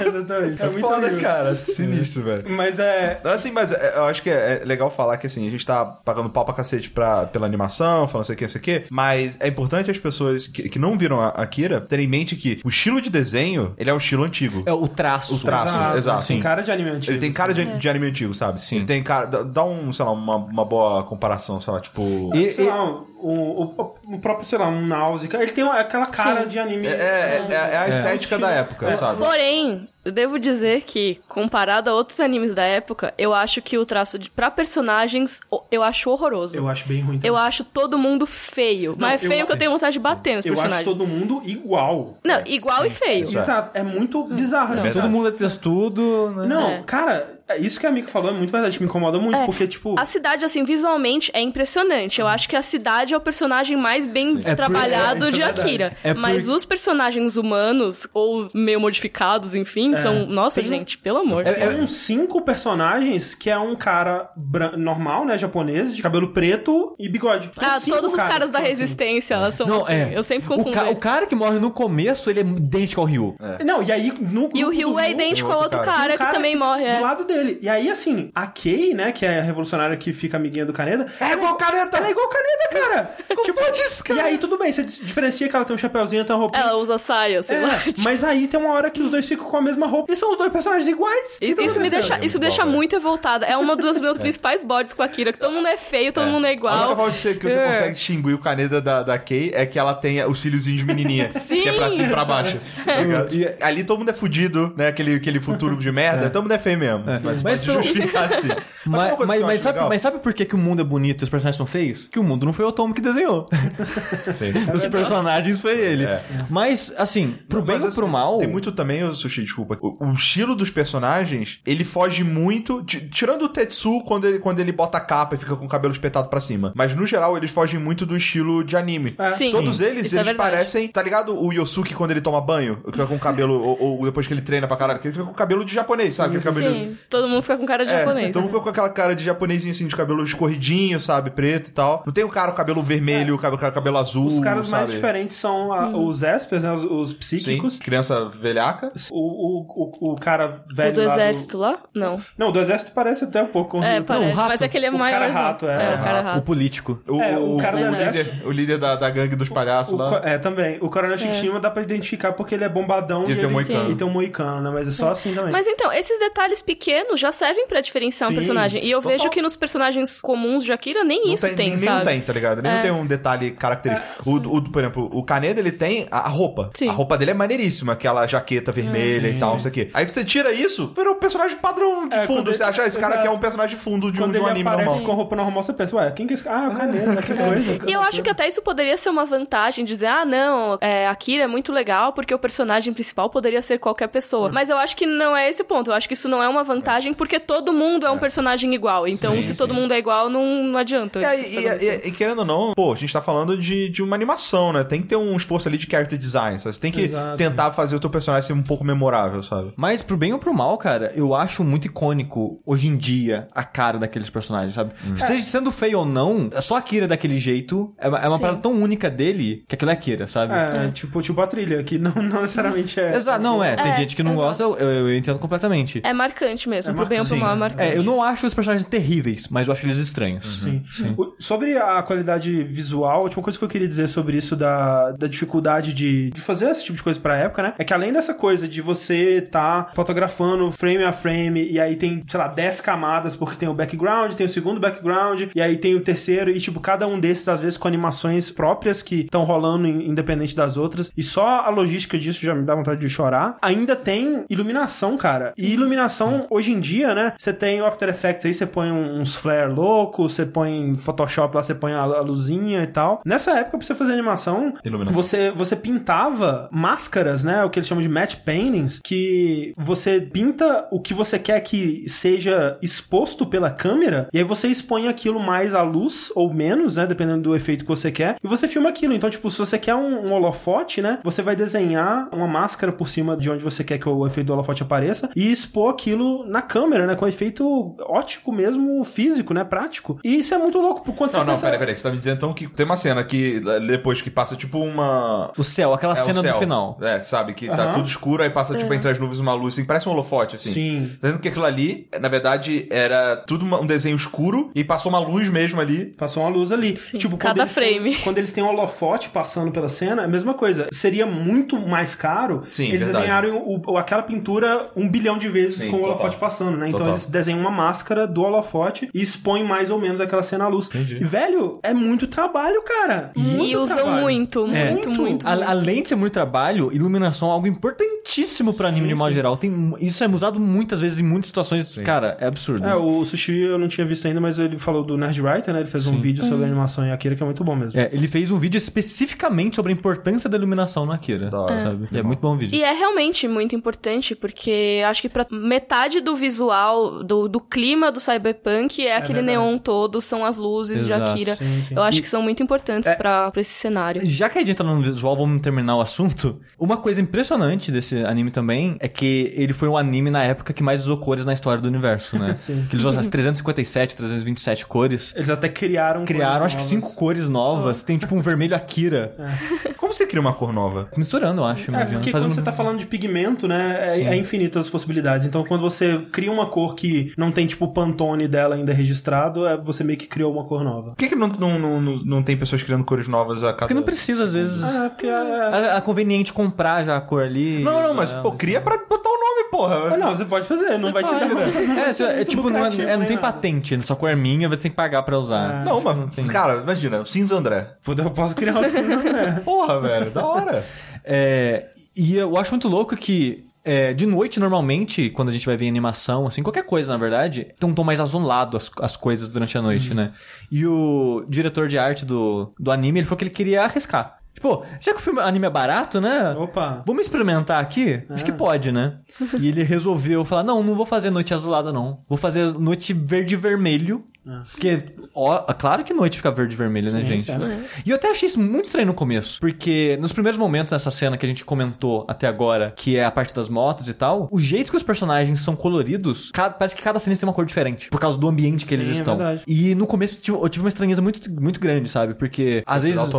Exatamente. 0.00 0.62
É 0.62 0.66
muito 0.66 0.80
foda, 0.80 0.96
horrível. 1.06 1.20
cara. 1.20 1.56
Sinistro, 1.56 2.22
velho. 2.22 2.44
Mas 2.48 2.78
é. 2.78 3.20
Assim, 3.24 3.50
mas 3.50 3.72
é, 3.72 3.96
eu 3.96 4.04
acho 4.04 4.22
que 4.22 4.30
é, 4.30 4.60
é 4.62 4.64
legal 4.64 4.90
falar 4.90 5.16
que 5.16 5.26
assim, 5.26 5.46
a 5.46 5.50
gente 5.50 5.64
tá 5.64 5.84
pagando 5.84 6.30
pau 6.30 6.44
pra 6.44 6.54
cacete 6.54 6.90
pra, 6.90 7.26
pela 7.26 7.46
animação, 7.46 8.08
falando 8.08 8.24
isso 8.24 8.32
aqui, 8.32 8.44
isso 8.44 8.56
aqui, 8.56 8.84
mas 8.90 9.36
é 9.40 9.48
importante 9.48 9.90
as 9.90 9.98
pessoas 9.98 10.46
que, 10.46 10.68
que 10.68 10.78
não 10.78 10.96
viram 10.96 11.20
a 11.20 11.28
Akira 11.28 11.80
terem 11.80 12.06
em 12.06 12.08
mente 12.08 12.34
que 12.36 12.60
o 12.64 12.68
estilo 12.68 13.00
de 13.00 13.10
desenho, 13.10 13.74
ele 13.76 13.90
é 13.90 13.94
o 13.94 13.98
estilo 13.98 14.24
antigo. 14.24 14.62
É 14.66 14.72
o 14.72 14.88
traço. 14.88 15.36
O 15.36 15.40
traço. 15.40 15.98
exato. 15.98 16.26
Tem 16.26 16.40
cara 16.40 16.62
de 16.62 16.70
anime 16.70 16.90
antigo. 16.90 17.12
Ele 17.12 17.20
tem 17.20 17.32
cara 17.32 17.52
de, 17.52 17.64
de 17.64 17.88
anime 17.88 18.06
antigo, 18.08 18.32
sabe? 18.34 18.58
Sim. 18.58 18.76
Ele 18.76 18.84
tem 18.86 19.02
cara. 19.02 19.26
Dá, 19.26 19.64
um, 19.64 19.92
sei 19.92 20.04
lá, 20.04 20.10
uma, 20.12 20.36
uma 20.36 20.64
boa 20.64 21.04
comparação, 21.04 21.60
sei 21.60 21.72
lá, 21.72 21.80
tipo. 21.80 22.30
E- 22.34 22.50
Sei 22.50 22.66
lá, 22.66 22.84
o, 23.22 23.64
o, 23.64 23.94
o 24.14 24.18
próprio, 24.30 24.48
sei 24.48 24.58
lá, 24.58 24.68
um 24.68 24.86
Náusea. 24.86 25.28
Ele 25.34 25.50
tem 25.52 25.64
aquela 25.68 26.06
cara 26.06 26.42
Sim. 26.42 26.48
de 26.48 26.58
anime. 26.58 26.86
É, 26.86 26.90
é, 26.90 27.46
é- 27.50 27.54
é 27.74 27.76
a 27.78 27.88
estética 27.88 28.38
da 28.38 28.50
época, 28.50 28.96
sabe? 28.96 29.18
Porém, 29.18 29.88
eu 30.04 30.12
devo 30.12 30.38
dizer 30.38 30.82
que, 30.82 31.20
comparado 31.28 31.90
a 31.90 31.94
outros 31.94 32.20
animes 32.20 32.54
da 32.54 32.62
época, 32.64 33.12
eu 33.18 33.34
acho 33.34 33.60
que 33.60 33.76
o 33.76 33.84
traço 33.84 34.18
de, 34.18 34.30
pra 34.30 34.50
personagens, 34.50 35.40
eu 35.70 35.82
acho 35.82 36.10
horroroso. 36.10 36.56
Eu 36.56 36.68
acho 36.68 36.86
bem 36.88 37.00
ruim. 37.02 37.16
Eu 37.22 37.34
também. 37.34 37.46
acho 37.48 37.64
todo 37.64 37.98
mundo 37.98 38.26
feio. 38.26 38.92
Não, 38.92 39.08
mas 39.08 39.22
eu 39.22 39.28
feio 39.28 39.46
que 39.46 39.52
eu 39.52 39.58
tenho 39.58 39.70
vontade 39.70 39.92
de 39.92 39.98
bater 39.98 40.36
nos 40.36 40.46
Eu 40.46 40.52
acho 40.54 40.62
personagens. 40.62 40.88
todo 40.96 41.06
mundo 41.06 41.42
igual. 41.44 42.16
Não, 42.24 42.42
igual 42.46 42.84
e 42.86 42.90
feio. 42.90 43.24
Exato. 43.24 43.70
É 43.74 43.82
muito 43.82 44.24
bizarro. 44.24 44.72
assim. 44.74 44.90
Todo 44.90 45.08
mundo 45.08 45.28
é 45.28 45.32
textudo, 45.32 46.30
né? 46.30 46.46
Não, 46.46 46.70
É. 46.70 46.82
cara, 46.84 47.14
é 47.14 47.39
isso 47.58 47.78
que 47.80 47.86
a 47.86 47.90
Mika 47.90 48.08
falou 48.08 48.30
é 48.30 48.34
muito 48.34 48.50
verdade. 48.50 48.78
Me 48.80 48.86
incomoda 48.86 49.18
muito, 49.18 49.38
É, 49.38 49.44
porque, 49.46 49.66
tipo. 49.66 49.98
A 49.98 50.04
cidade, 50.04 50.44
assim, 50.44 50.64
visualmente 50.64 51.30
é 51.34 51.40
impressionante. 51.40 52.20
Eu 52.20 52.26
acho 52.28 52.48
que 52.48 52.56
a 52.56 52.62
cidade 52.62 53.14
é 53.14 53.16
o 53.16 53.20
personagem 53.20 53.76
mais 53.76 54.06
bem 54.06 54.40
É 54.44 54.50
por- 54.50 54.56
trabalhado 54.56 55.24
é, 55.26 55.30
isso 55.30 55.42
é 55.42 55.52
de. 55.52 55.60
Akira. 55.60 55.96
É 56.04 56.14
por- 56.14 56.20
Mas 56.20 56.48
os 56.48 56.64
personagens 56.64 57.36
humanos, 57.36 58.06
ou 58.14 58.48
meio 58.54 58.80
modificados, 58.80 59.54
enfim, 59.54 59.96
são. 59.96 60.26
Nossa, 60.26 60.60
Tem- 60.60 60.68
gente, 60.70 60.98
pelo 60.98 61.18
amor. 61.18 61.46
É, 61.46 61.64
é 61.64 61.68
uns 61.70 61.92
cinco 61.92 62.42
personagens 62.42 63.34
que 63.34 63.50
é 63.50 63.58
um 63.58 63.74
cara 63.74 64.30
bran- 64.36 64.76
normal, 64.76 65.24
né? 65.24 65.36
Japonês, 65.38 65.94
de 65.96 66.02
cabelo 66.02 66.32
preto 66.32 66.94
e 66.98 67.08
bigode. 67.08 67.50
Ah, 67.58 67.78
todos 67.84 68.14
os 68.14 68.22
caras 68.22 68.50
da 68.50 68.58
assim. 68.58 68.68
resistência, 68.68 69.34
elas 69.34 69.54
são 69.54 69.66
Não, 69.66 69.82
assim. 69.82 69.92
é. 69.92 70.10
Eu 70.14 70.22
sempre 70.22 70.46
O, 70.52 70.56
confundo. 70.56 70.74
ca- 70.74 70.90
o 70.90 70.96
cara 70.96 71.26
que 71.26 71.34
morre 71.34 71.58
no 71.58 71.70
começo, 71.70 72.30
ele 72.30 72.40
é 72.40 72.42
idêntico 72.42 73.00
ao 73.00 73.06
Ryu. 73.06 73.36
Não, 73.64 73.82
e 73.82 73.90
aí 73.92 74.12
no 74.20 74.50
E 74.54 74.64
o 74.64 74.70
Ryu 74.70 74.98
é 74.98 75.10
idêntico 75.10 75.50
ao 75.50 75.62
outro 75.62 75.78
cara. 75.80 76.16
cara, 76.16 76.18
que 76.18 76.34
também 76.34 76.56
morre. 76.56 76.84
É. 76.84 76.96
Do 76.96 77.02
lado 77.02 77.24
dele. 77.24 77.39
E 77.60 77.68
aí, 77.68 77.90
assim, 77.90 78.30
a 78.34 78.46
Kei, 78.46 78.94
né, 78.94 79.12
que 79.12 79.24
é 79.26 79.38
a 79.38 79.42
revolucionária 79.42 79.96
que 79.96 80.12
fica 80.12 80.36
amiguinha 80.36 80.64
do 80.64 80.72
Kaneda. 80.72 81.06
É 81.20 81.32
igual 81.32 81.54
caneta! 81.56 81.96
Ela 81.96 82.08
é 82.08 82.10
igual 82.10 82.28
Kaneda, 82.28 82.68
cara! 82.86 83.16
tipo, 83.44 83.58
pode 83.60 83.78
isso, 83.80 84.04
cara? 84.04 84.20
E 84.20 84.22
aí, 84.22 84.38
tudo 84.38 84.58
bem, 84.58 84.70
você 84.72 84.82
diferencia 84.82 85.48
que 85.48 85.56
ela 85.56 85.64
tem 85.64 85.74
um 85.74 85.78
chapeuzinho, 85.78 86.24
tem 86.24 86.34
uma 86.34 86.42
roupinha. 86.42 86.62
Ela 86.62 86.76
usa 86.76 86.98
saia, 86.98 87.42
sei 87.42 87.56
É, 87.58 87.60
lá. 87.66 87.80
mas 87.98 88.22
aí 88.24 88.46
tem 88.48 88.58
uma 88.60 88.70
hora 88.72 88.90
que 88.90 89.00
os 89.02 89.10
dois 89.10 89.26
ficam 89.26 89.46
com 89.46 89.56
a 89.56 89.62
mesma 89.62 89.86
roupa. 89.86 90.12
E 90.12 90.16
são 90.16 90.30
os 90.32 90.38
dois 90.38 90.52
personagens 90.52 90.88
iguais. 90.88 91.38
E- 91.40 91.46
O 91.46 91.48
que 91.50 91.54
tá 91.56 91.62
Isso 91.62 91.80
me 91.80 91.90
deixa, 91.90 92.14
isso 92.16 92.20
me 92.20 92.26
igual, 92.26 92.40
deixa 92.40 92.62
velho. 92.64 92.76
muito 92.76 92.92
revoltada. 92.92 93.46
É 93.46 93.56
uma 93.56 93.76
dos 93.76 93.98
meus 93.98 94.16
principais 94.18 94.62
bodes 94.64 94.92
com 94.92 95.02
a 95.02 95.08
Kira, 95.08 95.32
que 95.32 95.38
todo 95.38 95.52
mundo 95.52 95.66
é 95.68 95.76
feio, 95.76 96.12
todo 96.12 96.26
mundo 96.26 96.44
é 96.46 96.50
A 96.50 96.52
única 96.52 96.58
igual. 96.66 96.96
forma 96.96 97.10
que 97.12 97.16
você 97.18 97.30
É. 97.30 97.66
consegue 97.66 97.94
distinguir 97.94 98.34
o 98.34 98.38
caneta 98.38 98.80
da, 98.80 99.02
da 99.02 99.18
Kay 99.18 99.52
é 99.54 99.64
que 99.66 99.78
ela 99.78 99.94
tenha 99.94 100.28
os 100.28 100.40
cíliozinhos 100.40 100.80
de 100.80 100.86
menininha. 100.86 101.30
Sim. 101.32 101.60
Que 101.62 101.68
é 101.68 101.72
pra 101.72 101.90
cima 101.90 102.04
e 102.04 102.08
pra 102.10 102.24
baixo. 102.24 102.58
tá 102.84 102.96
ligado? 102.96 103.34
E- 103.34 103.54
Ali 103.62 103.84
todo 103.84 103.98
mundo 103.98 104.08
é 104.10 104.14
fudido, 104.14 104.72
né? 104.76 104.88
Aquele, 104.88 105.14
aquele 105.16 105.40
futuro 105.40 105.76
de 105.76 105.90
merda. 105.92 106.30
Todo 106.30 106.42
mundo 106.42 106.52
é 106.52 106.58
feio 106.58 106.78
mesmo. 106.78 107.04
Mas, 107.34 107.42
Mas 107.42 107.58
mas 107.58 107.60
pelo- 107.66 107.82
justificar 107.82 108.32
assim. 108.32 108.48
Mas, 108.86 109.18
mas, 109.18 109.28
mas 109.28 109.42
acho 109.42 109.62
sabe, 109.62 109.74
legal- 109.76 109.88
mas 109.90 110.00
sabe 110.00 110.18
por 110.20 110.32
que, 110.32 110.42
que 110.46 110.54
o 110.54 110.58
mundo 110.58 110.80
é 110.80 110.84
bonito 110.84 111.20
e 111.22 111.24
os 111.24 111.28
personagens 111.28 111.56
são 111.58 111.66
feios? 111.66 112.08
Que 112.10 112.18
o 112.18 112.24
mundo 112.24 112.46
não 112.46 112.52
foi 112.52 112.64
o 112.64 112.68
Otomo 112.68 112.94
que 112.94 113.00
desenhou. 113.02 113.46
Sim. 114.34 114.52
os 114.74 114.86
personagens 114.86 115.60
foi 115.60 115.78
ele. 115.78 116.04
É. 116.04 116.22
Mas, 116.48 116.90
assim, 116.96 117.36
pro 117.46 117.60
bem 117.60 117.74
Mas, 117.74 117.82
ou 117.82 117.88
assim, 117.88 117.96
pro 118.00 118.08
mal. 118.08 118.38
Tem 118.38 118.48
muito 118.48 118.72
também, 118.72 119.04
ô, 119.04 119.14
Sushi, 119.14 119.42
desculpa. 119.42 119.76
O, 119.82 120.02
o 120.02 120.12
estilo 120.14 120.54
dos 120.54 120.70
personagens, 120.70 121.60
ele 121.66 121.84
foge 121.84 122.24
muito. 122.24 122.82
ti- 122.84 123.06
Tirando 123.10 123.42
o 123.42 123.48
Tetsu 123.50 124.02
quando 124.04 124.26
ele, 124.26 124.38
quando 124.38 124.60
ele 124.60 124.72
bota 124.72 124.96
a 124.98 125.00
capa 125.00 125.34
e 125.34 125.38
fica 125.38 125.54
com 125.56 125.66
o 125.66 125.68
cabelo 125.68 125.92
espetado 125.92 126.28
pra 126.28 126.40
cima. 126.40 126.72
Mas 126.74 126.94
no 126.96 127.04
geral, 127.04 127.36
eles 127.36 127.50
fogem 127.50 127.78
muito 127.78 128.06
do 128.06 128.16
estilo 128.16 128.64
de 128.64 128.76
anime. 128.76 129.14
Sim. 129.32 129.52
Todos 129.52 129.80
eles, 129.80 130.06
Isso 130.06 130.16
é 130.16 130.18
eles 130.20 130.26
verdade. 130.28 130.36
parecem. 130.36 130.88
Tá 130.88 131.02
ligado 131.02 131.38
o 131.38 131.52
Yosuke 131.52 131.94
quando 131.94 132.12
ele 132.12 132.20
toma 132.22 132.40
banho? 132.40 132.76
Que 132.84 132.92
fica 132.92 133.06
com 133.06 133.16
o 133.16 133.18
cabelo. 133.20 133.60
ou, 133.62 133.98
ou 133.98 134.04
depois 134.06 134.26
que 134.26 134.32
ele 134.32 134.42
treina 134.42 134.66
pra 134.66 134.76
caralho. 134.76 135.00
Que 135.00 135.08
ele 135.08 135.12
fica 135.12 135.26
com 135.26 135.32
o 135.32 135.34
cabelo 135.34 135.64
de 135.66 135.74
japonês, 135.74 136.14
sabe? 136.14 136.36
Aquele 136.38 136.54
cabelo. 136.54 136.74
Sim, 136.74 136.96
todo 137.20 137.28
mundo 137.28 137.42
fica 137.42 137.56
com 137.56 137.66
cara 137.66 137.84
de 137.84 137.92
É, 137.92 137.98
japonês. 137.98 138.32
todo 138.32 138.42
mundo 138.42 138.50
fica 138.52 138.62
com 138.62 138.68
aquela 138.70 138.88
cara 138.90 139.14
de 139.14 139.24
japonesinho 139.24 139.72
assim, 139.72 139.86
de 139.86 139.94
cabelo 139.96 140.22
escorridinho, 140.24 141.00
sabe? 141.00 141.30
Preto 141.30 141.68
e 141.68 141.72
tal. 141.72 142.02
Não 142.06 142.12
tem 142.12 142.24
o 142.24 142.28
cara 142.28 142.50
com 142.50 142.56
cabelo 142.56 142.82
vermelho, 142.82 143.34
o 143.34 143.38
cara 143.38 143.56
com 143.56 143.70
cabelo 143.70 143.98
azul. 143.98 144.26
Os 144.26 144.38
caras 144.38 144.68
mais 144.68 144.86
sabe? 144.86 144.96
diferentes 144.96 145.36
são 145.36 145.72
a- 145.72 145.88
os 145.88 146.22
espers, 146.22 146.62
né? 146.62 146.72
Os, 146.72 146.84
os 146.84 147.10
Sim, 147.10 147.16
psíquicos. 147.18 147.78
criança 147.78 148.28
velhaca. 148.28 148.92
O, 149.10 149.18
o, 149.18 149.90
o, 150.00 150.12
o 150.12 150.16
cara 150.16 150.62
O 150.70 150.74
velho 150.74 150.92
do 150.94 151.00
lá 151.04 151.12
exército 151.14 151.58
lá? 151.58 151.78
Não. 151.94 152.18
Não, 152.38 152.52
do 152.52 152.58
exército 152.60 152.92
parece 152.94 153.24
até 153.24 153.42
um 153.42 153.46
pouco 153.48 153.70
com 153.72 153.80
o 153.80 153.84
É, 153.84 154.00
parece. 154.00 154.30
rato. 154.32 154.48
Mas 154.48 154.62
é 154.62 154.68
que 154.68 154.76
ele 154.76 154.86
é 154.86 154.90
O 154.90 154.98
maior. 154.98 155.18
cara 155.18 155.32
rato, 155.32 155.66
é. 155.68 155.92
É, 155.92 155.94
o 155.96 156.02
cara 156.02 156.20
o 156.20 156.24
rato. 156.24 156.42
político. 156.44 157.00
O, 157.08 157.20
É, 157.20 157.36
o 157.38 157.56
cara 157.58 157.76
do 157.78 157.84
o 157.84 157.88
exército. 157.88 158.30
líder, 158.34 158.46
o 158.46 158.50
líder 158.52 158.78
da, 158.78 158.96
da 158.96 159.10
gangue 159.10 159.36
dos 159.36 159.48
palhaços 159.48 159.94
O 159.94 159.96
lá. 159.96 160.20
é, 160.24 160.38
também. 160.38 160.78
O 160.80 160.88
Coronel 160.88 161.18
Chiquinho 161.18 161.58
dá 161.60 161.70
pra 161.70 161.82
identificar 161.82 162.32
porque 162.32 162.54
ele 162.54 162.64
é 162.64 162.68
bombadão 162.68 163.22
E 163.26 163.32
ele 163.32 163.40
tem 163.40 163.48
um 163.48 163.52
moicano. 163.52 163.90
e 163.90 163.94
tem 163.96 164.06
um 164.06 164.10
moicano, 164.10 164.60
né? 164.62 164.70
Mas 164.72 164.88
é 164.88 164.90
só 164.90 165.10
assim 165.10 165.34
também. 165.34 165.50
Mas 165.52 165.66
então, 165.66 165.92
esses 165.92 166.18
detalhes 166.20 166.60
pequenos 166.62 167.09
já 167.16 167.32
servem 167.32 167.66
pra 167.66 167.80
diferenciar 167.80 168.28
Sim, 168.28 168.34
um 168.34 168.36
personagem. 168.36 168.84
E 168.84 168.90
eu 168.90 169.00
total. 169.00 169.18
vejo 169.18 169.30
que 169.30 169.42
nos 169.42 169.56
personagens 169.56 170.20
comuns 170.20 170.64
de 170.64 170.72
Akira 170.72 171.04
nem 171.04 171.26
Não 171.26 171.34
isso 171.34 171.46
tem, 171.46 171.54
tem, 171.56 171.68
nem 171.70 171.78
sabe? 171.78 172.04
tem, 172.04 172.20
tá 172.20 172.32
ligado? 172.32 172.62
Nem 172.62 172.72
É. 172.72 172.80
tem 172.80 172.90
um 172.90 173.06
detalhe 173.06 173.50
característico. 173.52 174.30
o, 174.30 174.36
o, 174.56 174.70
por 174.70 174.82
exemplo, 174.82 175.10
o 175.12 175.22
Kaneda, 175.22 175.60
ele 175.60 175.72
tem 175.72 176.06
a, 176.10 176.18
a 176.20 176.28
roupa. 176.28 176.70
Sim. 176.74 176.88
A 176.88 176.92
roupa 176.92 177.16
dele 177.18 177.30
é 177.32 177.34
maneiríssima, 177.34 177.92
aquela 177.92 178.26
jaqueta 178.26 178.72
vermelha 178.72 179.28
e 179.28 179.38
tal, 179.38 179.52
não 179.52 179.58
sei 179.58 179.70
o 179.70 179.74
quê. 179.74 179.90
Aí 179.94 180.04
que 180.04 180.12
você 180.12 180.24
tira 180.24 180.52
isso, 180.52 180.92
vira 180.96 181.10
um 181.10 181.14
personagem 181.16 181.56
padrão 181.56 182.08
de 182.08 182.16
É, 182.16 182.26
fundo. 182.26 182.52
Você 182.54 182.62
ele- 182.62 182.70
acha, 182.70 182.82
ah, 182.82 182.86
esse 182.86 182.96
cara 182.98 183.14
exato. 183.14 183.18
aqui 183.20 183.28
é 183.28 183.36
um 183.36 183.40
personagem 183.40 183.76
de 183.76 183.82
fundo 183.82 184.10
de 184.12 184.22
um, 184.22 184.30
de 184.30 184.38
um 184.38 184.42
ele 184.42 184.50
anime 184.50 184.70
normal. 184.70 185.00
com 185.00 185.12
roupa 185.12 185.36
normal, 185.36 185.62
você 185.62 185.72
pensa, 185.72 185.96
ué, 185.96 186.10
quem 186.12 186.26
que 186.26 186.32
é 186.32 186.34
esse 186.34 186.44
cara? 186.44 186.66
Ah, 186.66 186.68
o 186.68 186.76
Caneta, 186.76 187.22
que 187.22 187.34
coisa. 187.34 187.86
E 187.88 187.92
eu 187.92 188.00
acho 188.00 188.22
que 188.22 188.30
até 188.30 188.46
isso 188.48 188.62
poderia 188.62 188.96
ser 188.96 189.10
uma 189.10 189.24
vantagem, 189.24 189.84
dizer, 189.84 190.06
ah, 190.06 190.24
não, 190.24 190.78
é, 190.80 191.06
Akira 191.08 191.44
é 191.44 191.46
muito 191.46 191.72
legal 191.72 192.12
porque 192.12 192.34
o 192.34 192.38
personagem 192.38 192.92
principal 192.92 193.30
poderia 193.30 193.62
ser 193.62 193.78
qualquer 193.78 194.08
pessoa. 194.08 194.50
Mas 194.52 194.68
eu 194.70 194.76
acho 194.78 194.96
que 194.96 195.06
não 195.06 195.36
é 195.36 195.48
esse 195.48 195.62
o 195.62 195.64
ponto. 195.64 195.90
Eu 195.90 195.94
acho 195.94 196.06
que 196.08 196.14
isso 196.14 196.28
não 196.28 196.42
é 196.42 196.48
uma 196.48 196.62
vantagem 196.64 196.89
porque 197.16 197.38
todo 197.40 197.72
mundo 197.72 198.06
é 198.06 198.10
um 198.10 198.18
personagem 198.18 198.74
igual. 198.74 199.06
Então, 199.06 199.34
Sim, 199.34 199.42
se 199.42 199.48
sim. 199.48 199.54
todo 199.54 199.72
mundo 199.74 199.92
é 199.92 199.98
igual, 199.98 200.28
não, 200.28 200.64
não 200.64 200.78
adianta. 200.78 201.20
É, 201.20 201.40
e, 201.40 201.56
e- 201.58 201.76
isso. 201.96 202.08
e 202.08 202.10
querendo 202.12 202.40
ou 202.40 202.44
não, 202.44 202.72
pô, 202.74 202.92
a 202.92 202.96
gente 202.96 203.12
tá 203.12 203.20
falando 203.20 203.56
de, 203.56 203.88
de 203.88 204.02
uma 204.02 204.14
animação, 204.16 204.72
né? 204.72 204.84
Tem 204.84 205.00
que 205.00 205.08
ter 205.08 205.16
um 205.16 205.36
esforço 205.36 205.68
ali 205.68 205.76
de 205.78 205.86
character 205.90 206.18
design, 206.18 206.58
sabe? 206.58 206.74
Você 206.74 206.80
tem 206.80 206.92
que 206.92 207.02
Exato. 207.02 207.36
tentar 207.36 207.70
fazer 207.72 207.96
o 207.96 208.00
teu 208.00 208.10
personagem 208.10 208.46
ser 208.46 208.52
um 208.52 208.62
pouco 208.62 208.84
memorável, 208.84 209.42
sabe? 209.42 209.72
Mas 209.76 210.02
pro 210.02 210.16
bem 210.16 210.32
ou 210.32 210.38
pro 210.38 210.52
mal, 210.54 210.76
cara, 210.78 211.12
eu 211.14 211.34
acho 211.34 211.62
muito 211.64 211.86
icônico 211.86 212.60
hoje 212.66 212.86
em 212.88 212.96
dia 212.96 213.46
a 213.54 213.62
cara 213.64 213.98
daqueles 213.98 214.30
personagens, 214.30 214.74
sabe? 214.74 214.92
Hum. 215.06 215.16
Seja 215.16 215.44
sendo 215.44 215.70
feio 215.70 216.00
ou 216.00 216.06
não, 216.06 216.50
só 216.60 216.76
a 216.76 216.82
Kira 216.82 217.06
daquele 217.06 217.38
jeito 217.38 217.94
é 217.98 218.08
uma, 218.08 218.18
é 218.18 218.28
uma 218.28 218.38
parada 218.38 218.58
tão 218.58 218.72
única 218.72 219.10
dele 219.10 219.64
que 219.68 219.74
aquilo 219.74 219.90
é 219.90 219.96
Kira, 219.96 220.26
sabe? 220.26 220.52
É, 220.54 220.90
tipo, 220.90 221.20
tipo 221.22 221.40
a 221.40 221.46
trilha, 221.46 221.82
que 221.82 221.98
não, 221.98 222.12
não 222.14 222.40
necessariamente 222.42 222.98
é. 222.98 223.14
Exato, 223.14 223.40
não 223.42 223.62
é. 223.62 223.76
Tem 223.76 223.92
É, 223.92 223.96
gente 223.96 224.16
que 224.16 224.22
não 224.22 224.34
gosta, 224.34 224.62
eu, 224.62 224.76
eu, 224.78 225.08
eu 225.08 225.16
entendo 225.16 225.38
completamente. 225.38 226.00
É 226.04 226.12
marcante 226.12 226.68
mesmo. 226.68 226.79
Mesmo, 226.88 226.92
é 226.92 226.94
pro 226.94 227.06
bem 227.06 227.20
ou 227.20 227.26
pro 227.26 227.36
mal 227.36 227.52
é 227.52 227.56
marcante. 227.56 227.92
É, 227.92 227.96
eu 227.96 228.02
não 228.02 228.22
acho 228.22 228.46
os 228.46 228.54
personagens 228.54 228.88
terríveis, 228.88 229.48
mas 229.48 229.66
eu 229.66 229.72
acho 229.72 229.86
eles 229.86 229.98
estranhos. 229.98 230.62
Sim. 230.62 230.82
Sim. 230.90 231.16
Sobre 231.38 231.76
a 231.76 232.02
qualidade 232.02 232.62
visual, 232.64 233.20
a 233.20 233.22
última 233.22 233.42
coisa 233.42 233.58
que 233.58 233.64
eu 233.64 233.68
queria 233.68 233.88
dizer 233.88 234.08
sobre 234.08 234.36
isso 234.36 234.56
da, 234.56 235.12
da 235.12 235.26
dificuldade 235.26 235.92
de, 235.92 236.30
de 236.30 236.40
fazer 236.40 236.70
esse 236.70 236.84
tipo 236.84 236.96
de 236.96 237.02
coisa 237.02 237.20
pra 237.20 237.36
época, 237.36 237.62
né? 237.62 237.74
É 237.78 237.84
que 237.84 237.92
além 237.92 238.12
dessa 238.12 238.34
coisa 238.34 238.68
de 238.68 238.80
você 238.80 239.40
tá 239.50 239.88
fotografando 239.94 240.70
frame 240.70 241.04
a 241.04 241.12
frame 241.12 241.70
e 241.70 241.78
aí 241.78 241.96
tem, 241.96 242.22
sei 242.26 242.38
lá, 242.38 242.48
10 242.48 242.80
camadas 242.80 243.36
porque 243.36 243.56
tem 243.56 243.68
o 243.68 243.74
background, 243.74 244.32
tem 244.32 244.46
o 244.46 244.48
segundo 244.48 244.80
background 244.80 245.42
e 245.54 245.60
aí 245.60 245.76
tem 245.76 245.94
o 245.94 246.00
terceiro 246.00 246.50
e 246.50 246.60
tipo, 246.60 246.80
cada 246.80 247.06
um 247.06 247.18
desses 247.18 247.48
às 247.48 247.60
vezes 247.60 247.76
com 247.76 247.88
animações 247.88 248.50
próprias 248.50 249.02
que 249.02 249.20
estão 249.22 249.42
rolando 249.42 249.86
independente 249.86 250.54
das 250.54 250.76
outras 250.76 251.10
e 251.16 251.22
só 251.22 251.60
a 251.60 251.70
logística 251.70 252.18
disso 252.18 252.44
já 252.44 252.54
me 252.54 252.64
dá 252.64 252.74
vontade 252.74 253.00
de 253.00 253.08
chorar. 253.08 253.56
Ainda 253.62 253.96
tem 253.96 254.44
iluminação, 254.48 255.16
cara. 255.16 255.52
E 255.56 255.72
iluminação 255.72 256.46
hoje 256.50 256.69
em 256.70 256.80
dia, 256.80 257.14
né? 257.14 257.32
Você 257.36 257.52
tem 257.52 257.80
o 257.80 257.86
After 257.86 258.08
Effects 258.08 258.46
aí, 258.46 258.54
você 258.54 258.66
põe 258.66 258.90
uns 258.90 259.36
flare 259.36 259.72
loucos, 259.72 260.32
você 260.32 260.46
põe 260.46 260.94
Photoshop 260.94 261.54
lá, 261.56 261.62
você 261.62 261.74
põe 261.74 261.92
a, 261.92 262.00
a 262.00 262.20
luzinha 262.20 262.82
e 262.82 262.86
tal. 262.86 263.20
Nessa 263.24 263.52
época, 263.52 263.78
pra 263.78 263.86
você 263.86 263.94
fazer 263.94 264.12
animação, 264.12 264.74
você, 265.12 265.50
você 265.50 265.76
pintava 265.76 266.68
máscaras, 266.72 267.44
né? 267.44 267.64
O 267.64 267.70
que 267.70 267.78
eles 267.78 267.88
chamam 267.88 268.02
de 268.02 268.08
matte 268.08 268.36
paintings, 268.38 269.00
que 269.04 269.72
você 269.76 270.20
pinta 270.20 270.86
o 270.90 271.00
que 271.00 271.14
você 271.14 271.38
quer 271.38 271.60
que 271.60 272.04
seja 272.08 272.78
exposto 272.82 273.46
pela 273.46 273.70
câmera, 273.70 274.28
e 274.32 274.38
aí 274.38 274.44
você 274.44 274.68
expõe 274.68 275.08
aquilo 275.08 275.40
mais 275.40 275.74
à 275.74 275.82
luz 275.82 276.30
ou 276.34 276.52
menos, 276.52 276.96
né? 276.96 277.06
Dependendo 277.06 277.42
do 277.42 277.56
efeito 277.56 277.84
que 277.84 277.88
você 277.88 278.10
quer, 278.10 278.36
e 278.42 278.46
você 278.46 278.68
filma 278.68 278.88
aquilo. 278.88 279.14
Então, 279.14 279.30
tipo, 279.30 279.50
se 279.50 279.58
você 279.58 279.78
quer 279.78 279.94
um, 279.94 280.26
um 280.26 280.32
holofote, 280.32 281.00
né? 281.02 281.18
Você 281.24 281.42
vai 281.42 281.56
desenhar 281.56 282.28
uma 282.32 282.46
máscara 282.46 282.92
por 282.92 283.08
cima 283.08 283.36
de 283.36 283.50
onde 283.50 283.62
você 283.62 283.84
quer 283.84 283.98
que 283.98 284.08
o 284.08 284.26
efeito 284.26 284.48
do 284.48 284.52
holofote 284.52 284.82
apareça 284.82 285.30
e 285.36 285.50
expor 285.50 285.90
aquilo 285.90 286.44
na 286.46 286.59
câmera, 286.62 287.06
né? 287.06 287.14
Com 287.14 287.26
efeito 287.26 287.94
ótico 288.00 288.52
mesmo, 288.52 289.02
físico, 289.04 289.54
né? 289.54 289.64
Prático. 289.64 290.18
E 290.24 290.38
isso 290.38 290.54
é 290.54 290.58
muito 290.58 290.80
louco. 290.80 291.02
Por 291.02 291.14
quanto 291.14 291.32
não, 291.32 291.40
não, 291.40 291.54
pensa... 291.54 291.66
peraí, 291.66 291.78
peraí. 291.78 291.96
Você 291.96 292.02
tá 292.02 292.10
me 292.10 292.16
dizendo 292.16 292.36
então 292.36 292.54
que 292.54 292.66
tem 292.68 292.86
uma 292.86 292.96
cena 292.96 293.22
que 293.24 293.60
depois 293.86 294.22
que 294.22 294.30
passa 294.30 294.56
tipo 294.56 294.78
uma. 294.78 295.52
O 295.56 295.64
céu, 295.64 295.92
aquela 295.92 296.14
é, 296.14 296.16
cena 296.16 296.42
do 296.42 296.54
final. 296.54 296.98
É, 297.00 297.22
sabe? 297.22 297.54
Que 297.54 297.68
tá 297.68 297.92
tudo 297.92 298.06
escuro, 298.06 298.42
aí 298.42 298.50
passa 298.50 298.76
tipo 298.76 298.92
é. 298.92 298.96
entre 298.96 299.10
as 299.10 299.18
nuvens 299.18 299.38
uma 299.38 299.54
luz, 299.54 299.74
assim, 299.74 299.84
parece 299.84 300.08
um 300.08 300.12
holofote, 300.12 300.56
assim. 300.56 300.70
Sim. 300.70 301.16
Tá 301.20 301.28
vendo 301.28 301.40
que 301.40 301.48
aquilo 301.48 301.64
ali, 301.64 302.08
na 302.20 302.28
verdade, 302.28 302.86
era 302.90 303.36
tudo 303.36 303.64
um 303.64 303.86
desenho 303.86 304.16
escuro 304.16 304.70
e 304.74 304.84
passou 304.84 305.10
uma 305.10 305.18
luz 305.18 305.48
mesmo 305.48 305.80
ali. 305.80 306.06
Passou 306.06 306.42
uma 306.42 306.50
luz 306.50 306.72
ali. 306.72 306.96
Sim, 306.96 307.18
tipo, 307.18 307.36
cada 307.36 307.66
frame. 307.66 308.16
Quando 308.16 308.38
eles 308.38 308.52
têm 308.52 308.62
um 308.62 308.68
holofote 308.68 309.28
passando 309.30 309.70
pela 309.70 309.88
cena, 309.88 310.22
é 310.22 310.24
a 310.24 310.28
mesma 310.28 310.54
coisa. 310.54 310.88
Seria 310.92 311.26
muito 311.26 311.78
mais 311.78 312.14
caro 312.14 312.64
Sim, 312.70 312.88
eles 312.88 313.00
verdade. 313.00 313.18
desenharem 313.18 313.52
o, 313.52 313.96
aquela 313.96 314.22
pintura 314.22 314.88
um 314.96 315.08
bilhão 315.08 315.38
de 315.38 315.48
vezes 315.48 315.80
Sim, 315.80 315.90
com 315.90 315.98
o 315.98 316.04
holofote 316.04 316.36
passando, 316.36 316.49
né? 316.76 316.88
Então 316.88 317.00
total. 317.00 317.14
eles 317.14 317.26
desenham 317.26 317.60
uma 317.60 317.70
máscara 317.70 318.26
do 318.26 318.42
holofote 318.42 319.08
e 319.14 319.22
expõem 319.22 319.64
mais 319.64 319.90
ou 319.90 320.00
menos 320.00 320.20
aquela 320.20 320.42
cena 320.42 320.64
à 320.64 320.68
luz. 320.68 320.86
Entendi. 320.86 321.18
E, 321.20 321.24
velho, 321.24 321.78
é 321.82 321.92
muito 321.92 322.26
trabalho, 322.26 322.82
cara. 322.82 323.32
Muito 323.36 323.64
e 323.64 323.76
usam 323.76 323.98
trabalho. 323.98 324.22
muito, 324.22 324.66
é. 324.66 324.90
muito, 324.90 325.08
muito, 325.08 325.22
muito. 325.22 325.46
A, 325.46 325.70
além 325.70 326.02
de 326.02 326.08
ser 326.08 326.16
muito 326.16 326.32
trabalho, 326.32 326.92
iluminação 326.92 327.48
é 327.48 327.52
algo 327.52 327.66
importantíssimo 327.66 328.74
pra 328.74 328.88
anime 328.88 329.08
sim, 329.08 329.08
de 329.08 329.14
modo 329.14 329.32
geral. 329.32 329.56
Tem, 329.56 329.94
isso 330.00 330.22
é 330.22 330.28
usado 330.28 330.58
muitas 330.60 331.00
vezes 331.00 331.20
em 331.20 331.24
muitas 331.24 331.48
situações. 331.48 331.88
Sim. 331.88 332.02
Cara, 332.02 332.36
é 332.40 332.46
absurdo. 332.46 332.86
É, 332.86 332.94
o 332.94 333.24
Sushi 333.24 333.60
eu 333.60 333.78
não 333.78 333.88
tinha 333.88 334.06
visto 334.06 334.26
ainda, 334.26 334.40
mas 334.40 334.58
ele 334.58 334.78
falou 334.78 335.02
do 335.02 335.16
Nerd 335.16 335.40
Writer, 335.40 335.72
né? 335.74 335.80
Ele 335.80 335.88
fez 335.88 336.04
sim. 336.04 336.16
um 336.16 336.20
vídeo 336.20 336.44
sobre 336.44 336.64
a 336.64 336.66
animação 336.66 337.04
em 337.04 337.12
Akira 337.12 337.34
que 337.34 337.42
é 337.42 337.46
muito 337.46 337.62
bom 337.64 337.74
mesmo. 337.74 337.98
É, 337.98 338.10
ele 338.12 338.28
fez 338.28 338.50
um 338.50 338.58
vídeo 338.58 338.78
especificamente 338.78 339.76
sobre 339.76 339.92
a 339.92 339.94
importância 339.94 340.48
da 340.48 340.56
iluminação 340.56 341.06
no 341.06 341.12
Akira. 341.12 341.46
É. 341.46 341.82
Sabe? 341.82 342.08
É 342.14 342.22
muito 342.22 342.40
bom 342.40 342.54
o 342.54 342.56
vídeo. 342.56 342.76
E 342.76 342.82
é 342.82 342.92
realmente 342.92 343.46
muito 343.48 343.74
importante, 343.74 344.34
porque 344.34 345.02
acho 345.06 345.22
que 345.22 345.28
pra 345.28 345.46
metade 345.50 346.20
do 346.20 346.34
visual, 346.40 347.22
do, 347.22 347.46
do 347.48 347.60
clima 347.60 348.10
do 348.10 348.18
cyberpunk 348.18 349.06
é, 349.06 349.10
é 349.10 349.16
aquele 349.16 349.40
verdade. 349.40 349.58
neon 349.58 349.78
todo, 349.78 350.20
são 350.20 350.44
as 350.44 350.56
luzes 350.56 351.04
Exato. 351.04 351.24
de 351.24 351.30
Akira. 351.30 351.56
Sim, 351.56 351.82
sim. 351.86 351.94
Eu 351.94 352.02
acho 352.02 352.18
e... 352.18 352.22
que 352.22 352.28
são 352.28 352.42
muito 352.42 352.62
importantes 352.62 353.10
é... 353.10 353.14
pra, 353.14 353.50
pra 353.50 353.60
esse 353.60 353.74
cenário. 353.74 354.22
Já 354.24 354.48
que 354.48 354.58
a 354.58 354.62
gente 354.62 354.74
tá 354.74 354.82
no 354.82 355.00
visual, 355.00 355.36
vamos 355.36 355.60
terminar 355.60 355.96
o 355.96 356.00
assunto. 356.00 356.58
Uma 356.78 356.96
coisa 356.96 357.20
impressionante 357.20 357.92
desse 357.92 358.18
anime 358.24 358.50
também 358.50 358.96
é 358.98 359.08
que 359.08 359.52
ele 359.54 359.72
foi 359.72 359.88
o 359.88 359.96
anime 359.96 360.30
na 360.30 360.42
época 360.42 360.72
que 360.72 360.82
mais 360.82 361.02
usou 361.02 361.18
cores 361.18 361.44
na 361.44 361.52
história 361.52 361.80
do 361.80 361.88
universo, 361.88 362.38
né? 362.38 362.54
Sim. 362.58 362.86
Que 362.88 362.96
ele 362.96 363.06
usou 363.06 363.18
as 363.18 363.28
357, 363.28 364.16
327 364.16 364.86
cores. 364.86 365.32
Eles 365.36 365.50
até 365.50 365.68
criaram 365.68 366.24
Criaram 366.24 366.64
acho 366.64 366.74
novas. 366.74 366.74
que 366.76 366.82
cinco 366.82 367.14
cores 367.14 367.48
novas. 367.48 368.02
Oh. 368.02 368.06
Tem 368.06 368.18
tipo 368.18 368.34
um 368.34 368.40
vermelho 368.40 368.74
Akira. 368.74 369.34
É. 369.50 369.92
Como 369.94 370.14
você 370.14 370.26
cria 370.26 370.40
uma 370.40 370.52
cor 370.52 370.72
nova? 370.72 371.08
Misturando, 371.16 371.60
eu 371.62 371.64
acho. 371.64 371.94
É, 371.94 372.04
porque 372.04 372.30
quando 372.30 372.52
você 372.52 372.62
tá 372.62 372.72
falando 372.72 372.98
de 372.98 373.06
pigmento, 373.06 373.66
né? 373.66 374.04
É, 374.08 374.20
é 374.22 374.36
infinitas 374.36 374.86
as 374.86 374.90
possibilidades. 374.90 375.46
Então, 375.46 375.64
quando 375.64 375.80
você 375.80 376.20
cria 376.30 376.50
uma 376.50 376.66
cor 376.66 376.94
que 376.94 377.32
não 377.36 377.50
tem, 377.50 377.66
tipo, 377.66 377.84
o 377.84 377.92
Pantone 377.92 378.48
dela 378.48 378.74
ainda 378.74 378.92
registrado, 378.92 379.66
é, 379.66 379.76
você 379.76 380.04
meio 380.04 380.18
que 380.18 380.26
criou 380.26 380.52
uma 380.52 380.64
cor 380.64 380.82
nova. 380.84 381.10
Por 381.10 381.16
que, 381.16 381.28
que 381.28 381.34
não, 381.34 381.48
não, 381.48 381.78
não, 381.78 382.00
não 382.00 382.42
tem 382.42 382.56
pessoas 382.56 382.82
criando 382.82 383.04
cores 383.04 383.28
novas 383.28 383.62
a 383.62 383.72
cada... 383.72 383.78
Porque 383.80 383.94
não 383.94 384.02
precisa, 384.02 384.44
às 384.44 384.54
vezes. 384.54 384.82
É, 384.82 385.08
porque 385.08 385.26
é... 385.26 385.30
é, 385.30 385.96
é 385.96 386.00
conveniente 386.00 386.52
comprar 386.52 387.04
já 387.04 387.16
a 387.16 387.20
cor 387.20 387.42
ali. 387.42 387.82
Não, 387.82 388.02
não, 388.02 388.14
mas, 388.14 388.32
pô, 388.32 388.52
cria 388.52 388.80
pra 388.80 388.96
botar 388.98 389.28
o 389.28 389.38
nome, 389.38 389.70
porra. 389.70 390.14
Ah, 390.14 390.16
não, 390.16 390.34
você 390.34 390.44
pode 390.44 390.66
fazer, 390.66 390.98
não 390.98 391.10
você 391.10 391.12
vai 391.12 391.22
pode. 391.22 391.38
te 391.38 391.54
dar. 391.54 391.90
É, 392.30 392.40
é 392.40 392.44
tipo, 392.44 392.70
não, 392.70 392.86
é, 392.86 393.16
não 393.16 393.26
tem 393.26 393.38
patente, 393.38 393.94
essa 393.94 394.14
cor 394.16 394.30
é 394.30 394.36
minha, 394.36 394.68
você 394.68 394.82
tem 394.82 394.90
que 394.90 394.96
pagar 394.96 395.22
pra 395.22 395.38
usar. 395.38 395.84
não, 395.84 396.00
mas, 396.00 396.16
não 396.16 396.28
tem... 396.28 396.46
cara, 396.46 396.80
imagina, 396.82 397.24
cinza 397.24 397.56
André. 397.56 397.94
Eu 398.06 398.30
posso 398.30 398.54
criar 398.54 398.78
um 398.78 398.84
cinza 398.84 399.14
André. 399.14 399.60
porra, 399.64 400.00
velho, 400.00 400.30
da 400.30 400.44
hora. 400.44 400.84
É, 401.24 401.88
e 402.16 402.36
eu 402.36 402.56
acho 402.56 402.72
muito 402.72 402.88
louco 402.88 403.16
que 403.16 403.64
é, 403.84 404.12
de 404.12 404.26
noite, 404.26 404.60
normalmente, 404.60 405.30
quando 405.30 405.48
a 405.48 405.52
gente 405.52 405.66
vai 405.66 405.76
ver 405.76 405.88
animação, 405.88 406.46
assim, 406.46 406.62
qualquer 406.62 406.84
coisa, 406.84 407.10
na 407.10 407.18
verdade, 407.18 407.72
tem 407.78 407.88
um 407.88 407.94
tom 407.94 408.04
mais 408.04 408.20
azulado 408.20 408.76
as, 408.76 408.90
as 409.00 409.16
coisas 409.16 409.48
durante 409.48 409.76
a 409.78 409.82
noite, 409.82 410.10
uhum. 410.10 410.16
né? 410.16 410.32
E 410.70 410.86
o 410.86 411.44
diretor 411.48 411.88
de 411.88 411.96
arte 411.96 412.24
do, 412.24 412.72
do 412.78 412.90
anime, 412.90 413.20
ele 413.20 413.26
falou 413.26 413.38
que 413.38 413.44
ele 413.44 413.50
queria 413.50 413.84
arriscar. 413.84 414.40
Tipo, 414.52 414.84
já 415.00 415.12
que 415.12 415.18
o 415.18 415.22
filme 415.22 415.40
anime 415.40 415.66
é 415.66 415.70
barato, 415.70 416.20
né? 416.20 416.52
Opa. 416.52 417.02
Vamos 417.06 417.22
experimentar 417.22 417.80
aqui? 417.80 418.22
Acho 418.28 418.44
que 418.44 418.50
é. 418.50 418.54
pode, 418.54 418.92
né? 418.92 419.18
e 419.58 419.68
ele 419.68 419.82
resolveu 419.82 420.44
falar: 420.44 420.64
não, 420.64 420.82
não 420.82 420.94
vou 420.94 421.06
fazer 421.06 421.30
noite 421.30 421.54
azulada, 421.54 421.92
não. 421.92 422.22
Vou 422.28 422.36
fazer 422.36 422.72
noite 422.74 423.12
verde 423.12 423.56
vermelho. 423.56 424.26
É. 424.46 424.60
Porque, 424.70 425.02
ó, 425.34 425.58
claro 425.74 426.02
que 426.02 426.14
noite 426.14 426.38
fica 426.38 426.50
verde 426.50 426.74
e 426.74 426.76
vermelho, 426.76 427.12
né, 427.12 427.24
gente? 427.24 427.50
É. 427.50 427.56
E 428.04 428.10
eu 428.10 428.16
até 428.16 428.30
achei 428.30 428.48
isso 428.48 428.60
muito 428.60 428.86
estranho 428.86 429.06
no 429.06 429.14
começo. 429.14 429.60
Porque 429.60 430.18
nos 430.20 430.32
primeiros 430.32 430.58
momentos 430.58 430.90
dessa 430.90 431.10
cena 431.10 431.36
que 431.36 431.44
a 431.44 431.48
gente 431.48 431.64
comentou 431.64 432.24
até 432.28 432.46
agora, 432.46 432.92
que 432.96 433.16
é 433.16 433.24
a 433.24 433.30
parte 433.30 433.54
das 433.54 433.68
motos 433.68 434.08
e 434.08 434.14
tal, 434.14 434.48
o 434.50 434.58
jeito 434.58 434.90
que 434.90 434.96
os 434.96 435.02
personagens 435.02 435.60
são 435.60 435.76
coloridos, 435.76 436.50
cada, 436.52 436.74
parece 436.74 436.96
que 436.96 437.02
cada 437.02 437.20
cena 437.20 437.36
tem 437.36 437.48
uma 437.48 437.54
cor 437.54 437.66
diferente. 437.66 438.08
Por 438.08 438.20
causa 438.20 438.38
do 438.38 438.48
ambiente 438.48 438.86
que 438.86 438.96
Sim, 438.96 439.02
eles 439.02 439.08
é 439.08 439.18
estão. 439.18 439.42
É 439.42 439.60
e 439.66 439.94
no 439.94 440.06
começo 440.06 440.40
eu 440.48 440.68
tive 440.68 440.84
uma 440.84 440.88
estranheza 440.88 441.20
muito, 441.20 441.50
muito 441.60 441.78
grande, 441.78 442.08
sabe? 442.08 442.34
Porque 442.34 442.82
às 442.86 443.04
vezes. 443.04 443.20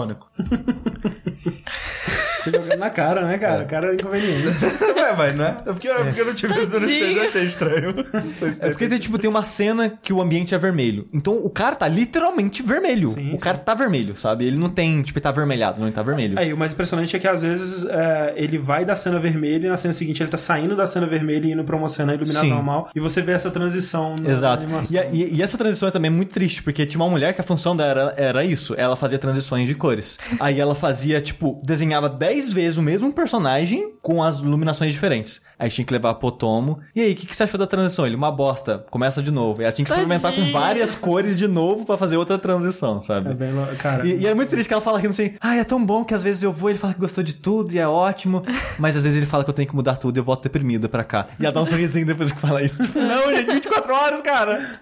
Daltônico. 2.46 2.64
jogando 2.64 2.80
na 2.80 2.90
cara, 2.90 3.26
né, 3.26 3.38
cara? 3.38 3.62
É. 3.62 3.64
O 3.64 3.68
cara 3.68 3.92
é 3.92 3.96
inconveniente. 3.96 4.48
Ué, 4.96 5.16
mas 5.18 5.36
não 5.36 5.46
é? 5.46 5.50
É 5.50 5.74
porque, 5.74 5.88
é 5.88 6.04
porque 6.04 6.22
eu 6.22 6.26
não 6.26 6.34
tive 6.34 6.54
visto 6.54 6.80
no 6.80 6.90
cheiro, 6.90 7.20
eu 7.20 7.28
achei 7.28 7.44
estranho. 7.46 7.96
Não 8.14 8.34
sei 8.34 8.54
se 8.54 8.64
é 8.64 8.70
porque 8.70 8.88
tem, 8.88 9.00
tipo, 9.00 9.18
tem 9.18 9.30
uma 9.30 9.44
cena 9.44 9.90
que 10.02 10.14
o 10.14 10.22
ambiente 10.22 10.56
é 10.56 10.58
vermelho. 10.58 11.08
Então 11.14 11.38
o 11.38 11.50
cara 11.50 11.76
tá 11.76 11.88
literalmente 11.88 12.64
vermelho. 12.64 13.12
Sim, 13.12 13.34
o 13.34 13.38
cara 13.38 13.58
tá 13.58 13.74
vermelho, 13.74 14.16
sabe? 14.16 14.46
Ele 14.46 14.58
não 14.58 14.70
tem, 14.70 15.02
tipo, 15.02 15.18
ele 15.20 15.24
tá 15.24 15.32
vermelhado, 15.32 15.80
não, 15.80 15.88
ele 15.88 15.96
tá 15.96 16.04
vermelho. 16.04 16.38
Aí, 16.38 16.54
o 16.54 16.58
mais 16.58 16.74
impressionante 16.74 17.16
é 17.16 17.20
que 17.20 17.28
às 17.28 17.42
vezes 17.42 17.86
é, 17.86 18.34
ele 18.36 18.58
vai 18.58 18.86
da 18.86 18.96
cena 18.96 19.20
vermelha 19.20 19.68
e 19.68 19.70
na 19.70 19.78
cena 19.78 19.94
seguinte 19.94 20.22
ele 20.22 20.30
tá 20.30 20.38
saindo 20.38 20.76
da 20.76 20.88
cena 20.88 21.06
vermelha 21.06 21.48
e 21.48 21.52
indo 21.52 21.64
pra 21.64 21.76
uma 21.76 21.90
cena 21.90 22.14
iluminada 22.14 22.46
Sim. 22.46 22.50
normal. 22.50 22.90
E 22.96 23.00
você 23.00 23.22
vê 23.22 23.34
essa 23.34 23.52
transição 23.52 24.16
na 24.22 24.30
Exato. 24.30 24.68
E, 24.90 24.98
e, 24.98 25.36
e, 25.36 25.42
essa 25.42 25.58
transição 25.58 25.90
é 25.90 25.92
também 25.92 26.12
muito 26.12 26.32
triste, 26.32 26.64
porque 26.64 26.86
tinha 26.86 27.02
uma 27.02 27.10
mulher 27.10 27.34
que 27.34 27.42
a 27.42 27.44
função 27.44 27.76
dela 27.76 27.92
era, 27.92 28.14
era 28.18 28.46
isso. 28.46 28.74
Ela 28.78 28.96
fazia 28.96 29.20
transições 29.20 29.68
de 29.68 29.76
cores. 29.76 30.18
Aí 30.40 30.60
ela 30.60 30.76
fazia, 30.76 31.20
tipo, 31.22 31.62
desenhava 31.64 32.10
10 32.10 32.31
vezes 32.54 32.78
o 32.78 32.82
mesmo 32.82 33.12
personagem 33.12 33.94
com 34.02 34.24
as 34.24 34.40
iluminações 34.40 34.94
diferentes. 34.94 35.42
Aí 35.62 35.70
tinha 35.70 35.86
que 35.86 35.94
levar 35.94 36.16
pro 36.16 36.32
Tomo. 36.32 36.80
E 36.96 37.02
aí, 37.02 37.12
o 37.12 37.16
que, 37.16 37.28
que 37.28 37.36
você 37.36 37.44
achou 37.44 37.60
da 37.60 37.68
transição? 37.68 38.08
Ele, 38.08 38.16
uma 38.16 38.32
bosta. 38.32 38.84
Começa 38.90 39.22
de 39.22 39.30
novo. 39.30 39.62
E 39.62 39.64
ela 39.64 39.72
tinha 39.72 39.86
que 39.86 39.92
experimentar 39.92 40.34
com 40.34 40.52
várias 40.52 40.96
cores 40.96 41.38
de 41.38 41.48
novo 41.48 41.86
para 41.86 41.98
fazer 41.98 42.18
outra 42.18 42.40
transição, 42.40 43.00
sabe? 43.00 43.30
É 43.30 43.34
bem 43.36 43.52
cara. 43.78 44.08
E, 44.08 44.22
e, 44.22 44.26
é 44.26 44.34
muito 44.34 44.50
triste 44.50 44.68
que 44.68 44.74
ela 44.74 44.82
fala 44.82 44.98
rindo 44.98 45.12
assim, 45.12 45.36
ai, 45.40 45.60
ah, 45.60 45.62
é 45.62 45.64
tão 45.64 45.86
bom 45.86 46.04
que 46.04 46.16
às 46.16 46.24
vezes 46.24 46.42
eu 46.42 46.52
vou 46.52 46.72
ele 46.72 46.80
fala 46.80 46.96
que 46.96 47.00
gostou 47.00 47.24
de 47.24 47.36
tudo 47.36 47.74
e 47.74 47.78
é 47.78 47.88
ótimo. 47.88 48.44
Mas 48.80 48.98
às 48.98 49.04
vezes 49.04 49.18
ele 49.18 49.28
fala 49.28 49.44
que 49.44 49.52
eu 49.52 49.54
tenho 49.54 49.70
que 49.70 49.76
mudar 49.76 49.98
tudo 49.98 50.18
e 50.18 50.20
eu 50.20 50.24
volto 50.24 50.42
deprimida 50.42 50.90
pra 50.90 51.04
cá. 51.04 51.28
E 51.40 51.46
ela 51.46 51.54
dá 51.54 51.62
um 51.62 51.66
sorrisinho 51.66 52.08
depois 52.08 52.32
que 52.32 52.40
fala 52.40 52.64
isso. 52.64 52.82
Tipo, 52.84 52.98
não, 53.00 53.32
gente, 53.32 53.52
24 53.52 53.94
horas, 53.94 54.22
cara! 54.22 54.80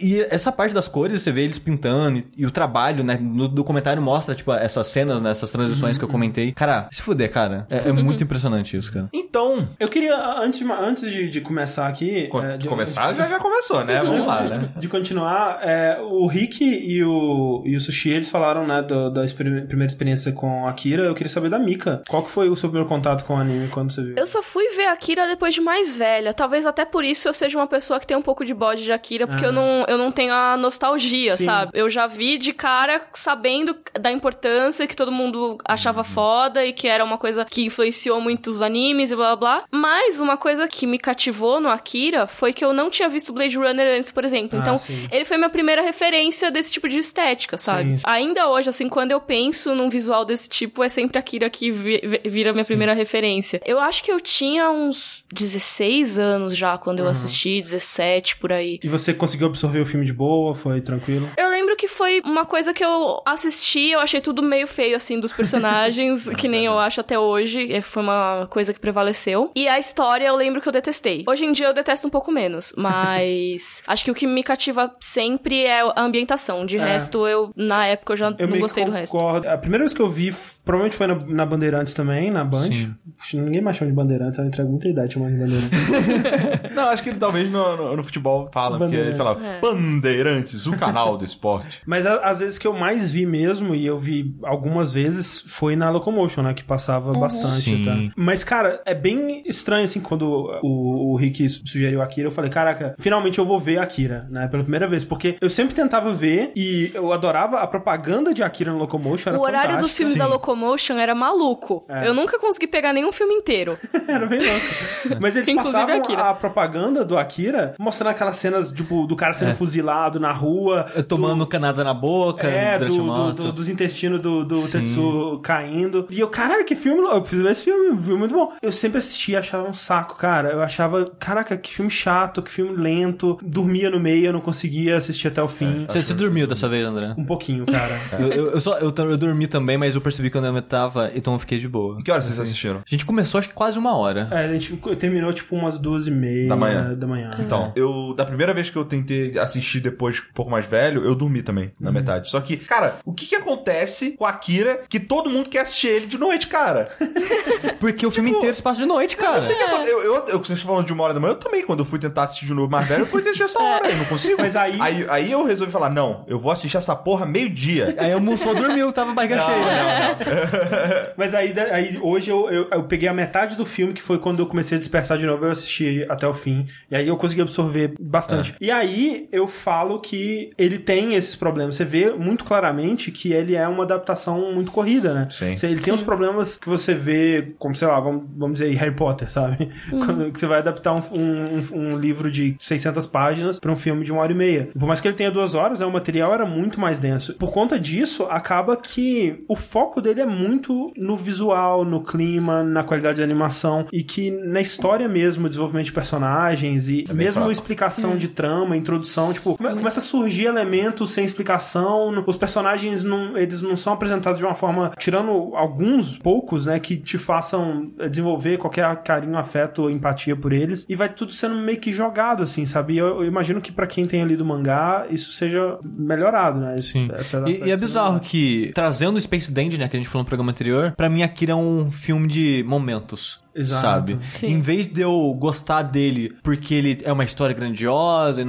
E 0.00 0.20
essa 0.30 0.52
parte 0.52 0.72
das 0.72 0.86
cores, 0.86 1.20
você 1.20 1.32
vê 1.32 1.42
eles 1.42 1.58
pintando 1.58 2.18
e, 2.18 2.26
e 2.36 2.46
o 2.46 2.50
trabalho, 2.50 3.02
né? 3.02 3.18
No 3.20 3.48
documentário 3.48 4.00
mostra, 4.00 4.34
tipo, 4.34 4.52
essas 4.52 4.86
cenas, 4.86 5.20
né? 5.20 5.30
Essas 5.30 5.50
transições 5.50 5.96
uhum. 5.96 6.00
que 6.00 6.04
eu 6.04 6.08
comentei. 6.08 6.52
Cara, 6.52 6.88
se 6.92 7.02
fuder, 7.02 7.30
cara. 7.30 7.66
É, 7.70 7.88
é 7.88 7.92
muito 7.92 8.22
impressionante 8.24 8.76
isso, 8.76 8.92
cara. 8.92 9.08
Então, 9.12 9.68
eu 9.80 9.88
queria, 9.88 10.11
antes, 10.12 10.62
antes 10.68 11.10
de, 11.10 11.28
de 11.28 11.40
começar 11.40 11.86
aqui. 11.86 12.28
Co 12.28 12.42
é, 12.42 12.56
de 12.56 12.68
começar, 12.68 13.14
já, 13.14 13.26
já 13.26 13.38
começou, 13.38 13.84
né? 13.84 14.02
Vamos 14.02 14.26
lá, 14.26 14.42
né? 14.42 14.68
De 14.76 14.88
continuar, 14.88 15.60
é, 15.62 15.98
o 16.00 16.26
Rick 16.26 16.64
e 16.64 17.02
o, 17.04 17.62
e 17.64 17.76
o 17.76 17.80
Sushi, 17.80 18.10
eles 18.10 18.30
falaram, 18.30 18.66
né, 18.66 18.82
do, 18.82 19.10
da 19.10 19.24
primeira 19.26 19.86
experiência 19.86 20.32
com 20.32 20.66
Akira. 20.66 21.04
Eu 21.04 21.14
queria 21.14 21.30
saber 21.30 21.50
da 21.50 21.58
Mika. 21.58 22.02
Qual 22.08 22.22
que 22.22 22.30
foi 22.30 22.48
o 22.48 22.56
seu 22.56 22.68
primeiro 22.68 22.88
contato 22.88 23.24
com 23.24 23.34
o 23.34 23.36
anime 23.36 23.68
quando 23.68 23.92
você 23.92 24.02
viu? 24.02 24.14
Eu 24.16 24.26
só 24.26 24.42
fui 24.42 24.68
ver 24.70 24.86
Akira 24.86 25.26
depois 25.26 25.54
de 25.54 25.60
mais 25.60 25.96
velha. 25.96 26.32
Talvez 26.32 26.66
até 26.66 26.84
por 26.84 27.04
isso 27.04 27.28
eu 27.28 27.34
seja 27.34 27.58
uma 27.58 27.66
pessoa 27.66 28.00
que 28.00 28.06
tem 28.06 28.16
um 28.16 28.22
pouco 28.22 28.44
de 28.44 28.54
bode 28.54 28.84
de 28.84 28.92
Akira, 28.92 29.26
porque 29.26 29.44
eu, 29.44 29.52
não, 29.52 29.84
eu 29.88 29.98
não 29.98 30.10
tenho 30.10 30.32
a 30.32 30.56
nostalgia, 30.56 31.36
Sim. 31.36 31.44
sabe? 31.44 31.72
Eu 31.74 31.88
já 31.88 32.06
vi 32.06 32.38
de 32.38 32.52
cara 32.52 33.02
sabendo 33.12 33.76
da 33.98 34.10
importância 34.10 34.86
que 34.86 34.96
todo 34.96 35.12
mundo 35.12 35.58
achava 35.64 36.00
uhum. 36.00 36.04
foda 36.04 36.64
e 36.64 36.72
que 36.72 36.88
era 36.88 37.04
uma 37.04 37.18
coisa 37.18 37.44
que 37.44 37.64
influenciou 37.64 38.20
muito 38.20 38.50
os 38.50 38.62
animes 38.62 39.10
e 39.10 39.16
blá 39.16 39.36
blá 39.36 39.36
blá. 39.36 39.64
Mas 39.70 40.01
uma 40.20 40.36
coisa 40.36 40.68
que 40.68 40.86
me 40.86 40.98
cativou 40.98 41.60
no 41.60 41.68
Akira 41.68 42.26
foi 42.26 42.52
que 42.52 42.64
eu 42.64 42.72
não 42.72 42.90
tinha 42.90 43.08
visto 43.08 43.32
Blade 43.32 43.56
Runner 43.56 43.98
antes, 43.98 44.10
por 44.10 44.24
exemplo. 44.24 44.58
Ah, 44.58 44.62
então, 44.62 44.76
sim. 44.76 45.08
ele 45.10 45.24
foi 45.24 45.36
minha 45.36 45.50
primeira 45.50 45.82
referência 45.82 46.50
desse 46.50 46.72
tipo 46.72 46.88
de 46.88 46.98
estética, 46.98 47.56
sabe? 47.56 47.98
Sim. 47.98 48.04
Ainda 48.04 48.48
hoje, 48.48 48.68
assim, 48.68 48.88
quando 48.88 49.12
eu 49.12 49.20
penso 49.20 49.74
num 49.74 49.88
visual 49.88 50.24
desse 50.24 50.48
tipo, 50.48 50.82
é 50.82 50.88
sempre 50.88 51.18
Akira 51.18 51.48
que 51.48 51.70
vi 51.70 52.00
vira 52.24 52.52
minha 52.52 52.64
sim. 52.64 52.68
primeira 52.68 52.94
referência. 52.94 53.60
Eu 53.64 53.78
acho 53.78 54.02
que 54.02 54.10
eu 54.10 54.20
tinha 54.20 54.70
uns 54.70 55.24
16 55.32 56.18
anos 56.18 56.56
já 56.56 56.76
quando 56.78 57.00
eu 57.00 57.04
uhum. 57.06 57.10
assisti, 57.10 57.60
17 57.60 58.36
por 58.36 58.52
aí. 58.52 58.78
E 58.82 58.88
você 58.88 59.14
conseguiu 59.14 59.46
absorver 59.46 59.80
o 59.80 59.86
filme 59.86 60.04
de 60.04 60.12
boa? 60.12 60.54
Foi 60.54 60.80
tranquilo? 60.80 61.30
Eu 61.36 61.48
lembro 61.48 61.76
que 61.76 61.88
foi 61.88 62.20
uma 62.24 62.44
coisa 62.44 62.72
que 62.72 62.84
eu 62.84 63.22
assisti, 63.24 63.90
eu 63.90 64.00
achei 64.00 64.20
tudo 64.20 64.42
meio 64.42 64.66
feio, 64.66 64.96
assim, 64.96 65.20
dos 65.20 65.32
personagens, 65.32 66.28
que 66.36 66.48
nem 66.48 66.66
eu 66.66 66.78
acho 66.78 67.00
até 67.00 67.18
hoje. 67.18 67.80
Foi 67.82 68.02
uma 68.02 68.46
coisa 68.50 68.72
que 68.72 68.80
prevaleceu. 68.80 69.50
E 69.54 69.68
a 69.68 69.78
história 69.92 70.26
eu 70.26 70.34
lembro 70.34 70.60
que 70.60 70.68
eu 70.68 70.72
detestei. 70.72 71.24
Hoje 71.28 71.44
em 71.44 71.52
dia 71.52 71.66
eu 71.66 71.74
detesto 71.74 72.06
um 72.06 72.10
pouco 72.10 72.32
menos, 72.32 72.72
mas 72.76 73.82
acho 73.86 74.04
que 74.04 74.10
o 74.10 74.14
que 74.14 74.26
me 74.26 74.42
cativa 74.42 74.94
sempre 75.00 75.64
é 75.64 75.82
a 75.82 75.92
ambientação. 76.00 76.64
De 76.64 76.78
é. 76.78 76.84
resto, 76.84 77.26
eu, 77.26 77.52
na 77.54 77.86
época, 77.86 78.14
eu 78.14 78.16
já 78.16 78.34
eu 78.38 78.48
não 78.48 78.58
gostei 78.58 78.84
concordo. 78.84 79.10
do 79.10 79.42
resto. 79.42 79.48
A 79.48 79.58
primeira 79.58 79.84
vez 79.84 79.92
que 79.92 80.00
eu 80.00 80.08
vi, 80.08 80.34
provavelmente 80.64 80.96
foi 80.96 81.06
na, 81.06 81.14
na 81.14 81.46
Bandeirantes 81.46 81.92
também, 81.92 82.30
na 82.30 82.44
Band. 82.44 82.60
Sim. 82.60 82.94
Ninguém 83.34 83.60
mais 83.60 83.76
chama 83.76 83.90
de 83.90 83.96
Bandeirantes, 83.96 84.38
ela 84.38 84.48
entrega 84.48 84.68
muita 84.68 84.88
idade 84.88 85.14
chamando 85.14 85.32
de 85.32 85.38
Bandeirantes. 85.38 86.74
não, 86.74 86.88
acho 86.88 87.02
que 87.02 87.10
ele 87.10 87.18
talvez 87.18 87.50
no, 87.50 87.76
no, 87.76 87.96
no 87.96 88.04
futebol 88.04 88.48
fala, 88.52 88.78
porque 88.78 88.94
ele 88.94 89.14
falava 89.14 89.44
é. 89.44 89.60
Bandeirantes, 89.60 90.66
o 90.66 90.76
canal 90.76 91.16
do 91.16 91.24
esporte. 91.24 91.82
Mas 91.86 92.06
às 92.06 92.38
vezes 92.38 92.58
que 92.58 92.66
eu 92.66 92.72
mais 92.72 93.10
vi 93.10 93.26
mesmo, 93.26 93.74
e 93.74 93.84
eu 93.84 93.98
vi 93.98 94.36
algumas 94.42 94.92
vezes, 94.92 95.40
foi 95.40 95.74
na 95.74 95.90
Locomotion, 95.90 96.42
né? 96.42 96.54
Que 96.54 96.62
passava 96.62 97.12
uhum. 97.12 97.20
bastante. 97.20 97.84
Tá? 97.84 97.96
Mas, 98.14 98.44
cara, 98.44 98.80
é 98.86 98.94
bem 98.94 99.42
estranho, 99.46 99.84
assim, 99.84 100.00
quando 100.00 100.48
o, 100.62 101.12
o 101.12 101.16
Rick 101.16 101.48
sugeriu 101.48 102.00
Akira, 102.02 102.28
eu 102.28 102.32
falei, 102.32 102.50
caraca, 102.50 102.94
finalmente 102.98 103.38
eu 103.38 103.44
vou 103.44 103.58
ver 103.58 103.78
Akira, 103.78 104.28
né? 104.30 104.46
Pela 104.48 104.62
primeira 104.62 104.86
vez. 104.86 105.04
Porque 105.04 105.36
eu 105.40 105.50
sempre 105.50 105.74
tentava 105.74 106.14
ver 106.14 106.52
e 106.54 106.90
eu 106.94 107.12
adorava 107.12 107.58
a 107.58 107.66
propaganda 107.66 108.32
de 108.32 108.42
Akira 108.42 108.72
no 108.72 108.78
Locomotion. 108.78 109.32
o 109.32 109.40
horário 109.40 109.78
dos 109.78 109.96
filmes 109.96 110.14
Sim. 110.14 110.18
da 110.18 110.26
Locomotion 110.26 110.51
era 111.00 111.14
maluco. 111.14 111.84
É. 111.88 112.06
Eu 112.06 112.14
nunca 112.14 112.38
consegui 112.38 112.66
pegar 112.66 112.92
nenhum 112.92 113.12
filme 113.12 113.34
inteiro. 113.34 113.78
era 114.06 114.26
bem 114.26 114.40
louco. 114.40 114.66
Mas 115.20 115.36
eles 115.36 115.54
passavam 115.54 115.96
Akira. 115.96 116.30
a 116.30 116.34
propaganda 116.34 117.04
do 117.04 117.18
Akira 117.18 117.74
mostrando 117.78 118.10
aquelas 118.10 118.36
cenas, 118.38 118.70
tipo, 118.70 119.06
do 119.06 119.16
cara 119.16 119.32
sendo 119.32 119.52
é. 119.52 119.54
fuzilado 119.54 120.18
na 120.18 120.32
rua. 120.32 120.84
Tomando 121.08 121.40
do... 121.40 121.46
canada 121.46 121.84
na 121.84 121.94
boca. 121.94 122.46
É, 122.46 122.78
do, 122.78 122.86
do, 122.86 123.32
do, 123.32 123.52
dos 123.52 123.68
intestinos 123.68 124.20
do, 124.20 124.44
do 124.44 124.68
Tetsu 124.68 125.40
caindo. 125.42 126.06
E 126.10 126.20
eu, 126.20 126.28
caralho, 126.28 126.64
que 126.64 126.74
filme 126.74 127.00
louco. 127.00 127.16
Eu 127.16 127.24
fiz 127.24 127.44
esse 127.44 127.64
filme, 127.64 128.00
filme 128.02 128.18
muito 128.18 128.34
bom. 128.34 128.52
Eu 128.62 128.72
sempre 128.72 128.98
assistia, 128.98 129.38
achava 129.38 129.68
um 129.68 129.74
saco, 129.74 130.16
cara. 130.16 130.50
Eu 130.50 130.62
achava, 130.62 131.04
caraca, 131.18 131.56
que 131.56 131.74
filme 131.74 131.90
chato, 131.90 132.42
que 132.42 132.50
filme 132.50 132.76
lento. 132.76 133.38
Dormia 133.42 133.90
no 133.90 134.00
meio, 134.00 134.26
eu 134.26 134.32
não 134.32 134.40
conseguia 134.40 134.96
assistir 134.96 135.28
até 135.28 135.42
o 135.42 135.48
fim. 135.48 135.84
É, 135.88 135.92
você, 135.92 136.02
você 136.02 136.14
dormiu 136.14 136.46
dessa 136.46 136.68
vez, 136.68 136.84
André? 136.86 137.14
Um 137.16 137.24
pouquinho, 137.24 137.66
cara. 137.66 138.00
eu, 138.18 138.28
eu, 138.32 138.50
eu, 138.52 138.60
só, 138.60 138.78
eu, 138.78 138.92
eu, 138.96 139.16
dormi 139.16 139.46
também, 139.46 139.76
mas 139.76 139.94
eu 139.94 140.00
percebi 140.00 140.30
quando 140.42 140.56
eu 140.56 140.62
tava, 140.62 141.12
então 141.14 141.32
eu 141.34 141.38
fiquei 141.38 141.58
de 141.58 141.68
boa. 141.68 141.98
Que 142.02 142.10
horas 142.10 142.24
vocês 142.24 142.38
assistiram? 142.38 142.78
A 142.78 142.90
gente 142.90 143.04
começou 143.04 143.38
acho 143.38 143.48
que 143.48 143.54
quase 143.54 143.78
uma 143.78 143.96
hora. 143.96 144.28
É, 144.30 144.46
a 144.46 144.52
gente 144.52 144.76
terminou 144.98 145.32
tipo 145.32 145.54
umas 145.54 145.78
duas 145.78 146.06
e 146.06 146.10
meia 146.10 146.48
da 146.48 146.56
manhã. 146.56 146.94
Da 146.94 147.06
manhã. 147.06 147.36
Então, 147.38 147.72
é. 147.76 147.80
eu, 147.80 148.14
da 148.16 148.24
primeira 148.24 148.52
vez 148.52 148.70
que 148.70 148.76
eu 148.76 148.84
tentei 148.84 149.38
assistir 149.38 149.80
depois, 149.80 150.18
um 150.18 150.32
pouco 150.34 150.50
mais 150.50 150.66
velho, 150.66 151.04
eu 151.04 151.14
dormi 151.14 151.42
também, 151.42 151.72
na 151.78 151.88
uhum. 151.88 151.94
metade. 151.94 152.30
Só 152.30 152.40
que, 152.40 152.56
cara, 152.56 152.96
o 153.04 153.12
que 153.12 153.26
que 153.26 153.34
acontece 153.34 154.16
com 154.16 154.24
a 154.24 154.30
Akira 154.30 154.82
que 154.88 154.98
todo 154.98 155.30
mundo 155.30 155.48
quer 155.48 155.60
assistir 155.60 155.88
ele 155.88 156.06
de 156.06 156.18
noite, 156.18 156.46
cara? 156.46 156.90
Porque 157.78 158.06
o 158.06 158.10
filme 158.10 158.30
tipo, 158.30 158.38
inteiro 158.38 158.56
se 158.56 158.62
passa 158.62 158.80
de 158.80 158.86
noite, 158.86 159.16
cara. 159.16 159.36
Eu, 159.36 159.42
sei 159.42 159.54
que 159.54 159.62
eu, 159.62 160.00
eu, 160.02 160.28
eu, 160.28 160.38
vocês 160.38 160.60
falando 160.60 160.86
de 160.86 160.92
uma 160.92 161.04
hora 161.04 161.14
da 161.14 161.20
manhã, 161.20 161.32
eu 161.32 161.36
também, 161.36 161.64
quando 161.64 161.80
eu 161.80 161.84
fui 161.84 161.98
tentar 161.98 162.24
assistir 162.24 162.46
de 162.46 162.54
novo 162.54 162.70
mais 162.70 162.86
velho, 162.86 163.02
eu 163.02 163.06
fui 163.06 163.20
assistir 163.20 163.44
essa 163.44 163.58
hora, 163.62 163.90
eu 163.90 163.96
não 163.96 164.04
consigo. 164.06 164.40
Mas 164.40 164.56
aí... 164.56 164.78
aí... 164.80 165.06
Aí 165.08 165.30
eu 165.30 165.44
resolvi 165.44 165.72
falar, 165.72 165.90
não, 165.90 166.24
eu 166.26 166.38
vou 166.38 166.50
assistir 166.50 166.76
essa 166.76 166.96
porra 166.96 167.26
meio-dia. 167.26 167.94
Aí 167.98 168.14
o 168.14 168.20
só 168.42 168.54
dormiu, 168.54 168.92
tava 168.92 169.12
barriga 169.12 169.36
cheia. 169.38 169.58
Não, 169.58 170.31
não. 170.31 170.31
Mas 171.16 171.34
aí, 171.34 171.54
aí 171.70 171.98
hoje 172.00 172.30
eu, 172.30 172.48
eu, 172.50 172.68
eu, 172.70 172.84
peguei 172.84 173.08
a 173.08 173.14
metade 173.14 173.56
do 173.56 173.64
filme, 173.64 173.92
que 173.92 174.02
foi 174.02 174.18
quando 174.18 174.40
eu 174.40 174.46
comecei 174.46 174.76
a 174.76 174.78
dispersar 174.78 175.18
de 175.18 175.26
novo, 175.26 175.44
eu 175.44 175.50
assisti 175.50 176.04
até 176.08 176.26
o 176.26 176.34
fim. 176.34 176.66
E 176.90 176.96
aí 176.96 177.08
eu 177.08 177.16
consegui 177.16 177.42
absorver 177.42 177.94
bastante. 178.00 178.52
É. 178.52 178.56
E 178.60 178.70
aí 178.70 179.28
eu 179.32 179.46
falo 179.46 180.00
que 180.00 180.50
ele 180.58 180.78
tem 180.78 181.14
esses 181.14 181.36
problemas. 181.36 181.76
Você 181.76 181.84
vê 181.84 182.10
muito 182.10 182.44
claramente 182.44 183.10
que 183.10 183.32
ele 183.32 183.54
é 183.54 183.66
uma 183.66 183.84
adaptação 183.84 184.52
muito 184.52 184.72
corrida, 184.72 185.14
né? 185.14 185.28
Sim. 185.30 185.54
Ele 185.62 185.80
tem 185.80 185.94
os 185.94 186.02
problemas 186.02 186.56
que 186.56 186.68
você 186.68 186.94
vê, 186.94 187.54
como 187.58 187.74
sei 187.74 187.88
lá, 187.88 187.98
vamos, 188.00 188.24
vamos 188.36 188.58
dizer 188.58 188.74
Harry 188.76 188.94
Potter, 188.94 189.30
sabe? 189.30 189.70
Uhum. 189.92 190.00
Quando 190.06 190.38
você 190.38 190.46
vai 190.46 190.58
adaptar 190.58 190.92
um, 190.92 191.00
um, 191.12 191.92
um 191.92 191.98
livro 191.98 192.30
de 192.30 192.56
600 192.58 193.06
páginas 193.06 193.60
para 193.60 193.70
um 193.70 193.76
filme 193.76 194.04
de 194.04 194.12
uma 194.12 194.22
hora 194.22 194.32
e 194.32 194.34
meia. 194.34 194.68
Por 194.78 194.86
mais 194.86 195.00
que 195.00 195.08
ele 195.08 195.16
tenha 195.16 195.30
duas 195.30 195.54
horas, 195.54 195.80
né, 195.80 195.86
o 195.86 195.92
material 195.92 196.32
era 196.32 196.46
muito 196.46 196.80
mais 196.80 196.98
denso. 196.98 197.34
Por 197.34 197.52
conta 197.52 197.78
disso, 197.78 198.26
acaba 198.30 198.76
que 198.76 199.44
o 199.48 199.56
foco 199.56 200.00
dele 200.00 200.21
é 200.22 200.26
muito 200.26 200.92
no 200.96 201.16
visual, 201.16 201.84
no 201.84 202.02
clima, 202.02 202.62
na 202.62 202.82
qualidade 202.82 203.18
da 203.18 203.24
animação 203.24 203.86
e 203.92 204.02
que 204.02 204.30
na 204.30 204.60
história 204.60 205.08
mesmo, 205.08 205.48
desenvolvimento 205.48 205.86
de 205.86 205.92
personagens 205.92 206.88
e 206.88 207.04
é 207.08 207.12
mesmo 207.12 207.34
fraco. 207.34 207.52
explicação 207.52 208.12
é. 208.12 208.16
de 208.16 208.28
trama, 208.28 208.76
introdução, 208.76 209.32
tipo, 209.32 209.56
come, 209.56 209.70
começa 209.70 210.00
a 210.00 210.02
surgir 210.02 210.46
elementos 210.46 211.10
sem 211.10 211.24
explicação, 211.24 212.24
os 212.26 212.36
personagens 212.36 213.04
não, 213.04 213.36
eles 213.36 213.62
não 213.62 213.76
são 213.76 213.92
apresentados 213.92 214.38
de 214.38 214.44
uma 214.44 214.54
forma, 214.54 214.92
tirando 214.98 215.54
alguns 215.54 216.18
poucos, 216.18 216.66
né, 216.66 216.78
que 216.78 216.96
te 216.96 217.18
façam 217.18 217.90
desenvolver 218.08 218.58
qualquer 218.58 218.96
carinho, 219.02 219.36
afeto, 219.36 219.90
empatia 219.90 220.36
por 220.36 220.52
eles 220.52 220.86
e 220.88 220.94
vai 220.94 221.08
tudo 221.08 221.32
sendo 221.32 221.56
meio 221.56 221.78
que 221.78 221.92
jogado 221.92 222.42
assim, 222.42 222.66
sabe? 222.66 222.96
Eu, 222.96 223.22
eu 223.22 223.24
imagino 223.24 223.60
que 223.60 223.72
para 223.72 223.86
quem 223.86 224.06
tem 224.06 224.24
lido 224.24 224.44
mangá, 224.44 225.06
isso 225.10 225.32
seja 225.32 225.78
melhorado, 225.84 226.60
né? 226.60 226.80
Sim. 226.80 227.08
E, 227.46 227.68
e, 227.68 227.70
é 227.70 227.76
bizarro 227.76 228.20
que, 228.20 228.70
trazendo 228.74 229.16
o 229.16 229.20
Space 229.20 229.52
Dandy, 229.52 229.78
né, 229.78 229.88
que 229.88 229.96
a 229.96 230.00
gente 230.00 230.08
falou 230.12 230.24
no 230.24 230.28
programa 230.28 230.52
anterior, 230.52 230.92
pra 230.96 231.08
mim 231.08 231.22
Akira 231.22 231.52
é 231.52 231.56
um 231.56 231.90
filme 231.90 232.28
de 232.28 232.62
momentos. 232.66 233.40
Exato. 233.54 233.82
sabe? 233.82 234.18
Sim. 234.38 234.46
Em 234.46 234.60
vez 234.60 234.88
de 234.88 235.00
eu 235.00 235.34
gostar 235.38 235.82
dele 235.82 236.34
porque 236.42 236.74
ele 236.74 237.00
é 237.04 237.12
uma 237.12 237.24
história 237.24 237.54
grandiosa, 237.54 238.42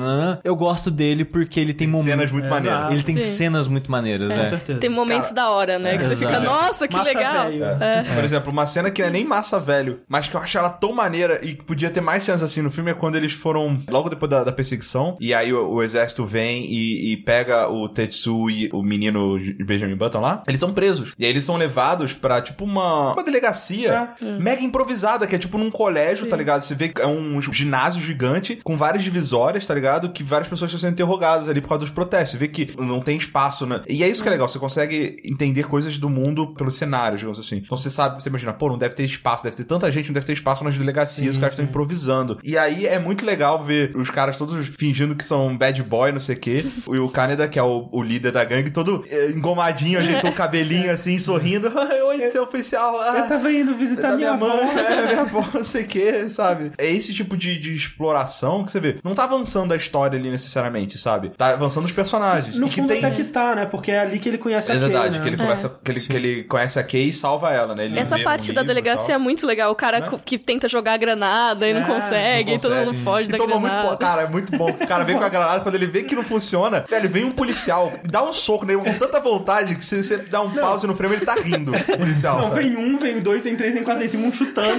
eu 0.44 0.56
gosto 0.56 0.90
dele 0.90 1.26
porque 1.26 1.60
ele 1.60 1.74
tem, 1.74 1.88
tem 1.88 1.88
momentos. 1.88 2.14
Cenas 2.14 2.32
muito 2.32 2.46
é, 2.46 2.50
maneiras. 2.50 2.92
Ele 2.92 3.04
tem 3.04 3.18
Sim. 3.18 3.26
cenas 3.26 3.68
muito 3.68 3.92
maneiras, 3.92 4.38
é. 4.38 4.40
Com 4.40 4.46
certeza. 4.46 4.80
Tem 4.80 4.90
momentos 4.90 5.30
Cara, 5.30 5.36
da 5.36 5.52
hora, 5.52 5.80
né? 5.80 5.96
É, 5.96 5.98
que 5.98 6.04
você 6.06 6.16
fica, 6.16 6.40
nossa, 6.40 6.88
que 6.88 6.96
massa 6.96 7.10
legal. 7.10 7.48
É. 7.82 8.04
Por 8.16 8.24
exemplo, 8.24 8.52
uma 8.52 8.66
cena 8.66 8.90
que 8.90 9.02
não 9.02 9.10
é 9.10 9.12
nem 9.12 9.26
massa 9.26 9.60
velho, 9.60 10.02
mas 10.08 10.28
que 10.28 10.36
eu 10.36 10.42
acho 10.42 10.58
ela 10.58 10.70
tão 10.70 10.94
maneira 10.94 11.40
e 11.44 11.56
que 11.56 11.64
podia 11.64 11.90
ter 11.90 12.02
mais 12.02 12.24
cenas 12.24 12.44
assim 12.44 12.62
no 12.62 12.72
filme 12.72 12.92
é 12.92 12.94
quando 12.94 13.16
eles 13.16 13.34
foram 13.34 13.82
logo 13.90 14.10
depois 14.10 14.30
da, 14.30 14.44
da 14.44 14.52
perseguição 14.52 15.18
e 15.20 15.34
aí 15.34 15.54
o, 15.54 15.68
o 15.68 15.84
exército 15.84 16.26
vem 16.26 16.66
e, 16.66 17.14
e, 17.14 17.18
pega 17.18 17.68
o 17.70 17.88
Tetsu 17.90 18.50
e 18.50 18.70
o 18.72 18.82
menino 18.82 19.38
Benjamin 19.66 19.96
Button 19.96 20.20
lá. 20.20 20.44
Eles 20.48 20.60
são 20.60 20.74
presos. 20.74 21.14
E 21.18 21.26
aí 21.26 21.32
eles 21.32 21.46
são 21.46 21.56
levados 21.56 22.14
pra, 22.14 22.42
tipo, 22.42 22.64
uma, 22.64 23.14
uma 23.14 23.24
delegacia 23.24 24.16
é. 24.22 24.38
mega 24.40 24.62
improvisada 24.62 24.93
improvisada, 24.94 25.28
que 25.28 25.36
é 25.36 25.40
tipo 25.40 25.58
num 25.58 25.72
colégio, 25.72 26.26
Sim. 26.26 26.30
tá 26.30 26.38
ligado? 26.38 26.62
Você 26.62 26.76
vê 26.76 26.90
que 26.90 27.02
é 27.02 27.08
um 27.08 27.42
ginásio 27.42 28.02
gigante 28.02 28.60
com 28.64 28.78
várias 28.78 29.04
divisórias, 29.04 29.66
tá 29.66 29.74
ligado? 29.74 30.12
Que 30.12 30.24
várias 30.24 30.48
pessoas 30.48 30.70
estão 30.70 30.80
sendo 30.80 30.94
interrogadas 30.94 31.50
ali 31.50 31.60
por 31.62 31.70
causa 31.70 31.82
dos 31.82 31.94
protestos. 31.94 32.32
Você 32.32 32.38
vê 32.38 32.48
que 32.48 32.70
não 32.80 33.02
tem 33.02 33.18
espaço, 33.18 33.66
né? 33.66 33.82
E 33.90 34.04
é 34.04 34.08
isso 34.08 34.22
que 34.22 34.30
é 34.30 34.32
legal, 34.32 34.48
você 34.48 34.60
consegue 34.60 35.18
entender 35.26 35.64
coisas 35.64 35.98
do 35.98 36.10
mundo 36.10 36.54
pelos 36.54 36.76
cenários, 36.76 37.22
digamos 37.22 37.40
assim. 37.40 37.58
Então 37.58 37.76
você 37.76 37.90
sabe, 37.90 38.22
você 38.22 38.30
imagina, 38.30 38.54
pô, 38.54 38.70
não 38.70 38.78
deve 38.78 38.94
ter 38.96 39.04
espaço, 39.04 39.44
deve 39.44 39.56
ter 39.56 39.66
tanta 39.66 39.92
gente, 39.92 40.08
não 40.08 40.14
deve 40.14 40.26
ter 40.26 40.34
espaço 40.34 40.64
nas 40.64 40.78
delegacias, 40.78 41.14
Sim, 41.14 41.30
os 41.30 41.38
caras 41.38 41.54
estão 41.54 41.66
improvisando. 41.66 42.40
E 42.44 42.58
aí 42.58 42.86
é 42.86 43.00
muito 43.00 43.26
legal 43.26 43.64
ver 43.64 43.96
os 43.96 44.10
caras 44.10 44.38
todos 44.38 44.68
fingindo 44.78 45.16
que 45.16 45.26
são 45.26 45.58
bad 45.58 45.82
boy, 45.84 46.12
não 46.12 46.20
sei 46.20 46.36
o 46.36 46.40
quê. 46.40 46.66
E 46.94 47.00
o 47.00 47.10
Kaneda, 47.10 47.48
que 47.48 47.58
é 47.58 47.64
o, 47.64 47.90
o 47.92 48.04
líder 48.04 48.32
da 48.32 48.44
gangue, 48.44 48.70
todo 48.70 49.04
eh, 49.10 49.32
engomadinho, 49.32 49.98
ajeitou 49.98 50.30
o 50.30 50.34
cabelinho 50.34 50.92
assim, 50.94 51.18
sorrindo. 51.18 51.72
Oi, 52.08 52.30
seu 52.30 52.44
oficial. 52.44 53.02
Ah, 53.02 53.20
eu 53.20 53.28
tava 53.28 53.52
indo 53.52 53.76
visitar 53.76 54.16
minha, 54.16 54.36
minha 54.36 54.38
mãe. 54.38 54.83
É, 54.84 55.06
minha 55.08 55.22
avó, 55.22 55.46
não 55.54 55.64
sei 55.64 55.84
o 55.84 55.88
que, 55.88 56.30
sabe? 56.30 56.72
É 56.78 56.90
esse 56.90 57.14
tipo 57.14 57.36
de, 57.38 57.58
de 57.60 57.76
exploração 57.76 58.64
que 58.64 58.72
você 58.72 58.80
vê. 58.80 58.98
Não 59.04 59.16
tá 59.16 59.24
avançando 59.24 59.72
a 59.74 59.76
história 59.76 60.18
ali 60.18 60.30
necessariamente, 60.30 60.98
sabe? 60.98 61.30
Tá 61.30 61.50
avançando 61.50 61.86
os 61.86 61.92
personagens. 61.92 62.58
No 62.60 62.68
e 62.68 62.72
fundo 62.72 62.88
que 62.88 63.00
tem... 63.00 63.06
até 63.06 63.16
que 63.16 63.24
tá, 63.26 63.56
né? 63.56 63.66
Porque 63.66 63.92
é 63.92 64.00
ali 64.00 64.20
que 64.20 64.30
ele 64.30 64.38
conhece 64.38 64.72
é 64.72 64.76
a 64.76 64.80
Kay, 64.80 64.88
verdade, 64.90 65.18
né? 65.18 65.24
que, 65.24 65.30
ele 65.30 65.38
conversa, 65.38 65.70
que, 65.84 65.92
ele, 65.92 66.00
que 66.00 66.14
ele 66.14 66.44
conhece 66.44 66.80
a 66.80 66.84
Kay 66.84 67.10
e 67.10 67.14
salva 67.14 67.52
ela, 67.52 67.74
né? 67.76 67.86
Ele 67.86 68.00
Essa 68.00 68.20
parte 68.20 68.52
um 68.52 68.54
da 68.54 68.64
delegacia 68.64 69.16
é 69.16 69.18
muito 69.18 69.46
legal. 69.46 69.72
O 69.72 69.76
cara 69.76 70.00
Né? 70.00 70.10
que 70.26 70.38
tenta 70.38 70.68
jogar 70.68 70.94
a 70.94 70.98
granada 70.98 71.68
e 71.68 71.74
não 71.74 71.82
É, 71.82 71.86
consegue, 71.86 72.50
Não 72.52 72.58
e 72.58 72.62
todo 72.62 72.74
mundo 72.76 72.86
consegue. 72.88 73.04
foge 73.04 73.28
E 73.30 73.32
da 73.32 73.38
tomou 73.38 73.60
granada. 73.60 73.88
muito, 73.88 74.00
cara, 74.00 74.22
é 74.24 74.28
muito 74.28 74.58
bom. 74.58 74.70
O 74.70 74.88
cara 74.88 75.04
vem 75.04 75.18
com 75.18 75.24
a 75.24 75.30
granada, 75.30 75.60
quando 75.62 75.76
ele 75.76 75.86
vê 75.88 76.04
que 76.04 76.16
não 76.16 76.24
funciona, 76.24 76.86
velho, 76.90 77.10
vem 77.10 77.24
um 77.26 77.32
policial, 77.32 77.92
dá 78.04 78.24
um 78.24 78.34
soco 78.34 78.66
nele 78.66 78.80
com 78.82 78.94
tanta 78.94 79.20
vontade 79.20 79.76
que 79.76 79.86
se 79.86 80.04
você 80.04 80.18
dá 80.18 80.42
um 80.42 80.52
pause 80.52 80.86
no 80.88 80.96
frame, 80.96 81.16
ele 81.16 81.26
tá 81.26 81.36
rindo, 81.36 81.72
o 81.74 81.98
policial. 81.98 82.38
Não, 82.40 82.50
sabe? 82.50 82.64
vem 82.70 82.78
um, 82.78 82.98
vem 82.98 83.20
dois, 83.20 83.42
tem 83.42 83.56
três, 83.56 83.74
tem 83.74 83.84
quatro, 83.84 84.02
tem 84.02 84.10
cinco, 84.10 84.26
um 84.28 84.32
chutando. 84.32 84.73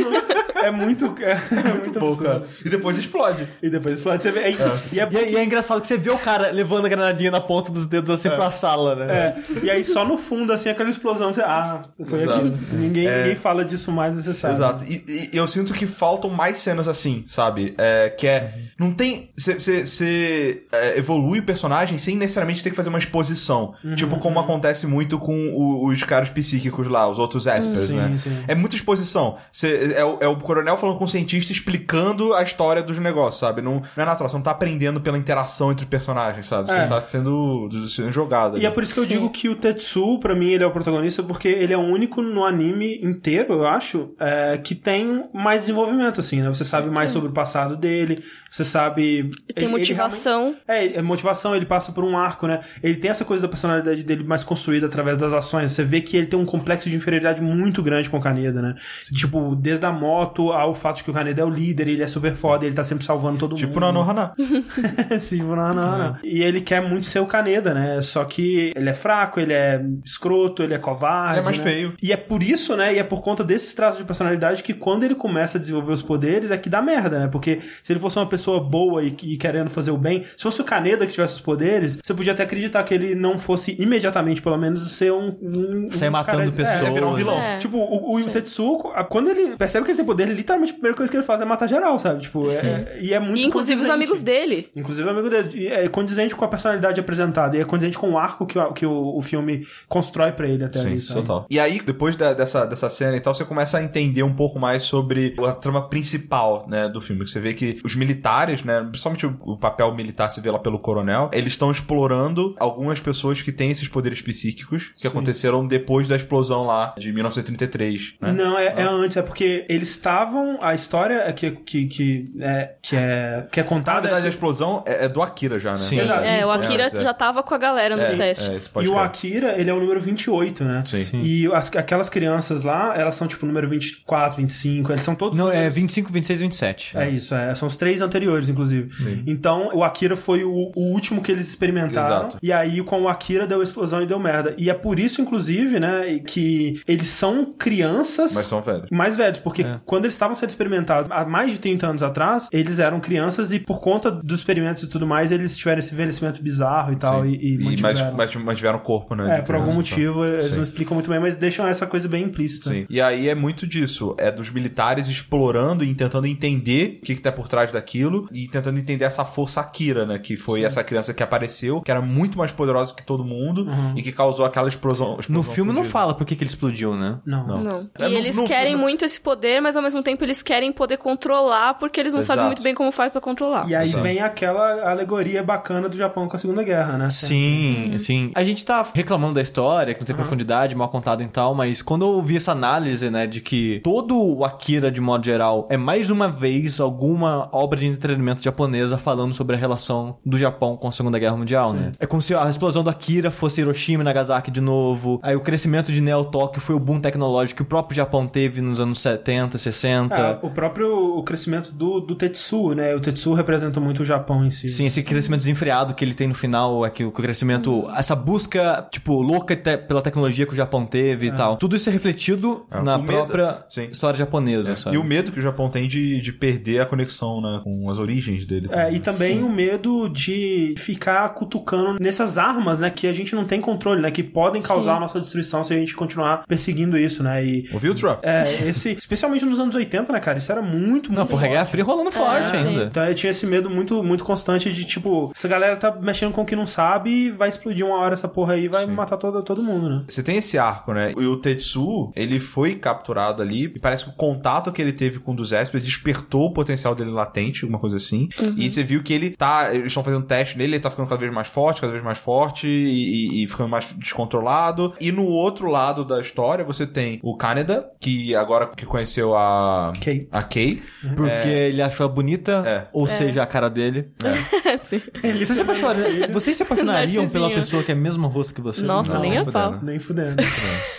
É 0.62 0.70
muito. 0.70 1.14
É, 1.20 1.34
muito 1.74 1.98
Pô, 1.98 2.06
absurdo. 2.06 2.22
cara. 2.24 2.44
E 2.64 2.68
depois 2.68 2.96
explode. 2.98 3.48
E 3.62 3.68
depois 3.68 3.96
explode, 3.98 4.22
você 4.22 4.30
vê. 4.32 4.40
É, 4.40 4.50
E, 4.50 4.54
é, 5.00 5.08
E, 5.10 5.16
é- 5.16 5.30
e 5.32 5.36
é 5.36 5.44
engraçado 5.44 5.80
que 5.80 5.86
você 5.86 5.96
vê 5.98 6.10
o 6.10 6.18
cara 6.18 6.50
levando 6.50 6.86
a 6.86 6.88
granadinha 6.88 7.30
na 7.30 7.40
ponta 7.40 7.70
dos 7.70 7.86
dedos 7.86 8.10
assim 8.10 8.30
pra 8.30 8.50
sala, 8.50 8.94
né? 8.96 9.12
é, 9.14 9.42
e 9.62 9.70
aí 9.70 9.84
só 9.84 10.04
no 10.04 10.16
fundo, 10.16 10.52
assim, 10.52 10.68
aquela 10.70 10.88
explosão, 10.90 11.32
você. 11.32 11.42
Ah, 11.42 11.82
foi 12.06 12.22
Exato. 12.22 12.38
aquilo. 12.38 12.58
Ninguém, 12.72 13.08
ninguém 13.08 13.36
fala 13.36 13.64
disso 13.64 13.92
mais, 13.92 14.14
você 14.14 14.32
sabe. 14.32 14.54
Exato. 14.54 14.84
E, 14.84 15.30
e 15.32 15.36
eu 15.36 15.46
sinto 15.46 15.72
que 15.74 15.86
faltam 15.86 16.30
mais 16.30 16.58
cenas 16.58 16.88
assim, 16.88 17.24
sabe? 17.26 17.74
É, 17.76 18.08
que 18.10 18.26
é. 18.26 18.54
Não 18.78 18.92
tem. 18.92 19.30
Você 19.36 20.62
evolui 20.96 21.40
o 21.40 21.42
personagem 21.44 21.98
sem 21.98 22.16
necessariamente 22.16 22.62
ter 22.62 22.70
que 22.70 22.76
fazer 22.76 22.88
uma 22.88 22.98
exposição. 22.98 23.74
Uhum, 23.84 23.94
tipo, 23.94 24.18
como 24.18 24.38
acontece 24.40 24.86
muito 24.86 25.18
com 25.18 25.48
o- 25.50 25.86
os 25.88 26.02
caras 26.02 26.30
psíquicos 26.30 26.88
lá, 26.88 27.08
os 27.08 27.18
outros 27.18 27.46
Espers, 27.46 27.88
Sim, 27.90 27.96
né? 27.96 28.16
sim. 28.18 28.44
É 28.48 28.54
muita 28.54 28.76
exposição. 28.76 29.36
Cê- 29.52 29.83
é, 29.92 30.04
o, 30.04 30.18
é 30.20 30.28
o 30.28 30.36
coronel 30.36 30.76
falando 30.76 30.96
com 30.98 31.04
o 31.04 31.08
cientista 31.08 31.52
explicando 31.52 32.32
a 32.34 32.42
história 32.42 32.82
dos 32.82 32.98
negócios, 32.98 33.40
sabe? 33.40 33.60
Não, 33.62 33.82
não 33.96 34.02
é 34.02 34.04
natural. 34.06 34.28
Você 34.28 34.36
não 34.36 34.42
tá 34.42 34.50
aprendendo 34.52 35.00
pela 35.00 35.18
interação 35.18 35.70
entre 35.72 35.84
os 35.84 35.88
personagens, 35.90 36.46
sabe? 36.46 36.68
Você 36.68 36.74
É. 36.78 36.86
tá 36.86 37.00
sendo, 37.00 37.68
sendo 37.88 38.12
jogado. 38.12 38.58
E 38.58 38.66
é 38.66 38.70
por 38.70 38.82
isso 38.82 38.94
que 38.94 39.00
eu 39.00 39.04
Sim. 39.04 39.10
digo 39.10 39.30
que 39.30 39.48
o 39.48 39.56
Tetsu, 39.56 40.18
pra 40.18 40.34
mim, 40.34 40.50
ele 40.50 40.64
é 40.64 40.66
o 40.66 40.70
protagonista, 40.70 41.22
porque 41.22 41.48
ele 41.48 41.72
é 41.72 41.76
o 41.76 41.80
único 41.80 42.22
no 42.22 42.44
anime 42.44 43.00
inteiro, 43.02 43.54
eu 43.54 43.66
acho, 43.66 44.14
é, 44.18 44.58
que 44.58 44.74
tem 44.74 45.28
mais 45.32 45.62
desenvolvimento, 45.62 46.20
assim, 46.20 46.40
né? 46.42 46.48
Você 46.48 46.64
sabe 46.64 46.90
mais 46.90 47.10
sobre 47.10 47.28
o 47.28 47.32
passado 47.32 47.76
dele, 47.76 48.22
você 48.50 48.64
sabe. 48.64 49.30
E 49.48 49.52
tem 49.52 49.64
ele- 49.64 49.66
ele 49.66 49.68
motivação. 49.72 50.54
realmente- 50.66 50.94
é, 50.96 50.98
é 50.98 51.02
motivação, 51.02 51.54
ele 51.56 51.66
passa 51.66 51.92
por 51.92 52.04
um 52.04 52.16
arco, 52.16 52.46
né? 52.46 52.60
Ele 52.82 52.96
tem 52.96 53.10
essa 53.10 53.24
coisa 53.24 53.42
da 53.42 53.48
personalidade 53.48 54.02
dele 54.04 54.24
mais 54.24 54.44
construída 54.44 54.86
através 54.86 55.18
das 55.18 55.32
ações. 55.32 55.72
Você 55.72 55.82
vê 55.82 56.00
que 56.00 56.16
ele 56.16 56.26
tem 56.26 56.38
um 56.38 56.44
complexo 56.44 56.88
de 56.88 56.96
inferioridade 56.96 57.42
muito 57.42 57.82
grande 57.82 58.08
com 58.08 58.18
o 58.18 58.20
Kaneda, 58.20 58.62
né? 58.62 58.74
Tipo, 59.12 59.54
desde 59.56 59.73
a 59.82 59.90
moto 59.92 60.52
ao 60.52 60.74
fato 60.74 60.98
de 60.98 61.04
que 61.04 61.10
o 61.10 61.14
Kaneda 61.14 61.40
é 61.42 61.44
o 61.44 61.50
líder, 61.50 61.88
ele 61.88 62.02
é 62.02 62.06
super 62.06 62.34
foda, 62.34 62.64
ele 62.66 62.74
tá 62.74 62.84
sempre 62.84 63.04
salvando 63.04 63.38
todo 63.38 63.56
Tipo 63.56 63.74
mundo. 63.74 63.86
Anohana. 63.86 64.32
Sim, 65.18 65.42
não, 65.42 65.74
não, 65.74 65.98
não. 65.98 66.16
E 66.22 66.42
ele 66.42 66.60
quer 66.60 66.80
muito 66.82 67.06
ser 67.06 67.20
o 67.20 67.26
Kaneda, 67.26 67.74
né? 67.74 68.00
Só 68.02 68.24
que 68.24 68.72
ele 68.76 68.90
é 68.90 68.94
fraco, 68.94 69.40
ele 69.40 69.52
é 69.52 69.82
escroto, 70.04 70.62
ele 70.62 70.74
é 70.74 70.78
covarde. 70.78 71.34
Ele 71.34 71.40
é 71.40 71.44
mais 71.44 71.58
né? 71.58 71.64
feio. 71.64 71.94
E 72.02 72.12
é 72.12 72.16
por 72.16 72.42
isso, 72.42 72.76
né? 72.76 72.94
E 72.94 72.98
é 72.98 73.04
por 73.04 73.22
conta 73.22 73.42
desses 73.42 73.74
traços 73.74 73.98
de 73.98 74.04
personalidade 74.04 74.62
que 74.62 74.74
quando 74.74 75.04
ele 75.04 75.14
começa 75.14 75.58
a 75.58 75.60
desenvolver 75.60 75.92
os 75.92 76.02
poderes 76.02 76.50
é 76.50 76.56
que 76.58 76.68
dá 76.68 76.80
merda, 76.82 77.18
né? 77.18 77.28
Porque 77.28 77.60
se 77.82 77.92
ele 77.92 78.00
fosse 78.00 78.18
uma 78.18 78.26
pessoa 78.28 78.60
boa 78.60 79.02
e, 79.02 79.14
e 79.22 79.36
querendo 79.36 79.70
fazer 79.70 79.90
o 79.90 79.96
bem, 79.96 80.22
se 80.22 80.42
fosse 80.42 80.60
o 80.60 80.64
Kaneda 80.64 81.06
que 81.06 81.12
tivesse 81.12 81.34
os 81.34 81.40
poderes, 81.40 81.98
você 82.02 82.14
podia 82.14 82.32
até 82.32 82.42
acreditar 82.42 82.82
que 82.84 82.94
ele 82.94 83.14
não 83.14 83.38
fosse 83.38 83.76
imediatamente, 83.80 84.42
pelo 84.42 84.56
menos, 84.56 84.92
ser 84.92 85.12
um. 85.12 85.36
um 85.42 85.88
Sair 85.90 86.08
um 86.08 86.12
matando 86.12 86.38
cara- 86.38 86.52
pessoas. 86.52 86.88
É, 86.88 86.92
virar 86.92 87.06
um 87.08 87.14
vilão. 87.14 87.38
É. 87.38 87.58
Tipo, 87.58 87.78
o, 87.78 88.14
o 88.14 88.20
Sim. 88.20 88.30
Tetsuko, 88.30 88.88
a- 88.94 89.04
quando 89.04 89.30
ele 89.30 89.56
percebe 89.64 89.84
que 89.84 89.90
ele 89.92 89.96
tem 89.96 90.04
poder, 90.06 90.24
ele, 90.24 90.34
literalmente 90.34 90.72
a 90.72 90.74
primeira 90.74 90.96
coisa 90.96 91.10
que 91.10 91.16
ele 91.16 91.24
faz 91.24 91.40
é 91.40 91.44
matar 91.44 91.66
geral, 91.66 91.98
sabe? 91.98 92.22
Tipo, 92.22 92.50
é- 92.50 92.98
e 93.00 93.14
é 93.14 93.18
muito 93.20 93.38
E 93.38 93.44
inclusive 93.44 93.80
os 93.80 93.88
amigos 93.88 94.22
dele. 94.22 94.68
Inclusive 94.76 95.08
o 95.08 95.10
amigo 95.10 95.30
dele. 95.30 95.50
E 95.54 95.66
é 95.68 95.88
condizente 95.88 96.34
com 96.34 96.44
a 96.44 96.48
personalidade 96.48 97.00
apresentada. 97.00 97.56
E 97.56 97.60
é 97.60 97.64
condizente 97.64 97.98
com 97.98 98.10
o 98.10 98.18
arco 98.18 98.46
que, 98.46 98.58
o, 98.58 98.72
que 98.72 98.84
o, 98.86 99.16
o 99.16 99.22
filme 99.22 99.66
constrói 99.88 100.32
pra 100.32 100.46
ele 100.46 100.64
até 100.64 100.80
ali. 100.80 101.00
Sim, 101.00 101.06
sabe? 101.08 101.20
total. 101.20 101.46
E 101.50 101.58
aí, 101.58 101.80
depois 101.80 102.16
da- 102.16 102.32
dessa, 102.34 102.66
dessa 102.66 102.88
cena 102.90 103.16
e 103.16 103.20
tal, 103.20 103.34
você 103.34 103.44
começa 103.44 103.78
a 103.78 103.82
entender 103.82 104.22
um 104.22 104.34
pouco 104.34 104.58
mais 104.58 104.82
sobre 104.82 105.34
a 105.46 105.52
trama 105.52 105.88
principal, 105.88 106.66
né, 106.68 106.88
do 106.88 107.00
filme. 107.00 107.26
Você 107.26 107.40
vê 107.40 107.54
que 107.54 107.80
os 107.84 107.94
militares, 107.96 108.62
né, 108.62 108.80
principalmente 108.82 109.26
o, 109.26 109.36
o 109.42 109.56
papel 109.56 109.94
militar 109.94 110.28
se 110.30 110.40
vê 110.40 110.50
lá 110.50 110.58
pelo 110.58 110.78
coronel, 110.78 111.30
eles 111.32 111.52
estão 111.54 111.70
explorando 111.70 112.54
algumas 112.58 113.00
pessoas 113.00 113.40
que 113.42 113.50
têm 113.52 113.70
esses 113.70 113.88
poderes 113.88 114.20
psíquicos 114.20 114.92
que 114.96 115.06
aconteceram 115.06 115.66
depois 115.66 116.08
da 116.08 116.16
explosão 116.16 116.66
lá 116.66 116.94
de 116.98 117.12
1933, 117.12 118.14
né? 118.20 118.32
Não, 118.32 118.58
é, 118.58 118.66
é 118.66 118.82
antes, 118.82 119.16
é 119.16 119.22
porque 119.22 119.53
eles 119.68 119.90
estavam. 119.90 120.58
A 120.60 120.74
história 120.74 121.22
é 121.26 121.32
que, 121.32 121.50
que, 121.50 121.86
que, 121.86 122.32
é, 122.40 122.70
que, 122.82 122.96
é, 122.96 123.46
que 123.50 123.60
é 123.60 123.62
Na 123.62 123.68
contada. 123.68 124.00
verdade, 124.02 124.24
a 124.24 124.28
é 124.28 124.30
que- 124.30 124.36
explosão 124.36 124.82
é, 124.86 125.04
é 125.04 125.08
do 125.08 125.22
Akira 125.22 125.58
já, 125.58 125.70
né? 125.72 125.76
Sim. 125.76 126.00
Exato. 126.00 126.24
É, 126.24 126.44
o 126.46 126.52
É, 126.52 126.56
Akira 126.56 126.84
é. 126.86 126.90
já 126.90 127.14
tava 127.14 127.42
com 127.42 127.54
a 127.54 127.58
galera 127.58 127.94
nos 127.96 128.12
É, 128.12 128.16
testes. 128.16 128.70
é, 128.74 128.82
E 128.82 128.88
o. 128.88 128.98
Akira, 128.98 129.54
ele 129.58 129.70
é 129.70 129.74
o 129.74 129.78
número 129.80 130.00
28, 130.00 130.64
né? 130.64 130.82
Sim. 130.86 131.04
Sim. 131.04 131.20
E 131.22 131.46
as- 131.52 131.74
aquelas 131.76 132.08
crianças 132.08 132.64
lá, 132.64 132.94
elas 132.96 133.14
são 133.16 133.26
tipo 133.28 133.44
número 133.46 133.68
24, 133.68 134.36
25, 134.36 134.92
eles 134.92 135.04
são 135.04 135.14
todos. 135.14 135.36
Não, 135.38 135.48
é 135.50 135.54
números- 135.56 135.74
25, 135.74 136.12
26 136.12 136.40
e 136.40 136.42
27. 136.44 136.96
É 136.98 137.08
isso, 137.10 137.34
é, 137.34 137.54
são 137.54 137.68
os 137.68 137.76
três 137.76 138.00
anteriores, 138.00 138.48
inclusive. 138.48 138.90
Então, 139.26 139.70
o 139.72 139.82
Akira 139.84 140.16
foi 140.16 140.44
o, 140.44 140.72
o 140.74 140.92
último 140.92 141.22
que 141.22 141.30
eles 141.30 141.48
experimentaram. 141.48 142.16
Exato. 142.26 142.38
E 142.42 142.52
aí, 142.52 142.82
com 142.82 143.02
o 143.02 143.08
Akira, 143.08 143.46
deu 143.46 143.62
explosão 143.62 144.02
e 144.02 144.06
deu 144.06 144.18
merda. 144.18 144.54
E 144.56 144.70
é 144.70 144.74
por 144.74 144.98
isso, 144.98 145.20
inclusive, 145.20 145.78
né, 145.80 146.20
que 146.26 146.80
eles 146.86 147.08
são 147.08 147.52
crianças. 147.58 148.32
Mas 148.34 148.46
são 148.46 148.60
velhos. 148.62 148.88
Mais 148.90 149.16
velhos, 149.16 149.33
porque 149.40 149.62
É. 149.62 149.80
quando 149.84 150.04
eles 150.04 150.14
estavam 150.14 150.34
sendo 150.34 150.50
experimentados 150.50 151.10
há 151.10 151.24
mais 151.24 151.52
de 151.52 151.58
30 151.58 151.86
anos 151.86 152.02
atrás, 152.02 152.48
eles 152.52 152.78
eram 152.78 153.00
crianças 153.00 153.52
e 153.52 153.58
por 153.58 153.80
conta 153.80 154.10
dos 154.10 154.38
experimentos 154.40 154.82
e 154.82 154.86
tudo 154.86 155.06
mais, 155.06 155.32
eles 155.32 155.56
tiveram 155.56 155.78
esse 155.78 155.92
envelhecimento 155.94 156.42
bizarro 156.42 156.92
e 156.92 156.96
tal. 156.96 157.22
Sim. 157.24 157.30
E, 157.30 157.34
e 157.34 157.74
E, 157.74 157.80
mas, 157.80 158.34
mantiveram. 158.36 158.78
o 158.78 158.80
corpo, 158.80 159.14
né? 159.14 159.38
é, 159.38 159.42
por 159.42 159.54
algum 159.54 159.66
e 159.66 159.70
tal. 159.70 159.76
motivo, 159.78 160.24
eles 160.24 160.46
Sim. 160.46 160.56
não 160.56 160.62
explicam 160.62 160.94
muito 160.94 161.08
bem, 161.10 161.18
mas 161.20 161.36
deixam 161.36 161.66
essa 161.66 161.86
coisa 161.86 162.08
bem 162.08 162.24
implícita. 162.24 162.70
Sim. 162.70 162.86
E 162.88 163.00
aí 163.00 163.28
é 163.28 163.34
muito 163.34 163.66
disso. 163.66 164.14
É 164.18 164.30
dos 164.30 164.50
militares 164.50 165.08
explorando 165.08 165.82
e 165.84 165.94
tentando 165.94 166.26
entender 166.26 166.98
o 167.02 167.06
que, 167.06 167.14
que 167.14 167.20
tá 167.20 167.32
por 167.32 167.48
trás 167.48 167.70
daquilo 167.72 168.28
e 168.32 168.46
tentando 168.48 168.78
entender 168.78 169.04
essa 169.04 169.24
força 169.24 169.60
Akira, 169.60 170.04
né? 170.06 170.18
Que 170.18 170.36
foi 170.36 170.62
essa 170.64 170.82
criança 170.84 171.12
que 171.14 171.22
apareceu, 171.22 171.80
que 171.80 171.90
era 171.90 172.00
muito 172.00 172.36
mais 172.38 172.52
poderosa 172.52 172.94
que 172.94 173.02
todo 173.04 173.24
mundo 173.24 173.66
e 173.96 174.02
que 174.02 174.12
causou 174.12 174.44
aquela 174.44 174.68
explosão. 174.68 175.14
No 175.14 175.20
explosão 175.20 175.42
filme 175.54 175.72
não 175.72 175.84
fala 175.84 176.14
por 176.14 176.26
que, 176.26 176.36
que 176.36 176.42
ele 176.44 176.50
explodiu, 176.50 176.94
né? 176.96 177.18
Não. 177.24 177.46
Não. 177.46 177.62
Não. 177.64 177.90
É, 177.98 178.06
e 178.06 178.12
no- 178.12 178.18
eles 178.18 178.36
no 178.36 178.44
querem 178.46 178.68
filme- 178.72 178.82
muito 178.82 179.04
esse 179.04 179.20
poder, 179.24 179.60
mas 179.60 179.74
ao 179.74 179.82
mesmo 179.82 180.02
tempo 180.02 180.22
eles 180.22 180.42
querem 180.42 180.70
poder 180.70 180.98
controlar 180.98 181.74
porque 181.74 181.98
eles 181.98 182.12
não 182.12 182.20
Exato. 182.20 182.36
sabem 182.36 182.46
muito 182.46 182.62
bem 182.62 182.74
como 182.74 182.92
faz 182.92 183.10
pra 183.10 183.20
controlar. 183.20 183.68
E 183.68 183.74
aí 183.74 183.88
Exato. 183.88 184.02
vem 184.02 184.20
aquela 184.20 184.90
alegoria 184.90 185.42
bacana 185.42 185.88
do 185.88 185.96
Japão 185.96 186.28
com 186.28 186.36
a 186.36 186.38
Segunda 186.38 186.62
Guerra, 186.62 186.98
né? 186.98 187.10
Sim, 187.10 187.94
sim. 187.98 188.30
A 188.34 188.44
gente 188.44 188.64
tá 188.64 188.86
reclamando 188.94 189.34
da 189.34 189.40
história, 189.40 189.94
que 189.94 190.00
não 190.00 190.06
tem 190.06 190.14
profundidade, 190.14 190.76
mal 190.76 190.88
contada 190.88 191.22
e 191.22 191.26
tal, 191.26 191.54
mas 191.54 191.80
quando 191.80 192.04
eu 192.04 192.08
ouvi 192.08 192.36
essa 192.36 192.52
análise, 192.52 193.08
né, 193.10 193.26
de 193.26 193.40
que 193.40 193.80
todo 193.82 194.16
o 194.16 194.44
Akira, 194.44 194.90
de 194.90 195.00
modo 195.00 195.24
geral, 195.24 195.66
é 195.70 195.76
mais 195.76 196.10
uma 196.10 196.28
vez 196.28 196.78
alguma 196.78 197.48
obra 197.50 197.78
de 197.78 197.86
entretenimento 197.86 198.42
japonesa 198.42 198.98
falando 198.98 199.32
sobre 199.32 199.56
a 199.56 199.58
relação 199.58 200.16
do 200.24 200.36
Japão 200.36 200.76
com 200.76 200.88
a 200.88 200.92
Segunda 200.92 201.18
Guerra 201.18 201.36
Mundial, 201.36 201.72
né? 201.72 201.92
É 201.98 202.06
como 202.06 202.20
se 202.20 202.34
a 202.34 202.46
explosão 202.48 202.84
do 202.84 202.90
Akira 202.90 203.30
fosse 203.30 203.62
Hiroshima 203.62 204.02
e 204.02 204.04
Nagasaki 204.04 204.50
de 204.50 204.60
novo. 204.60 205.18
Aí 205.22 205.34
o 205.34 205.40
crescimento 205.40 205.90
de 205.90 206.00
Neo 206.00 206.24
Tóquio 206.26 206.60
foi 206.60 206.74
o 206.74 206.80
boom 206.80 207.00
tecnológico 207.00 207.56
que 207.56 207.62
o 207.62 207.66
próprio 207.66 207.96
Japão 207.96 208.26
teve 208.26 208.60
nos 208.60 208.80
anos 208.80 209.00
70, 209.00 209.13
60. 209.58 210.14
Ah, 210.14 210.38
o 210.42 210.50
próprio 210.50 210.94
o 211.18 211.22
crescimento 211.22 211.72
do, 211.72 212.00
do 212.00 212.14
Tetsu, 212.14 212.74
né? 212.74 212.94
O 212.94 213.00
Tetsu 213.00 213.32
representa 213.34 213.80
muito 213.80 214.02
o 214.02 214.04
Japão 214.04 214.44
em 214.44 214.50
si. 214.50 214.68
Sim, 214.68 214.86
esse 214.86 215.02
crescimento 215.02 215.40
desenfreado 215.40 215.94
que 215.94 216.04
ele 216.04 216.14
tem 216.14 216.28
no 216.28 216.34
final, 216.34 216.84
é 216.84 216.90
que 216.90 217.04
o 217.04 217.10
crescimento, 217.10 217.86
essa 217.96 218.14
busca, 218.14 218.86
tipo, 218.90 219.20
louca 219.22 219.54
te- 219.56 219.76
pela 219.78 220.02
tecnologia 220.02 220.46
que 220.46 220.52
o 220.52 220.56
Japão 220.56 220.86
teve 220.86 221.26
e 221.28 221.32
tal. 221.32 221.56
Tudo 221.56 221.76
isso 221.76 221.88
é 221.88 221.92
refletido 221.92 222.66
É, 222.70 222.80
na 222.80 222.96
o 222.96 223.02
medo- 223.02 223.12
própria 223.12 223.64
sim. 223.68 223.88
história 223.90 224.16
japonesa, 224.16 224.74
sabe? 224.76 224.96
E 224.96 224.98
o 224.98 225.04
medo 225.04 225.32
que 225.32 225.38
o 225.38 225.42
Japão 225.42 225.68
tem 225.68 225.86
de, 225.88 226.20
de 226.20 226.32
perder 226.32 226.80
a 226.80 226.86
conexão, 226.86 227.40
né? 227.40 227.60
Com 227.62 227.88
as 227.90 227.98
origens 227.98 228.44
dele. 228.46 228.68
É, 228.70 228.92
e 228.92 229.00
também 229.00 229.42
o 229.42 229.48
medo 229.50 230.08
de 230.08 230.74
ficar 230.78 231.28
cutucando 231.30 231.98
nessas 232.00 232.38
armas, 232.38 232.80
né? 232.80 232.90
Que 232.90 233.06
a 233.06 233.12
gente 233.12 233.34
não 233.34 233.44
tem 233.44 233.60
controle, 233.60 234.00
né? 234.00 234.10
Que 234.10 234.22
podem 234.22 234.60
causar 234.62 234.92
Sim. 234.92 234.96
a 234.96 235.00
nossa 235.00 235.20
destruição 235.20 235.62
se 235.64 235.72
a 235.72 235.76
gente 235.76 235.94
continuar 235.94 236.44
perseguindo 236.46 236.96
isso, 236.98 237.22
né? 237.22 237.44
E. 237.44 237.68
Ouviu, 237.72 237.94
Trump? 237.94 238.18
É, 238.22 238.42
esse. 238.68 238.96
Especialmente 239.04 239.44
nos 239.44 239.58
anos 239.60 239.74
80, 239.74 240.10
né, 240.12 240.18
cara? 240.18 240.38
Isso 240.38 240.50
era 240.50 240.62
muito, 240.62 241.10
Não, 241.12 241.18
muito 241.18 241.30
porra, 241.30 241.44
a 241.44 241.48
Guerra 241.48 241.60
forte. 241.60 241.70
Fria 241.72 241.84
rolando 241.84 242.10
forte 242.10 242.56
sim. 242.56 242.68
ainda. 242.68 242.84
Então 242.84 243.04
eu 243.04 243.14
tinha 243.14 243.30
esse 243.30 243.46
medo 243.46 243.68
muito, 243.68 244.02
muito 244.02 244.24
constante 244.24 244.72
de, 244.72 244.84
tipo, 244.84 245.30
essa 245.34 245.46
galera 245.46 245.76
tá 245.76 245.92
mexendo 246.00 246.32
com 246.32 246.40
o 246.40 246.44
que 246.46 246.56
não 246.56 246.64
sabe 246.64 247.10
e 247.10 247.30
vai 247.30 247.50
explodir 247.50 247.84
uma 247.84 247.96
hora 247.98 248.14
essa 248.14 248.26
porra 248.28 248.54
aí 248.54 248.64
e 248.64 248.68
vai 248.68 248.86
matar 248.86 249.18
todo, 249.18 249.42
todo 249.42 249.62
mundo, 249.62 249.90
né? 249.90 250.02
Você 250.08 250.22
tem 250.22 250.38
esse 250.38 250.56
arco, 250.58 250.94
né? 250.94 251.12
E 251.16 251.26
o 251.26 251.36
Tetsu, 251.36 252.10
ele 252.16 252.40
foi 252.40 252.74
capturado 252.76 253.42
ali 253.42 253.64
e 253.64 253.78
parece 253.78 254.04
que 254.04 254.10
o 254.10 254.14
contato 254.14 254.72
que 254.72 254.80
ele 254.80 254.92
teve 254.92 255.18
com 255.18 255.32
o 255.32 255.36
dos 255.36 255.52
Espers 255.52 255.84
despertou 255.84 256.46
o 256.46 256.52
potencial 256.54 256.94
dele 256.94 257.10
latente, 257.10 257.64
alguma 257.64 257.78
coisa 257.78 257.98
assim. 257.98 258.28
E 258.56 258.70
você 258.70 258.82
viu 258.82 259.02
que 259.02 259.12
ele 259.12 259.30
tá... 259.30 259.68
Eles 259.74 259.88
estão 259.88 260.02
fazendo 260.02 260.24
teste 260.24 260.56
nele, 260.56 260.74
ele 260.76 260.80
tá 260.82 260.90
ficando 260.90 261.08
cada 261.08 261.20
vez 261.20 261.32
mais 261.32 261.48
forte, 261.48 261.80
cada 261.82 261.92
vez 261.92 262.02
mais 262.02 262.18
forte 262.18 262.66
e, 262.66 263.40
e- 263.40 263.44
e 263.44 263.46
ficando 263.46 263.68
mais 263.68 263.92
descontrolado. 263.92 264.94
E 265.00 265.12
no 265.12 265.24
outro 265.26 265.68
lado 265.68 266.04
da 266.04 266.20
história, 266.20 266.64
você 266.64 266.86
tem 266.86 267.20
o 267.22 267.36
Kaneda, 267.36 267.90
que 268.00 268.34
agora 268.34 268.68
que 268.68 268.86
conheceu 268.94 269.36
a. 269.36 269.92
Kay. 270.00 270.28
A 270.30 270.42
Kay. 270.42 270.80
Porque 271.16 271.48
É. 271.48 271.68
ele 271.68 271.82
achou 271.82 272.06
a 272.06 272.08
bonita, 272.08 272.62
É. 272.64 272.86
ou 272.92 273.08
seja, 273.08 273.42
a 273.42 273.46
cara 273.46 273.68
dele. 273.68 274.08
Sim. 274.78 275.02
Ele 275.22 275.44
Vocês 275.44 275.56
se, 275.56 275.62
apaixonariam, 275.62 276.28
vocês 276.32 276.56
se 276.56 276.62
apaixonariam 276.62 277.28
pela 277.28 277.50
pessoa 277.50 277.82
que 277.82 277.90
é 277.90 277.94
mesmo 277.94 278.28
rosto 278.28 278.54
que 278.54 278.60
você? 278.60 278.82
Nossa, 278.82 279.14
Não, 279.14 279.20
nem 279.22 279.36
a 279.38 279.44
pau. 279.44 279.78
Nem 279.82 279.98
fudendo. 279.98 280.36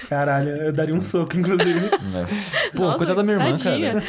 Caralho, 0.09 0.49
eu 0.49 0.73
daria 0.73 0.93
um 0.93 0.99
soco, 1.01 1.37
inclusive. 1.37 1.89
Pô, 2.75 2.81
Nossa, 2.83 2.97
coitada 2.97 3.15
da 3.15 3.23
minha 3.23 3.37
irmã, 3.37 3.57
tadinha. 3.57 3.93
cara. 3.93 4.03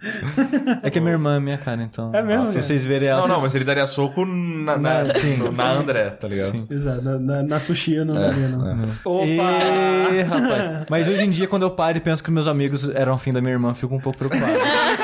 É 0.84 0.90
que 0.90 0.98
a 0.98 1.00
minha 1.02 1.14
irmã 1.14 1.36
é 1.38 1.40
minha 1.40 1.58
cara, 1.58 1.82
então. 1.82 2.14
É 2.14 2.22
mesmo, 2.22 2.46
Se 2.46 2.52
cara? 2.52 2.62
vocês 2.66 2.84
verem 2.84 3.08
ela. 3.08 3.22
Não, 3.22 3.26
não, 3.34 3.40
mas 3.40 3.52
ele 3.56 3.64
daria 3.64 3.84
soco 3.88 4.24
na, 4.24 4.76
na, 4.78 5.02
Na- 5.04 5.14
sim. 5.14 5.36
no- 5.36 5.50
na 5.50 5.72
André, 5.72 6.10
tá 6.10 6.28
ligado? 6.28 6.52
Sim. 6.52 6.66
Exato, 6.70 7.02
na, 7.02 7.18
na, 7.18 7.42
na 7.42 7.58
sushi 7.58 7.94
eu 7.96 8.04
não 8.04 8.14
daria, 8.14 8.46
não. 8.48 8.88
Opa! 9.04 10.14
Ê, 10.14 10.22
rapaz. 10.22 10.86
Mas 10.88 11.08
hoje 11.08 11.24
em 11.24 11.30
dia, 11.30 11.48
quando 11.48 11.62
eu 11.64 11.70
paro 11.72 11.98
e 11.98 12.00
penso 12.00 12.22
que 12.22 12.30
meus 12.30 12.46
amigos 12.46 12.88
eram 12.90 13.07
afim 13.14 13.32
da 13.32 13.40
minha 13.40 13.52
irmã, 13.52 13.74
fico 13.74 13.94
um 13.94 14.00
pouco 14.00 14.18
preocupado. 14.18 14.52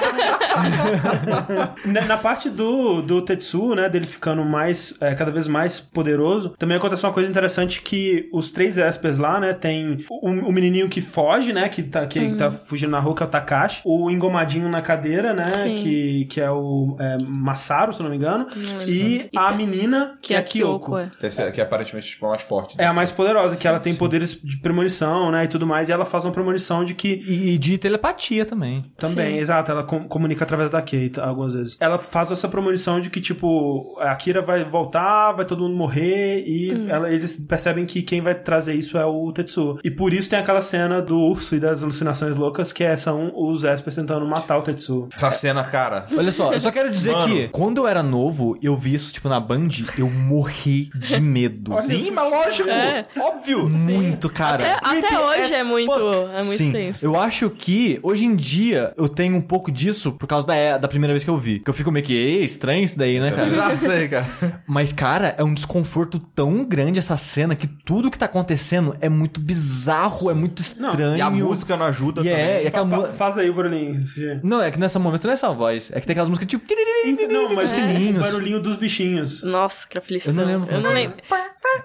Na, 1.84 2.00
na 2.02 2.16
parte 2.16 2.48
do, 2.50 3.02
do 3.02 3.22
Tetsuo, 3.22 3.74
né, 3.74 3.88
dele 3.88 4.06
ficando 4.06 4.44
mais, 4.44 4.94
é, 5.00 5.14
cada 5.14 5.30
vez 5.30 5.46
mais 5.46 5.80
poderoso, 5.80 6.50
também 6.58 6.76
acontece 6.76 7.04
uma 7.04 7.12
coisa 7.12 7.28
interessante 7.30 7.82
que 7.82 8.28
os 8.32 8.50
três 8.50 8.76
Espers 8.78 9.18
lá, 9.18 9.38
né, 9.40 9.52
tem 9.52 10.04
o, 10.10 10.28
o 10.48 10.52
menininho 10.52 10.88
que 10.88 11.00
foge, 11.00 11.52
né, 11.52 11.68
que 11.68 11.82
tá, 11.82 12.06
que 12.06 12.34
tá 12.36 12.50
fugindo 12.50 12.90
na 12.90 13.00
rua, 13.00 13.14
que 13.14 13.22
é 13.22 13.26
o 13.26 13.28
Takashi, 13.28 13.80
o 13.84 14.10
engomadinho 14.10 14.68
na 14.68 14.80
cadeira, 14.82 15.32
né, 15.32 15.46
Sim. 15.46 15.74
que, 15.76 16.24
que 16.26 16.40
é 16.40 16.50
o 16.50 16.96
é, 16.98 17.18
Masaru, 17.18 17.92
se 17.92 18.00
eu 18.00 18.04
não 18.04 18.10
me 18.10 18.16
engano, 18.16 18.46
lembro. 18.54 18.88
e 18.90 19.28
a 19.36 19.48
tem- 19.48 19.56
menina, 19.56 20.18
que, 20.20 20.28
Que 20.28 20.34
é 20.34 20.36
é 20.36 20.38
a 20.38 20.40
a 20.40 20.44
Kyoko. 20.44 20.78
Kyoko, 20.96 20.98
é. 20.98 21.10
Que, 21.20 21.60
é, 21.60 21.60
é 21.60 21.62
aparentemente 21.62 22.08
tipo, 22.08 22.26
a 22.26 22.30
mais 22.30 22.42
forte. 22.42 22.74
É 22.78 22.86
a 22.86 22.92
mais 22.92 23.10
poderosa, 23.10 23.56
que 23.56 23.66
ela 23.66 23.80
tem 23.80 23.94
poderes 23.94 24.40
de 24.42 24.56
premonição, 24.58 25.30
né, 25.30 25.44
e 25.44 25.48
tudo 25.48 25.66
mais, 25.66 25.88
e 25.88 25.92
ela 25.92 26.04
faz 26.04 26.24
uma 26.24 26.32
premonição 26.32 26.84
de 26.84 26.94
que 26.94 27.04
E, 27.26 27.54
e 27.54 27.58
de 27.58 27.78
telepatia 27.78 28.44
também. 28.44 28.78
Também, 28.96 29.34
Sim. 29.34 29.38
exato. 29.40 29.70
Ela 29.70 29.82
com- 29.84 30.06
comunica 30.08 30.43
através 30.44 30.70
da 30.70 30.80
Kate 30.80 31.18
algumas 31.20 31.52
vezes. 31.54 31.76
Ela 31.80 31.98
faz 31.98 32.30
essa 32.30 32.48
premonição 32.48 33.00
de 33.00 33.10
que, 33.10 33.20
tipo, 33.20 33.96
a 34.00 34.14
Kira 34.16 34.40
vai 34.42 34.64
voltar, 34.64 35.32
vai 35.32 35.44
todo 35.44 35.62
mundo 35.62 35.74
morrer, 35.76 36.44
e 36.46 36.72
Hum. 36.72 36.84
ela- 36.88 37.10
eles 37.12 37.36
percebem 37.48 37.84
que 37.86 38.02
quem 38.02 38.20
vai 38.20 38.34
trazer 38.34 38.74
isso 38.74 38.96
é 38.98 39.04
o 39.04 39.32
Tetsuo. 39.32 39.78
E 39.84 39.90
por 39.90 40.12
isso 40.12 40.30
tem 40.30 40.38
aquela 40.38 40.62
cena 40.62 41.00
do 41.02 41.18
urso 41.20 41.54
e 41.56 41.60
das 41.60 41.82
alucinações 41.82 42.36
loucas, 42.36 42.72
que 42.72 42.84
é, 42.84 42.96
são 42.96 43.32
os 43.34 43.64
Espers 43.64 43.96
tentando 43.96 44.26
matar 44.26 44.58
o 44.58 44.62
Tetsuo. 44.62 45.08
Essa 45.14 45.30
cena, 45.30 45.64
cara. 45.64 46.06
Olha 46.16 46.30
só, 46.32 46.52
eu 46.52 46.60
só 46.60 46.70
quero 46.70 46.90
dizer 46.90 47.12
Mano. 47.12 47.26
que 47.34 47.48
quando 47.48 47.78
eu 47.78 47.86
era 47.88 48.02
novo, 48.02 48.56
eu 48.62 48.76
vi 48.76 48.94
isso, 48.94 49.12
tipo, 49.12 49.28
na 49.28 49.40
Band, 49.40 49.68
eu 49.98 50.08
morri 50.10 50.90
de 50.94 51.20
medo. 51.20 51.72
Sim, 51.74 52.10
mas 52.10 52.30
lógico. 52.30 52.68
É. 52.70 53.04
Óbvio. 53.18 53.68
Muito, 53.68 54.28
cara. 54.28 54.74
Até, 54.82 55.06
até 55.06 55.18
hoje 55.18 55.54
é 55.54 55.62
muito, 55.62 55.92
fuck. 55.92 56.04
é 56.32 56.42
muito 56.42 56.46
Sim, 56.46 56.70
tenso. 56.70 57.04
eu 57.04 57.18
acho 57.18 57.50
que 57.50 57.98
hoje 58.02 58.24
em 58.24 58.34
dia 58.36 58.92
eu 58.96 59.08
tenho 59.08 59.36
um 59.36 59.40
pouco 59.40 59.70
disso 59.70 60.12
por 60.12 60.26
causa 60.26 60.33
da, 60.42 60.78
da 60.78 60.88
primeira 60.88 61.12
vez 61.12 61.22
que 61.22 61.30
eu 61.30 61.38
vi. 61.38 61.60
Que 61.60 61.70
eu 61.70 61.74
fico 61.74 61.90
meio 61.92 62.04
que, 62.04 62.12
"Ei, 62.14 62.42
estranho 62.44 62.82
isso 62.82 62.98
daí, 62.98 63.20
né, 63.20 63.30
cara? 63.30 63.66
Ah, 63.66 63.76
sei, 63.76 64.08
cara. 64.08 64.28
Mas, 64.66 64.92
cara, 64.92 65.34
é 65.38 65.44
um 65.44 65.52
desconforto 65.54 66.18
tão 66.18 66.64
grande 66.64 66.98
essa 66.98 67.16
cena 67.16 67.54
que 67.54 67.66
tudo 67.66 68.10
que 68.10 68.18
tá 68.18 68.24
acontecendo 68.26 68.96
é 69.00 69.08
muito 69.08 69.40
bizarro, 69.40 70.30
é 70.30 70.34
muito 70.34 70.60
estranho. 70.62 71.16
E 71.16 71.20
a 71.20 71.30
música 71.30 71.76
não 71.76 71.86
ajuda 71.86 72.22
E 72.22 72.24
também. 72.24 72.40
é, 72.40 72.64
e 72.64 72.66
aquela 72.66 72.86
Fa- 72.88 72.96
mu- 72.96 73.06
faz 73.14 73.38
aí 73.38 73.50
o 73.50 73.54
barulhinho. 73.54 74.02
Não, 74.42 74.62
é 74.62 74.70
que 74.70 74.78
nessa 74.80 74.98
momento 74.98 75.24
não 75.24 75.30
é 75.30 75.34
essa 75.34 75.52
voz. 75.52 75.90
É 75.92 76.00
que 76.00 76.06
tem 76.06 76.12
aquelas 76.14 76.28
músicas 76.28 76.48
tipo. 76.48 76.64
Não, 77.30 77.52
mas 77.54 77.70
sininhos. 77.70 78.18
o 78.18 78.20
barulhinho 78.22 78.60
dos 78.60 78.76
bichinhos. 78.76 79.42
Nossa, 79.42 79.86
que 79.86 79.98
aflição. 79.98 80.32
Eu 80.32 80.36
não 80.36 80.44
lembro 80.46 80.74
Eu 80.74 80.80
não 80.80 80.90
é. 80.90 80.94
lembro. 80.94 81.16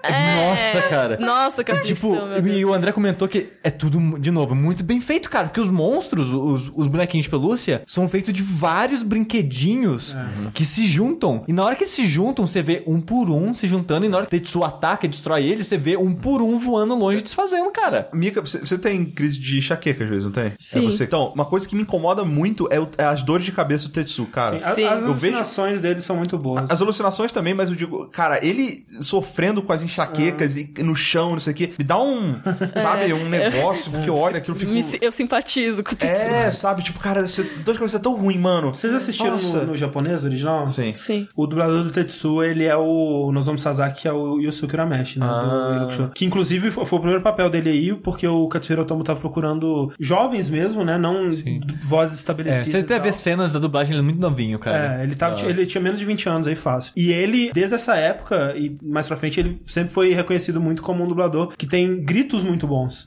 É. 0.04 0.50
Nossa, 0.50 0.82
cara. 0.82 1.18
Nossa, 1.18 1.64
que 1.64 1.72
aflição, 1.72 1.94
Tipo, 1.94 2.12
meu 2.26 2.42
Deus. 2.42 2.56
e 2.58 2.64
o 2.64 2.72
André 2.72 2.92
comentou 2.92 3.26
que 3.26 3.48
é 3.62 3.70
tudo, 3.70 4.18
de 4.18 4.30
novo, 4.30 4.54
muito 4.54 4.84
bem 4.84 5.00
feito, 5.00 5.28
cara. 5.28 5.48
Porque 5.48 5.60
os 5.60 5.68
monstros, 5.70 6.32
os, 6.32 6.70
os 6.74 6.86
bonequinhos 6.86 7.24
de 7.24 7.30
pelúcia, 7.30 7.82
são 7.86 8.08
feitos 8.08 8.32
de 8.32 8.39
vários 8.42 9.02
brinquedinhos 9.02 10.16
que 10.54 10.64
se 10.64 10.86
juntam. 10.86 11.44
E 11.48 11.52
na 11.52 11.64
hora 11.64 11.74
que 11.76 11.84
eles 11.84 11.92
se 11.92 12.06
juntam, 12.06 12.46
você 12.46 12.62
vê 12.62 12.82
um 12.86 13.00
por 13.00 13.30
um 13.30 13.54
se 13.54 13.66
juntando. 13.66 14.06
E 14.06 14.08
na 14.08 14.18
hora 14.18 14.26
que 14.26 14.38
Tetsu 14.38 14.62
ataca 14.64 15.06
e 15.06 15.08
destrói 15.08 15.44
eles, 15.44 15.66
você 15.66 15.76
vê 15.76 15.96
um 15.96 16.14
por 16.14 16.42
um 16.42 16.58
voando 16.58 16.94
longe 16.94 17.18
e 17.18 17.22
desfazendo, 17.22 17.70
cara. 17.70 18.08
Mika, 18.12 18.40
você, 18.40 18.78
tem 18.78 19.04
crise 19.04 19.38
de 19.38 19.58
enxaqueca 19.58 20.04
às 20.04 20.10
vezes, 20.10 20.24
não 20.24 20.32
tem? 20.32 20.52
Sim. 20.58 20.78
É 20.80 20.82
você. 20.90 21.04
Então, 21.04 21.32
uma 21.34 21.44
coisa 21.44 21.68
que 21.68 21.74
me 21.76 21.82
incomoda 21.82 22.24
muito 22.24 22.68
é, 22.70 22.78
o- 22.80 22.88
é 22.98 23.04
as 23.04 23.22
dores 23.22 23.44
de 23.44 23.52
cabeça 23.52 23.86
do 23.86 23.92
Tetsu, 23.92 24.26
cara. 24.26 24.58
Sim, 24.58 24.64
a- 24.64 24.74
Sim. 24.74 24.84
As 24.84 25.02
Eu 25.02 25.14
vejo- 25.14 25.36
alucinações 25.36 25.80
dele 25.80 26.00
são 26.00 26.16
muito 26.16 26.36
boas. 26.38 26.70
As 26.70 26.80
alucinações 26.80 27.32
também, 27.32 27.54
mas 27.54 27.68
eu 27.70 27.76
digo, 27.76 28.06
cara, 28.08 28.44
ele 28.44 28.84
sofrendo 29.00 29.62
com 29.62 29.72
as 29.72 29.82
enxaquecas 29.82 30.56
e 30.56 30.72
no 30.82 30.94
chão, 30.94 31.32
não 31.32 31.40
sei 31.40 31.52
o 31.52 31.56
quê, 31.56 31.72
me 31.78 31.84
dá 31.84 32.00
um, 32.00 32.40
sabe, 32.80 33.12
um 33.12 33.28
negócio 33.28 33.90
que 33.92 34.08
eu 34.08 34.14
olho 34.16 34.36
aquilo 34.36 34.56
e 34.56 34.60
fico. 34.60 34.72
Me- 34.72 34.98
eu 35.00 35.12
simpatizo 35.12 35.82
com 35.82 35.92
o 35.92 35.96
Tetsuo. 35.96 36.26
É, 36.26 36.50
sabe, 36.50 36.82
tipo, 36.82 36.98
cara, 36.98 37.26
você, 37.26 37.42
dor 37.42 37.72
de 37.72 37.78
cabeça 37.78 37.96
é 37.96 38.00
tão 38.00 38.14
ruim, 38.14 38.29
mano. 38.38 38.74
Vocês 38.74 38.94
assistiram 38.94 39.36
no, 39.36 39.66
no 39.66 39.76
japonês 39.76 40.24
original? 40.24 40.68
Sim. 40.70 40.92
Sim. 40.94 41.28
O 41.36 41.46
dublador 41.46 41.84
do 41.84 41.90
Tetsuo, 41.90 42.42
ele 42.42 42.64
é 42.64 42.76
o 42.76 43.30
Nozomu 43.32 43.58
Sasaki, 43.58 44.02
que 44.02 44.08
é 44.08 44.12
o 44.12 44.38
Yusuke 44.40 44.74
Urameshi, 44.74 45.18
né? 45.18 45.26
Ah. 45.28 45.88
Do. 45.96 46.08
Que 46.10 46.24
inclusive 46.24 46.70
foi 46.70 46.84
foi 46.84 46.98
o 46.98 47.00
primeiro 47.00 47.22
papel 47.22 47.48
dele 47.50 47.70
aí, 47.70 47.94
porque 47.94 48.26
o 48.26 48.48
Katsuhiro 48.48 48.82
Otomo 48.82 49.04
tava 49.04 49.20
procurando 49.20 49.92
jovens 50.00 50.48
mesmo, 50.50 50.84
né? 50.84 50.96
Não 50.98 51.28
vozes 51.82 52.16
É, 52.16 52.20
estabelecidas. 52.20 52.70
você 52.70 52.78
e 52.78 52.80
até 52.80 52.98
vê 52.98 53.12
cenas 53.12 53.52
da 53.52 53.58
dublagem, 53.58 53.92
ele 53.92 54.00
é 54.00 54.04
muito 54.04 54.20
novinho, 54.20 54.58
cara. 54.58 55.00
É, 55.00 55.04
ele, 55.04 55.14
tava, 55.14 55.40
ele 55.48 55.66
tinha 55.66 55.80
menos 55.82 55.98
de 55.98 56.04
20 56.04 56.28
anos 56.28 56.46
aí 56.46 56.54
fácil. 56.54 56.92
E 56.96 57.12
ele, 57.12 57.50
desde 57.52 57.74
essa 57.74 57.96
época 57.96 58.54
e 58.56 58.76
mais 58.82 59.06
pra 59.06 59.16
frente, 59.16 59.38
ele 59.40 59.60
sempre 59.66 59.92
foi 59.92 60.12
reconhecido 60.12 60.60
muito 60.60 60.82
como 60.82 61.04
um 61.04 61.08
dublador 61.08 61.52
que 61.56 61.66
tem 61.66 62.02
gritos 62.02 62.42
muito 62.42 62.66
bons. 62.66 63.06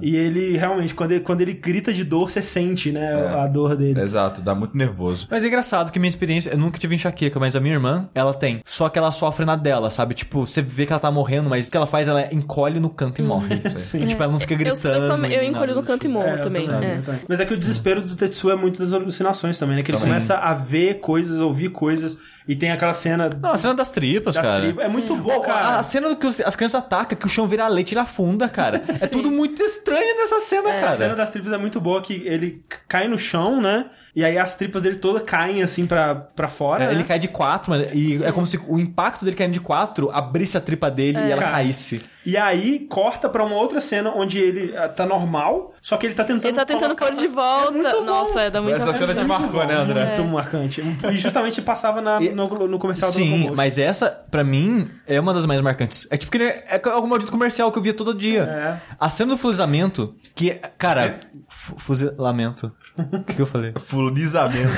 E 0.00 0.14
ele 0.16 0.56
realmente, 0.56 0.94
quando 0.94 1.12
ele, 1.12 1.20
quando 1.20 1.40
ele 1.40 1.52
grita 1.54 1.92
de 1.92 2.04
dor, 2.04 2.30
você 2.30 2.42
sente, 2.42 2.92
né, 2.92 3.04
É. 3.34 3.40
a 3.40 3.46
dor 3.46 3.76
dele. 3.76 4.00
Exato, 4.00 4.40
dá 4.40 4.54
muito 4.54 4.63
nervoso. 4.72 5.26
Mas 5.30 5.44
é 5.44 5.46
engraçado 5.48 5.90
que 5.92 5.98
minha 5.98 6.08
experiência, 6.08 6.50
eu 6.50 6.58
nunca 6.58 6.78
tive 6.78 6.94
enxaqueca, 6.94 7.38
mas 7.40 7.54
a 7.56 7.60
minha 7.60 7.74
irmã, 7.74 8.08
ela 8.14 8.32
tem. 8.32 8.60
Só 8.64 8.88
que 8.88 8.98
ela 8.98 9.10
sofre 9.12 9.44
na 9.44 9.56
dela, 9.56 9.90
sabe? 9.90 10.14
Tipo, 10.14 10.46
você 10.46 10.62
vê 10.62 10.86
que 10.86 10.92
ela 10.92 11.00
tá 11.00 11.10
morrendo, 11.10 11.48
mas 11.50 11.68
o 11.68 11.70
que 11.70 11.76
ela 11.76 11.86
faz, 11.86 12.08
ela 12.08 12.32
encolhe 12.32 12.80
no 12.80 12.88
canto 12.90 13.20
e 13.20 13.24
morre. 13.24 13.60
Sim. 13.76 14.02
E, 14.02 14.06
tipo, 14.06 14.22
ela 14.22 14.32
não 14.32 14.40
fica 14.40 14.54
Eu, 14.54 14.58
gritando. 14.58 14.94
eu, 14.94 15.00
só, 15.00 15.16
eu 15.16 15.42
encolho 15.42 15.66
nada 15.68 15.74
no 15.74 15.82
canto 15.82 16.04
e 16.06 16.08
morro 16.08 16.26
É, 16.26 16.34
eu 16.38 16.42
também. 16.42 16.66
também, 16.66 16.90
é. 16.90 16.96
eu 16.98 17.02
também. 17.02 17.20
Mas 17.28 17.40
é 17.40 17.44
que 17.44 17.54
o 17.54 17.58
desespero 17.58 18.00
do 18.02 18.16
Tetsuo 18.16 18.50
é 18.50 18.56
muito 18.56 18.78
das 18.78 18.92
alucinações 18.92 19.58
também, 19.58 19.76
né? 19.76 19.82
Que 19.82 19.90
ele 19.90 19.98
Também. 19.98 20.12
começa 20.12 20.36
a 20.36 20.54
ver 20.54 21.00
coisas, 21.00 21.40
ouvir 21.40 21.70
coisas, 21.70 22.18
e 22.46 22.54
tem 22.54 22.70
aquela 22.70 22.92
cena 22.94 23.30
Não, 23.40 23.52
a 23.52 23.58
cena 23.58 23.74
das 23.74 23.90
tripas, 23.90 24.34
das 24.34 24.44
cara. 24.44 24.60
tribos. 24.62 24.84
É 24.84 24.88
muito 24.88 25.16
bom, 25.16 25.42
A, 25.42 25.44
cara. 25.46 25.78
a 25.78 25.82
cena 25.82 26.14
que 26.14 26.26
os- 26.26 26.40
as 26.40 26.54
crianças 26.54 26.80
atacam, 26.82 27.16
que 27.18 27.26
o 27.26 27.28
chão 27.28 27.46
vira 27.46 27.66
leite 27.68 27.92
e 27.92 27.94
ele 27.94 28.00
afunda, 28.00 28.48
cara. 28.48 28.82
É 29.00 29.06
tudo 29.06 29.30
muito 29.30 29.62
estranho 29.62 30.16
nessa 30.18 30.40
cena, 30.40 30.70
A 30.70 30.80
cara. 30.80 30.92
cena 30.96 31.16
das 31.16 31.30
tripas 31.30 31.52
é 31.52 31.56
muito 31.58 31.80
boa, 31.80 32.00
que 32.02 32.22
ele 32.26 32.62
cai 32.88 33.08
no 33.08 33.16
chão, 33.18 33.60
né? 33.60 33.86
E 34.14 34.24
aí 34.24 34.38
as 34.38 34.54
tripas 34.56 34.82
dele 34.82 34.96
todas 34.96 35.22
caem 35.22 35.62
assim 35.62 35.86
pra, 35.86 36.14
pra 36.14 36.48
fora. 36.48 36.84
É, 36.84 36.86
né? 36.88 36.92
Ele 36.94 37.04
cai 37.04 37.18
de 37.18 37.28
quatro, 37.28 37.70
mas, 37.70 37.88
e 37.92 38.22
é 38.22 38.30
como 38.30 38.46
se 38.46 38.56
o 38.68 38.78
impacto 38.78 39.24
dele 39.24 39.36
caindo 39.36 39.52
de 39.54 39.60
quatro 39.60 40.10
abrisse 40.12 40.56
a 40.56 40.60
tripa 40.60 40.90
dele 40.90 41.18
e 41.18 41.30
ela 41.32 41.42
Cara. 41.42 41.52
caísse. 41.54 42.00
E 42.26 42.36
aí 42.36 42.80
corta 42.88 43.28
pra 43.28 43.44
uma 43.44 43.56
outra 43.56 43.80
cena 43.80 44.10
onde 44.14 44.38
ele 44.38 44.76
ah, 44.76 44.88
tá 44.88 45.04
normal, 45.04 45.74
só 45.82 45.96
que 45.96 46.06
ele 46.06 46.14
tá 46.14 46.24
tentando. 46.24 46.46
Ele 46.46 46.56
tá 46.56 46.64
tentando 46.64 46.96
colocar 46.96 47.14
pôr 47.14 47.20
de 47.20 47.28
pra- 47.28 47.42
volta. 47.42 47.78
É. 47.88 48.00
Nossa, 48.00 48.40
é, 48.42 48.50
dá 48.50 48.62
muita 48.62 48.78
Essa 48.78 48.92
cena 48.94 49.12
aflição. 49.12 49.24
te 49.24 49.28
marcou, 49.28 49.66
né, 49.66 49.74
André? 49.74 50.04
Muito 50.06 50.24
marcante. 50.24 50.82
E 51.12 51.18
justamente 51.18 51.60
passava 51.60 52.00
na- 52.00 52.18
no, 52.20 52.66
no 52.68 52.78
comercial 52.78 53.10
do 53.10 53.14
Sim, 53.14 53.50
mas 53.54 53.78
essa, 53.78 54.08
pra 54.30 54.42
mim, 54.42 54.90
é 55.06 55.20
uma 55.20 55.34
das 55.34 55.44
mais 55.46 55.60
marcantes. 55.60 56.06
É 56.10 56.16
tipo 56.16 56.32
que 56.32 56.38
nem- 56.38 56.48
é 56.48 56.80
algum 56.90 57.06
maldito 57.08 57.30
comercial 57.30 57.70
que 57.70 57.78
eu 57.78 57.82
via 57.82 57.92
todo 57.94 58.14
dia. 58.14 58.42
É. 58.44 58.80
A 58.98 59.10
cena 59.10 59.32
do 59.32 59.36
fuzilamento, 59.36 60.14
que, 60.34 60.52
cara, 60.78 61.20
fu- 61.48 61.78
fuzilamento. 61.78 62.72
O 63.12 63.24
que, 63.24 63.34
que 63.34 63.42
eu 63.42 63.46
falei? 63.46 63.72
Fulisamento. 63.76 64.68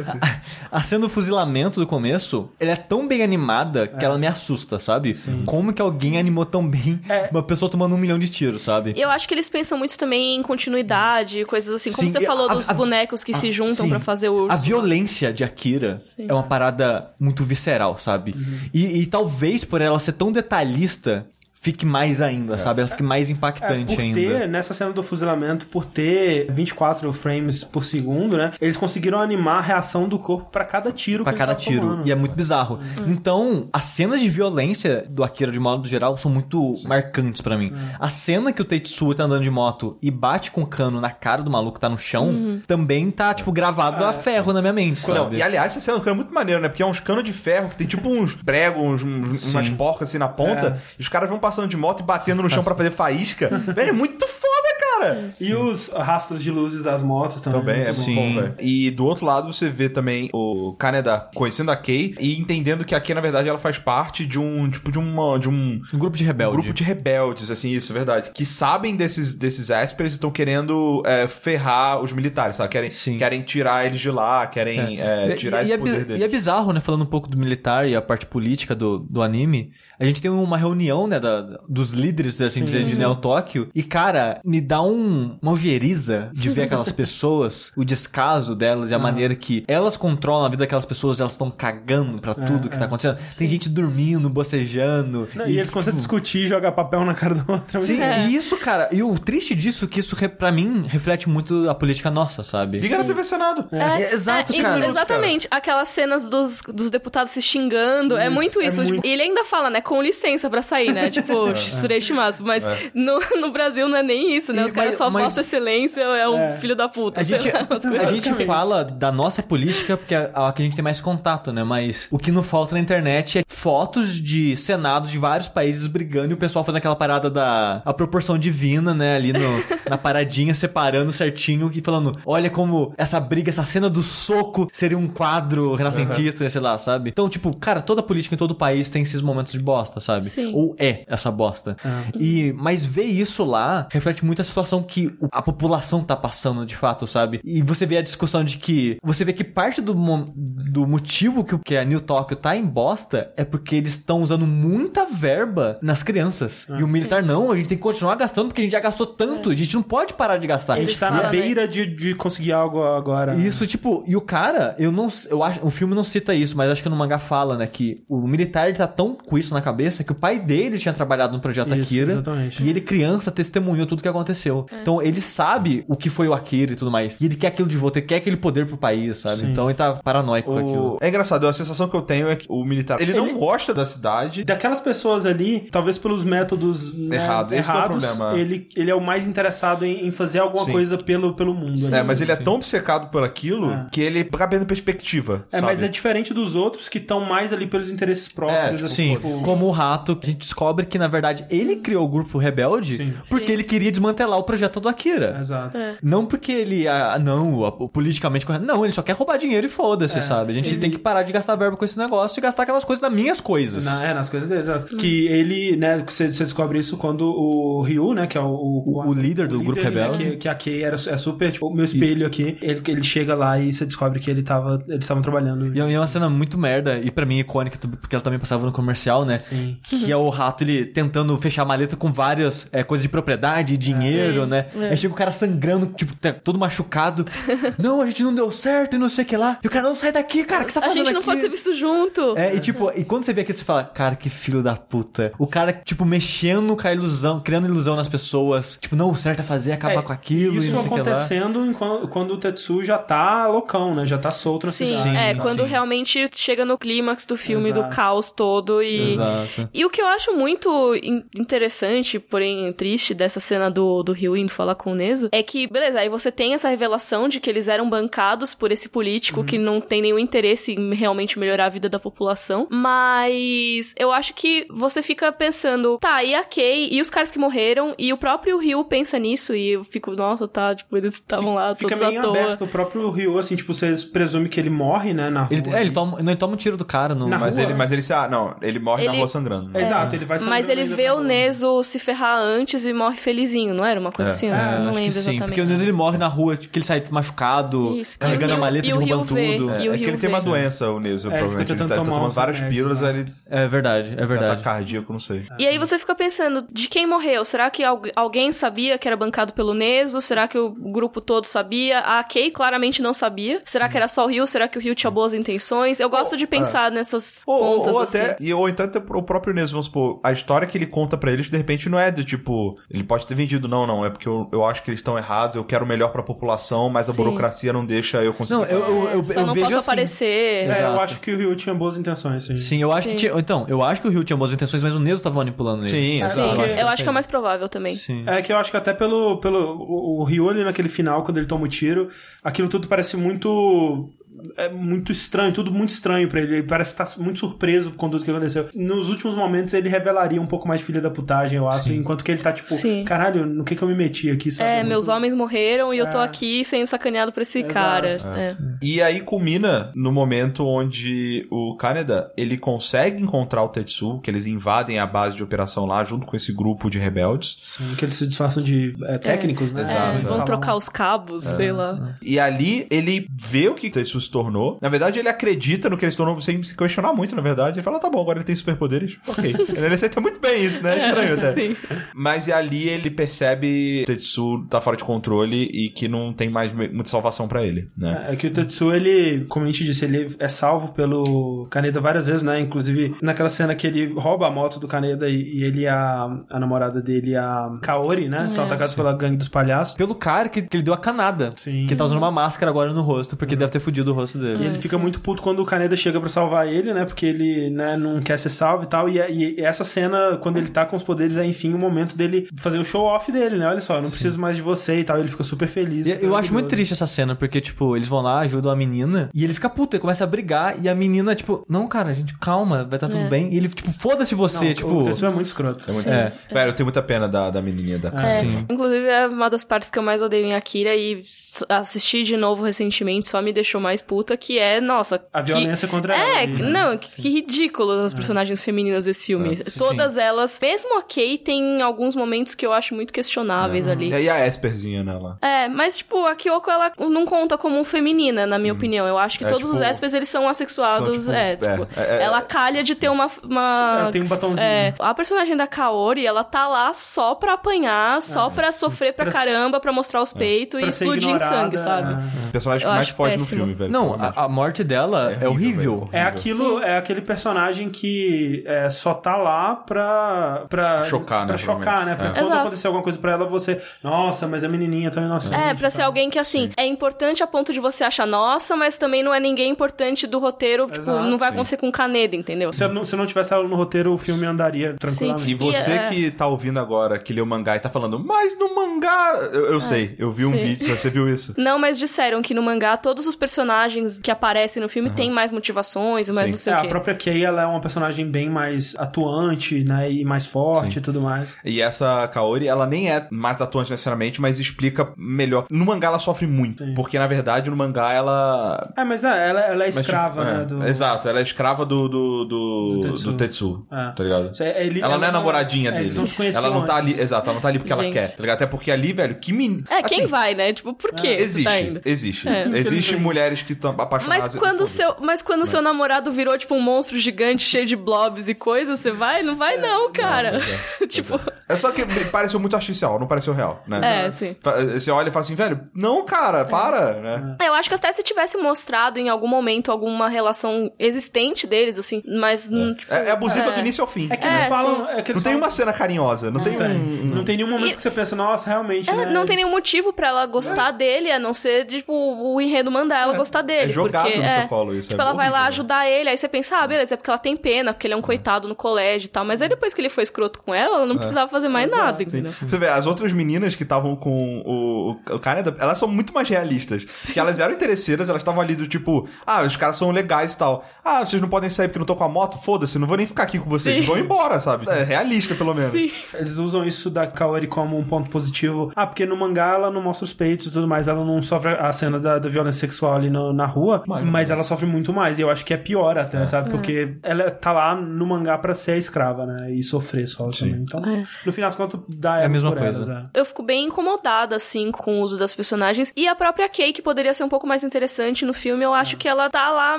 Assim. 0.00 0.18
A 0.72 0.82
cena 0.82 1.02
do 1.02 1.08
fuzilamento 1.08 1.78
do 1.78 1.86
começo, 1.86 2.50
ela 2.58 2.72
é 2.72 2.76
tão 2.76 3.06
bem 3.06 3.22
animada 3.22 3.86
que 3.86 4.04
ela 4.04 4.18
me 4.18 4.26
assusta, 4.26 4.78
sabe? 4.80 5.16
Como 5.46 5.72
que 5.72 5.80
alguém 5.80 6.18
animou 6.18 6.44
tão 6.44 6.66
bem 6.68 7.00
É. 7.08 7.28
uma 7.30 7.42
pessoa 7.42 7.70
tomando 7.70 7.94
um 7.94 7.98
milhão 7.98 8.18
de 8.18 8.28
tiros, 8.28 8.62
sabe? 8.62 8.92
E 8.96 9.00
Eu 9.00 9.08
acho 9.10 9.28
que 9.28 9.34
eles 9.34 9.48
pensam 9.48 9.78
muito 9.78 9.96
também 9.96 10.36
em 10.36 10.42
continuidade, 10.42 11.44
coisas 11.44 11.72
assim. 11.74 11.92
Como 11.92 12.08
Sim, 12.08 12.12
você 12.12 12.24
e 12.24 12.26
falou 12.26 12.50
a- 12.50 12.54
dos 12.54 12.68
a- 12.68 12.74
bonecos 12.74 13.22
que 13.22 13.32
a- 13.32 13.36
se 13.36 13.52
juntam 13.52 13.84
sim. 13.84 13.88
pra 13.88 14.00
fazer 14.00 14.28
o 14.30 14.34
urso. 14.34 14.52
A 14.52 14.56
violência 14.56 15.32
de 15.32 15.44
Akira 15.44 15.98
Sim. 16.00 16.26
é 16.28 16.32
uma 16.34 16.42
parada 16.42 17.10
muito 17.20 17.44
visceral, 17.44 17.98
sabe? 17.98 18.32
Uhum. 18.36 18.58
E, 18.74 19.00
e 19.02 19.06
talvez 19.06 19.64
por 19.64 19.80
ela 19.80 19.98
ser 20.00 20.14
tão 20.14 20.32
detalhista, 20.32 21.26
fique 21.64 21.86
mais 21.86 22.20
ainda, 22.20 22.58
sabe? 22.58 22.82
Ela 22.82 22.88
fique 22.90 23.02
mais 23.02 23.30
É, 23.30 23.32
impactante 23.32 23.96
por 23.96 24.02
ainda. 24.02 24.20
ter, 24.20 24.46
nessa 24.48 24.74
cena 24.74 24.92
do 24.92 25.02
fuzilamento, 25.02 25.66
por 25.66 25.86
ter 25.86 26.46
24 26.52 27.10
frames 27.12 27.64
por 27.64 27.84
segundo, 27.84 28.36
né? 28.36 28.52
Eles 28.60 28.76
conseguiram 28.76 29.18
animar 29.18 29.56
a 29.56 29.60
reação 29.62 30.06
do 30.06 30.18
corpo 30.18 30.50
pra 30.50 30.62
cada 30.64 30.92
tiro 30.92 31.24
ele 31.26 31.36
cada 31.36 31.54
tá 31.54 31.60
tiro. 31.60 31.80
tomando. 31.80 32.06
E 32.06 32.12
é 32.12 32.14
muito 32.14 32.34
bizarro. 32.34 32.78
Então, 33.08 33.66
as 33.72 33.84
cenas 33.84 34.20
de 34.20 34.28
violência 34.28 35.06
do 35.08 35.24
Akira, 35.24 35.50
de 35.50 35.58
modo 35.58 35.88
geral, 35.88 36.18
são 36.18 36.30
muito 36.30 36.74
marcantes 36.84 37.40
pra 37.40 37.56
mim. 37.56 37.72
A 37.98 38.10
cena 38.10 38.52
que 38.52 38.60
o 38.60 38.64
Tetsuo 38.64 39.14
tá 39.14 39.24
andando 39.24 39.42
de 39.42 39.50
moto 39.50 39.96
e 40.02 40.10
bate 40.10 40.50
com 40.50 40.60
o 40.62 40.66
cano 40.66 41.00
na 41.00 41.10
cara 41.10 41.42
do 41.42 41.50
maluco 41.50 41.74
que 41.76 41.80
tá 41.80 41.88
no 41.88 41.96
chão, 41.96 42.60
também 42.66 43.10
tá, 43.10 43.32
tipo, 43.32 43.50
gravado 43.50 44.04
a 44.04 44.12
ferro 44.12 44.52
na 44.52 44.60
minha 44.60 44.72
mente, 44.74 45.08
Não, 45.08 45.14
sabe? 45.16 45.36
e 45.38 45.42
aliás, 45.42 45.72
essa 45.72 45.80
cena 45.80 45.96
do 45.98 46.04
cano 46.04 46.14
é 46.14 46.16
muito 46.16 46.34
maneiro, 46.34 46.60
né? 46.60 46.68
Porque 46.68 46.82
é 46.82 46.86
uns 46.86 47.00
canos 47.00 47.24
de 47.24 47.32
ferro 47.32 47.70
que 47.70 47.76
tem 47.76 47.86
tipo 47.86 48.08
uns 48.10 48.34
pregos, 48.34 49.02
uns, 49.02 49.02
uns- 49.04 49.50
umas 49.54 49.70
porcas 49.70 50.08
assim 50.10 50.18
na 50.18 50.28
ponta, 50.28 50.78
e 50.98 51.02
os 51.02 51.08
caras 51.08 51.30
vão 51.30 51.38
passando 51.38 51.53
de 51.68 51.76
moto 51.76 52.00
e 52.00 52.02
batendo 52.02 52.42
no 52.42 52.50
chão 52.50 52.62
pra 52.62 52.74
fazer 52.74 52.90
faísca. 52.90 53.48
Velho, 53.74 53.90
é 53.90 53.92
muito 53.92 54.26
foda, 54.26 54.68
cara! 54.80 55.04
É. 55.04 55.30
E 55.40 55.46
Sim. 55.46 55.54
os 55.54 55.88
rastros 55.88 56.42
de 56.42 56.50
luzes 56.50 56.82
das 56.82 57.02
motos 57.02 57.42
também. 57.42 57.60
Também, 57.60 57.80
é 57.80 57.84
Sim. 57.84 58.14
muito 58.14 58.34
bom, 58.34 58.40
velho. 58.40 58.54
E 58.60 58.90
do 58.90 59.04
outro 59.04 59.26
lado 59.26 59.52
você 59.52 59.68
vê 59.68 59.88
também 59.88 60.28
o 60.32 60.74
Kaneda 60.78 61.28
conhecendo 61.34 61.70
a 61.70 61.76
Kay 61.76 62.14
e 62.18 62.38
entendendo 62.38 62.84
que 62.84 62.94
a 62.94 63.00
Kay, 63.00 63.14
na 63.14 63.20
verdade, 63.20 63.48
ela 63.48 63.58
faz 63.58 63.78
parte 63.78 64.26
de 64.26 64.38
um, 64.38 64.68
tipo, 64.68 64.90
de 64.90 64.98
uma... 64.98 65.38
De 65.38 65.48
um, 65.48 65.80
um 65.92 65.98
grupo 65.98 66.16
de 66.16 66.24
rebeldes. 66.24 66.58
Um 66.58 66.62
grupo 66.62 66.74
de 66.74 66.84
rebeldes, 66.84 67.50
assim, 67.50 67.70
isso, 67.70 67.92
é 67.92 67.94
verdade. 67.94 68.30
Que 68.32 68.44
sabem 68.44 68.96
desses, 68.96 69.34
desses 69.34 69.70
Espers 69.70 70.12
e 70.12 70.16
estão 70.16 70.30
querendo 70.30 71.02
é, 71.06 71.28
ferrar 71.28 72.00
os 72.00 72.12
militares, 72.12 72.56
sabe? 72.56 72.68
Querem, 72.70 72.90
Sim. 72.90 73.18
querem 73.18 73.42
tirar 73.42 73.86
eles 73.86 74.00
de 74.00 74.10
lá, 74.10 74.46
querem 74.46 75.00
é. 75.00 75.32
É, 75.32 75.36
tirar 75.36 75.58
e, 75.58 75.64
esse 75.64 75.70
e 75.70 75.74
é 75.74 75.78
poder 75.78 76.04
deles. 76.04 76.22
E 76.22 76.24
é 76.24 76.28
bizarro, 76.28 76.72
né? 76.72 76.80
Falando 76.80 77.02
um 77.02 77.06
pouco 77.06 77.28
do 77.28 77.36
militar 77.36 77.88
e 77.88 77.94
a 77.94 78.02
parte 78.02 78.26
política 78.26 78.74
do, 78.74 78.98
do 78.98 79.22
anime, 79.22 79.72
a 79.98 80.04
gente 80.04 80.20
tem 80.20 80.30
uma 80.30 80.56
reunião, 80.56 81.06
né, 81.06 81.20
da, 81.20 81.40
dos 81.68 81.92
líderes, 81.92 82.40
assim 82.40 82.60
Sim. 82.60 82.64
dizer, 82.64 82.84
de 82.84 82.98
Neo 82.98 83.16
Tóquio. 83.16 83.68
E, 83.74 83.82
cara, 83.82 84.40
me 84.44 84.60
dá 84.60 84.82
um, 84.82 85.36
uma 85.40 85.52
ojeriza 85.52 86.30
de 86.32 86.50
ver 86.50 86.62
aquelas 86.62 86.90
pessoas, 86.92 87.72
o 87.76 87.84
descaso 87.84 88.54
delas 88.54 88.90
e 88.90 88.94
a 88.94 88.96
ah. 88.96 89.00
maneira 89.00 89.34
que 89.34 89.64
elas 89.68 89.96
controlam 89.96 90.46
a 90.46 90.48
vida 90.48 90.64
daquelas 90.64 90.84
pessoas, 90.84 91.20
elas 91.20 91.32
estão 91.32 91.50
cagando 91.50 92.20
pra 92.20 92.32
é, 92.32 92.34
tudo 92.34 92.68
que 92.68 92.76
tá 92.76 92.84
é. 92.84 92.86
acontecendo. 92.86 93.18
Sim. 93.30 93.38
Tem 93.38 93.48
gente 93.48 93.68
dormindo, 93.68 94.28
bocejando. 94.28 95.28
Não, 95.34 95.46
e, 95.46 95.50
e, 95.50 95.54
eles 95.54 95.66
tipo, 95.66 95.72
começam 95.72 95.92
a 95.92 95.96
discutir 95.96 96.44
e 96.44 96.46
jogar 96.46 96.72
papel 96.72 97.04
na 97.04 97.14
cara 97.14 97.34
do 97.34 97.52
outro. 97.52 97.82
Sim, 97.82 98.00
é. 98.00 98.26
e 98.26 98.34
isso, 98.34 98.56
cara, 98.56 98.88
e 98.92 99.02
o 99.02 99.18
triste 99.18 99.54
disso 99.54 99.84
é 99.84 99.88
que 99.88 100.00
isso, 100.00 100.16
pra 100.36 100.50
mim, 100.50 100.84
reflete 100.88 101.28
muito 101.28 101.68
a 101.68 101.74
política 101.74 102.10
nossa, 102.10 102.42
sabe? 102.42 102.78
Liga 102.78 102.98
na 102.98 103.04
TV 103.04 103.24
Senado. 103.24 103.66
É. 103.72 104.02
é 104.02 104.14
exato, 104.14 104.52
cara. 104.60 104.86
Exatamente. 104.86 105.46
Aquelas 105.50 105.88
cenas 105.88 106.28
dos, 106.28 106.62
dos 106.62 106.90
deputados 106.90 107.32
se 107.32 107.42
xingando, 107.42 108.14
isso, 108.14 108.24
é 108.24 108.28
muito 108.28 108.60
isso. 108.60 108.82
Muito... 108.82 108.96
Tipo, 108.96 109.06
e 109.06 109.10
ele 109.10 109.22
ainda 109.22 109.44
fala, 109.44 109.70
né, 109.70 109.80
com 109.84 110.02
licença 110.02 110.50
pra 110.50 110.62
sair, 110.62 110.92
né? 110.92 111.10
Tipo, 111.10 111.48
é. 111.52 112.42
Mas 112.42 112.66
é. 112.66 112.90
no, 112.94 113.20
no 113.40 113.52
Brasil 113.52 113.88
não 113.88 113.96
é 113.96 114.02
nem 114.02 114.36
isso, 114.36 114.52
né? 114.52 114.62
E, 114.62 114.64
Os 114.66 114.72
caras 114.72 114.96
só 114.96 115.10
mas... 115.10 115.36
excelência, 115.36 116.00
é 116.00 116.28
um 116.28 116.38
é. 116.38 116.56
filho 116.58 116.74
da 116.74 116.88
puta. 116.88 117.20
A 117.20 117.24
gente, 117.24 117.50
lá, 117.50 117.66
a 118.02 118.12
gente 118.12 118.44
fala 118.44 118.84
da 118.84 119.12
nossa 119.12 119.42
política 119.42 119.96
porque 119.96 120.14
é 120.14 120.30
a 120.34 120.52
que 120.52 120.62
a 120.62 120.64
gente 120.64 120.74
tem 120.74 120.82
mais 120.82 121.00
contato, 121.00 121.52
né? 121.52 121.62
Mas 121.62 122.08
o 122.10 122.18
que 122.18 122.32
não 122.32 122.42
falta 122.42 122.74
na 122.74 122.80
internet 122.80 123.38
é 123.38 123.44
fotos 123.46 124.14
de 124.14 124.56
senados 124.56 125.10
de 125.10 125.18
vários 125.18 125.48
países 125.48 125.86
brigando 125.86 126.32
e 126.32 126.34
o 126.34 126.36
pessoal 126.36 126.64
fazendo 126.64 126.78
aquela 126.78 126.96
parada 126.96 127.30
da 127.30 127.82
a 127.84 127.92
proporção 127.92 128.38
divina, 128.38 128.94
né? 128.94 129.16
Ali 129.16 129.32
no, 129.32 129.64
na 129.88 129.98
paradinha, 129.98 130.54
separando 130.54 131.12
certinho 131.12 131.70
e 131.74 131.80
falando: 131.80 132.18
olha 132.24 132.48
como 132.48 132.94
essa 132.96 133.20
briga, 133.20 133.50
essa 133.50 133.64
cena 133.64 133.90
do 133.90 134.02
soco 134.02 134.68
seria 134.72 134.96
um 134.96 135.08
quadro 135.08 135.74
renascentista, 135.74 136.44
uhum. 136.44 136.50
sei 136.50 136.60
lá, 136.60 136.78
sabe? 136.78 137.10
Então, 137.10 137.28
tipo, 137.28 137.54
cara, 137.56 137.80
toda 137.80 138.02
política 138.02 138.34
em 138.34 138.38
todo 138.38 138.54
país 138.54 138.88
tem 138.88 139.02
esses 139.02 139.20
momentos 139.20 139.52
de 139.52 139.58
bosta, 139.74 139.98
sabe? 139.98 140.26
Sim. 140.26 140.52
Ou 140.54 140.76
é 140.78 141.04
essa 141.08 141.30
bosta. 141.32 141.76
Uhum. 141.84 142.20
E, 142.20 142.52
mas 142.52 142.86
ver 142.86 143.02
isso 143.02 143.42
lá 143.42 143.88
reflete 143.90 144.24
muito 144.24 144.40
a 144.40 144.44
situação 144.44 144.82
que 144.82 145.12
a 145.32 145.42
população 145.42 146.04
tá 146.04 146.14
passando 146.14 146.64
de 146.64 146.76
fato, 146.76 147.08
sabe? 147.08 147.40
E 147.42 147.60
você 147.60 147.84
vê 147.84 147.98
a 147.98 148.02
discussão 148.02 148.44
de 148.44 148.58
que. 148.58 148.96
Você 149.02 149.24
vê 149.24 149.32
que 149.32 149.42
parte 149.42 149.80
do, 149.80 149.92
do 149.94 150.86
motivo 150.86 151.42
que, 151.42 151.58
que 151.58 151.76
a 151.76 151.84
New 151.84 152.00
Tokyo 152.00 152.36
tá 152.36 152.56
em 152.56 152.64
bosta 152.64 153.32
é 153.36 153.44
porque 153.44 153.74
eles 153.74 153.94
estão 153.94 154.20
usando 154.20 154.46
muita 154.46 155.06
verba 155.06 155.78
nas 155.82 156.04
crianças. 156.04 156.66
Ah, 156.70 156.78
e 156.78 156.84
o 156.84 156.88
militar, 156.88 157.22
sim. 157.22 157.28
não, 157.28 157.50
a 157.50 157.56
gente 157.56 157.68
tem 157.68 157.76
que 157.76 157.82
continuar 157.82 158.14
gastando 158.14 158.48
porque 158.48 158.60
a 158.60 158.64
gente 158.64 158.72
já 158.72 158.80
gastou 158.80 159.06
tanto, 159.06 159.50
é. 159.50 159.54
a 159.54 159.56
gente 159.56 159.74
não 159.74 159.82
pode 159.82 160.14
parar 160.14 160.36
de 160.36 160.46
gastar. 160.46 160.74
A 160.74 160.80
gente 160.80 160.96
tá 160.96 161.10
na 161.10 161.24
beira 161.24 161.66
de, 161.66 161.84
de 161.84 162.14
conseguir 162.14 162.52
algo 162.52 162.82
agora. 162.82 163.34
Isso, 163.34 163.66
tipo, 163.66 164.04
e 164.06 164.14
o 164.16 164.20
cara, 164.20 164.76
eu 164.78 164.92
não. 164.92 165.08
Eu 165.28 165.42
acho. 165.42 165.64
O 165.64 165.70
filme 165.70 165.94
não 165.94 166.04
cita 166.04 166.32
isso, 166.32 166.56
mas 166.56 166.70
acho 166.70 166.82
que 166.82 166.88
no 166.88 166.96
mangá 166.96 167.18
fala, 167.18 167.56
né? 167.56 167.66
Que 167.66 168.04
o 168.08 168.26
militar 168.26 168.68
ele 168.68 168.78
tá 168.78 168.86
tão 168.86 169.14
com 169.14 169.36
isso 169.36 169.52
na 169.52 169.60
cabeça 169.64 170.04
que 170.04 170.12
o 170.12 170.14
pai 170.14 170.38
dele 170.38 170.78
tinha 170.78 170.94
trabalhado 170.94 171.32
no 171.32 171.40
projeto 171.40 171.74
isso, 171.74 171.94
Akira. 171.94 172.12
Exatamente. 172.12 172.62
E 172.62 172.68
ele, 172.68 172.80
criança, 172.80 173.30
testemunhou 173.30 173.86
tudo 173.86 174.02
que 174.02 174.08
aconteceu. 174.08 174.66
É. 174.70 174.80
Então 174.80 175.02
ele 175.02 175.20
sabe 175.20 175.84
o 175.88 175.96
que 175.96 176.10
foi 176.10 176.28
o 176.28 176.34
Akira 176.34 176.72
e 176.72 176.76
tudo 176.76 176.90
mais. 176.90 177.16
E 177.20 177.24
ele 177.24 177.36
quer 177.36 177.48
aquilo 177.48 177.68
de 177.68 177.76
volta, 177.76 177.98
ele 177.98 178.06
quer 178.06 178.16
aquele 178.16 178.36
poder 178.36 178.66
pro 178.66 178.76
país, 178.76 179.18
sabe? 179.18 179.40
Sim. 179.40 179.50
Então 179.50 179.68
ele 179.68 179.76
tá 179.76 179.94
paranoico 179.94 180.50
o... 180.50 180.54
com 180.54 180.60
aquilo. 180.60 180.98
É 181.00 181.08
engraçado, 181.08 181.46
a 181.48 181.52
sensação 181.52 181.88
que 181.88 181.96
eu 181.96 182.02
tenho 182.02 182.28
é 182.28 182.36
que 182.36 182.46
o 182.48 182.64
militar, 182.64 183.00
ele, 183.00 183.12
ele... 183.12 183.18
não 183.18 183.34
gosta 183.34 183.72
da 183.74 183.86
cidade. 183.86 184.44
Daquelas 184.44 184.80
pessoas 184.80 185.26
ali, 185.26 185.68
talvez 185.70 185.98
pelos 185.98 186.24
métodos 186.24 186.94
né, 186.94 187.16
Errado. 187.16 187.52
Esse 187.52 187.70
errados, 187.70 188.02
é 188.02 188.06
o 188.06 188.14
problema. 188.14 188.38
Ele, 188.38 188.68
ele 188.76 188.90
é 188.90 188.94
o 188.94 189.00
mais 189.00 189.26
interessado 189.26 189.84
em, 189.84 190.06
em 190.06 190.10
fazer 190.10 190.40
alguma 190.40 190.64
Sim. 190.64 190.72
coisa 190.72 190.98
pelo, 190.98 191.34
pelo 191.34 191.54
mundo. 191.54 191.94
É, 191.94 192.02
mas 192.02 192.20
ele 192.20 192.32
é 192.32 192.36
tão 192.36 192.54
obcecado 192.54 193.10
por 193.10 193.22
aquilo 193.22 193.72
é. 193.72 193.86
que 193.90 194.00
ele 194.00 194.20
acaba 194.20 194.48
perdendo 194.48 194.66
perspectiva. 194.66 195.46
É, 195.50 195.56
sabe? 195.56 195.66
mas 195.66 195.82
é 195.82 195.88
diferente 195.88 196.34
dos 196.34 196.54
outros 196.54 196.88
que 196.88 196.98
estão 196.98 197.20
mais 197.20 197.52
ali 197.52 197.66
pelos 197.66 197.90
interesses 197.90 198.28
próprios. 198.28 198.64
É, 198.64 198.76
tipo, 198.76 198.88
sim, 198.88 199.12
tipo... 199.12 199.28
como 199.54 199.66
o 199.66 199.70
rato, 199.70 200.18
a 200.20 200.26
gente 200.26 200.38
descobre 200.38 200.84
que 200.84 200.98
na 200.98 201.06
verdade 201.06 201.44
ele 201.48 201.76
criou 201.76 202.04
o 202.04 202.08
grupo 202.08 202.38
rebelde 202.38 202.96
sim. 202.96 203.12
porque 203.28 203.46
sim. 203.46 203.52
ele 203.52 203.62
queria 203.62 203.90
desmantelar 203.90 204.36
o 204.36 204.42
projeto 204.42 204.80
do 204.80 204.88
Akira. 204.88 205.36
Exato. 205.40 205.78
É. 205.78 205.96
Não 206.02 206.26
porque 206.26 206.50
ele, 206.50 206.88
ah, 206.88 207.18
não, 207.18 207.60
o, 207.60 207.88
politicamente 207.88 208.44
correto. 208.44 208.64
Não, 208.64 208.84
ele 208.84 208.92
só 208.92 209.02
quer 209.02 209.12
roubar 209.12 209.38
dinheiro 209.38 209.66
e 209.66 209.70
foda-se, 209.70 210.18
é, 210.18 210.22
sabe? 210.22 210.50
A 210.50 210.54
gente 210.54 210.70
sim. 210.70 210.78
tem 210.78 210.90
que 210.90 210.98
parar 210.98 211.22
de 211.22 211.32
gastar 211.32 211.54
verba 211.54 211.76
com 211.76 211.84
esse 211.84 211.96
negócio 211.96 212.40
e 212.40 212.42
gastar 212.42 212.64
aquelas 212.64 212.84
coisas 212.84 213.00
nas 213.00 213.12
minhas 213.12 213.40
coisas. 213.40 213.84
Na, 213.84 214.04
é, 214.04 214.14
nas 214.14 214.28
coisas 214.28 214.48
dele, 214.48 214.60
exato. 214.62 214.92
Hum. 214.92 214.98
Que 214.98 215.26
ele, 215.28 215.76
né, 215.76 216.04
você, 216.04 216.32
você 216.32 216.42
descobre 216.42 216.78
isso 216.78 216.96
quando 216.96 217.22
o 217.26 217.82
Ryu, 217.82 218.12
né, 218.12 218.26
que 218.26 218.36
é 218.36 218.40
o, 218.40 218.46
o, 218.46 219.08
o 219.08 219.14
líder 219.14 219.46
do 219.46 219.60
o 219.60 219.64
grupo 219.64 219.78
líder, 219.78 219.90
rebelde. 219.90 220.24
Né, 220.24 220.30
que, 220.32 220.36
que 220.38 220.48
a 220.48 220.54
Kei 220.54 220.82
era, 220.82 220.96
é 220.96 221.16
super, 221.16 221.52
tipo, 221.52 221.68
o 221.68 221.74
meu 221.74 221.84
espelho 221.84 222.26
aqui. 222.26 222.58
Ele, 222.60 222.82
ele 222.88 223.02
chega 223.04 223.36
lá 223.36 223.58
e 223.58 223.72
você 223.72 223.86
descobre 223.86 224.18
que 224.18 224.30
ele 224.30 224.42
tava, 224.42 224.82
eles 224.88 225.04
estavam 225.04 225.22
trabalhando. 225.22 225.74
E 225.74 225.78
é 225.78 225.98
uma 225.98 226.06
cena 226.08 226.28
muito 226.28 226.58
merda, 226.58 226.98
e 226.98 227.10
para 227.10 227.24
mim 227.24 227.38
icônica, 227.38 227.78
porque 228.00 228.16
ela 228.16 228.22
também 228.22 228.38
passava 228.40 228.66
no 228.66 228.72
comercial, 228.72 229.24
né? 229.24 229.38
Sim. 229.44 229.78
Que 229.82 230.10
é 230.10 230.16
o 230.16 230.28
rato, 230.28 230.64
ele 230.64 230.84
tentando 230.86 231.36
fechar 231.38 231.62
a 231.62 231.64
maleta 231.64 231.96
com 231.96 232.12
várias 232.12 232.68
é, 232.72 232.82
coisas 232.82 233.02
de 233.02 233.08
propriedade, 233.08 233.76
dinheiro, 233.76 234.42
é. 234.42 234.46
né? 234.46 234.66
É. 234.76 234.88
Aí 234.90 234.96
chega 234.96 235.12
o 235.12 235.16
cara 235.16 235.30
sangrando, 235.30 235.86
tipo, 235.86 236.14
tá 236.14 236.32
todo 236.32 236.58
machucado. 236.58 237.26
não, 237.78 238.00
a 238.00 238.06
gente 238.06 238.22
não 238.22 238.34
deu 238.34 238.50
certo 238.50 238.96
e 238.96 238.98
não 238.98 239.08
sei 239.08 239.24
o 239.24 239.26
que 239.26 239.36
lá. 239.36 239.58
E 239.62 239.66
o 239.66 239.70
cara, 239.70 239.86
não 239.86 239.96
sai 239.96 240.12
daqui, 240.12 240.44
cara, 240.44 240.62
o 240.62 240.66
que 240.66 240.72
você 240.72 240.80
tá 240.80 240.86
fazendo 240.86 241.02
aqui? 241.02 241.10
A 241.10 241.12
gente 241.12 241.20
não 241.20 241.22
pode 241.22 241.40
ser 241.40 241.48
visto 241.48 241.76
junto. 241.76 242.36
É, 242.36 242.54
e 242.54 242.60
tipo, 242.60 242.90
e 242.94 243.04
quando 243.04 243.24
você 243.24 243.32
vê 243.32 243.42
aqui, 243.42 243.52
você 243.52 243.64
fala, 243.64 243.84
cara, 243.84 244.16
que 244.16 244.30
filho 244.30 244.62
da 244.62 244.76
puta. 244.76 245.32
O 245.38 245.46
cara, 245.46 245.72
tipo, 245.72 246.04
mexendo 246.04 246.76
com 246.76 246.86
a 246.86 246.92
ilusão, 246.92 247.40
criando 247.40 247.68
ilusão 247.68 247.96
nas 247.96 248.08
pessoas. 248.08 248.78
Tipo, 248.80 248.96
não, 248.96 249.10
o 249.10 249.16
certo 249.16 249.40
é 249.40 249.42
fazer, 249.42 249.72
acabar 249.72 250.00
é, 250.00 250.02
com 250.02 250.12
aquilo. 250.12 250.56
Isso 250.56 250.76
acontecendo 250.78 251.74
quando, 251.74 252.08
quando 252.08 252.34
o 252.34 252.38
Tetsu 252.38 252.84
já 252.84 252.98
tá 252.98 253.46
loucão, 253.48 253.94
né? 253.94 254.06
Já 254.06 254.18
tá 254.18 254.30
solto 254.30 254.66
na 254.66 254.72
sim, 254.72 254.86
cidade. 254.86 255.02
Sim, 255.02 255.16
é, 255.16 255.34
quando 255.34 255.62
sim. 255.62 255.68
realmente 255.68 256.28
chega 256.34 256.64
no 256.64 256.78
clímax 256.78 257.24
do 257.24 257.36
filme, 257.36 257.70
Exato. 257.70 257.88
do 257.88 257.94
caos 257.94 258.30
todo 258.30 258.82
e... 258.82 259.12
Exato. 259.12 259.33
E 259.72 259.84
o 259.84 259.90
que 259.90 260.00
eu 260.00 260.06
acho 260.06 260.32
muito 260.34 260.94
interessante, 261.36 262.18
porém 262.18 262.72
triste, 262.72 263.14
dessa 263.14 263.40
cena 263.40 263.70
do, 263.70 264.02
do 264.02 264.12
Ryu 264.12 264.36
indo 264.36 264.50
falar 264.50 264.74
com 264.74 264.92
o 264.92 264.94
Nezo, 264.94 265.28
é 265.32 265.42
que, 265.42 265.66
beleza, 265.66 266.00
aí 266.00 266.08
você 266.08 266.30
tem 266.30 266.54
essa 266.54 266.68
revelação 266.68 267.28
de 267.28 267.40
que 267.40 267.50
eles 267.50 267.68
eram 267.68 267.88
bancados 267.88 268.54
por 268.54 268.72
esse 268.72 268.88
político 268.88 269.40
uhum. 269.40 269.46
que 269.46 269.58
não 269.58 269.80
tem 269.80 270.02
nenhum 270.02 270.18
interesse 270.18 270.72
em 270.72 270.94
realmente 270.94 271.38
melhorar 271.38 271.66
a 271.66 271.68
vida 271.68 271.88
da 271.88 271.98
população, 271.98 272.66
mas 272.70 273.94
eu 273.98 274.12
acho 274.12 274.34
que 274.34 274.66
você 274.70 275.02
fica 275.02 275.30
pensando, 275.32 275.98
tá, 275.98 276.22
e 276.22 276.34
a 276.34 276.44
Kay, 276.44 276.88
e 276.92 277.00
os 277.00 277.10
caras 277.10 277.30
que 277.30 277.38
morreram, 277.38 277.94
e 277.98 278.12
o 278.12 278.16
próprio 278.16 278.58
Ryu 278.58 278.84
pensa 278.84 279.18
nisso, 279.18 279.54
e 279.54 279.70
eu 279.70 279.84
fico, 279.84 280.12
nossa, 280.12 280.46
tá, 280.46 280.74
tipo, 280.74 280.96
eles 280.96 281.14
estavam 281.14 281.54
lá 281.54 281.74
fica 281.74 281.96
todos 281.96 282.08
meio 282.08 282.20
à 282.20 282.22
toa. 282.22 282.30
aberto, 282.30 282.64
o 282.64 282.68
próprio 282.68 283.10
Ryu, 283.10 283.38
assim, 283.38 283.56
tipo, 283.56 283.72
você 283.72 283.94
presume 284.12 284.48
que 284.48 284.60
ele 284.60 284.70
morre, 284.70 285.12
né, 285.12 285.30
na 285.30 285.44
rua. 285.44 285.58
Ele, 285.58 285.70
é, 285.70 285.80
ele 285.80 285.90
toma, 285.90 286.22
não, 286.22 286.30
ele 286.32 286.38
toma 286.38 286.54
um 286.54 286.56
tiro 286.56 286.76
do 286.76 286.84
cara 286.84 287.14
no... 287.14 287.28
mas, 287.28 287.56
rua. 287.56 287.64
Ele, 287.64 287.74
mas 287.74 287.92
ele 287.92 288.02
se... 288.02 288.12
Ah, 288.12 288.28
não, 288.28 288.56
ele 288.62 288.78
morre 288.78 289.02
ele... 289.02 289.12
na 289.12 289.18
rua 289.18 289.23
sangrando. 289.28 289.70
Né? 289.70 289.82
Exato, 289.82 290.14
ele 290.14 290.24
vai 290.24 290.38
sangrando. 290.38 290.58
Mas 290.58 290.68
ele 290.68 290.84
vê 290.84 291.10
o 291.10 291.20
Nezo 291.20 291.82
se 291.82 291.98
ferrar 291.98 292.38
antes 292.38 292.84
e 292.86 292.92
morre 292.92 293.16
felizinho, 293.16 293.74
não 293.74 293.84
era 293.84 293.98
uma 293.98 294.12
coisa 294.12 294.30
é. 294.30 294.34
assim? 294.34 294.48
É, 294.48 294.78
não 294.78 294.92
lembro 294.92 295.10
sim, 295.10 295.38
porque 295.38 295.60
o 295.60 295.64
Nezo 295.64 295.84
ele 295.84 295.92
morre 295.92 296.18
na 296.18 296.28
rua, 296.28 296.56
que 296.56 296.78
ele 296.78 296.84
sai 296.84 297.02
machucado, 297.10 297.96
Isso. 297.96 298.18
carregando 298.18 298.52
Rio, 298.52 298.56
a 298.56 298.60
maleta, 298.60 298.86
derrubando 298.86 299.26
tudo. 299.26 299.70
É, 299.70 299.86
é 299.86 299.98
que 299.98 300.04
ele 300.04 300.18
tem 300.18 300.28
uma 300.28 300.40
doença, 300.40 300.90
o 300.90 301.00
Nezo, 301.00 301.28
é, 301.28 301.38
provavelmente. 301.38 301.72
Ele 301.72 301.78
tá, 301.78 301.86
tá 301.86 301.96
tomando 301.96 302.30
várias 302.30 302.60
pílulas, 302.60 303.00
né? 303.00 303.10
ele... 303.10 303.32
É 303.48 303.66
verdade, 303.66 304.14
é 304.16 304.26
verdade. 304.26 304.62
Tá 304.62 304.70
cardíaco, 304.70 305.12
não 305.12 305.20
sei. 305.20 305.46
E 305.58 305.66
aí 305.66 305.78
você 305.78 305.98
fica 305.98 306.14
pensando, 306.14 306.64
de 306.70 306.88
quem 306.88 307.06
morreu? 307.06 307.44
Será 307.44 307.70
que 307.70 307.82
alguém 308.14 308.52
sabia 308.52 308.98
que 308.98 309.06
era 309.06 309.16
bancado 309.16 309.52
pelo 309.52 309.74
Nezo? 309.74 310.20
Será 310.20 310.48
que 310.48 310.58
o 310.58 310.70
grupo 310.70 311.20
todo 311.20 311.44
sabia? 311.44 312.00
A 312.00 312.22
Kay 312.24 312.50
claramente 312.50 313.02
não 313.02 313.14
sabia. 313.14 313.62
Será 313.64 313.88
que 313.88 313.96
era 313.96 314.08
só 314.08 314.24
o 314.24 314.28
Rio? 314.28 314.46
Será 314.46 314.68
que 314.68 314.78
o 314.78 314.80
Rio 314.80 314.94
tinha 314.94 315.10
boas 315.10 315.32
intenções? 315.32 316.00
Eu 316.00 316.08
gosto 316.08 316.36
de 316.36 316.46
pensar 316.46 316.90
é. 316.90 316.94
nessas 316.94 317.42
ou, 317.46 317.76
pontas, 317.76 317.94
ou, 317.94 318.00
assim. 318.00 318.18
até, 318.18 318.36
e, 318.40 318.54
ou 318.54 318.68
então 318.68 318.86
até 318.86 319.00
o 319.16 319.22
próprio 319.22 319.54
Nezo, 319.54 319.72
vamos 319.72 319.86
supor, 319.86 320.20
a 320.22 320.32
história 320.32 320.66
que 320.66 320.76
ele 320.76 320.86
conta 320.86 321.16
para 321.16 321.32
eles, 321.32 321.48
de 321.48 321.56
repente, 321.56 321.88
não 321.88 321.98
é 321.98 322.10
de 322.10 322.24
tipo, 322.24 322.78
ele 322.90 323.04
pode 323.04 323.26
ter 323.26 323.34
vendido, 323.34 323.68
não, 323.68 323.86
não, 323.86 324.04
é 324.04 324.10
porque 324.10 324.28
eu, 324.28 324.48
eu 324.52 324.64
acho 324.64 324.82
que 324.82 324.90
eles 324.90 325.00
estão 325.00 325.16
errados, 325.16 325.56
eu 325.56 325.64
quero 325.64 325.84
o 325.84 325.88
melhor 325.88 326.10
pra 326.10 326.22
população, 326.22 326.88
mas 326.90 327.08
a 327.08 327.12
Sim. 327.12 327.22
burocracia 327.22 327.72
não 327.72 327.84
deixa 327.84 328.22
eu 328.22 328.32
conseguir. 328.32 328.60
Não, 328.60 328.66
eu, 328.66 328.80
eu, 328.80 329.08
eu, 329.10 329.24
Só 329.24 329.40
eu 329.40 329.46
não 329.46 329.54
vejo 329.54 329.66
posso 329.66 329.78
assim. 329.78 329.90
aparecer. 329.90 330.70
É, 330.70 330.82
eu 330.82 331.00
acho 331.00 331.20
que 331.20 331.32
o 331.32 331.36
Rio 331.36 331.54
tinha 331.56 331.74
boas 331.74 331.96
intenções, 331.96 332.44
sim. 332.44 332.56
Sim, 332.56 332.82
eu 332.82 332.92
acho 332.92 333.04
sim. 333.04 333.10
que 333.10 333.16
tinha. 333.16 333.32
Então, 333.38 333.64
eu 333.68 333.82
acho 333.82 334.00
que 334.00 334.08
o 334.08 334.10
Rio 334.10 334.24
tinha 334.24 334.36
boas 334.36 334.52
intenções, 334.52 334.82
mas 334.82 334.94
o 334.94 335.00
Nezo 335.00 335.22
tava 335.22 335.36
manipulando 335.36 335.84
ele. 335.84 335.90
Sim, 335.90 336.22
exato. 336.22 336.34
Sim, 336.34 336.40
eu, 336.40 336.64
acho, 336.64 336.80
eu 336.80 336.88
acho 336.88 337.02
que 337.02 337.08
é 337.08 337.12
mais 337.12 337.26
provável 337.26 337.68
também. 337.68 337.96
Sim. 337.96 338.24
É 338.26 338.42
que 338.42 338.52
eu 338.52 338.56
acho 338.56 338.70
que 338.70 338.76
até 338.76 338.92
pelo. 338.92 339.38
pelo 339.38 339.76
o, 339.76 340.20
o 340.20 340.24
Rio 340.24 340.48
ali 340.48 340.64
naquele 340.64 340.88
final, 340.88 341.22
quando 341.22 341.38
ele 341.38 341.46
toma 341.46 341.64
o 341.64 341.68
tiro, 341.68 342.08
aquilo 342.42 342.68
tudo 342.68 342.88
parece 342.88 343.16
muito 343.16 344.10
é 344.56 344.74
muito 344.74 345.12
estranho, 345.12 345.52
tudo 345.52 345.70
muito 345.70 345.90
estranho 345.90 346.28
para 346.28 346.40
ele. 346.40 346.56
Ele 346.56 346.62
parece 346.62 346.90
estar 346.90 347.22
muito 347.22 347.40
surpreso 347.40 347.92
com 347.92 348.08
tudo 348.08 348.24
que 348.24 348.30
aconteceu. 348.30 348.68
Nos 348.74 349.10
últimos 349.10 349.36
momentos 349.36 349.74
ele 349.74 349.88
revelaria 349.88 350.40
um 350.40 350.46
pouco 350.46 350.66
mais 350.66 350.80
filha 350.80 351.00
da 351.00 351.10
putagem, 351.10 351.58
eu 351.58 351.68
acho, 351.68 351.84
Sim. 351.84 351.96
enquanto 351.96 352.24
que 352.24 352.30
ele 352.30 352.42
tá 352.42 352.52
tipo, 352.52 352.68
Sim. 352.68 353.04
caralho, 353.04 353.46
no 353.46 353.64
que 353.64 353.76
que 353.76 353.82
eu 353.82 353.88
me 353.88 353.94
meti 353.94 354.30
aqui, 354.30 354.50
sabe? 354.50 354.70
É, 354.70 354.84
meus 354.84 355.08
homens 355.08 355.34
morreram 355.34 355.92
e 355.92 355.98
é. 355.98 356.00
eu 356.00 356.10
tô 356.10 356.20
é. 356.20 356.24
aqui 356.24 356.64
sendo 356.64 356.86
sacaneado 356.86 357.32
por 357.32 357.42
esse 357.42 357.60
Exato. 357.60 357.74
cara. 357.74 358.08
É. 358.08 358.40
É. 358.50 358.56
E 358.82 359.02
aí 359.02 359.20
culmina 359.20 359.92
no 359.94 360.12
momento 360.12 360.66
onde 360.66 361.46
o 361.50 361.76
Kaneda, 361.76 362.32
ele 362.36 362.56
consegue 362.56 363.22
encontrar 363.22 363.62
o 363.62 363.68
Tetsu, 363.68 364.20
que 364.20 364.30
eles 364.30 364.46
invadem 364.46 364.98
a 364.98 365.06
base 365.06 365.36
de 365.36 365.42
operação 365.42 365.86
lá 365.86 366.02
junto 366.04 366.26
com 366.26 366.36
esse 366.36 366.52
grupo 366.52 366.90
de 366.90 366.98
rebeldes. 366.98 367.58
Sim, 367.62 367.94
que 367.96 368.04
eles 368.04 368.14
se 368.14 368.26
disfarçam 368.26 368.62
de 368.62 368.94
é, 369.04 369.18
técnicos, 369.18 369.72
né? 369.72 369.82
Exato. 369.82 370.24
vão 370.24 370.44
trocar 370.44 370.76
os 370.76 370.88
cabos, 370.88 371.44
sei 371.44 371.72
lá. 371.72 372.16
E 372.22 372.38
ali 372.38 372.86
ele 372.90 373.26
vê 373.34 373.68
o 373.68 373.74
que 373.74 373.88
o 373.88 373.90
Tetsu 373.90 374.20
se 374.20 374.30
tornou. 374.34 374.78
Na 374.82 374.88
verdade, 374.88 375.20
ele 375.20 375.28
acredita 375.28 375.88
no 375.88 375.96
que 375.96 376.04
ele 376.04 376.12
se 376.12 376.18
tornou 376.18 376.40
sem 376.40 376.60
se 376.62 376.76
questionar 376.76 377.12
muito, 377.12 377.36
na 377.36 377.42
verdade. 377.42 377.76
Ele 377.76 377.84
fala, 377.84 378.00
tá 378.00 378.10
bom, 378.10 378.20
agora 378.20 378.38
ele 378.38 378.44
tem 378.44 378.56
superpoderes. 378.56 379.16
Ok. 379.26 379.54
ele 379.76 379.94
aceita 379.94 380.20
muito 380.20 380.40
bem 380.40 380.64
isso, 380.64 380.82
né? 380.82 380.98
É 380.98 381.06
estranho 381.06 381.34
até. 381.34 381.52
Sim. 381.52 381.76
Mas 382.14 382.48
ali 382.48 382.88
ele 382.88 383.10
percebe 383.10 384.02
que 384.04 384.12
o 384.12 384.14
Tetsu 384.14 384.66
tá 384.68 384.80
fora 384.80 384.96
de 384.96 385.04
controle 385.04 385.70
e 385.72 385.88
que 385.88 386.08
não 386.08 386.32
tem 386.32 386.50
mais 386.50 386.72
muita 386.72 387.08
salvação 387.08 387.46
para 387.46 387.64
ele, 387.64 387.90
né? 387.96 388.26
É, 388.28 388.32
é 388.32 388.36
que 388.36 388.48
o 388.48 388.50
Tetsu, 388.50 388.92
ele, 388.92 389.44
como 389.48 389.64
a 389.64 389.68
gente 389.70 389.84
disse, 389.84 390.04
ele 390.04 390.34
é 390.38 390.48
salvo 390.48 390.92
pelo 390.92 391.68
Kaneda 391.70 392.00
várias 392.00 392.26
vezes, 392.26 392.42
né? 392.42 392.58
Inclusive 392.58 393.14
naquela 393.22 393.50
cena 393.50 393.74
que 393.74 393.86
ele 393.86 394.12
rouba 394.14 394.48
a 394.48 394.50
moto 394.50 394.80
do 394.80 394.88
Kaneda 394.88 395.28
e, 395.28 395.58
e 395.58 395.64
ele 395.64 395.84
e 395.84 395.86
a, 395.86 396.44
a 396.50 396.58
namorada 396.58 397.00
dele, 397.00 397.36
a 397.36 397.78
Kaori, 397.82 398.28
né? 398.28 398.44
É. 398.46 398.50
São 398.50 398.64
atacados 398.64 398.94
pela 398.94 399.12
gangue 399.12 399.36
dos 399.36 399.48
palhaços. 399.48 399.94
Pelo 399.94 400.14
cara 400.14 400.48
que, 400.48 400.62
que 400.62 400.76
ele 400.76 400.84
deu 400.84 400.94
a 400.94 400.98
canada. 400.98 401.52
Sim. 401.56 401.86
Que 401.86 401.94
tá 401.94 402.04
usando 402.04 402.18
uma 402.18 402.30
máscara 402.30 402.70
agora 402.70 402.92
no 402.92 403.02
rosto, 403.02 403.36
porque 403.36 403.54
uhum. 403.54 403.58
deve 403.58 403.72
ter 403.72 403.80
fudido 403.80 404.10
o 404.10 404.13
rosto 404.14 404.38
dele. 404.38 404.64
E 404.64 404.66
ele 404.66 404.76
fica 404.78 404.96
muito 404.96 405.20
puto 405.20 405.42
quando 405.42 405.60
o 405.60 405.64
Kaneda 405.64 405.96
chega 405.96 406.20
para 406.20 406.28
salvar 406.28 406.68
ele, 406.68 406.92
né? 406.92 407.04
Porque 407.04 407.26
ele, 407.26 407.70
né, 407.70 407.96
não 407.96 408.20
quer 408.20 408.38
ser 408.38 408.50
salvo 408.50 408.84
e 408.84 408.86
tal. 408.86 409.08
E, 409.08 409.18
e, 409.18 409.60
essa 409.60 409.84
cena, 409.84 410.38
quando 410.40 410.56
ele 410.56 410.68
tá 410.68 410.86
com 410.86 410.96
os 410.96 411.02
poderes, 411.02 411.36
é 411.36 411.44
enfim 411.44 411.72
o 411.74 411.78
momento 411.78 412.16
dele 412.16 412.48
fazer 412.56 412.78
o 412.78 412.84
show 412.84 413.04
off 413.04 413.30
dele, 413.30 413.56
né? 413.56 413.66
Olha 413.66 413.80
só, 413.80 413.96
eu 413.96 414.02
não 414.02 414.08
Sim. 414.08 414.12
preciso 414.12 414.40
mais 414.40 414.56
de 414.56 414.62
você 414.62 415.00
e 415.00 415.04
tal. 415.04 415.18
Ele 415.18 415.28
fica 415.28 415.44
super 415.44 415.68
feliz. 415.68 416.06
Super 416.06 416.24
eu 416.24 416.36
acho 416.36 416.52
muito 416.52 416.68
triste 416.68 416.92
essa 416.92 417.06
cena, 417.06 417.34
porque, 417.34 417.60
tipo, 417.60 417.96
eles 417.96 418.08
vão 418.08 418.20
lá, 418.20 418.40
ajudam 418.40 418.70
a 418.70 418.76
menina, 418.76 419.30
e 419.34 419.44
ele 419.44 419.54
fica 419.54 419.68
puto, 419.68 419.96
ele 419.96 420.00
começa 420.00 420.24
a 420.24 420.26
brigar, 420.26 420.76
e 420.82 420.88
a 420.88 420.94
menina, 420.94 421.34
tipo, 421.34 421.64
não, 421.68 421.86
cara, 421.86 422.10
a 422.10 422.14
gente, 422.14 422.36
calma, 422.38 422.78
vai 422.78 422.96
estar 422.96 423.08
tá 423.08 423.08
tudo 423.08 423.26
é. 423.26 423.28
bem. 423.28 423.52
E 423.52 423.56
ele, 423.56 423.68
tipo, 423.68 423.92
foda-se 423.92 424.34
você, 424.34 424.68
não, 424.68 424.74
tipo. 424.74 425.10
Isso 425.10 425.24
é 425.24 425.30
muito 425.30 425.46
escroto. 425.46 425.84
É 425.88 425.92
muito 425.92 426.08
é. 426.08 426.32
Velho, 426.52 426.68
eu 426.70 426.72
tenho 426.72 426.86
muita 426.86 427.02
pena 427.02 427.28
da, 427.28 427.50
da 427.50 427.62
menininha 427.62 427.98
da 427.98 428.08
é. 428.08 428.40
Sim. 428.40 428.66
Inclusive, 428.70 429.06
é 429.06 429.26
uma 429.26 429.48
das 429.48 429.64
partes 429.64 429.90
que 429.90 429.98
eu 429.98 430.02
mais 430.02 430.22
odeio 430.22 430.46
em 430.46 430.54
Akira 430.54 430.94
e 430.94 431.22
assisti 431.68 432.22
de 432.22 432.36
novo 432.36 432.64
recentemente 432.64 433.28
só 433.28 433.40
me 433.40 433.52
deixou 433.52 433.80
mais 433.80 434.00
puta, 434.06 434.36
que 434.36 434.58
é, 434.58 434.80
nossa. 434.80 435.24
A 435.32 435.42
violência 435.42 435.86
que... 435.86 435.94
contra 435.94 436.14
ela. 436.14 436.40
É, 436.40 436.46
né? 436.46 436.68
não, 436.68 436.98
que, 436.98 437.22
que 437.22 437.28
ridículo 437.28 437.92
as 437.92 438.12
é. 438.12 438.16
personagens 438.16 438.64
femininas 438.64 439.04
desse 439.04 439.26
filme. 439.26 439.60
É. 439.60 439.78
Todas 439.78 440.16
elas, 440.16 440.58
mesmo 440.60 440.98
ok, 440.98 441.38
tem 441.38 441.82
alguns 441.82 442.14
momentos 442.14 442.54
que 442.54 442.64
eu 442.64 442.72
acho 442.72 442.94
muito 442.94 443.12
questionáveis 443.12 443.86
ali. 443.86 444.10
E 444.10 444.28
a 444.28 444.46
Esperzinha 444.46 445.02
nela. 445.02 445.38
É, 445.40 445.68
mas, 445.68 445.98
tipo, 445.98 446.24
a 446.26 446.34
Kyoko, 446.34 446.70
ela 446.70 446.92
não 446.98 447.24
conta 447.24 447.56
como 447.58 447.82
feminina, 447.84 448.46
na 448.46 448.58
minha 448.58 448.72
hum. 448.72 448.76
opinião. 448.76 449.06
Eu 449.06 449.18
acho 449.18 449.38
que 449.38 449.44
todos 449.44 449.70
tipo, 449.70 449.74
os 449.74 449.80
Espers, 449.80 450.14
eles 450.14 450.28
são 450.28 450.48
assexuados. 450.48 451.24
São, 451.24 451.34
tipo, 451.34 451.36
é, 451.36 451.56
tipo, 451.56 451.88
ela 452.00 452.40
calha 452.42 452.82
de 452.82 452.94
ter 452.94 453.08
uma. 453.08 453.30
uma 453.42 453.96
ela 454.00 454.10
tem 454.10 454.22
um 454.22 454.26
batomzinho. 454.26 454.64
É, 454.64 454.94
a 454.98 455.14
personagem 455.14 455.56
da 455.56 455.66
Kaori, 455.66 456.26
ela 456.26 456.44
tá 456.44 456.68
lá 456.68 456.92
só 456.92 457.34
pra 457.34 457.54
apanhar, 457.54 458.20
só 458.22 458.50
pra 458.50 458.72
sofrer 458.72 459.12
pra, 459.12 459.24
pra 459.24 459.32
caramba, 459.32 459.80
pra 459.80 459.92
mostrar 459.92 460.22
os 460.22 460.32
peitos 460.32 460.80
e 460.80 460.86
explodir 460.86 461.30
em 461.30 461.38
sangue, 461.38 461.78
sabe? 461.78 462.14
É. 462.48 462.50
Personagem 462.50 462.86
que 462.86 462.94
mais 462.94 463.08
foge 463.08 463.36
no 463.36 463.46
filme, 463.46 463.74
velho. 463.74 463.90
Não, 463.94 464.14
a, 464.14 464.44
a, 464.44 464.48
morte 464.48 464.82
dela 464.82 465.36
é, 465.40 465.44
é 465.44 465.48
horrível. 465.48 466.08
É 466.10 466.22
aquilo, 466.22 466.80
Sim. 466.80 466.84
é 466.84 466.96
aquele 466.98 467.20
personagem 467.20 467.88
que 467.90 468.64
é, 468.66 468.90
só 468.90 469.14
tá 469.14 469.36
lá 469.36 469.76
pra. 469.76 470.64
pra 470.68 471.04
chocar, 471.04 471.42
né? 471.42 471.46
Pra 471.46 471.56
chocar, 471.56 472.04
né? 472.04 472.16
Pra 472.16 472.30
quando 472.32 472.46
Exato. 472.46 472.60
acontecer 472.60 472.86
alguma 472.88 473.04
coisa 473.04 473.18
pra 473.20 473.32
ela, 473.32 473.46
você. 473.46 473.80
Nossa, 474.02 474.48
mas 474.48 474.64
a 474.64 474.68
menininha 474.68 475.12
tão 475.12 475.22
inocente. 475.22 475.54
É, 475.54 475.72
pra 475.74 475.90
ser 475.90 476.02
alguém 476.02 476.28
que, 476.28 476.40
assim, 476.40 476.66
Sim. 476.66 476.72
é 476.76 476.84
importante 476.84 477.40
a 477.40 477.46
ponto 477.46 477.72
de 477.72 477.78
você 477.78 478.02
achar, 478.02 478.26
nossa, 478.26 478.74
mas 478.74 478.98
também 478.98 479.22
não 479.22 479.32
é 479.32 479.38
ninguém 479.38 479.70
importante 479.70 480.26
do 480.26 480.40
roteiro. 480.40 480.90
Tipo, 480.90 481.12
não 481.12 481.38
vai 481.38 481.50
acontecer 481.50 481.76
com 481.76 481.92
Caneda, 481.92 482.34
entendeu? 482.34 482.72
Se 482.72 482.88
não, 482.88 483.04
se 483.04 483.14
não 483.14 483.26
tivesse 483.26 483.54
ela 483.54 483.62
no 483.62 483.76
roteiro, 483.76 484.12
o 484.12 484.18
filme 484.18 484.44
andaria 484.44 484.96
tranquilamente. 484.98 485.44
Sim. 485.44 485.50
E 485.50 485.54
você 485.54 485.90
e, 485.90 485.94
é... 485.94 486.08
que 486.08 486.30
tá 486.32 486.48
ouvindo 486.48 486.80
agora, 486.80 487.16
que 487.16 487.32
leu 487.32 487.44
o 487.44 487.46
mangá 487.46 487.76
e 487.76 487.78
tá 487.78 487.88
falando, 487.88 488.18
mas 488.18 488.58
no 488.58 488.74
mangá. 488.74 489.34
Eu, 489.52 489.66
eu 489.66 489.78
é. 489.78 489.80
sei, 489.80 490.16
eu 490.18 490.32
vi 490.32 490.44
um 490.46 490.50
vídeo, 490.50 490.96
você 490.96 491.08
viu 491.08 491.28
isso? 491.28 491.54
Não, 491.56 491.78
mas 491.78 491.96
disseram 491.96 492.42
que 492.42 492.52
no 492.52 492.60
mangá 492.62 492.96
todos 492.96 493.28
os 493.28 493.36
personagens 493.36 493.83
que 494.22 494.30
aparecem 494.30 494.82
no 494.82 494.88
filme 494.88 495.08
uhum. 495.08 495.14
têm 495.14 495.30
mais 495.30 495.52
motivações, 495.52 496.28
mais 496.30 496.46
Sim. 496.46 496.52
não 496.52 496.58
sei 496.58 496.72
é, 496.72 496.76
o 496.76 496.80
quê. 496.80 496.86
A 496.86 496.90
própria 496.90 497.14
Kei, 497.14 497.44
ela 497.44 497.62
é 497.62 497.66
uma 497.66 497.80
personagem 497.80 498.30
bem 498.30 498.48
mais 498.48 498.94
atuante, 498.96 499.84
né? 499.84 500.10
E 500.10 500.24
mais 500.24 500.46
forte 500.46 500.94
Sim. 500.94 500.98
e 500.98 501.02
tudo 501.02 501.20
mais. 501.20 501.56
E 501.64 501.80
essa 501.80 502.28
Kaori, 502.28 502.66
ela 502.68 502.86
nem 502.86 503.10
é 503.10 503.26
mais 503.30 503.60
atuante 503.60 503.90
necessariamente, 503.90 504.40
mas 504.40 504.58
explica 504.58 505.12
melhor. 505.16 505.66
No 505.70 505.84
mangá 505.84 506.08
ela 506.08 506.18
sofre 506.18 506.46
muito, 506.46 506.84
Sim. 506.84 506.94
porque 506.94 507.18
na 507.18 507.26
verdade 507.26 507.70
no 507.70 507.76
mangá 507.76 508.12
ela. 508.12 508.92
É, 508.96 509.04
mas 509.04 509.24
é, 509.24 509.48
ela, 509.50 509.60
ela 509.60 509.84
é 509.84 509.88
escrava, 509.88 510.44
mas, 510.44 510.60
tipo, 510.62 510.74
né? 510.74 510.84
Do... 510.84 510.88
Exato, 510.88 511.28
ela 511.28 511.40
é 511.40 511.42
escrava 511.42 511.84
do, 511.84 512.08
do, 512.08 512.44
do, 512.44 512.98
do 512.98 513.10
Tetsu, 513.10 513.24
do 513.24 513.36
tetsu 513.36 513.86
é. 513.90 514.12
tá 514.12 514.24
ligado? 514.24 514.52
Ele, 514.60 515.00
ela, 515.00 515.14
ela, 515.14 515.18
não 515.18 515.28
é 515.28 515.32
namoradinha 515.32 515.90
é, 515.90 516.02
dele. 516.02 516.14
Ela 516.54 516.70
não 516.70 516.84
tá 516.84 516.96
ali, 516.96 517.12
exato, 517.18 517.48
ela 517.48 517.54
não 517.54 517.60
tá 517.60 517.68
ali 517.68 517.78
porque 517.78 517.94
Gente. 517.94 518.04
ela 518.04 518.12
quer, 518.12 518.28
tá 518.28 518.40
ligado? 518.40 518.56
Até 518.56 518.66
porque 518.66 518.90
ali, 518.90 519.12
velho, 519.12 519.34
que 519.36 519.52
menino. 519.52 519.84
É, 519.90 520.04
assim, 520.04 520.16
quem 520.16 520.26
vai, 520.26 520.54
né? 520.54 520.72
Tipo, 520.72 520.94
por 520.94 521.12
quê? 521.12 521.28
É. 521.28 521.40
Existe, 521.40 521.64
tá 521.64 522.00
existe. 522.04 522.48
É. 522.48 522.68
Existe 522.74 523.16
mulheres 523.16 523.62
que 523.62 523.73
estão 523.74 523.90
apaixonadas. 523.98 524.54
Mas 524.54 524.56
quando 524.56 524.86
seu, 524.86 525.16
mas 525.20 525.42
quando 525.42 525.66
seu 525.66 525.82
namorado 525.82 526.32
virou 526.32 526.56
tipo 526.58 526.74
um 526.74 526.80
monstro 526.80 527.18
gigante 527.18 527.66
cheio 527.66 527.86
de 527.86 527.96
blobs 527.96 528.48
e 528.48 528.54
coisas, 528.54 528.98
você 528.98 529.10
vai? 529.10 529.42
Não 529.42 529.56
vai, 529.56 529.76
não, 529.76 530.12
cara. 530.12 530.52
Não, 530.52 530.60
é. 531.02 531.06
tipo. 531.06 531.38
É 531.68 531.76
só 531.76 531.90
que 531.90 532.04
pareceu 532.26 532.60
muito 532.60 532.74
artificial, 532.74 533.18
não 533.18 533.26
pareceu 533.26 533.54
real, 533.54 533.82
né? 533.86 534.26
É, 534.26 534.30
sim. 534.30 534.56
Você 534.92 535.10
olha 535.10 535.28
e 535.28 535.32
fala 535.32 535.42
assim, 535.42 535.54
velho, 535.54 535.80
não, 535.94 536.24
cara, 536.24 536.64
para, 536.64 537.14
né? 537.14 537.56
Eu 537.64 537.72
acho 537.74 537.88
que 537.88 537.94
até 537.94 538.12
se 538.12 538.22
tivesse 538.22 538.56
mostrado 538.56 539.18
em 539.18 539.28
algum 539.28 539.48
momento 539.48 539.90
alguma 539.90 540.28
relação 540.28 540.92
existente 540.98 541.66
deles, 541.66 541.98
assim, 541.98 542.22
mas. 542.26 542.70
É, 542.70 542.94
tipo, 542.94 543.14
é, 543.14 543.28
é 543.28 543.30
abusiva 543.30 543.72
do 543.72 543.80
início 543.80 544.02
ao 544.02 544.08
fim. 544.08 544.28
É 544.30 544.36
que 544.36 544.46
eles 544.46 544.66
falam. 544.66 545.08
É 545.08 545.22
que 545.22 545.32
eles 545.32 545.42
não 545.42 545.42
falam... 545.42 545.42
tem 545.42 545.56
uma 545.56 545.70
cena 545.70 545.92
carinhosa, 545.92 546.50
não, 546.50 546.62
tem, 546.62 546.74
um... 546.74 547.24
Não 547.34 547.44
tem 547.44 547.56
nenhum 547.56 547.70
momento 547.70 547.92
e... 547.92 547.96
que 547.96 548.02
você 548.02 548.10
pensa, 548.10 548.36
nossa, 548.36 548.68
realmente. 548.68 549.10
né, 549.12 549.26
não 549.26 549.44
tem 549.44 549.56
nenhum 549.56 549.70
motivo 549.70 550.12
para 550.12 550.28
ela 550.28 550.46
gostar 550.46 550.90
dele, 550.90 551.30
a 551.30 551.38
não 551.38 551.54
ser, 551.54 551.86
tipo, 551.86 552.12
o 552.12 552.60
enredo 552.60 552.90
mandar 552.90 553.20
ela 553.20 553.34
gostar 553.34 553.62
dele. 553.64 553.90
É 553.90 553.94
jogado 553.94 554.24
porque, 554.24 554.38
no 554.38 554.48
seu 554.48 554.68
colo 554.68 554.94
isso. 554.94 555.08
Tipo, 555.08 555.20
ela 555.20 555.32
vai 555.32 555.50
lá 555.50 555.66
ajudar 555.66 556.08
ele, 556.08 556.28
aí 556.28 556.36
você 556.36 556.48
pensa, 556.48 556.78
ah, 556.78 556.86
beleza, 556.86 557.14
é 557.14 557.16
porque 557.16 557.30
ela 557.30 557.38
tem 557.38 557.56
pena, 557.56 557.92
porque 557.92 558.06
ele 558.06 558.14
é 558.14 558.16
um 558.16 558.22
coitado 558.22 558.68
no 558.68 558.74
colégio 558.74 559.26
e 559.26 559.30
tal. 559.30 559.44
Mas 559.44 559.60
aí 559.60 559.68
depois 559.68 559.92
que 559.92 560.00
ele 560.00 560.08
foi 560.08 560.22
escroto 560.22 560.60
com 560.60 560.74
ela, 560.74 560.96
ela 560.96 561.06
não 561.06 561.16
precisava 561.16 561.50
fazer 561.50 561.68
mais 561.68 561.90
nada, 561.90 562.22
entendeu? 562.22 562.52
Você 562.52 562.78
vê, 562.78 562.88
as 562.88 563.06
outras 563.06 563.32
meninas 563.32 563.74
que 563.74 563.82
estavam 563.82 564.14
com 564.14 564.62
o, 564.64 565.34
o 565.34 565.38
Canada, 565.38 565.74
elas 565.78 565.98
são 565.98 566.08
muito 566.08 566.32
mais 566.32 566.48
realistas. 566.48 567.04
Sim. 567.06 567.32
Que 567.32 567.40
elas 567.40 567.58
eram 567.58 567.74
interesseiras, 567.74 568.28
elas 568.28 568.42
estavam 568.42 568.60
ali 568.60 568.74
do 568.74 568.86
tipo, 568.86 569.28
ah, 569.46 569.62
os 569.62 569.76
caras 569.76 569.96
são 569.96 570.10
legais 570.10 570.54
e 570.54 570.58
tal. 570.58 570.84
Ah, 571.04 571.24
vocês 571.24 571.40
não 571.40 571.48
podem 571.48 571.70
sair 571.70 571.88
porque 571.88 571.98
não 571.98 572.06
tô 572.06 572.16
com 572.16 572.24
a 572.24 572.28
moto? 572.28 572.58
Foda-se, 572.58 572.98
não 572.98 573.06
vou 573.06 573.16
nem 573.16 573.26
ficar 573.26 573.44
aqui 573.44 573.58
com 573.58 573.68
vocês. 573.68 573.98
Sim. 573.98 574.02
Vão 574.02 574.18
embora, 574.18 574.60
sabe? 574.60 574.88
É 574.88 575.02
realista, 575.02 575.54
pelo 575.54 575.74
menos. 575.74 575.92
Sim. 575.92 576.10
Eles 576.34 576.56
usam 576.56 576.84
isso 576.84 577.10
da 577.10 577.26
Kaori 577.26 577.66
como 577.66 577.98
um 577.98 578.04
ponto 578.04 578.30
positivo. 578.30 578.92
Ah, 578.94 579.06
porque 579.06 579.26
no 579.26 579.36
mangá 579.36 579.74
ela 579.74 579.90
não 579.90 580.02
mostra 580.02 580.24
os 580.24 580.32
peitos 580.32 580.66
e 580.66 580.70
tudo 580.70 580.86
mais, 580.86 581.08
ela 581.08 581.24
não 581.24 581.40
sofre 581.42 581.72
a 581.72 581.92
cena 581.92 582.18
da, 582.18 582.38
da 582.38 582.48
violência 582.48 582.80
sexual 582.80 583.14
ali 583.14 583.30
no, 583.30 583.52
na 583.54 583.66
rua, 583.66 584.02
mas, 584.06 584.24
mas 584.24 584.50
ela 584.50 584.62
sofre 584.62 584.86
muito 584.86 585.12
mais. 585.12 585.38
E 585.38 585.42
eu 585.42 585.50
acho 585.50 585.64
que 585.64 585.72
é 585.72 585.76
pior 585.76 586.18
até, 586.18 586.42
é. 586.42 586.46
sabe? 586.46 586.70
Porque 586.70 587.16
é. 587.22 587.30
ela 587.30 587.50
tá 587.50 587.72
lá 587.72 587.94
no 587.94 588.26
mangá 588.26 588.58
pra 588.58 588.74
ser 588.74 588.92
a 588.92 588.96
escrava, 588.96 589.46
né? 589.46 589.72
E 589.72 589.82
sofrer 589.82 590.26
só 590.26 590.50
Sim. 590.50 590.70
também. 590.70 590.82
Então, 590.82 591.04
é. 591.04 591.26
no 591.44 591.52
final 591.52 591.68
das 591.68 591.76
contas, 591.76 592.00
dá 592.08 592.40
é 592.40 592.46
a 592.46 592.48
mesma 592.48 592.72
coisa. 592.72 592.98
Elas, 592.98 593.08
é. 593.08 593.26
Eu 593.34 593.44
fico 593.44 593.62
bem 593.62 593.86
incomodada, 593.86 594.56
assim, 594.56 594.90
com 594.90 595.20
o 595.20 595.22
uso 595.22 595.38
das 595.38 595.54
personagens. 595.54 596.12
E 596.16 596.26
a 596.26 596.34
própria 596.34 596.68
Kay, 596.68 596.92
que 596.92 597.02
poderia 597.02 597.32
ser 597.34 597.44
um 597.44 597.48
pouco 597.48 597.66
mais 597.66 597.84
interessante 597.84 598.44
no 598.44 598.54
filme, 598.54 598.84
eu 598.84 598.92
acho 598.92 599.16
é. 599.16 599.18
que 599.18 599.28
ela 599.28 599.48
tá 599.50 599.70
lá 599.70 599.98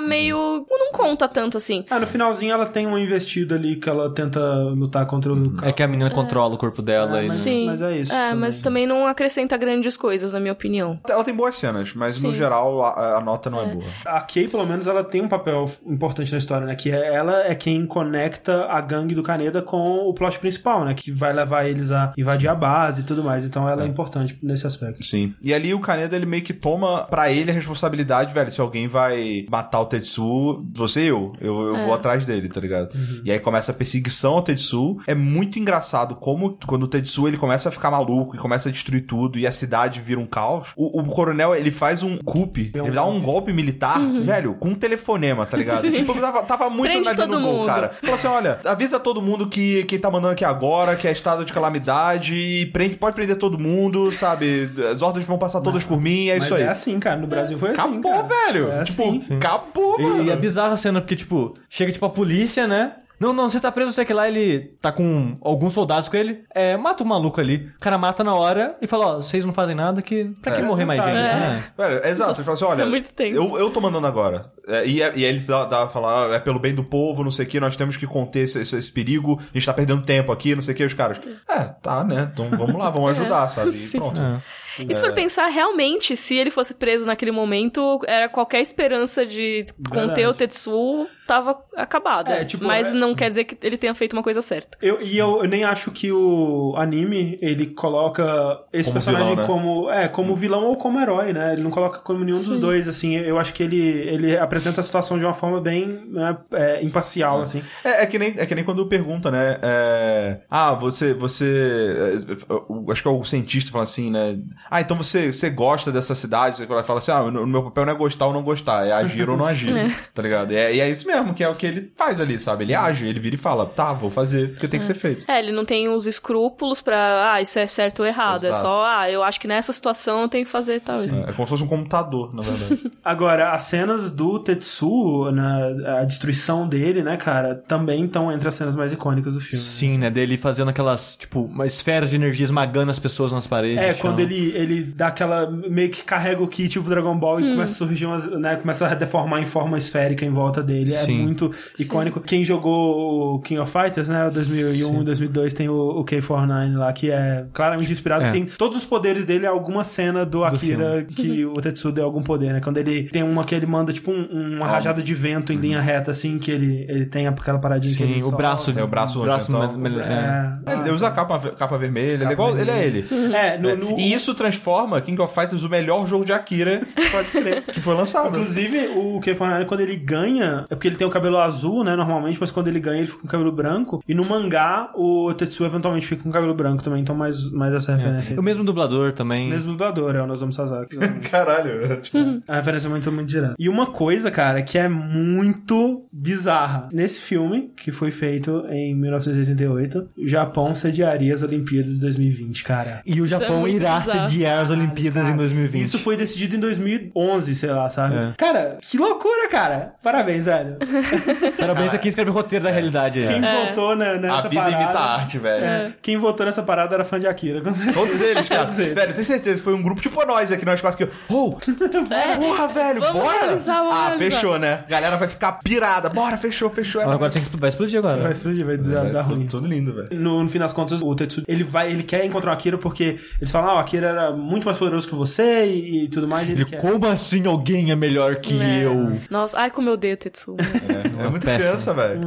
meio. 0.00 0.66
não 0.68 0.92
conta 0.92 1.28
tanto 1.28 1.56
assim. 1.56 1.84
Ah, 1.90 1.98
no 1.98 2.06
finalzinho 2.06 2.52
ela 2.52 2.66
tem 2.66 2.86
uma 2.86 3.00
investida 3.00 3.54
ali 3.54 3.76
que 3.76 3.88
ela 3.88 4.12
tenta 4.12 4.40
lutar 4.40 5.06
contra 5.06 5.32
o. 5.32 5.56
É 5.62 5.72
que 5.72 5.82
a 5.82 5.88
menina 5.88 6.10
controla 6.10 6.54
o 6.54 6.58
corpo 6.58 6.82
dela. 6.82 7.18
É, 7.18 7.22
mas, 7.22 7.30
Sim. 7.32 7.66
mas 7.66 7.82
é 7.82 7.98
isso. 7.98 8.12
É, 8.12 8.28
também. 8.28 8.40
mas 8.40 8.58
também 8.58 8.86
não 8.86 9.06
acrescenta 9.06 9.56
grandes 9.56 9.96
coisas, 9.96 10.32
na 10.32 10.40
minha 10.40 10.52
opinião. 10.52 10.98
Ela 11.08 11.24
tem 11.24 11.34
boas 11.34 11.56
cenas, 11.56 11.94
mas 11.94 12.16
Sim. 12.16 12.28
no 12.28 12.34
geral 12.34 12.82
a, 12.82 13.16
a 13.16 13.20
nota 13.20 13.45
não 13.50 13.60
é. 13.60 13.64
é. 13.64 13.74
boa. 13.74 13.84
A 14.04 14.20
Kay, 14.20 14.48
pelo 14.48 14.66
menos, 14.66 14.86
ela 14.86 15.04
tem 15.04 15.22
um 15.22 15.28
papel 15.28 15.70
importante 15.86 16.32
na 16.32 16.38
história, 16.38 16.66
né? 16.66 16.74
Que 16.74 16.90
é, 16.90 17.14
ela 17.14 17.46
é 17.46 17.54
quem 17.54 17.86
conecta 17.86 18.66
a 18.66 18.80
gangue 18.80 19.14
do 19.14 19.22
Kaneda 19.22 19.62
com 19.62 20.08
o 20.08 20.14
plot 20.14 20.38
principal, 20.38 20.84
né? 20.84 20.94
Que 20.94 21.10
vai 21.10 21.32
levar 21.32 21.66
eles 21.66 21.90
a 21.90 22.12
invadir 22.16 22.48
a 22.48 22.54
base 22.54 23.02
e 23.02 23.04
tudo 23.04 23.22
mais. 23.22 23.44
Então 23.44 23.68
ela 23.68 23.82
é, 23.82 23.86
é 23.86 23.88
importante 23.88 24.38
nesse 24.42 24.66
aspecto. 24.66 25.04
Sim. 25.04 25.34
E 25.42 25.52
ali 25.52 25.74
o 25.74 25.80
Kaneda, 25.80 26.16
ele 26.16 26.26
meio 26.26 26.42
que 26.42 26.52
toma 26.52 27.04
para 27.04 27.30
ele 27.30 27.50
a 27.50 27.54
responsabilidade, 27.54 28.32
velho, 28.32 28.50
se 28.50 28.60
alguém 28.60 28.88
vai 28.88 29.46
matar 29.50 29.80
o 29.80 29.86
Tetsu, 29.86 30.64
você 30.74 31.04
e 31.04 31.06
eu. 31.08 31.32
Eu, 31.40 31.68
eu 31.68 31.76
é. 31.76 31.84
vou 31.84 31.94
atrás 31.94 32.24
dele, 32.24 32.48
tá 32.48 32.60
ligado? 32.60 32.94
Uhum. 32.94 33.22
E 33.24 33.30
aí 33.30 33.38
começa 33.38 33.72
a 33.72 33.74
perseguição 33.74 34.34
ao 34.34 34.42
Tetsu. 34.42 34.98
É 35.06 35.14
muito 35.14 35.58
engraçado 35.58 36.14
como 36.16 36.58
quando 36.66 36.84
o 36.84 36.88
Tetsu 36.88 37.28
ele 37.28 37.36
começa 37.36 37.68
a 37.68 37.72
ficar 37.72 37.90
maluco 37.90 38.34
e 38.34 38.38
começa 38.38 38.68
a 38.68 38.72
destruir 38.72 39.06
tudo 39.06 39.38
e 39.38 39.46
a 39.46 39.52
cidade 39.52 40.00
vira 40.00 40.20
um 40.20 40.26
caos. 40.26 40.68
O, 40.76 41.00
o 41.00 41.04
coronel, 41.04 41.54
ele 41.54 41.70
faz 41.70 42.02
um 42.02 42.18
coup, 42.18 42.52
ele 42.56 42.90
dá 42.90 43.04
um 43.04 43.20
golpe 43.26 43.52
militar, 43.52 43.98
uhum. 43.98 44.22
velho, 44.22 44.54
com 44.54 44.68
um 44.68 44.74
telefonema, 44.74 45.44
tá 45.44 45.56
ligado? 45.56 45.80
Sim. 45.80 45.90
Tipo, 45.90 46.14
tava, 46.14 46.42
tava 46.44 46.70
muito 46.70 46.92
Prende 46.92 47.12
na 47.12 47.26
no 47.26 47.40
gol, 47.40 47.66
cara. 47.66 47.90
Falou 48.00 48.14
assim, 48.14 48.28
olha, 48.28 48.60
avisa 48.64 49.00
todo 49.00 49.20
mundo 49.20 49.48
que 49.48 49.82
quem 49.84 49.98
tá 49.98 50.08
mandando 50.08 50.32
aqui 50.32 50.44
agora, 50.44 50.94
que 50.94 51.08
é 51.08 51.12
estado 51.12 51.44
de 51.44 51.52
calamidade 51.52 52.34
e 52.34 52.66
prende, 52.66 52.96
pode 52.96 53.16
prender 53.16 53.36
todo 53.36 53.58
mundo, 53.58 54.12
sabe? 54.12 54.70
As 54.92 55.02
ordens 55.02 55.26
vão 55.26 55.38
passar 55.38 55.60
todas 55.60 55.84
por 55.84 56.00
mim, 56.00 56.28
é 56.28 56.36
isso 56.36 56.54
aí. 56.54 56.62
é 56.62 56.68
assim, 56.68 57.00
cara. 57.00 57.16
No 57.16 57.26
Brasil 57.26 57.58
foi 57.58 57.70
assim, 57.70 57.80
Acabou, 57.80 58.24
velho. 58.24 58.70
É 58.70 58.84
tipo, 58.84 59.02
assim. 59.02 59.36
acabou, 59.36 60.00
mano. 60.00 60.22
E, 60.22 60.26
e 60.26 60.30
é 60.30 60.36
bizarra 60.36 60.74
a 60.74 60.76
cena, 60.76 61.00
porque, 61.00 61.16
tipo, 61.16 61.54
chega, 61.68 61.90
tipo, 61.90 62.06
a 62.06 62.10
polícia, 62.10 62.68
né? 62.68 62.92
Não, 63.18 63.32
não, 63.32 63.48
você 63.48 63.58
tá 63.58 63.72
preso, 63.72 63.92
sei 63.92 64.04
que 64.04 64.12
lá, 64.12 64.28
ele 64.28 64.76
tá 64.80 64.92
com 64.92 65.38
alguns 65.40 65.72
soldados 65.72 66.08
com 66.08 66.16
ele. 66.16 66.44
É, 66.54 66.76
mata 66.76 67.02
o 67.02 67.06
maluco 67.06 67.40
ali. 67.40 67.70
O 67.76 67.80
cara 67.80 67.96
mata 67.96 68.22
na 68.22 68.34
hora 68.34 68.76
e 68.80 68.86
fala, 68.86 69.06
ó, 69.06 69.16
vocês 69.16 69.44
não 69.44 69.52
fazem 69.52 69.74
nada, 69.74 70.02
que 70.02 70.24
pra 70.42 70.52
que 70.52 70.60
é, 70.60 70.64
morrer 70.64 70.84
mais 70.84 71.02
gente, 71.02 71.16
é. 71.16 71.22
né? 71.22 71.64
É, 71.78 72.10
exato, 72.10 72.38
ele 72.38 72.44
fala 72.44 72.54
assim, 72.54 72.64
olha, 72.64 72.82
é 72.82 73.28
eu, 73.28 73.58
eu 73.58 73.70
tô 73.70 73.80
mandando 73.80 74.06
agora. 74.06 74.52
É, 74.68 74.86
e, 74.86 74.98
e 74.98 75.02
aí 75.02 75.24
ele 75.24 75.40
dá, 75.40 75.64
dá 75.64 75.88
falar, 75.88 76.34
é 76.34 76.38
pelo 76.38 76.58
bem 76.58 76.74
do 76.74 76.84
povo, 76.84 77.24
não 77.24 77.30
sei 77.30 77.46
o 77.46 77.48
que, 77.48 77.58
nós 77.58 77.76
temos 77.76 77.96
que 77.96 78.06
conter 78.06 78.40
esse, 78.40 78.60
esse, 78.60 78.76
esse, 78.76 78.92
perigo, 78.92 79.40
a 79.40 79.58
gente 79.58 79.66
tá 79.66 79.72
perdendo 79.72 80.02
tempo 80.02 80.30
aqui, 80.30 80.54
não 80.54 80.62
sei 80.62 80.74
o 80.74 80.76
que, 80.76 80.84
os 80.84 80.94
caras. 80.94 81.18
É, 81.48 81.62
tá, 81.64 82.04
né? 82.04 82.30
Então 82.32 82.50
vamos 82.50 82.76
lá, 82.76 82.90
vamos 82.90 83.10
ajudar, 83.18 83.48
sabe? 83.48 83.70
E 83.70 83.90
pronto. 83.90 84.20
É. 84.20 84.42
E 84.78 84.94
se 84.94 85.00
for 85.00 85.14
pensar, 85.14 85.46
realmente, 85.46 86.14
se 86.16 86.36
ele 86.36 86.50
fosse 86.50 86.74
preso 86.74 87.06
naquele 87.06 87.30
momento, 87.30 87.98
era 88.06 88.28
qualquer 88.28 88.60
esperança 88.60 89.24
de 89.24 89.64
conter 89.88 90.06
Verdade. 90.06 90.26
o 90.26 90.34
Tetsu 90.34 91.08
tava 91.26 91.58
acabada. 91.76 92.32
É, 92.32 92.44
tipo, 92.44 92.64
mas 92.64 92.88
é... 92.88 92.92
não 92.92 93.14
quer 93.14 93.28
dizer 93.28 93.44
que 93.44 93.58
ele 93.66 93.76
tenha 93.76 93.94
feito 93.94 94.12
uma 94.12 94.22
coisa 94.22 94.40
certa. 94.40 94.78
Eu, 94.80 95.00
e 95.02 95.18
eu, 95.18 95.42
eu 95.42 95.48
nem 95.48 95.64
acho 95.64 95.90
que 95.90 96.12
o 96.12 96.74
anime, 96.76 97.38
ele 97.42 97.66
coloca 97.66 98.60
esse 98.72 98.90
como 98.90 98.94
personagem 98.94 99.30
vilão, 99.30 99.42
né? 99.42 99.46
como, 99.46 99.90
é, 99.90 100.08
como 100.08 100.36
vilão 100.36 100.64
ou 100.64 100.76
como 100.76 101.00
herói, 101.00 101.32
né? 101.32 101.54
Ele 101.54 101.62
não 101.62 101.70
coloca 101.70 101.98
como 101.98 102.24
nenhum 102.24 102.38
Sim. 102.38 102.50
dos 102.50 102.58
dois, 102.60 102.88
assim. 102.88 103.16
Eu 103.16 103.38
acho 103.38 103.52
que 103.52 103.62
ele, 103.62 103.76
ele 103.76 104.38
apresenta 104.38 104.80
a 104.80 104.84
situação 104.84 105.18
de 105.18 105.24
uma 105.24 105.34
forma 105.34 105.60
bem 105.60 105.86
né, 106.08 106.36
é, 106.52 106.84
imparcial, 106.84 107.40
é. 107.40 107.42
assim. 107.42 107.62
É, 107.84 108.02
é, 108.02 108.06
que 108.06 108.18
nem, 108.18 108.34
é 108.36 108.46
que 108.46 108.54
nem 108.54 108.64
quando 108.64 108.86
pergunta, 108.86 109.30
né? 109.30 109.58
É, 109.62 110.40
ah, 110.48 110.74
você, 110.74 111.12
você... 111.12 112.14
É, 112.14 112.92
acho 112.92 113.02
que 113.02 113.08
é 113.08 113.10
o 113.10 113.24
cientista 113.24 113.72
fala 113.72 113.84
assim, 113.84 114.10
né? 114.10 114.38
Ah, 114.70 114.80
então 114.80 114.96
você, 114.96 115.32
você 115.32 115.50
gosta 115.50 115.90
dessa 115.90 116.14
cidade? 116.14 116.58
Você 116.58 116.66
fala 116.66 116.98
assim, 116.98 117.10
ah, 117.10 117.22
o 117.22 117.46
meu 117.46 117.64
papel 117.64 117.86
não 117.86 117.92
é 117.92 117.96
gostar 117.96 118.26
ou 118.26 118.32
não 118.32 118.42
gostar, 118.42 118.86
é 118.86 118.92
agir 118.92 119.28
ou 119.28 119.36
não 119.36 119.46
agir, 119.46 119.74
tá 120.14 120.22
ligado? 120.22 120.52
E 120.52 120.56
é, 120.56 120.74
e 120.74 120.80
é 120.80 120.88
isso 120.88 121.06
mesmo 121.06 121.15
mesmo, 121.16 121.34
que 121.34 121.42
é 121.42 121.48
o 121.48 121.54
que 121.54 121.66
ele 121.66 121.92
faz 121.96 122.20
ali, 122.20 122.38
sabe? 122.38 122.58
Sim. 122.58 122.64
Ele 122.64 122.74
age, 122.74 123.06
ele 123.06 123.20
vira 123.20 123.34
e 123.34 123.38
fala, 123.38 123.66
tá, 123.66 123.92
vou 123.92 124.10
fazer, 124.10 124.50
porque 124.50 124.68
tem 124.68 124.80
que 124.80 124.86
ser 124.86 124.94
feito. 124.94 125.30
É, 125.30 125.38
ele 125.38 125.52
não 125.52 125.64
tem 125.64 125.88
os 125.88 126.06
escrúpulos 126.06 126.80
pra, 126.80 127.32
ah, 127.32 127.40
isso 127.40 127.58
é 127.58 127.66
certo 127.66 128.00
ou 128.00 128.06
errado. 128.06 128.44
Exato. 128.44 128.56
É 128.56 128.60
só, 128.60 128.84
ah, 128.84 129.10
eu 129.10 129.22
acho 129.22 129.40
que 129.40 129.48
nessa 129.48 129.72
situação 129.72 130.22
eu 130.22 130.28
tenho 130.28 130.44
que 130.44 130.50
fazer 130.50 130.80
tal. 130.80 130.96
Sim. 130.96 131.22
É 131.26 131.32
como 131.32 131.46
se 131.46 131.50
fosse 131.50 131.62
um 131.62 131.68
computador, 131.68 132.34
na 132.34 132.42
verdade. 132.42 132.90
Agora, 133.04 133.52
as 133.52 133.62
cenas 133.62 134.10
do 134.10 134.38
Tetsu, 134.38 135.30
né, 135.30 136.00
a 136.00 136.04
destruição 136.04 136.68
dele, 136.68 137.02
né, 137.02 137.16
cara, 137.16 137.54
também 137.54 138.04
estão 138.04 138.32
entre 138.32 138.48
as 138.48 138.54
cenas 138.54 138.76
mais 138.76 138.92
icônicas 138.92 139.34
do 139.34 139.40
filme. 139.40 139.62
Sim, 139.62 139.98
né, 139.98 140.10
dele 140.10 140.36
fazendo 140.36 140.68
aquelas, 140.68 141.16
tipo, 141.16 141.42
uma 141.42 141.66
esfera 141.66 142.06
de 142.06 142.16
energia 142.16 142.44
esmagando 142.44 142.90
as 142.90 142.98
pessoas 142.98 143.32
nas 143.32 143.46
paredes. 143.46 143.82
É, 143.82 143.94
quando 143.94 144.20
ele, 144.20 144.52
ele 144.54 144.84
dá 144.84 145.08
aquela, 145.08 145.50
meio 145.50 145.90
que 145.90 146.02
carrega 146.02 146.42
o 146.42 146.48
kit, 146.48 146.68
tipo 146.68 146.88
Dragon 146.88 147.16
Ball, 147.16 147.36
hum. 147.36 147.40
e 147.40 147.50
começa 147.52 147.72
a 147.72 147.76
surgir 147.76 148.06
umas, 148.06 148.30
né, 148.30 148.56
começa 148.56 148.86
a 148.86 148.94
deformar 148.94 149.40
em 149.40 149.46
forma 149.46 149.78
esférica 149.78 150.24
em 150.24 150.30
volta 150.30 150.62
dele. 150.62 150.92
É 150.92 150.96
Sim. 151.06 151.22
muito 151.22 151.52
icônico. 151.78 152.20
Sim. 152.20 152.26
Quem 152.26 152.44
jogou 152.44 153.34
o 153.34 153.40
King 153.40 153.60
of 153.60 153.70
Fighters, 153.70 154.08
né? 154.08 154.30
2001 154.30 155.00
e 155.00 155.04
2002 155.04 155.54
tem 155.54 155.68
o, 155.68 155.74
o, 155.74 156.04
K-49 156.04 156.76
lá, 156.76 156.92
que 156.92 157.10
é 157.10 157.46
claramente 157.52 157.90
inspirado. 157.90 158.24
É. 158.24 158.30
Tem 158.30 158.44
todos 158.44 158.78
os 158.78 158.84
poderes 158.84 159.24
dele, 159.24 159.46
alguma 159.46 159.84
cena 159.84 160.24
do, 160.24 160.38
do 160.38 160.44
Akira 160.44 161.06
filme. 161.06 161.14
que 161.14 161.44
o 161.46 161.54
Tetsu 161.54 161.92
deu 161.92 162.04
algum 162.04 162.22
poder, 162.22 162.52
né? 162.52 162.60
Quando 162.60 162.78
ele 162.78 163.04
tem 163.04 163.22
uma 163.22 163.44
que 163.44 163.54
ele 163.54 163.66
manda, 163.66 163.92
tipo, 163.92 164.10
um, 164.10 164.56
uma 164.56 164.66
rajada 164.66 165.02
de 165.02 165.14
vento 165.14 165.52
em 165.52 165.56
uhum. 165.56 165.62
linha 165.62 165.80
reta, 165.80 166.10
assim, 166.10 166.38
que 166.38 166.50
ele, 166.50 166.84
ele 166.88 167.06
tem 167.06 167.26
aquela 167.26 167.58
paradinha 167.58 167.92
Sim, 167.92 168.06
que 168.06 168.12
ele 168.12 168.22
o 168.22 168.30
braço. 168.30 168.70
É 168.76 168.82
o 168.82 168.86
braço. 168.86 169.20
O 169.20 169.22
braço 169.22 169.52
é. 169.56 170.72
é. 170.72 170.80
Ele 170.80 170.90
usa 170.90 171.08
a 171.08 171.10
capa, 171.10 171.38
capa 171.50 171.78
vermelha. 171.78 172.18
Capa 172.18 172.24
ele, 172.24 172.30
é 172.30 172.32
igual, 172.32 172.58
ele 172.58 172.70
é 172.70 172.86
ele. 172.86 173.06
É, 173.34 173.58
no, 173.58 173.76
no... 173.76 173.98
E 173.98 174.12
isso 174.12 174.34
transforma 174.34 175.00
King 175.00 175.20
of 175.20 175.32
Fighters 175.32 175.62
o 175.64 175.68
melhor 175.68 176.06
jogo 176.06 176.24
de 176.24 176.32
Akira 176.32 176.86
pode 177.10 177.30
crer, 177.30 177.62
que 177.64 177.80
foi 177.80 177.94
lançado. 177.94 178.28
Inclusive, 178.28 178.88
o 178.88 179.20
K-49, 179.20 179.66
quando 179.66 179.80
ele 179.80 179.96
ganha, 179.96 180.64
é 180.68 180.74
porque 180.74 180.88
ele 180.88 180.95
tem 180.96 181.06
o 181.06 181.10
cabelo 181.10 181.38
azul, 181.38 181.84
né, 181.84 181.94
normalmente, 181.96 182.38
mas 182.40 182.50
quando 182.50 182.68
ele 182.68 182.80
ganha, 182.80 182.98
ele 182.98 183.06
fica 183.06 183.22
com 183.22 183.28
cabelo 183.28 183.52
branco. 183.52 184.02
E 184.06 184.14
no 184.14 184.24
mangá, 184.24 184.90
o 184.94 185.32
Tetsu 185.34 185.64
eventualmente 185.64 186.06
fica 186.06 186.22
com 186.22 186.30
cabelo 186.30 186.54
branco 186.54 186.82
também, 186.82 187.00
então 187.00 187.14
mais, 187.14 187.50
mais 187.50 187.74
essa 187.74 187.92
é. 187.92 187.96
referência. 187.96 188.34
É. 188.34 188.40
O 188.40 188.42
mesmo 188.42 188.64
dublador 188.64 189.12
também. 189.12 189.46
O 189.46 189.50
mesmo 189.50 189.72
dublador, 189.72 190.14
é 190.14 190.22
o 190.22 190.26
Nozomu 190.26 190.52
Sasaki. 190.52 190.96
Caralho. 191.30 192.00
Tipo... 192.00 192.18
a 192.46 192.56
referência 192.56 192.88
é 192.88 192.90
muito, 192.90 193.12
muito 193.12 193.28
direta. 193.28 193.54
E 193.58 193.68
uma 193.68 193.86
coisa, 193.86 194.30
cara, 194.30 194.62
que 194.62 194.78
é 194.78 194.88
muito 194.88 196.06
bizarra. 196.12 196.88
Nesse 196.92 197.20
filme, 197.20 197.72
que 197.76 197.92
foi 197.92 198.10
feito 198.10 198.64
em 198.68 198.94
1988, 198.94 200.08
o 200.18 200.28
Japão 200.28 200.74
sediaria 200.74 201.34
as 201.34 201.42
Olimpíadas 201.42 201.94
de 201.94 202.00
2020, 202.00 202.64
cara. 202.64 203.02
E 203.04 203.20
o 203.20 203.26
Japão 203.26 203.66
é 203.66 203.70
irá 203.70 204.00
bizarro. 204.00 204.28
sediar 204.28 204.58
as 204.58 204.70
Olimpíadas 204.70 205.22
cara, 205.24 205.34
em 205.34 205.36
2020. 205.36 205.82
Isso 205.82 205.98
foi 205.98 206.16
decidido 206.16 206.56
em 206.56 206.60
2011, 206.60 207.54
sei 207.54 207.70
lá, 207.70 207.88
sabe? 207.90 208.16
É. 208.16 208.32
Cara, 208.36 208.78
que 208.80 208.98
loucura, 208.98 209.48
cara. 209.48 209.94
Parabéns, 210.02 210.46
velho. 210.46 210.78
Parabéns 211.58 211.94
a 211.94 211.98
quem 211.98 212.08
escreve 212.08 212.30
o 212.30 212.32
roteiro 212.32 212.64
da 212.64 212.70
realidade. 212.70 213.24
Quem 213.26 213.44
é. 213.44 213.66
votou 213.66 213.96
na, 213.96 214.14
nessa 214.14 214.28
parada... 214.28 214.46
A 214.46 214.48
vida 214.48 214.62
parada, 214.62 214.84
imita 214.84 214.98
a 214.98 215.14
arte, 215.14 215.38
velho. 215.38 215.64
É. 215.64 215.92
Quem 216.00 216.16
votou 216.16 216.46
nessa 216.46 216.62
parada 216.62 216.94
era 216.94 217.04
fã 217.04 217.18
de 217.18 217.26
Akira. 217.26 217.62
Todos 217.92 218.20
eles, 218.20 218.48
cara. 218.48 218.64
Todos 218.66 218.78
eles. 218.78 218.94
Velho, 218.94 219.12
tenho 219.12 219.24
certeza. 219.24 219.62
Foi 219.62 219.74
um 219.74 219.82
grupo 219.82 220.00
tipo 220.00 220.24
nós 220.24 220.50
aqui, 220.50 220.64
nós 220.64 220.80
quase 220.80 220.96
que... 220.96 221.08
Oh, 221.28 221.56
é. 222.12 222.36
porra, 222.36 222.68
velho, 222.68 223.00
vamos 223.00 223.22
bora. 223.22 223.38
Realizar, 223.38 223.78
vamos 223.78 223.94
ah, 223.94 224.08
realizar. 224.08 224.30
fechou, 224.36 224.58
né? 224.58 224.84
A 224.86 224.90
galera 224.90 225.16
vai 225.16 225.28
ficar 225.28 225.52
pirada. 225.52 226.08
Bora, 226.08 226.36
fechou, 226.36 226.70
fechou. 226.70 227.00
Agora, 227.00 227.16
agora 227.16 227.32
tem 227.32 227.42
que 227.42 227.56
vai 227.56 227.68
explodir 227.68 227.98
agora. 227.98 228.22
Vai 228.22 228.32
explodir, 228.32 228.64
vai 228.64 228.76
dar, 228.76 229.04
dar 229.04 229.22
ruim. 229.22 229.46
Tudo, 229.46 229.66
lindo, 229.66 229.94
velho. 229.94 230.08
No, 230.12 230.42
no 230.42 230.48
fim 230.48 230.58
das 230.58 230.72
contas, 230.72 231.02
o 231.02 231.14
Tetsu, 231.14 231.42
ele 231.46 231.64
vai, 231.64 231.90
ele 231.90 232.02
quer 232.02 232.24
encontrar 232.24 232.50
o 232.50 232.54
Akira 232.54 232.78
porque 232.78 233.18
eles 233.40 233.50
falam, 233.50 233.70
ah, 233.70 233.74
o 233.76 233.78
Akira 233.78 234.08
era 234.08 234.32
muito 234.32 234.64
mais 234.64 234.78
poderoso 234.78 235.08
que 235.08 235.14
você 235.14 235.66
e, 235.66 236.04
e 236.04 236.08
tudo 236.08 236.28
mais. 236.28 236.48
Ele, 236.48 236.62
ele 236.62 236.76
como 236.76 237.06
assim 237.06 237.46
alguém 237.46 237.90
é 237.90 237.96
melhor 237.96 238.36
que 238.36 238.60
é. 238.60 238.84
eu? 238.84 239.18
Nossa, 239.30 239.58
ai 239.58 239.70
como 239.70 239.88
eu 239.88 239.94
odeio 239.94 240.14
o 240.14 240.16
Tetsu. 240.16 240.56
É, 240.76 241.24
é 241.24 241.28
muito 241.28 241.44
criança, 241.44 241.94
velho. 241.94 242.20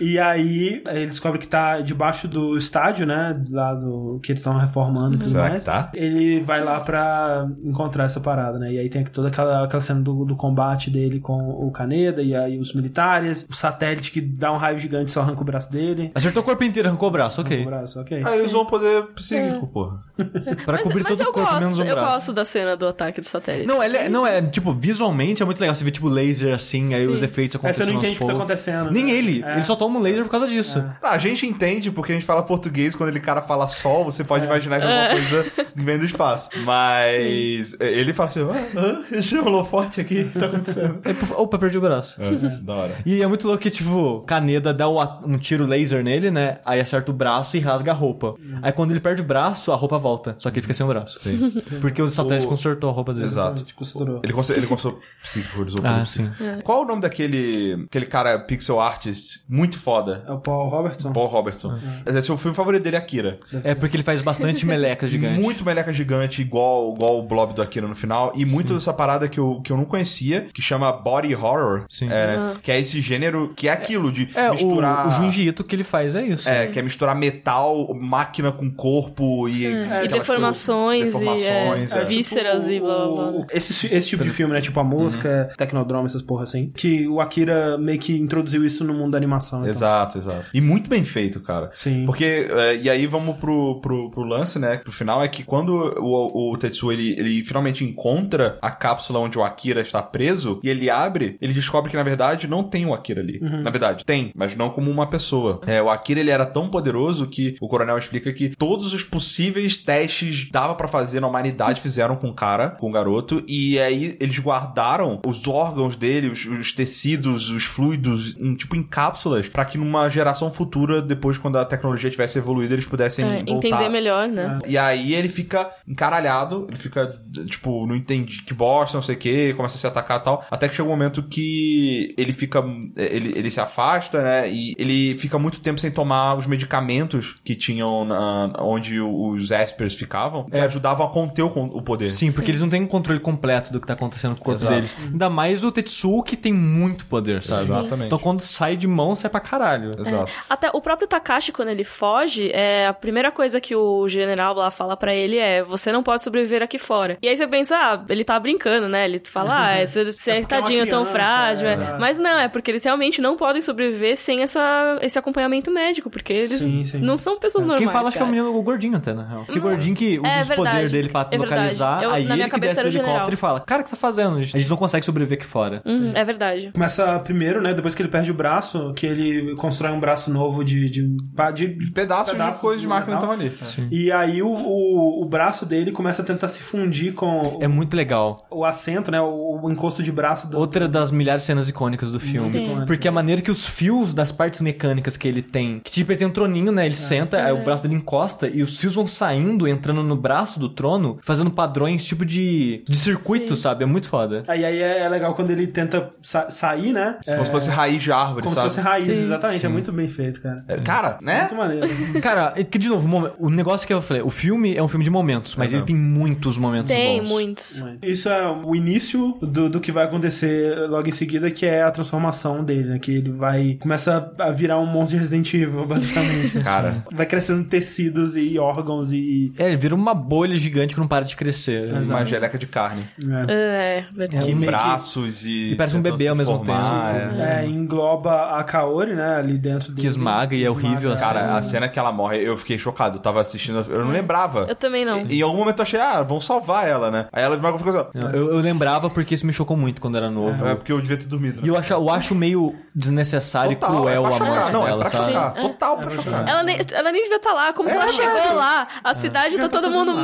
E 0.00 0.18
aí 0.18 0.82
ele 0.86 1.06
descobre 1.06 1.38
que 1.38 1.48
tá 1.48 1.80
debaixo 1.80 2.28
do 2.28 2.56
estádio, 2.56 3.06
né? 3.06 3.40
Lá 3.50 3.74
do 3.74 4.20
que 4.22 4.32
eles 4.32 4.40
estão 4.40 4.56
reformando 4.58 5.16
e 5.16 5.18
tudo 5.18 5.30
Será 5.30 5.48
mais. 5.48 5.60
Que 5.60 5.66
tá? 5.66 5.90
Ele 5.94 6.40
vai 6.40 6.62
lá 6.62 6.80
pra 6.80 7.46
encontrar 7.62 8.04
essa 8.04 8.20
parada, 8.20 8.58
né? 8.58 8.72
E 8.72 8.78
aí 8.78 8.88
tem 8.88 9.04
toda 9.04 9.28
aquela, 9.28 9.64
aquela 9.64 9.80
cena 9.80 10.00
do, 10.00 10.24
do 10.24 10.36
combate 10.36 10.90
dele 10.90 11.20
com 11.20 11.38
o 11.38 11.70
Kaneda 11.70 12.22
e 12.22 12.34
aí 12.34 12.58
os 12.58 12.74
militares, 12.74 13.46
o 13.48 13.54
satélite 13.54 14.10
que 14.10 14.20
dá 14.20 14.52
um 14.52 14.56
raio 14.56 14.78
gigante 14.78 15.10
só 15.10 15.20
arranca 15.20 15.40
o 15.40 15.44
braço 15.44 15.70
dele. 15.70 16.10
Acertou 16.14 16.42
o 16.42 16.44
corpo 16.44 16.64
inteiro, 16.64 16.88
arrancou 16.88 17.08
o 17.08 17.12
braço, 17.12 17.40
ok. 17.40 17.56
Arrancou 17.56 17.72
o 17.72 17.76
braço, 17.76 18.00
ok. 18.00 18.22
Aí 18.24 18.38
eles 18.38 18.52
vão 18.52 18.66
poder 18.66 19.04
psíquico, 19.14 19.64
é. 19.64 19.68
porra. 19.68 20.02
pra 20.64 20.78
cobrir 20.82 21.02
mas, 21.02 21.12
todo 21.12 21.18
mas 21.18 21.28
o 21.28 21.32
corpo, 21.32 21.50
gosto, 21.50 21.64
menos 21.64 21.78
um 21.78 21.82
eu 21.82 21.94
braço. 21.94 22.06
Eu 22.06 22.12
gosto 22.12 22.32
da 22.32 22.44
cena 22.44 22.76
do 22.76 22.86
ataque 22.86 23.20
do 23.20 23.26
satélite. 23.26 23.66
Não, 23.66 23.82
ele, 23.82 23.96
é, 23.96 24.08
não 24.08 24.26
é, 24.26 24.42
tipo, 24.42 24.72
visualmente 24.72 25.42
é 25.42 25.46
muito 25.46 25.60
legal. 25.60 25.74
Você 25.74 25.84
vê, 25.84 25.90
tipo, 25.90 26.08
laser 26.08 26.54
assim, 26.54 26.88
Sim. 26.88 26.94
aí 26.94 27.06
os 27.06 27.22
efeitos 27.22 27.56
acontecendo. 27.56 27.83
Você 27.84 27.92
não 27.92 27.98
entende 27.98 28.16
o 28.16 28.20
que 28.20 28.26
tá 28.26 28.32
acontecendo. 28.32 28.90
Nem 28.90 29.04
né? 29.04 29.12
ele. 29.12 29.42
É. 29.44 29.52
Ele 29.52 29.62
só 29.62 29.76
toma 29.76 29.98
um 29.98 30.02
laser 30.02 30.24
por 30.24 30.30
causa 30.30 30.46
disso. 30.46 30.78
É. 30.78 30.96
Ah, 31.02 31.10
a 31.10 31.18
gente 31.18 31.46
entende 31.46 31.90
porque 31.90 32.12
a 32.12 32.14
gente 32.14 32.26
fala 32.26 32.42
português, 32.42 32.94
quando 32.94 33.10
ele 33.10 33.20
cara 33.20 33.42
fala 33.42 33.68
sol, 33.68 34.04
você 34.04 34.24
pode 34.24 34.44
é. 34.44 34.46
imaginar 34.46 34.80
que 34.80 34.86
é 34.86 35.02
alguma 35.02 35.20
coisa 35.20 35.50
que 35.74 35.82
vem 35.82 35.98
do 35.98 36.04
espaço. 36.04 36.50
Mas 36.64 37.70
Sim. 37.70 37.76
ele 37.80 38.12
fala 38.12 38.28
assim, 38.28 38.40
ah, 38.42 39.04
ah, 39.10 39.16
esse 39.16 39.34
forte 39.64 40.00
aqui, 40.00 40.22
o 40.22 40.28
que 40.28 40.38
tá 40.38 40.46
acontecendo? 40.46 41.00
Opa, 41.36 41.58
perdi 41.58 41.78
o 41.78 41.80
braço. 41.80 42.20
É, 42.20 42.30
da 42.62 42.74
hora. 42.74 42.94
E 43.04 43.22
é 43.22 43.26
muito 43.26 43.46
louco 43.46 43.62
que, 43.62 43.70
tipo, 43.70 44.20
Caneda 44.26 44.72
dá 44.72 44.88
um 44.88 45.38
tiro 45.38 45.66
laser 45.66 46.02
nele, 46.02 46.30
né? 46.30 46.58
Aí 46.64 46.80
acerta 46.80 47.10
o 47.10 47.14
braço 47.14 47.56
e 47.56 47.60
rasga 47.60 47.92
a 47.92 47.94
roupa. 47.94 48.34
Aí 48.62 48.72
quando 48.72 48.90
ele 48.90 49.00
perde 49.00 49.22
o 49.22 49.24
braço, 49.24 49.72
a 49.72 49.76
roupa 49.76 49.98
volta. 49.98 50.36
Só 50.38 50.50
que 50.50 50.58
ele 50.58 50.62
fica 50.62 50.74
sem 50.74 50.84
o 50.84 50.88
braço. 50.88 51.18
Sim. 51.18 51.52
Porque 51.80 52.00
o 52.00 52.10
satélite 52.10 52.46
o... 52.46 52.48
consertou 52.48 52.90
a 52.90 52.92
roupa 52.92 53.12
dele. 53.12 53.26
Exato. 53.26 53.64
Costurou. 53.74 54.20
Ele, 54.22 54.32
cons 54.32 54.50
ele 54.50 54.66
consertou 54.66 55.00
psíquico, 55.22 55.64
Ah, 55.82 56.04
sim. 56.06 56.30
É. 56.40 56.62
Qual 56.62 56.82
o 56.82 56.84
nome 56.86 57.02
daquele 57.02 57.73
aquele, 57.74 57.84
aquele 57.84 58.06
cara 58.06 58.38
pixel 58.38 58.80
artist 58.80 59.40
muito 59.48 59.78
foda. 59.78 60.24
É 60.26 60.32
o 60.32 60.38
Paul 60.38 60.68
Robertson? 60.68 61.12
Paul 61.12 61.26
Robertson. 61.26 61.78
É. 62.06 62.18
Esse 62.18 62.30
é 62.30 62.34
o 62.34 62.38
filme 62.38 62.56
favorito 62.56 62.82
dele, 62.82 62.96
Akira. 62.96 63.38
É 63.62 63.74
porque 63.74 63.96
ele 63.96 64.02
faz 64.02 64.20
bastante 64.20 64.64
meleca 64.66 65.06
gigante. 65.06 65.40
Muito 65.40 65.64
meleca 65.64 65.92
gigante, 65.92 66.40
igual, 66.42 66.94
igual 66.94 67.18
o 67.18 67.22
blob 67.22 67.54
do 67.54 67.62
Akira 67.62 67.86
no 67.86 67.96
final. 67.96 68.32
E 68.34 68.44
muito 68.44 68.68
Sim. 68.68 68.76
essa 68.76 68.92
parada 68.92 69.28
que 69.28 69.38
eu, 69.38 69.60
que 69.62 69.72
eu 69.72 69.76
não 69.76 69.84
conhecia, 69.84 70.48
que 70.52 70.62
chama 70.62 70.92
body 70.92 71.34
horror. 71.34 71.84
Sim. 71.88 72.06
É, 72.10 72.36
uhum. 72.36 72.54
Que 72.62 72.70
é 72.70 72.80
esse 72.80 73.00
gênero, 73.00 73.52
que 73.56 73.68
é 73.68 73.72
aquilo 73.72 74.12
de 74.12 74.28
é, 74.34 74.50
misturar... 74.50 75.06
O, 75.06 75.08
o 75.08 75.12
Junji 75.12 75.48
Ito 75.48 75.64
que 75.64 75.74
ele 75.74 75.84
faz 75.84 76.14
é 76.14 76.22
isso. 76.22 76.48
É, 76.48 76.66
que 76.66 76.78
é 76.78 76.82
misturar 76.82 77.14
metal, 77.14 77.94
máquina 77.94 78.52
com 78.52 78.70
corpo 78.70 79.48
e... 79.48 79.66
É, 79.66 80.04
e 80.04 80.08
deformações, 80.08 81.06
deformações 81.06 81.92
e 81.92 81.94
é, 81.94 82.00
é. 82.00 82.04
vísceras 82.04 82.64
tipo, 82.64 82.72
e 82.72 82.80
blá, 82.80 83.06
blá, 83.08 83.32
blá. 83.32 83.46
Esse, 83.52 83.86
esse 83.94 84.08
tipo 84.08 84.24
de 84.24 84.30
filme, 84.30 84.52
né? 84.52 84.60
Tipo 84.60 84.80
a 84.80 84.84
música, 84.84 85.48
uhum. 85.50 85.56
Tecnodrama, 85.56 86.06
essas 86.06 86.22
porra 86.22 86.44
assim. 86.44 86.70
Que 86.74 87.06
o 87.08 87.20
Akira 87.20 87.63
meio 87.78 87.98
que 87.98 88.16
introduziu 88.18 88.64
isso 88.64 88.84
no 88.84 88.94
mundo 88.94 89.12
da 89.12 89.18
animação. 89.18 89.60
Então. 89.60 89.70
Exato, 89.70 90.18
exato. 90.18 90.50
E 90.52 90.60
muito 90.60 90.88
bem 90.88 91.04
feito, 91.04 91.40
cara. 91.40 91.70
Sim. 91.74 92.04
Porque, 92.06 92.48
é, 92.50 92.76
e 92.76 92.90
aí 92.90 93.06
vamos 93.06 93.36
pro, 93.36 93.80
pro, 93.80 94.10
pro 94.10 94.22
lance, 94.22 94.58
né? 94.58 94.78
Pro 94.78 94.92
final, 94.92 95.22
é 95.22 95.28
que 95.28 95.42
quando 95.42 95.72
o, 95.98 96.52
o 96.52 96.56
Tetsuo, 96.56 96.92
ele, 96.92 97.18
ele 97.18 97.44
finalmente 97.44 97.84
encontra 97.84 98.58
a 98.60 98.70
cápsula 98.70 99.18
onde 99.18 99.38
o 99.38 99.44
Akira 99.44 99.80
está 99.80 100.02
preso, 100.02 100.60
e 100.62 100.68
ele 100.68 100.90
abre, 100.90 101.36
ele 101.40 101.52
descobre 101.52 101.90
que, 101.90 101.96
na 101.96 102.02
verdade, 102.02 102.46
não 102.46 102.62
tem 102.62 102.86
o 102.86 102.94
Akira 102.94 103.20
ali. 103.20 103.38
Uhum. 103.40 103.62
Na 103.62 103.70
verdade, 103.70 104.04
tem, 104.04 104.32
mas 104.34 104.56
não 104.56 104.70
como 104.70 104.90
uma 104.90 105.06
pessoa. 105.06 105.60
É, 105.66 105.82
o 105.82 105.90
Akira, 105.90 106.20
ele 106.20 106.30
era 106.30 106.46
tão 106.46 106.68
poderoso 106.68 107.26
que 107.26 107.56
o 107.60 107.68
coronel 107.68 107.98
explica 107.98 108.32
que 108.32 108.50
todos 108.50 108.92
os 108.92 109.02
possíveis 109.02 109.76
testes 109.76 110.48
dava 110.50 110.74
para 110.74 110.88
fazer 110.88 111.20
na 111.20 111.26
humanidade 111.26 111.80
fizeram 111.80 112.16
com 112.16 112.28
o 112.28 112.34
cara, 112.34 112.70
com 112.70 112.88
o 112.88 112.92
garoto, 112.92 113.42
e 113.48 113.78
aí 113.78 114.16
eles 114.20 114.38
guardaram 114.38 115.20
os 115.26 115.46
órgãos 115.46 115.96
dele, 115.96 116.28
os, 116.28 116.44
os 116.46 116.72
tecidos, 116.72 117.50
os 117.54 117.64
fluidos, 117.64 118.36
em, 118.38 118.54
tipo 118.54 118.76
em 118.76 118.82
cápsulas, 118.82 119.48
para 119.48 119.64
que 119.64 119.78
numa 119.78 120.08
geração 120.08 120.52
futura, 120.52 121.00
depois 121.00 121.38
quando 121.38 121.58
a 121.58 121.64
tecnologia 121.64 122.10
tivesse 122.10 122.38
evoluído, 122.38 122.74
eles 122.74 122.86
pudessem 122.86 123.24
é, 123.24 123.44
voltar. 123.44 123.68
entender 123.68 123.88
melhor, 123.88 124.28
né? 124.28 124.58
E 124.66 124.76
aí 124.76 125.14
ele 125.14 125.28
fica 125.28 125.70
encaralhado, 125.86 126.66
ele 126.68 126.76
fica, 126.76 127.20
tipo, 127.46 127.86
não 127.86 127.94
entende 127.94 128.42
que 128.42 128.54
bosta, 128.54 128.96
não 128.96 129.02
sei 129.02 129.14
o 129.14 129.18
que, 129.18 129.54
começa 129.54 129.76
a 129.76 129.78
se 129.78 129.86
atacar 129.86 130.20
e 130.20 130.24
tal, 130.24 130.44
até 130.50 130.68
que 130.68 130.74
chega 130.74 130.88
um 130.88 130.92
momento 130.92 131.22
que 131.22 132.14
ele 132.16 132.32
fica, 132.32 132.64
ele, 132.96 133.32
ele 133.36 133.50
se 133.50 133.60
afasta, 133.60 134.22
né, 134.22 134.50
e 134.50 134.74
ele 134.78 135.16
fica 135.18 135.38
muito 135.38 135.60
tempo 135.60 135.80
sem 135.80 135.90
tomar 135.90 136.34
os 136.34 136.46
medicamentos 136.46 137.36
que 137.44 137.54
tinham 137.54 138.04
na, 138.04 138.52
onde 138.60 139.00
os 139.00 139.50
Espers 139.50 139.94
ficavam, 139.94 140.44
que 140.44 140.58
é. 140.58 140.62
ajudavam 140.62 141.06
a 141.06 141.10
conter 141.10 141.42
o, 141.42 141.48
o 141.48 141.82
poder. 141.82 142.10
Sim, 142.10 142.26
porque 142.26 142.46
Sim. 142.46 142.50
eles 142.52 142.60
não 142.60 142.68
têm 142.68 142.86
controle 142.86 143.20
completo 143.20 143.72
do 143.72 143.80
que 143.80 143.86
tá 143.86 143.94
acontecendo 143.94 144.34
com 144.34 144.40
o 144.40 144.44
corpo 144.44 144.60
Exato. 144.60 144.74
deles. 144.74 144.96
Ainda 145.00 145.30
mais 145.30 145.64
o 145.64 145.72
Tetsuo, 145.72 146.22
que 146.22 146.36
tem 146.36 146.52
muito 146.52 147.06
poder, 147.06 147.42
sabe? 147.46 147.62
Exatamente. 147.62 148.06
Então 148.06 148.18
quando 148.18 148.40
sai 148.40 148.76
de 148.76 148.86
mão, 148.86 149.14
sai 149.14 149.30
pra 149.30 149.40
caralho. 149.40 149.90
Exato. 149.98 150.30
É. 150.30 150.34
Até 150.48 150.70
o 150.72 150.80
próprio 150.80 151.06
Takashi, 151.08 151.52
quando 151.52 151.68
ele 151.68 151.84
foge, 151.84 152.50
é, 152.52 152.86
a 152.86 152.92
primeira 152.92 153.30
coisa 153.30 153.60
que 153.60 153.74
o 153.74 154.08
general 154.08 154.54
lá 154.54 154.70
fala 154.70 154.96
para 154.96 155.14
ele 155.14 155.38
é: 155.38 155.62
você 155.62 155.92
não 155.92 156.02
pode 156.02 156.22
sobreviver 156.22 156.62
aqui 156.62 156.78
fora. 156.78 157.18
E 157.22 157.28
aí 157.28 157.36
você 157.36 157.46
pensa, 157.46 157.76
ah, 157.76 158.04
ele 158.08 158.24
tá 158.24 158.38
brincando, 158.38 158.88
né? 158.88 159.04
Ele 159.04 159.20
fala, 159.24 159.72
ah, 159.72 159.86
você, 159.86 160.04
você 160.12 160.30
é, 160.30 160.38
é 160.38 160.44
tadinho, 160.44 160.82
é 160.82 160.86
tão 160.86 161.04
frágil. 161.04 161.68
É. 161.68 161.98
Mas 161.98 162.18
não, 162.18 162.38
é 162.38 162.48
porque 162.48 162.70
eles 162.70 162.84
realmente 162.84 163.20
não 163.20 163.36
podem 163.36 163.62
sobreviver 163.62 164.16
sem 164.16 164.42
essa, 164.42 164.98
esse 165.02 165.18
acompanhamento 165.18 165.70
médico, 165.70 166.10
porque 166.10 166.32
eles 166.32 166.60
sim, 166.60 166.84
sim. 166.84 166.98
não 166.98 167.16
são 167.16 167.38
pessoas 167.38 167.64
normais. 167.64 167.84
Quem 167.84 167.92
fala 167.92 168.08
acho 168.08 168.16
que 168.16 168.22
é 168.22 168.26
o 168.26 168.28
menino 168.28 168.54
o 168.54 168.62
gordinho 168.62 168.96
até, 168.96 169.12
na 169.12 169.24
real. 169.24 169.44
Que 169.46 169.58
hum. 169.58 169.62
gordinho 169.62 169.94
que 169.94 170.18
usa 170.18 170.40
os 170.42 170.54
poderes 170.54 170.92
dele 170.92 171.08
pra 171.08 171.28
localizar, 171.36 172.02
eu, 172.02 172.10
aí 172.10 172.30
ele 172.30 172.48
que 172.48 172.60
desce 172.60 172.82
do 172.82 172.88
helicóptero 172.88 173.34
e 173.34 173.36
fala: 173.36 173.60
Cara, 173.60 173.80
o 173.80 173.84
que 173.84 173.90
você 173.90 173.96
tá 173.96 174.00
fazendo? 174.00 174.36
A 174.36 174.40
gente 174.40 174.68
não 174.68 174.76
consegue 174.76 175.04
sobreviver 175.04 175.38
aqui 175.38 175.46
fora. 175.46 175.82
Uhum, 175.84 176.12
é 176.14 176.24
verdade. 176.24 176.70
Começa 176.72 177.18
primeiro, 177.34 177.60
né? 177.60 177.74
Depois 177.74 177.96
que 177.96 178.02
ele 178.02 178.08
perde 178.08 178.30
o 178.30 178.34
braço, 178.34 178.92
que 178.94 179.04
ele 179.04 179.56
constrói 179.56 179.90
um 179.90 179.98
braço 179.98 180.30
novo 180.30 180.64
de, 180.64 180.88
de, 180.88 181.02
de, 181.02 181.66
de 181.74 181.90
pedaços, 181.90 182.32
pedaços 182.32 182.56
de 182.56 182.60
coisas 182.60 182.80
de 182.80 182.86
máquina 182.86 183.16
que 183.16 183.24
estavam 183.24 183.34
ali. 183.34 183.52
Sim. 183.62 183.88
E 183.90 184.12
aí 184.12 184.40
o, 184.40 184.48
o, 184.48 185.22
o, 185.22 185.24
braço 185.26 185.66
dele 185.66 185.90
começa 185.90 186.22
a 186.22 186.24
tentar 186.24 186.46
se 186.46 186.62
fundir 186.62 187.12
com. 187.12 187.58
É 187.60 187.66
muito 187.66 187.96
legal. 187.96 188.38
O 188.48 188.64
assento, 188.64 189.10
né? 189.10 189.20
O, 189.20 189.60
o 189.64 189.70
encosto 189.70 190.02
de 190.02 190.12
braço 190.12 190.48
do. 190.48 190.58
Outra 190.58 190.86
das 190.86 191.10
milhares 191.10 191.42
de 191.42 191.46
cenas 191.46 191.68
icônicas 191.68 192.12
do 192.12 192.20
filme. 192.20 192.48
Sim. 192.50 192.84
Porque 192.86 193.08
a 193.08 193.12
maneira 193.12 193.42
que 193.42 193.50
os 193.50 193.66
fios 193.66 194.14
das 194.14 194.30
partes 194.30 194.60
mecânicas 194.60 195.16
que 195.16 195.26
ele 195.26 195.42
tem. 195.42 195.80
Que 195.80 195.90
tipo, 195.90 196.12
ele 196.12 196.18
tem 196.18 196.28
um 196.28 196.32
troninho, 196.32 196.70
né? 196.70 196.86
Ele 196.86 196.94
é. 196.94 196.96
senta, 196.96 197.36
é. 197.38 197.46
aí 197.46 197.52
o 197.52 197.64
braço 197.64 197.82
dele 197.82 197.96
encosta 197.96 198.48
e 198.48 198.62
os 198.62 198.78
fios 198.78 198.94
vão 198.94 199.08
saindo, 199.08 199.66
entrando 199.66 200.04
no 200.04 200.16
braço 200.16 200.60
do 200.60 200.68
trono, 200.68 201.18
fazendo 201.22 201.50
padrões 201.50 202.04
tipo 202.04 202.24
de, 202.24 202.84
de 202.86 202.96
circuito, 202.96 203.56
Sim. 203.56 203.62
sabe? 203.62 203.82
É 203.82 203.86
muito 203.86 204.08
foda. 204.08 204.44
Aí, 204.46 204.64
aí 204.64 204.80
é 204.80 205.08
legal 205.08 205.34
quando 205.34 205.50
ele 205.50 205.66
tenta 205.66 206.12
sa 206.22 206.48
sair, 206.50 206.92
né? 206.92 207.18
Como 207.24 207.42
é... 207.42 207.44
se 207.44 207.50
fosse 207.50 207.70
raiz 207.70 208.02
de 208.02 208.12
árvore, 208.12 208.42
Como 208.42 208.54
sabe? 208.54 208.70
se 208.70 208.76
fosse 208.76 208.86
raiz, 208.86 209.04
Sim. 209.04 209.24
exatamente. 209.24 209.66
É 209.66 209.68
muito 209.68 209.92
bem 209.92 210.08
feito, 210.08 210.40
cara. 210.40 210.64
É, 210.68 210.76
cara, 210.78 211.18
né? 211.22 211.40
Muito 211.40 211.54
maneiro. 211.54 211.88
cara, 212.20 212.52
que 212.64 212.78
de 212.78 212.88
novo, 212.88 213.32
o 213.38 213.50
negócio 213.50 213.86
que 213.86 213.92
eu 213.92 214.02
falei, 214.02 214.22
o 214.22 214.30
filme 214.30 214.74
é 214.76 214.82
um 214.82 214.88
filme 214.88 215.04
de 215.04 215.10
momentos, 215.10 215.56
mas 215.56 215.72
ele 215.72 215.82
tem 215.82 215.96
muitos 215.96 216.58
momentos 216.58 216.88
tem, 216.88 217.20
bons. 217.20 217.28
Tem, 217.28 217.34
muitos. 217.34 217.84
Isso 218.02 218.28
é 218.28 218.48
o 218.48 218.74
início 218.74 219.38
do, 219.40 219.68
do 219.68 219.80
que 219.80 219.90
vai 219.90 220.04
acontecer 220.04 220.76
logo 220.88 221.08
em 221.08 221.12
seguida, 221.12 221.50
que 221.50 221.66
é 221.66 221.82
a 221.82 221.90
transformação 221.90 222.62
dele, 222.64 222.90
né? 222.90 222.98
Que 222.98 223.12
ele 223.12 223.30
vai... 223.30 223.78
Começa 223.80 224.32
a 224.38 224.50
virar 224.50 224.78
um 224.78 224.86
monstro 224.86 225.18
de 225.18 225.24
Resident 225.24 225.52
Evil, 225.54 225.84
basicamente. 225.86 226.60
cara. 226.60 227.04
Vai 227.12 227.26
crescendo 227.26 227.64
tecidos 227.64 228.36
e 228.36 228.58
órgãos 228.58 229.12
e... 229.12 229.52
É, 229.58 229.68
ele 229.68 229.76
vira 229.76 229.94
uma 229.94 230.14
bolha 230.14 230.56
gigante 230.56 230.94
que 230.94 231.00
não 231.00 231.08
para 231.08 231.24
de 231.24 231.36
crescer. 231.36 231.88
Exato. 231.88 232.20
Uma 232.20 232.26
geleca 232.26 232.58
de 232.58 232.66
carne. 232.66 233.08
É, 233.48 234.04
é 234.04 234.06
verdade. 234.14 234.52
Com 234.52 234.60
braços 234.60 235.42
que... 235.42 235.48
e... 235.48 235.72
E 235.72 235.76
parece 235.76 235.96
um 235.96 236.02
bebê 236.02 236.28
ao 236.28 236.36
mesmo 236.36 236.58
tempo. 236.58 236.72
É. 237.14 237.64
é, 237.64 237.66
engloba 237.66 238.58
a 238.58 238.64
Kaori, 238.64 239.14
né? 239.14 239.36
Ali 239.36 239.58
dentro 239.58 239.90
dele. 239.92 240.00
Que 240.00 240.06
esmaga 240.06 240.54
e 240.54 240.64
é 240.64 240.70
horrível. 240.70 241.12
Assim. 241.12 241.24
Cara, 241.24 241.56
a 241.56 241.62
cena 241.62 241.88
que 241.88 241.98
ela 241.98 242.12
morre, 242.12 242.42
eu 242.42 242.56
fiquei 242.56 242.78
chocado. 242.78 243.18
Eu 243.18 243.22
tava 243.22 243.40
assistindo, 243.40 243.84
eu 243.90 244.04
não 244.04 244.10
lembrava. 244.10 244.66
Eu 244.68 244.74
também 244.74 245.04
não. 245.04 245.24
E, 245.28 245.38
em 245.38 245.42
algum 245.42 245.58
momento 245.58 245.78
eu 245.78 245.82
achei, 245.82 246.00
ah, 246.00 246.22
vão 246.22 246.40
salvar 246.40 246.86
ela, 246.86 247.10
né? 247.10 247.26
Aí 247.32 247.42
ela 247.42 247.56
esmaga 247.56 247.76
e 247.76 247.78
fica 247.78 247.90
assim, 247.90 248.10
eu, 248.14 248.54
eu, 248.54 248.60
lembrava 248.60 249.08
porque 249.10 249.34
isso 249.34 249.46
me 249.46 249.52
chocou 249.52 249.76
muito 249.76 250.00
quando 250.00 250.16
era 250.16 250.30
novo. 250.30 250.64
É, 250.64 250.72
é 250.72 250.74
porque 250.74 250.92
eu 250.92 251.00
devia 251.00 251.16
ter 251.16 251.26
dormido. 251.26 251.60
Né? 251.60 251.62
E 251.64 251.68
eu 251.68 251.76
acho, 251.76 251.92
eu 251.92 252.10
acho 252.10 252.34
meio 252.34 252.74
desnecessário 252.94 253.76
Total, 253.76 253.94
e 253.94 253.98
cruel 253.98 254.12
é 254.12 254.16
a 254.16 254.38
morte 254.38 254.72
não, 254.72 254.84
dela, 254.84 255.04
é 255.04 255.10
pra 255.10 255.18
sabe? 255.18 255.32
Chocar. 255.32 255.54
Total 255.54 255.98
pra 255.98 256.10
chocar. 256.10 256.48
Ela 256.48 256.62
nem, 256.62 256.78
ela 256.92 257.12
nem 257.12 257.22
devia 257.22 257.36
estar 257.36 257.50
tá 257.50 257.54
lá. 257.54 257.72
Como 257.72 257.88
que 257.88 257.94
ela 257.94 258.08
chegou 258.08 258.54
lá? 258.54 258.86
A 259.02 259.14
cidade 259.14 259.56
tá 259.56 259.68
todo 259.68 259.90
mundo. 259.90 260.14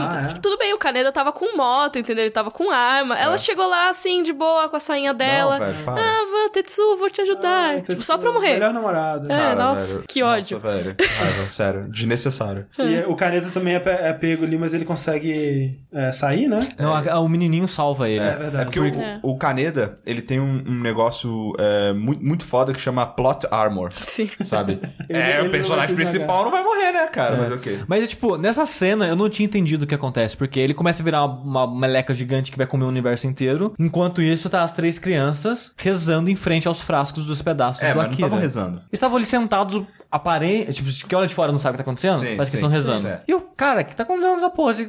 Tudo 0.41 0.57
bem, 0.59 0.73
o 0.75 0.79
Kaneda 0.79 1.13
tava 1.13 1.33
com 1.33 1.57
moto, 1.57 1.99
entendeu? 1.99 2.25
Ele 2.25 2.31
tava 2.31 2.51
com 2.51 2.71
arma. 2.71 3.19
Ela 3.19 3.39
chegou 3.39 3.69
lá 3.69 3.89
assim, 3.89 4.23
de 4.23 4.33
boa, 4.33 4.69
com 4.69 4.77
a 4.77 4.81
sainha 4.81 5.13
dela. 5.13 5.59
Não, 5.59 5.67
velho, 5.67 5.91
ah, 5.91 6.25
vou, 6.31 6.51
Tetsu, 6.71 6.97
vou 6.97 7.11
te 7.11 7.21
ajudar. 7.21 7.77
Ah, 7.77 7.81
tipo, 7.81 8.01
só 8.03 8.17
pra 8.17 8.33
morrer. 8.33 8.55
Melhor 8.55 8.73
namorado. 8.73 9.27
É, 9.27 9.37
Cara, 9.37 9.55
nossa, 9.65 9.95
velho. 9.95 10.05
que 10.09 10.23
ódio. 10.23 10.59
Nossa, 10.59 10.73
velho. 10.73 10.97
Raiva, 11.19 11.51
sério. 11.51 11.89
Desnecessário. 11.89 12.67
E 12.79 13.05
o 13.07 13.17
Kaneda 13.17 13.51
também 13.51 13.75
é, 13.75 13.83
é 13.85 14.13
pego 14.13 14.45
ali, 14.45 14.57
mas 14.57 14.73
ele 14.73 14.85
consegue 14.85 15.79
é, 15.93 16.13
sair, 16.13 16.49
né? 16.49 16.69
Não, 16.79 16.95
a, 16.95 17.13
a, 17.13 17.21
o 17.21 17.29
menininho 17.29 17.67
salva 17.67 18.09
ele. 18.09 18.23
É, 18.23 18.37
verdade. 18.37 18.63
É 18.63 18.65
porque 18.65 18.81
o, 19.23 19.31
o 19.33 19.39
Kaneda, 19.39 19.99
ele 20.07 20.23
tem 20.23 20.39
um, 20.39 20.63
um 20.67 20.81
negócio 20.81 21.53
é, 21.59 21.93
muito, 21.93 22.25
muito 22.25 22.45
foda 22.45 22.73
que 22.73 22.81
chama 22.81 23.05
Plot 23.05 23.47
Armor. 23.51 23.93
Sim. 24.01 24.31
Sabe? 24.45 24.81
ele, 25.09 25.19
é, 25.19 25.39
ele 25.41 25.49
o 25.49 25.51
personagem 25.51 25.91
não 25.91 25.97
principal 25.97 26.45
não 26.45 26.51
vai 26.51 26.63
morrer, 26.63 26.93
né, 26.93 27.07
cara? 27.09 27.37
Mas 27.37 27.53
ok. 27.53 27.81
Mas, 27.87 28.09
tipo, 28.09 28.37
nessa 28.37 28.65
cena 28.65 29.07
eu 29.07 29.17
não 29.17 29.29
tinha 29.29 29.47
entendido 29.47 29.85
o 29.85 29.87
que 29.87 29.95
acontece, 29.95 30.37
porque 30.37 30.61
ele 30.61 30.75
começa 30.75 31.03
a 31.03 31.05
virar 31.05 31.25
uma, 31.25 31.65
uma 31.65 31.81
meleca 31.81 32.15
gigante 32.15 32.51
que 32.51 32.59
vai 32.59 32.67
comer 32.67 32.85
o 32.85 32.89
universo 32.89 33.27
inteiro. 33.27 33.75
Enquanto 33.79 34.23
isso, 34.23 34.49
tá 34.49 34.63
as 34.63 34.73
três 34.73 34.99
crianças 34.99 35.73
rezando 35.77 36.31
em 36.31 36.37
frente 36.37 36.60
aos 36.69 36.81
frascos 36.81 37.25
dos 37.25 37.43
pedaços 37.43 37.83
é, 37.83 37.93
do 37.93 37.97
mas 37.97 38.07
Akira. 38.07 38.29
não 38.29 38.39
estavam 38.39 38.39
rezando. 38.39 38.83
Estavam 38.93 39.17
ali 39.17 39.27
sentados 39.27 39.85
aparente, 40.11 40.73
tipo, 40.73 41.09
que 41.09 41.15
olha 41.15 41.29
de 41.29 41.35
fora 41.35 41.53
não 41.53 41.59
sabe 41.59 41.71
o 41.71 41.75
que 41.75 41.85
tá 41.85 41.89
acontecendo, 41.89 42.19
sim, 42.19 42.37
parece 42.37 42.51
que 42.51 42.57
sim, 42.57 42.65
estão 42.65 42.69
rezando. 42.69 43.01
Sim, 43.01 43.15
e 43.29 43.35
o 43.35 43.41
cara, 43.41 43.85
que 43.85 43.95
tá 43.95 44.03
acontecendo 44.03 44.35
nessa 44.35 44.51
porra? 44.51 44.73
Assim, 44.73 44.89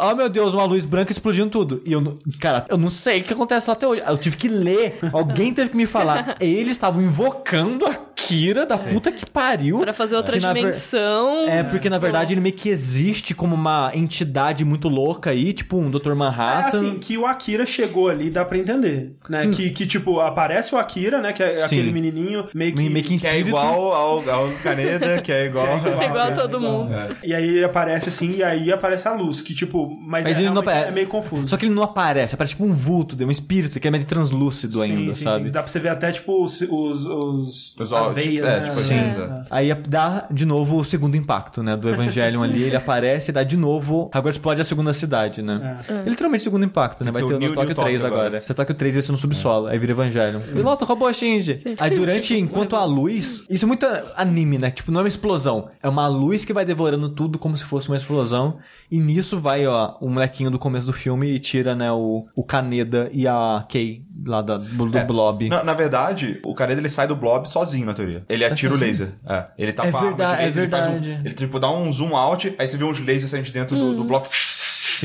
oh 0.00 0.14
meu 0.14 0.28
Deus, 0.28 0.54
uma 0.54 0.64
luz 0.64 0.84
branca 0.84 1.12
explodindo 1.12 1.50
tudo. 1.50 1.82
E 1.84 1.92
eu, 1.92 2.18
cara, 2.40 2.64
eu 2.68 2.78
não 2.78 2.88
sei 2.88 3.20
o 3.20 3.24
que 3.24 3.32
acontece 3.32 3.68
lá 3.68 3.74
até 3.74 3.86
hoje. 3.86 4.02
Eu 4.06 4.16
tive 4.16 4.36
que 4.36 4.48
ler, 4.48 4.98
alguém 5.12 5.52
teve 5.52 5.70
que 5.70 5.76
me 5.76 5.86
falar. 5.86 6.36
Eles 6.40 6.72
estavam 6.72 7.02
invocando 7.02 7.86
a 7.86 7.94
Kira 8.14 8.64
da 8.64 8.78
puta 8.78 9.10
que 9.10 9.26
pariu. 9.26 9.80
Pra 9.80 9.92
fazer 9.92 10.16
outra 10.16 10.38
dimensão. 10.38 11.48
É, 11.48 11.62
porque 11.62 11.90
na 11.90 11.98
verdade 11.98 12.32
ele 12.34 12.40
meio 12.40 12.54
que 12.54 12.68
existe 12.68 13.34
como 13.34 13.54
uma 13.54 13.90
entidade 13.94 14.64
muito 14.64 14.88
louca 14.88 15.30
aí, 15.30 15.52
tipo 15.52 15.76
um 15.76 15.90
Dr. 15.90 16.14
Manhattan. 16.14 16.76
É 16.76 16.80
assim, 16.80 16.98
que 16.98 17.18
o 17.18 17.26
Akira 17.26 17.66
chegou 17.66 18.08
ali, 18.08 18.30
dá 18.30 18.44
pra 18.44 18.58
entender, 18.58 19.16
né? 19.28 19.44
Hum. 19.46 19.50
Que, 19.50 19.70
que, 19.70 19.86
tipo, 19.86 20.20
aparece 20.20 20.74
o 20.74 20.78
Akira, 20.78 21.20
né? 21.20 21.32
Que 21.32 21.42
é 21.42 21.64
aquele 21.64 21.92
menininho 21.92 22.46
meio 22.54 22.74
que... 22.74 22.88
Meio 22.88 23.04
que, 23.04 23.18
que 23.18 23.26
é 23.26 23.38
igual 23.38 23.92
ao, 23.92 24.30
ao 24.30 24.50
Caneda, 24.62 25.20
que 25.20 25.32
é 25.32 25.46
igual. 25.46 25.66
Que 25.66 25.72
é 25.72 25.76
igual, 25.90 26.02
é 26.02 26.06
igual 26.06 26.28
a 26.28 26.32
todo 26.32 26.60
mundo. 26.60 26.92
É. 26.92 27.10
E 27.24 27.34
aí 27.34 27.48
ele 27.48 27.64
aparece 27.64 28.08
assim, 28.08 28.30
e 28.36 28.42
aí 28.42 28.72
aparece 28.72 29.08
a 29.08 29.12
luz, 29.12 29.40
que 29.40 29.54
tipo, 29.54 29.88
mas, 30.00 30.24
mas 30.24 30.36
é, 30.36 30.40
ele 30.40 30.50
não 30.50 30.60
aparece. 30.60 30.88
é 30.88 30.90
meio 30.90 31.08
confuso. 31.08 31.48
Só 31.48 31.56
que 31.56 31.66
ele 31.66 31.74
não 31.74 31.82
aparece, 31.82 32.34
aparece 32.34 32.52
tipo 32.52 32.64
um 32.64 32.72
vulto, 32.72 33.16
um 33.24 33.30
espírito, 33.30 33.78
que 33.78 33.88
é 33.88 33.90
meio 33.90 34.04
translúcido 34.04 34.82
sim, 34.82 34.92
ainda, 34.92 35.14
sim, 35.14 35.24
sabe? 35.24 35.46
Sim. 35.46 35.52
Dá 35.52 35.62
pra 35.62 35.70
você 35.70 35.78
ver 35.78 35.88
até 35.90 36.12
tipo 36.12 36.42
os, 36.42 36.60
os, 36.60 37.06
os, 37.06 37.76
os 37.78 37.92
as 37.92 38.12
as 38.12 38.14
veias, 38.14 38.46
é, 38.46 38.60
né? 38.60 38.68
tipo 38.68 38.80
Sim. 38.80 38.96
É. 38.96 39.42
Aí 39.50 39.74
dá 39.74 40.26
de 40.30 40.46
novo 40.46 40.78
o 40.78 40.84
segundo 40.84 41.16
impacto, 41.16 41.62
né? 41.62 41.76
Do 41.76 41.88
Evangelion 41.88 42.42
ali, 42.44 42.62
ele 42.62 42.76
aparece 42.76 43.30
e 43.30 43.34
dá 43.34 43.42
de 43.42 43.56
novo. 43.56 44.10
Agora 44.12 44.32
explode 44.32 44.60
a 44.60 44.64
segunda 44.64 44.92
cidade, 44.92 45.42
né? 45.42 45.78
É. 45.88 46.08
Literalmente 46.08 46.42
segundo 46.44 46.64
impacto, 46.64 47.04
né? 47.04 47.10
Vai 47.10 47.22
ter 47.22 47.28
o 47.28 47.32
no 47.32 47.38
New- 47.38 47.54
Tóquio 47.54 47.74
New 47.74 47.74
3 47.74 48.00
Tóquio 48.00 48.06
agora. 48.06 48.26
agora. 48.28 48.40
Você 48.40 48.54
toca 48.54 48.72
o 48.72 48.74
3 48.76 48.94
vai 48.94 49.02
ser 49.02 49.12
no 49.12 49.18
subsolo. 49.18 49.66
Aí 49.66 49.78
vira 49.78 49.92
Evangelion. 49.92 50.40
Piloto, 50.40 50.84
robô 50.84 51.12
Shinji. 51.12 51.60
Aí 51.78 51.90
durante, 51.96 52.36
enquanto 52.36 52.76
a 52.76 52.84
luz. 52.84 53.44
Isso 53.48 53.64
é 53.64 53.68
muito 53.68 53.86
anime, 54.16 54.51
né? 54.58 54.70
Tipo, 54.70 54.90
não 54.92 55.00
é 55.00 55.02
uma 55.04 55.08
explosão. 55.08 55.68
É 55.82 55.88
uma 55.88 56.06
luz 56.08 56.44
que 56.44 56.52
vai 56.52 56.64
devorando 56.64 57.08
tudo 57.08 57.38
como 57.38 57.56
se 57.56 57.64
fosse 57.64 57.88
uma 57.88 57.96
explosão. 57.96 58.58
E 58.90 58.98
nisso 59.00 59.38
vai, 59.40 59.66
ó, 59.66 59.96
o 60.00 60.08
molequinho 60.08 60.50
do 60.50 60.58
começo 60.58 60.86
do 60.86 60.92
filme 60.92 61.28
e 61.30 61.38
tira, 61.38 61.74
né, 61.74 61.90
o, 61.92 62.26
o 62.36 62.44
Kaneda 62.44 63.08
e 63.12 63.26
a 63.26 63.64
Kei 63.68 64.04
lá 64.26 64.40
da, 64.42 64.58
do 64.58 64.96
É. 64.98 65.04
Blob. 65.04 65.48
Na, 65.48 65.64
na 65.64 65.74
verdade, 65.74 66.40
o 66.44 66.54
Kaneda 66.54 66.80
ele 66.80 66.88
sai 66.88 67.06
do 67.08 67.16
blob 67.16 67.48
sozinho, 67.48 67.86
na 67.86 67.94
teoria. 67.94 68.24
Ele 68.28 68.44
atira 68.44 68.74
o 68.74 68.76
laser. 68.76 69.12
É. 69.26 69.46
Ele 69.58 69.72
tá 69.72 69.84
É 69.86 69.90
com 69.90 69.96
a 69.96 70.00
arma 70.00 70.12
de 70.12 70.16
verdade, 70.18 70.42
laser, 70.44 70.58
é 70.58 70.62
ele 70.64 70.70
faz 70.70 70.86
um- 70.86 70.90
verdade. 71.00 71.20
ele 71.24 71.34
tipo 71.34 71.58
dá 71.58 71.70
um 71.70 71.90
zoom 71.90 72.14
out, 72.16 72.54
aí 72.58 72.68
você 72.68 72.76
vê 72.76 72.84
uns 72.84 72.98
lasers 73.00 73.30
saindo 73.30 73.44
de 73.44 73.52
dentro 73.52 73.76
do, 73.76 73.96
do 73.96 74.04
blob. 74.04 74.26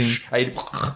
Sim. 0.04 0.20
Aí 0.32 0.44
ele 0.44 0.54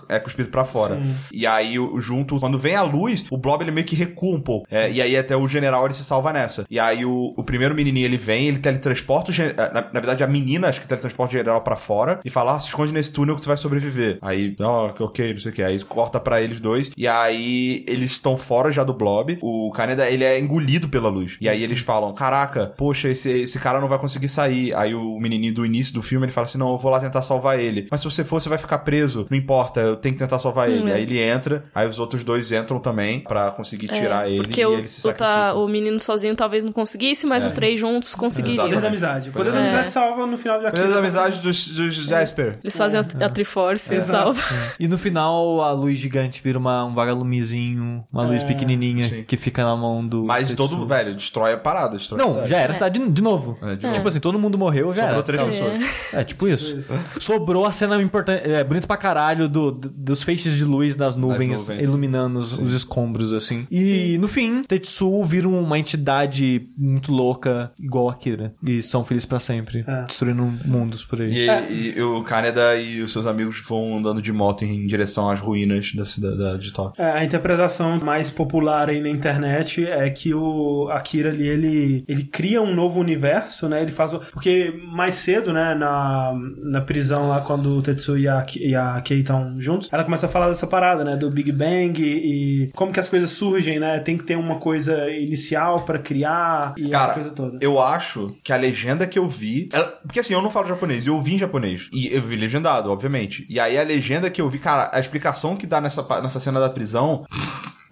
é 0.10 0.20
cuspido 0.20 0.50
pra 0.50 0.64
fora. 0.64 1.02
E 1.32 1.48
aí, 1.48 1.76
junto, 1.98 2.40
quando 2.40 2.60
vem 2.60 2.76
a 2.76 2.82
luz, 2.82 3.26
o 3.30 3.38
Blob 3.38 3.62
ele 3.62 3.72
meio 3.72 3.86
que 3.86 3.96
recua 3.96 4.36
um 4.36 4.42
pouco. 4.42 4.68
É, 4.70 4.92
e 4.92 5.02
aí 5.02 5.18
até 5.18 5.36
o 5.36 5.48
general 5.48 5.86
ele 5.86 5.94
se 5.94 6.04
salva 6.04 6.32
nessa. 6.34 6.66
E 6.70 6.80
aí 6.80 7.06
o, 7.06 7.34
o 7.36 7.44
primeiro 7.44 7.74
menininho 7.76 8.06
ele 8.06 8.18
vem, 8.18 8.48
ele 8.48 8.60
teletransporta 8.60 9.32
eh, 9.32 9.56
na, 9.74 9.82
na 9.82 10.00
verdade 10.00 10.24
a 10.24 10.28
menina 10.28 10.68
acho 10.68 10.82
que 10.82 10.88
teletransporta 10.88 11.34
o 11.34 11.38
general 11.38 11.62
pra 11.62 11.76
fora 11.76 12.20
e 12.24 12.30
fala: 12.30 12.56
ah, 12.56 12.60
se 12.60 12.68
esconde 12.68 12.94
nesse 12.94 13.12
túnel 13.12 13.36
que 13.36 13.42
você 13.42 13.48
vai 13.48 13.58
sobreviver. 13.58 14.18
Aí, 14.22 14.56
ó, 14.60 14.92
ok, 15.00 15.34
não 15.34 15.40
sei 15.40 15.52
o 15.52 15.56
que. 15.56 15.64
Aí 15.64 15.80
corta 15.84 16.20
pra 16.20 16.42
eles 16.42 16.60
dois. 16.60 16.92
E 16.96 17.08
aí 17.08 17.84
eles 17.88 18.12
estão 18.12 18.38
fora 18.38 18.72
já 18.72 18.84
do 18.84 18.94
Blob. 18.94 19.38
O 19.42 19.72
Kaneda 19.72 20.10
ele 20.10 20.24
é 20.24 20.40
engolido 20.40 20.90
pela 20.90 21.10
luz. 21.10 21.38
E 21.42 21.50
aí 21.50 21.64
eles 21.64 21.80
falam: 21.80 22.14
caraca, 22.14 22.74
poxa, 22.78 23.10
esse, 23.10 23.30
esse 23.30 23.60
cara 23.60 23.80
não 23.80 23.88
vai 23.88 23.98
conseguir 23.98 24.30
sair. 24.30 24.74
Aí 24.76 24.94
o 24.94 25.20
menininho 25.20 25.54
do 25.54 25.66
início 25.66 25.94
do 25.94 26.02
filme 26.02 26.26
ele 26.26 26.34
fala 26.34 26.46
assim: 26.46 26.58
não, 26.58 26.72
eu 26.72 26.78
vou 26.78 26.92
lá 26.92 27.00
tentar 27.00 27.22
salvar 27.22 27.60
ele. 27.60 27.88
Mas 27.90 28.02
se 28.02 28.06
você 28.06 28.24
for, 28.24 28.42
você 28.42 28.50
vai 28.50 28.58
ficar 28.58 28.80
preso. 28.80 28.91
Não 29.30 29.38
importa, 29.38 29.80
eu 29.80 29.96
tenho 29.96 30.14
que 30.16 30.20
tentar 30.20 30.40
salvar 30.40 30.70
ele. 30.70 30.92
Aí 30.92 31.04
ele 31.04 31.20
entra, 31.20 31.64
aí 31.74 31.88
os 31.88 32.00
outros 32.00 32.24
dois 32.24 32.52
entram 32.52 32.80
também 32.80 33.20
pra 33.20 33.52
conseguir 33.52 33.88
tirar 33.88 34.30
ele 34.30 34.44
Porque 34.44 34.62
e 34.62 34.66
o, 34.66 34.74
ele 34.78 34.88
se 34.88 35.00
o, 35.08 35.12
tá, 35.14 35.18
sacrifica. 35.26 35.54
o 35.56 35.68
menino 35.68 36.00
sozinho 36.00 36.36
talvez 36.36 36.64
não 36.64 36.72
conseguisse, 36.72 37.26
mas 37.28 37.46
os 37.46 37.54
três 37.54 37.80
juntos 37.80 38.16
conseguiriam. 38.16 38.66
Poder 38.66 38.82
da 38.82 38.88
amizade. 38.88 39.30
O 39.30 39.34
poder 39.34 39.52
da 39.52 39.58
É. 39.58 39.62
amizade 39.62 39.92
salva 39.92 40.26
no 40.26 40.38
final 40.38 40.60
de 40.60 40.66
Akira. 40.68 40.82
Mas 40.84 40.92
as 40.92 40.98
amizades 40.98 41.40
dos, 41.40 41.68
dos 41.70 41.94
Jasper. 42.08 42.60
Eles 42.64 42.78
fazem 42.78 43.00
a, 43.00 43.26
a 43.26 43.30
Triforce 43.30 43.96
e 43.96 44.02
salva. 44.02 44.42
E 44.80 44.88
no 44.88 44.98
final, 44.98 45.62
a 45.62 45.72
luz 45.72 45.98
gigante 46.00 46.42
vira 46.44 46.58
uma, 46.58 46.86
um 46.86 46.94
vagalumezinho, 46.96 48.06
uma 48.12 48.24
luz 48.26 48.44
pequenininha 48.44 49.08
sim. 49.08 49.24
que 49.24 49.38
fica 49.38 49.64
na 49.64 49.76
mão 49.76 50.06
do. 50.06 50.24
Mas 50.26 50.50
Tetsuo. 50.50 50.68
todo, 50.70 50.88
velho, 50.88 51.14
destrói 51.16 51.54
a 51.54 51.58
parada. 51.58 51.98
Destrói 51.98 52.22
a 52.22 52.24
Não, 52.26 52.32
cidade. 52.34 52.50
já 52.50 52.58
era 52.60 52.72
a 52.72 52.74
cidade 52.74 53.00
de, 53.00 53.10
de 53.10 53.22
novo. 53.22 53.58
É, 53.62 53.76
de 53.76 53.84
novo. 53.86 53.96
Tipo 53.96 54.08
assim, 54.08 54.20
todo 54.20 54.38
mundo 54.40 54.58
morreu, 54.58 54.94
já 54.94 55.02
Sobrou 55.04 55.16
era. 55.16 55.24
três 55.24 55.44
pessoas. 55.44 55.82
É, 56.14 56.24
tipo 56.24 56.48
isso. 56.48 57.00
Sobrou 57.20 57.66
a 57.66 57.72
cena 57.72 58.02
importante, 58.02 58.50
é, 58.50 58.64
bonita 58.64 58.81
pra 58.88 58.98
caralho 58.98 59.48
do, 59.50 59.72
do- 59.72 59.90
dos 59.90 60.24
feixes 60.24 60.54
de 60.54 60.64
luz 60.66 60.96
nas 60.96 61.16
nuvens, 61.16 61.68
nuvens. 61.68 61.82
iluminando 61.82 62.40
os, 62.40 62.58
os 62.58 62.74
escombros, 62.74 63.34
assim. 63.34 63.66
E 63.72 64.18
no 64.20 64.28
fim, 64.28 64.64
Tetsuo 64.64 65.24
vira 65.26 65.48
uma 65.48 65.78
entidade 65.80 66.64
muito 66.78 67.12
louca, 67.12 67.72
igual 67.80 68.10
a 68.10 68.16
Kira. 68.16 68.54
E 68.66 68.82
são 68.82 69.04
felizes 69.04 69.26
pra 69.26 69.40
sempre, 69.40 69.84
É. 69.88 70.04
destruindo 70.06 70.44
mundos 70.66 71.04
por 71.06 71.22
aí. 71.22 71.32
E, 71.70 71.94
e 71.98 72.02
o 72.02 72.24
Kaneda 72.24 72.76
e 72.80 73.02
os 73.02 73.12
seus 73.12 73.26
amigos 73.26 73.62
vão 73.68 73.98
andando 73.98 74.22
de 74.22 74.32
moto 74.32 74.64
em 74.64 74.86
direção 74.88 75.30
às 75.30 75.40
ruínas 75.40 75.94
da 75.96 76.06
cidade 76.06 76.38
da- 76.38 76.58
de 76.58 76.72
Tóquio. 76.74 77.02
É, 77.04 77.12
a 77.12 77.24
interpretação 77.24 78.00
mais 78.00 78.30
popular 78.30 78.90
aí 78.90 79.02
na 79.02 79.10
internet 79.10 79.86
é 79.86 80.10
que 80.10 80.34
o 80.34 80.90
Akira 80.92 81.30
ali, 81.30 81.48
ele, 81.48 82.04
ele 82.08 82.24
cria 82.24 82.62
um 82.62 82.74
novo 82.74 83.00
universo, 83.00 83.68
né? 83.70 83.82
Ele 83.82 83.92
faz. 83.92 84.14
o- 84.14 84.20
Porque 84.32 84.74
mais 84.92 85.16
cedo, 85.16 85.52
né, 85.54 85.74
na, 85.76 86.34
na 86.64 86.82
prisão 86.82 87.28
lá, 87.30 87.42
quando 87.42 87.78
o 87.78 87.82
Tetsuo 87.82 88.18
e 88.18 88.28
a, 88.28 88.42
e 88.70 88.76
a 88.76 89.00
Kei 89.02 89.20
estão 89.20 89.60
juntos, 89.60 89.90
ela 89.92 90.04
começa 90.04 90.26
a 90.26 90.30
falar 90.30 90.50
dessa 90.50 90.68
parada, 90.68 91.04
né? 91.04 91.16
Do 91.16 91.30
Big 91.30 91.52
Bang 91.52 92.02
e, 92.02 92.66
e 92.66 92.72
como 92.74 92.92
que 92.92 93.00
as 93.00 93.10
coisas 93.10 93.30
surgem, 93.32 93.80
né? 93.80 94.00
Tem 94.00 94.18
que 94.18 94.24
ter 94.24 94.36
uma 94.36 94.56
coisa 94.56 95.10
inicial 95.10 95.82
pra 95.82 96.00
criar 96.00 96.74
e 96.78 96.84
essa 96.88 96.92
Cara, 96.92 97.14
coisa 97.14 97.30
toda. 97.32 97.58
eu 97.62 97.82
acho 97.82 98.36
que 98.44 98.54
a 98.54 98.58
legenda 98.58 99.06
que 99.08 99.18
eu 99.20 99.28
vi. 99.28 99.70
ela- 99.74 99.88
porque 100.04 100.20
assim, 100.20 100.34
eu 100.34 100.42
não 100.42 100.52
falo 100.52 100.68
japonês, 100.68 101.06
eu 101.08 101.16
ouvi 101.16 101.36
em 101.36 101.38
japonês. 101.38 101.90
E 101.92 102.14
eu 102.14 102.22
vi 102.22 102.36
legendado, 102.36 102.92
obviamente. 102.92 103.46
E 103.50 103.60
aí 103.60 103.78
a 103.78 103.84
legenda 103.84 104.30
que 104.30 104.42
eu 104.42 104.50
vi, 104.50 104.60
cara, 104.60 104.90
a 104.94 105.00
explicação 105.00 105.56
que 105.56 105.66
dá 105.68 105.80
nessa, 105.82 106.06
nessa 106.22 106.40
cena 106.40 106.60
da 106.60 106.70
prisão 106.70 107.26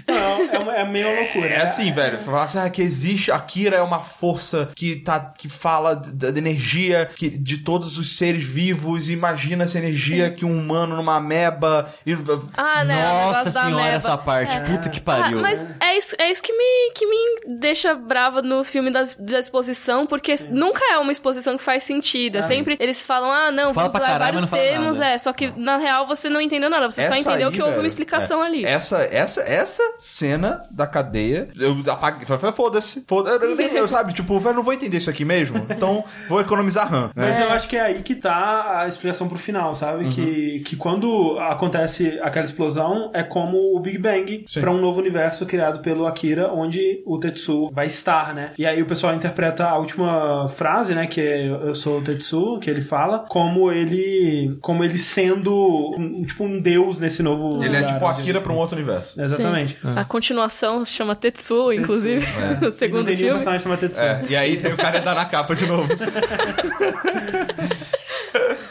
Não, 0.08 0.14
é, 0.54 0.58
uma- 0.58 0.67
é 0.80 0.84
meio 0.84 1.14
loucura. 1.14 1.48
é 1.48 1.62
assim, 1.62 1.92
velho. 1.92 2.18
Falar 2.18 2.44
assim, 2.44 2.58
ah, 2.58 2.70
que 2.70 2.82
existe. 2.82 3.30
A 3.30 3.38
Kira 3.40 3.76
é 3.76 3.82
uma 3.82 4.02
força 4.02 4.70
que, 4.74 4.96
tá, 4.96 5.32
que 5.36 5.48
fala 5.48 5.94
da, 5.94 6.28
energia 6.28 7.10
que, 7.14 7.28
de 7.28 7.58
todos 7.58 7.98
os 7.98 8.16
seres 8.16 8.44
vivos. 8.44 9.10
Imagina 9.10 9.64
essa 9.64 9.78
energia 9.78 10.30
que 10.30 10.44
um 10.44 10.58
humano 10.58 10.96
numa 10.96 11.16
ameba. 11.16 11.92
E, 12.06 12.14
Ah, 12.56 12.84
né? 12.84 12.94
Nossa 13.26 13.50
senhora, 13.50 13.72
ameba. 13.74 13.88
essa 13.88 14.16
parte. 14.16 14.58
Puta 14.60 14.88
que 14.88 14.98
Ah, 14.98 15.02
pariu. 15.02 15.40
mas 15.40 15.64
é 15.80 15.96
isso, 15.96 16.14
é 16.18 16.30
isso 16.30 16.42
que, 16.42 16.52
me, 16.52 16.92
que 16.94 17.06
me 17.06 17.56
deixa 17.58 17.94
brava 17.94 18.42
no 18.42 18.64
filme 18.64 18.90
das, 18.90 19.14
da 19.14 19.38
exposição, 19.38 20.06
porque 20.06 20.38
nunca 20.50 20.84
é 20.92 20.98
uma 20.98 21.12
exposição 21.12 21.56
que 21.56 21.62
faz 21.62 21.84
sentido. 21.84 22.38
É 22.38 22.42
sempre 22.42 22.76
eles 22.78 23.04
falam, 23.04 23.30
ah, 23.32 23.50
não, 23.50 23.74
Fala 23.74 23.88
vamos 23.88 23.94
usar 23.94 24.00
caralho, 24.00 24.38
vários 24.38 24.50
termos, 24.50 25.00
é. 25.00 25.18
Só 25.18 25.32
que 25.32 25.52
na 25.58 25.76
real 25.76 26.06
você 26.06 26.28
não 26.28 26.40
entendeu 26.40 26.70
nada, 26.70 26.90
você 26.90 27.02
só 27.02 27.08
Essa 27.14 27.18
entendeu 27.18 27.48
aí, 27.48 27.54
que 27.54 27.60
houve 27.60 27.72
velho, 27.72 27.82
uma 27.82 27.88
explicação 27.88 28.42
é, 28.42 28.46
ali. 28.46 28.64
Essa, 28.64 29.02
essa, 29.02 29.40
essa 29.42 29.82
cena 29.98 30.62
da 30.70 30.86
cadeia, 30.86 31.48
eu 31.58 31.76
apaguei. 31.90 32.26
Falei, 32.26 32.52
foda-se. 32.52 33.02
Foda 33.06 33.30
eu, 33.30 33.56
nem- 33.56 33.74
eu, 33.74 33.88
sabe, 33.88 34.12
tipo, 34.12 34.38
velho, 34.40 34.56
não 34.56 34.62
vou 34.62 34.72
entender 34.72 34.96
isso 34.98 35.10
aqui 35.10 35.24
mesmo. 35.24 35.58
Então, 35.70 36.04
vou 36.28 36.40
economizar 36.40 36.90
RAM. 36.90 37.06
né? 37.14 37.28
Mas 37.28 37.40
eu 37.40 37.50
acho 37.50 37.68
que 37.68 37.76
é 37.76 37.80
aí 37.80 38.02
que 38.02 38.14
tá 38.14 38.80
a 38.82 38.88
explicação 38.88 39.28
pro 39.28 39.38
final, 39.38 39.74
sabe? 39.74 40.04
Uhum. 40.04 40.10
Que, 40.10 40.60
que 40.60 40.76
quando 40.76 41.38
acontece 41.40 42.18
aquela 42.22 42.44
explosão, 42.44 43.10
é 43.14 43.22
como 43.22 43.76
o 43.76 43.80
Big 43.80 43.98
Bang 43.98 44.44
pra 44.60 44.70
um 44.70 44.80
novo 44.80 44.98
universo 45.00 45.44
criado 45.46 45.80
pelo 45.80 46.06
Akira, 46.06 46.52
onde 46.52 47.02
o 47.06 47.18
Tetsuo 47.18 47.70
vai 47.72 47.86
estar, 47.86 48.34
né? 48.34 48.52
E 48.58 48.66
aí 48.66 48.80
o 48.82 48.86
pessoal 48.86 49.14
interpreta 49.14 49.66
a 49.68 49.78
última 49.78 50.48
frase, 50.48 50.94
né? 50.94 51.06
Que 51.06 51.20
é 51.20 51.46
Eu 51.48 51.74
sou 51.74 51.98
o 51.98 52.02
Tetsuo, 52.02 52.58
que 52.60 52.68
ele 52.70 52.80
fala, 52.82 53.20
como 53.28 53.70
ele 53.72 54.58
como 54.60 54.84
ele 54.84 54.98
sendo 54.98 55.94
um, 55.98 56.24
tipo 56.24 56.44
um 56.44 56.60
deus 56.60 56.98
nesse 56.98 57.22
novo 57.22 57.62
Ele 57.62 57.76
é 57.76 57.80
lugar, 57.80 57.94
tipo 57.94 58.06
a 58.06 58.10
assim. 58.10 58.22
Akira 58.22 58.40
pra 58.40 58.52
um 58.52 58.56
outro 58.56 58.76
universo. 58.76 59.20
Exatamente. 59.20 59.78
Sim. 59.80 59.92
A 59.96 60.04
continuação 60.04 60.57
se 60.84 60.92
chama 60.92 61.14
Tetsuo, 61.14 61.72
inclusive, 61.72 62.24
no 62.58 62.58
E 62.58 62.60
não 62.62 62.70
segundo 62.72 63.04
tem 63.06 63.16
filme. 63.16 63.32
personagem 63.34 63.62
chamado 63.62 63.80
Tetsuo. 63.80 64.02
É, 64.02 64.24
e 64.28 64.36
aí 64.36 64.56
tem 64.56 64.72
o 64.72 64.76
cara 64.76 65.00
na 65.14 65.24
capa 65.24 65.54
de 65.54 65.66
novo. 65.66 65.88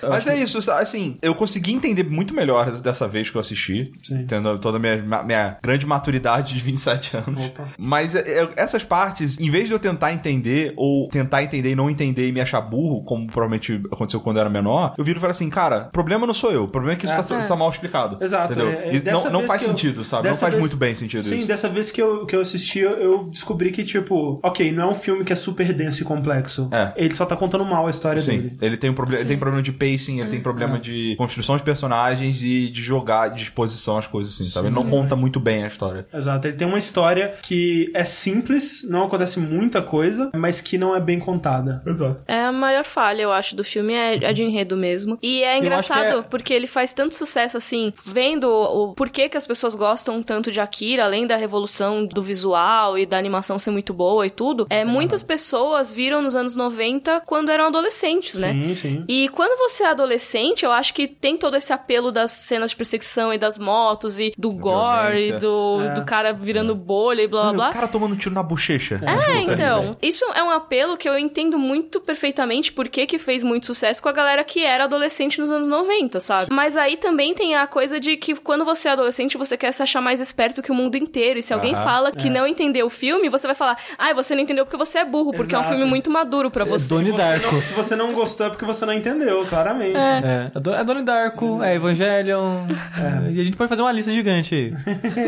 Mas 0.10 0.28
é 0.28 0.36
isso, 0.38 0.58
assim, 0.72 1.18
eu 1.22 1.34
consegui 1.36 1.74
entender 1.74 2.04
muito 2.04 2.34
melhor 2.34 2.72
dessa 2.80 3.08
vez 3.08 3.30
que 3.30 3.38
eu 3.38 3.42
assisti, 3.42 3.92
Sim. 4.04 4.26
tendo 4.28 4.58
toda 4.60 4.78
a 4.78 4.80
minha, 4.80 5.24
minha 5.24 5.58
grande 5.62 5.86
maturidade 5.86 6.54
de 6.54 6.60
27 6.64 7.18
anos. 7.18 7.46
Opa. 7.46 7.68
Mas 7.78 8.16
é, 8.16 8.20
é, 8.44 8.50
essas 8.58 8.84
partes, 8.84 9.38
em 9.40 9.50
vez 9.50 9.68
de 9.68 9.74
eu 9.74 9.80
tentar 9.80 10.14
entender, 10.14 10.74
ou 10.76 11.08
tentar 11.10 11.44
entender 11.44 11.72
e 11.72 11.76
não 11.76 11.90
entender 11.90 12.28
e 12.28 12.32
me 12.32 12.42
achar 12.42 12.62
burro, 12.62 13.04
como 13.04 13.28
provavelmente 13.28 13.82
aconteceu 13.92 14.20
quando 14.20 14.38
eu 14.38 14.42
era 14.42 14.50
menor, 14.50 14.94
eu 14.98 15.04
viro 15.04 15.20
e 15.20 15.22
falo 15.22 15.32
assim, 15.32 15.50
cara, 15.50 15.86
problema 15.92 16.26
não 16.28 16.34
sou 16.34 16.52
eu, 16.52 16.64
o 16.64 16.68
problema 16.68 16.94
é 16.94 16.98
que 16.98 17.06
isso 17.06 17.14
É. 17.14 17.22
tá, 17.22 17.44
tá 17.48 17.56
mal 17.56 17.70
explicado. 17.70 18.18
Exato. 18.24 18.54
Entendeu? 18.54 18.72
é- 18.72 18.96
é 18.96 19.12
não 19.12 19.30
não 19.32 19.44
faz 19.44 19.62
que 19.62 19.68
eu- 19.68 19.72
sentido, 19.72 20.04
sabe? 20.06 20.28
Não 20.30 20.36
faz 20.36 20.54
vez- 20.54 20.64
muito 20.64 20.78
bem 20.78 20.96
sentido 20.96 21.24
Sim, 21.24 21.36
isso. 21.36 21.48
dessa 21.48 21.70
vez 21.70 21.92
que 21.92 22.02
eu, 22.02 22.26
que 22.26 22.36
eu 22.36 22.42
assisti, 22.42 22.80
eu, 22.80 22.92
eu 22.92 23.24
descobri 23.26 23.72
que, 23.72 23.84
tipo, 23.84 24.40
ok, 24.44 24.72
não 24.72 24.84
é 24.84 24.92
um 24.92 24.96
filme 24.96 25.24
que 25.24 25.34
é 25.34 25.36
super 25.36 25.74
denso 25.74 26.02
e 26.02 26.06
complexo. 26.06 26.70
É. 26.72 26.94
Ele 26.96 27.14
só 27.14 27.26
tá 27.26 27.36
contando 27.36 27.66
mal 27.66 27.88
a 27.88 27.90
história 27.92 28.20
Sim, 28.22 28.32
dele. 28.42 28.56
ele 28.62 28.78
tem, 28.78 28.90
um 28.90 28.94
proble- 28.94 29.16
ele 29.18 29.26
tem 29.26 29.38
problema 29.38 29.62
de 29.62 29.72
pacing, 29.98 30.20
ele 30.20 30.30
tem 30.30 30.40
problema 30.42 30.80
de 30.80 31.16
construção 31.18 31.58
de 31.58 31.64
personagens 31.64 32.42
e 32.42 32.70
de 32.70 32.82
jogar, 32.82 33.30
de 33.30 33.44
exposição 33.44 33.98
às 33.98 34.08
coisas 34.08 34.34
assim, 34.34 34.50
sabe? 34.50 34.68
Ele 34.68 34.76
não 34.76 34.86
conta 34.90 35.16
muito 35.16 35.40
bem 35.40 35.64
a 35.64 35.68
história. 35.68 36.08
Exato, 36.14 36.48
ele 36.48 36.56
tem 36.58 36.68
uma 36.68 36.78
história 36.78 37.34
que 37.42 37.92
é 37.94 38.04
simples, 38.04 38.86
não 38.88 39.04
acontece 39.04 39.40
muita 39.40 39.82
coisa, 39.82 40.32
mas 40.36 40.62
que 40.62 40.78
não 40.78 40.96
é 40.96 41.00
bem 41.00 41.20
contada. 41.20 41.82
Exato. 41.86 42.24
É 42.28 42.44
a 42.44 42.52
maior 42.52 42.84
falha, 42.84 43.22
eu 43.24 43.32
acho, 43.32 43.56
do 43.56 43.64
filme, 43.64 43.94
é 43.94 44.26
a 44.28 44.32
de 44.32 44.44
enredo 44.44 44.78
mesmo. 44.78 45.18
E 45.22 45.44
é 45.44 45.58
engraçado, 45.58 46.20
é- 46.20 46.22
porque 46.22 46.54
ele 46.54 46.68
faz 46.68 46.94
tanto 46.94 47.16
sucesso, 47.16 47.58
assim, 47.58 47.94
vendo 48.06 48.50
o, 48.50 48.94
porquê 48.94 49.30
que 49.30 49.38
as 49.38 49.48
pessoas 49.48 49.76
gostam 49.76 50.22
tanto 50.22 50.52
de 50.52 50.60
Akira, 50.60 51.04
além 51.04 51.26
da 51.26 51.36
revolução 51.36 52.06
do 52.06 52.22
visual 52.22 52.98
e 52.98 53.06
da 53.06 53.18
animação 53.18 53.58
ser 53.60 53.72
muito 53.72 53.94
boa 53.94 54.26
e 54.26 54.30
tudo, 54.30 54.68
é, 54.70 54.84
muitas 54.86 55.24
pessoas 55.24 55.92
viram 55.92 56.22
nos 56.22 56.36
anos 56.36 56.56
90 56.56 57.22
quando 57.26 57.50
eram 57.50 57.66
adolescentes, 57.68 58.36
né? 58.36 58.52
Sim, 58.54 58.76
sim. 58.76 59.06
E 59.08 59.30
quando 59.30 59.58
você 59.58 59.84
é 59.88 59.92
adolescente, 59.92 60.64
eu 60.64 60.72
acho 60.72 60.94
que 60.94 61.08
tem 61.08 61.38
todo 61.38 61.56
esse 61.56 61.74
apelo 61.74 62.12
das 62.12 62.32
cenas 62.32 62.72
de 62.72 62.76
perseguição 62.76 63.34
e 63.34 63.38
das 63.38 63.58
motos 63.58 64.20
e 64.20 64.34
do 64.38 64.52
gore, 64.52 65.30
e 65.30 65.32
do, 65.34 65.82
é. 65.82 65.96
do 65.96 66.06
cara 66.06 66.34
virando 66.34 66.74
é. 66.74 66.76
bolha 66.76 67.22
e 67.22 67.28
blá 67.28 67.44
blá 67.44 67.54
blá. 67.54 67.70
O 67.70 67.74
cara 67.74 67.88
tomando 67.88 68.16
tiro 68.16 68.34
na 68.34 68.44
bochecha. 68.44 69.00
É, 69.04 69.40
então. 69.42 69.98
Isso 70.02 70.26
é 70.34 70.44
um 70.44 70.50
apelo 70.50 70.98
que 70.98 71.08
eu 71.08 71.18
entendo 71.18 71.58
muito 71.58 72.00
perfeitamente 72.00 72.72
porque 72.72 73.06
que 73.06 73.18
fez 73.18 73.44
muito 73.44 73.66
sucesso 73.66 74.02
com 74.02 74.10
a 74.10 74.12
galera 74.12 74.44
que 74.44 74.64
era 74.64 74.86
adolescente 74.86 75.40
nos 75.40 75.52
anos 75.52 75.68
90, 75.68 76.20
sabe? 76.20 76.54
Mas 76.54 76.78
aí 76.78 76.98
também 76.98 77.34
tem 77.34 77.56
a 77.56 77.68
coisa 77.68 78.00
de 78.00 78.18
que 78.18 78.36
quando 78.36 78.66
você 78.66 78.88
é 78.88 78.92
adolescente, 78.92 79.38
você 79.38 79.58
quer 79.58 79.72
se 79.72 79.82
achar 79.82 80.02
mais 80.02 80.20
esperto 80.20 80.62
que 80.62 80.72
o 80.72 80.76
mundo 80.76 80.96
inteiro. 80.96 81.40
E 81.40 81.44
se 81.44 81.54
alguém 81.54 81.74
fala 81.74 82.12
que 82.12 82.28
é. 82.28 82.32
não 82.32 82.48
entendeu 82.48 82.88
o 82.88 82.90
filme, 82.90 83.30
você 83.30 83.48
vai 83.48 83.56
falar, 83.56 83.78
ah, 83.98 84.14
você 84.14 84.36
não 84.36 84.42
entendeu 84.42 84.66
porque 84.66 84.78
você 84.78 85.00
é 85.00 85.06
burro, 85.06 85.32
porque 85.32 85.54
Exato. 85.54 85.64
é 85.64 85.68
um 85.68 85.70
filme 85.78 85.90
muito 85.90 86.10
maduro 86.10 86.50
para 86.52 86.66
você. 86.66 86.88
Doni 86.88 87.12
Darko. 87.12 87.52
Não, 87.52 87.62
se 87.62 87.74
você 87.74 87.96
não 87.96 88.14
gostou 88.14 88.48
é 88.48 88.50
porque 88.50 88.66
você 88.66 88.86
não 88.86 88.94
entendeu, 88.94 89.46
claramente. 89.68 89.98
É, 89.98 90.52
é, 90.56 90.80
é 90.80 90.84
Doni 90.84 91.04
Darko, 91.04 91.62
é 91.64 91.76
Evangelion. 91.76 92.68
É. 92.98 93.32
E 93.32 93.42
a 93.42 93.44
gente 93.44 93.56
pode 93.56 93.70
fazer 93.70 93.82
uma 93.82 93.92
lista 93.92 94.12
gigante 94.12 94.56
aí. 94.56 94.74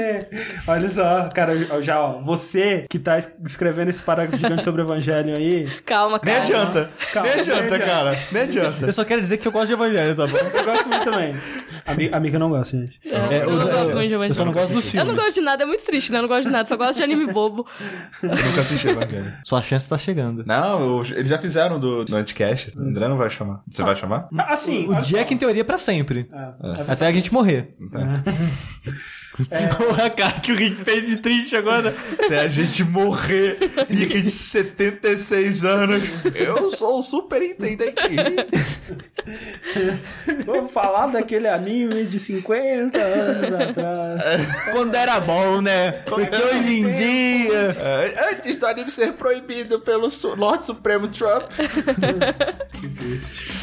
Olha 0.68 0.90
só, 0.90 1.30
cara, 1.30 1.56
já, 1.82 2.02
ó, 2.02 2.22
você 2.22 2.86
que 2.90 2.98
tá 2.98 3.18
escrevendo 3.18 3.90
esse 3.90 4.02
parágrafo 4.02 4.42
gigante 4.42 4.64
sobre 4.64 4.82
Evangelion 4.82 5.36
aí. 5.36 5.68
Calma, 5.86 6.18
calma. 6.20 6.40
Nem 6.40 6.42
adianta. 6.42 6.90
Calma, 7.14 7.30
nem 7.30 7.40
adianta, 7.40 7.78
nem 7.78 7.88
cara. 7.88 8.20
Nem 8.32 8.44
adianta. 8.44 8.86
Eu 8.86 8.94
só 8.94 9.04
quero 9.04 9.22
dizer 9.22 9.38
que 9.38 9.48
eu 9.48 9.52
gosto 9.52 9.68
de 9.68 9.74
Evangelho, 9.74 10.16
tá 10.16 10.26
bom? 10.26 10.38
Eu 10.38 10.66
gosto 10.66 10.90
muito 10.90 11.04
também. 11.04 11.36
A 12.12 12.18
Amiga 12.18 12.40
não 12.40 12.50
gosta, 12.50 12.78
gente. 12.78 13.00
É, 13.06 13.16
é 13.16 13.38
eu, 13.44 13.50
eu, 13.50 13.52
não 13.52 13.68
gosto 13.68 13.96
muito 13.96 14.08
de 14.08 14.14
Evangelho. 14.14 14.32
Eu 14.32 14.36
só 14.36 14.46
não 14.46 14.54
gosto 14.54 14.74
dos 14.74 14.90
filmes. 14.90 15.08
Eu 15.08 15.16
não 15.16 15.24
gosto 15.24 15.34
de 15.36 15.42
nada, 15.42 15.64
é 15.64 15.66
muito 15.66 15.86
triste, 15.86 16.12
né? 16.12 16.18
Eu 16.18 16.22
não 16.24 16.30
gosto 16.30 16.46
de 16.46 16.52
nada, 16.52 16.66
só 16.66 16.78
gosto 16.78 16.98
de 16.98 17.04
anime 17.04 17.32
bobo. 17.32 17.68
Eu 18.24 18.30
nunca 18.30 18.62
assisti 18.62 18.88
Evangelho. 18.88 19.34
Sua 19.44 19.62
chance 19.62 19.88
tá 19.88 19.98
chegando. 19.98 20.44
Não, 20.46 21.02
eles 21.04 21.30
já 21.30 21.38
fizeram 21.38 21.80
do, 21.80 22.04
do 22.04 22.16
Anticast. 22.16 22.76
O 22.78 22.82
André 22.82 23.08
não 23.08 23.18
vai 23.18 23.30
chamar. 23.30 23.62
Você 23.70 23.84
vai 23.84 23.96
chamar? 23.96 24.28
Assim, 24.38 24.88
o 24.88 25.02
Jack, 25.02 25.34
em 25.34 25.38
teoria, 25.38 25.62
é 25.62 25.64
pra 25.64 25.78
sempre. 25.78 26.30
É. 26.32 26.38
É. 26.38 26.92
Até 26.92 27.08
a 27.08 27.12
gente 27.12 27.34
morrer. 27.34 27.76
É. 27.94 28.90
É... 29.50 29.68
Porra, 29.76 30.10
cara, 30.10 30.40
que 30.40 30.52
o 30.52 30.56
Rick 30.56 30.84
fez 30.84 31.06
de 31.08 31.18
triste 31.18 31.56
agora. 31.56 31.96
Até 32.14 32.42
a 32.42 32.48
gente 32.48 32.84
morrer. 32.84 33.58
Rick 33.90 34.22
de 34.22 34.30
76 34.30 35.66
anos. 35.66 36.04
Eu 36.34 36.72
sou 36.72 37.00
o 37.00 37.04
superintendente. 37.04 37.96
Vamos 40.46 40.72
falar 40.72 41.08
daquele 41.08 41.48
anime 41.48 42.06
de 42.06 42.20
50 42.20 42.98
anos 42.98 43.54
atrás. 43.54 44.22
Quando 44.72 44.96
era 44.96 45.20
bom, 45.20 45.62
né? 45.62 45.92
Porque 45.92 46.36
hoje 46.36 46.80
em 46.80 46.96
dia. 46.96 47.78
Antes 48.32 48.58
do 48.58 48.66
anime 48.66 48.92
ser 48.92 49.14
proibido 49.14 49.80
pelo 49.80 50.10
Lorde 50.36 50.66
Supremo 50.66 51.08
Trump. 51.08 51.52
que 52.74 52.88
triste. 52.90 53.54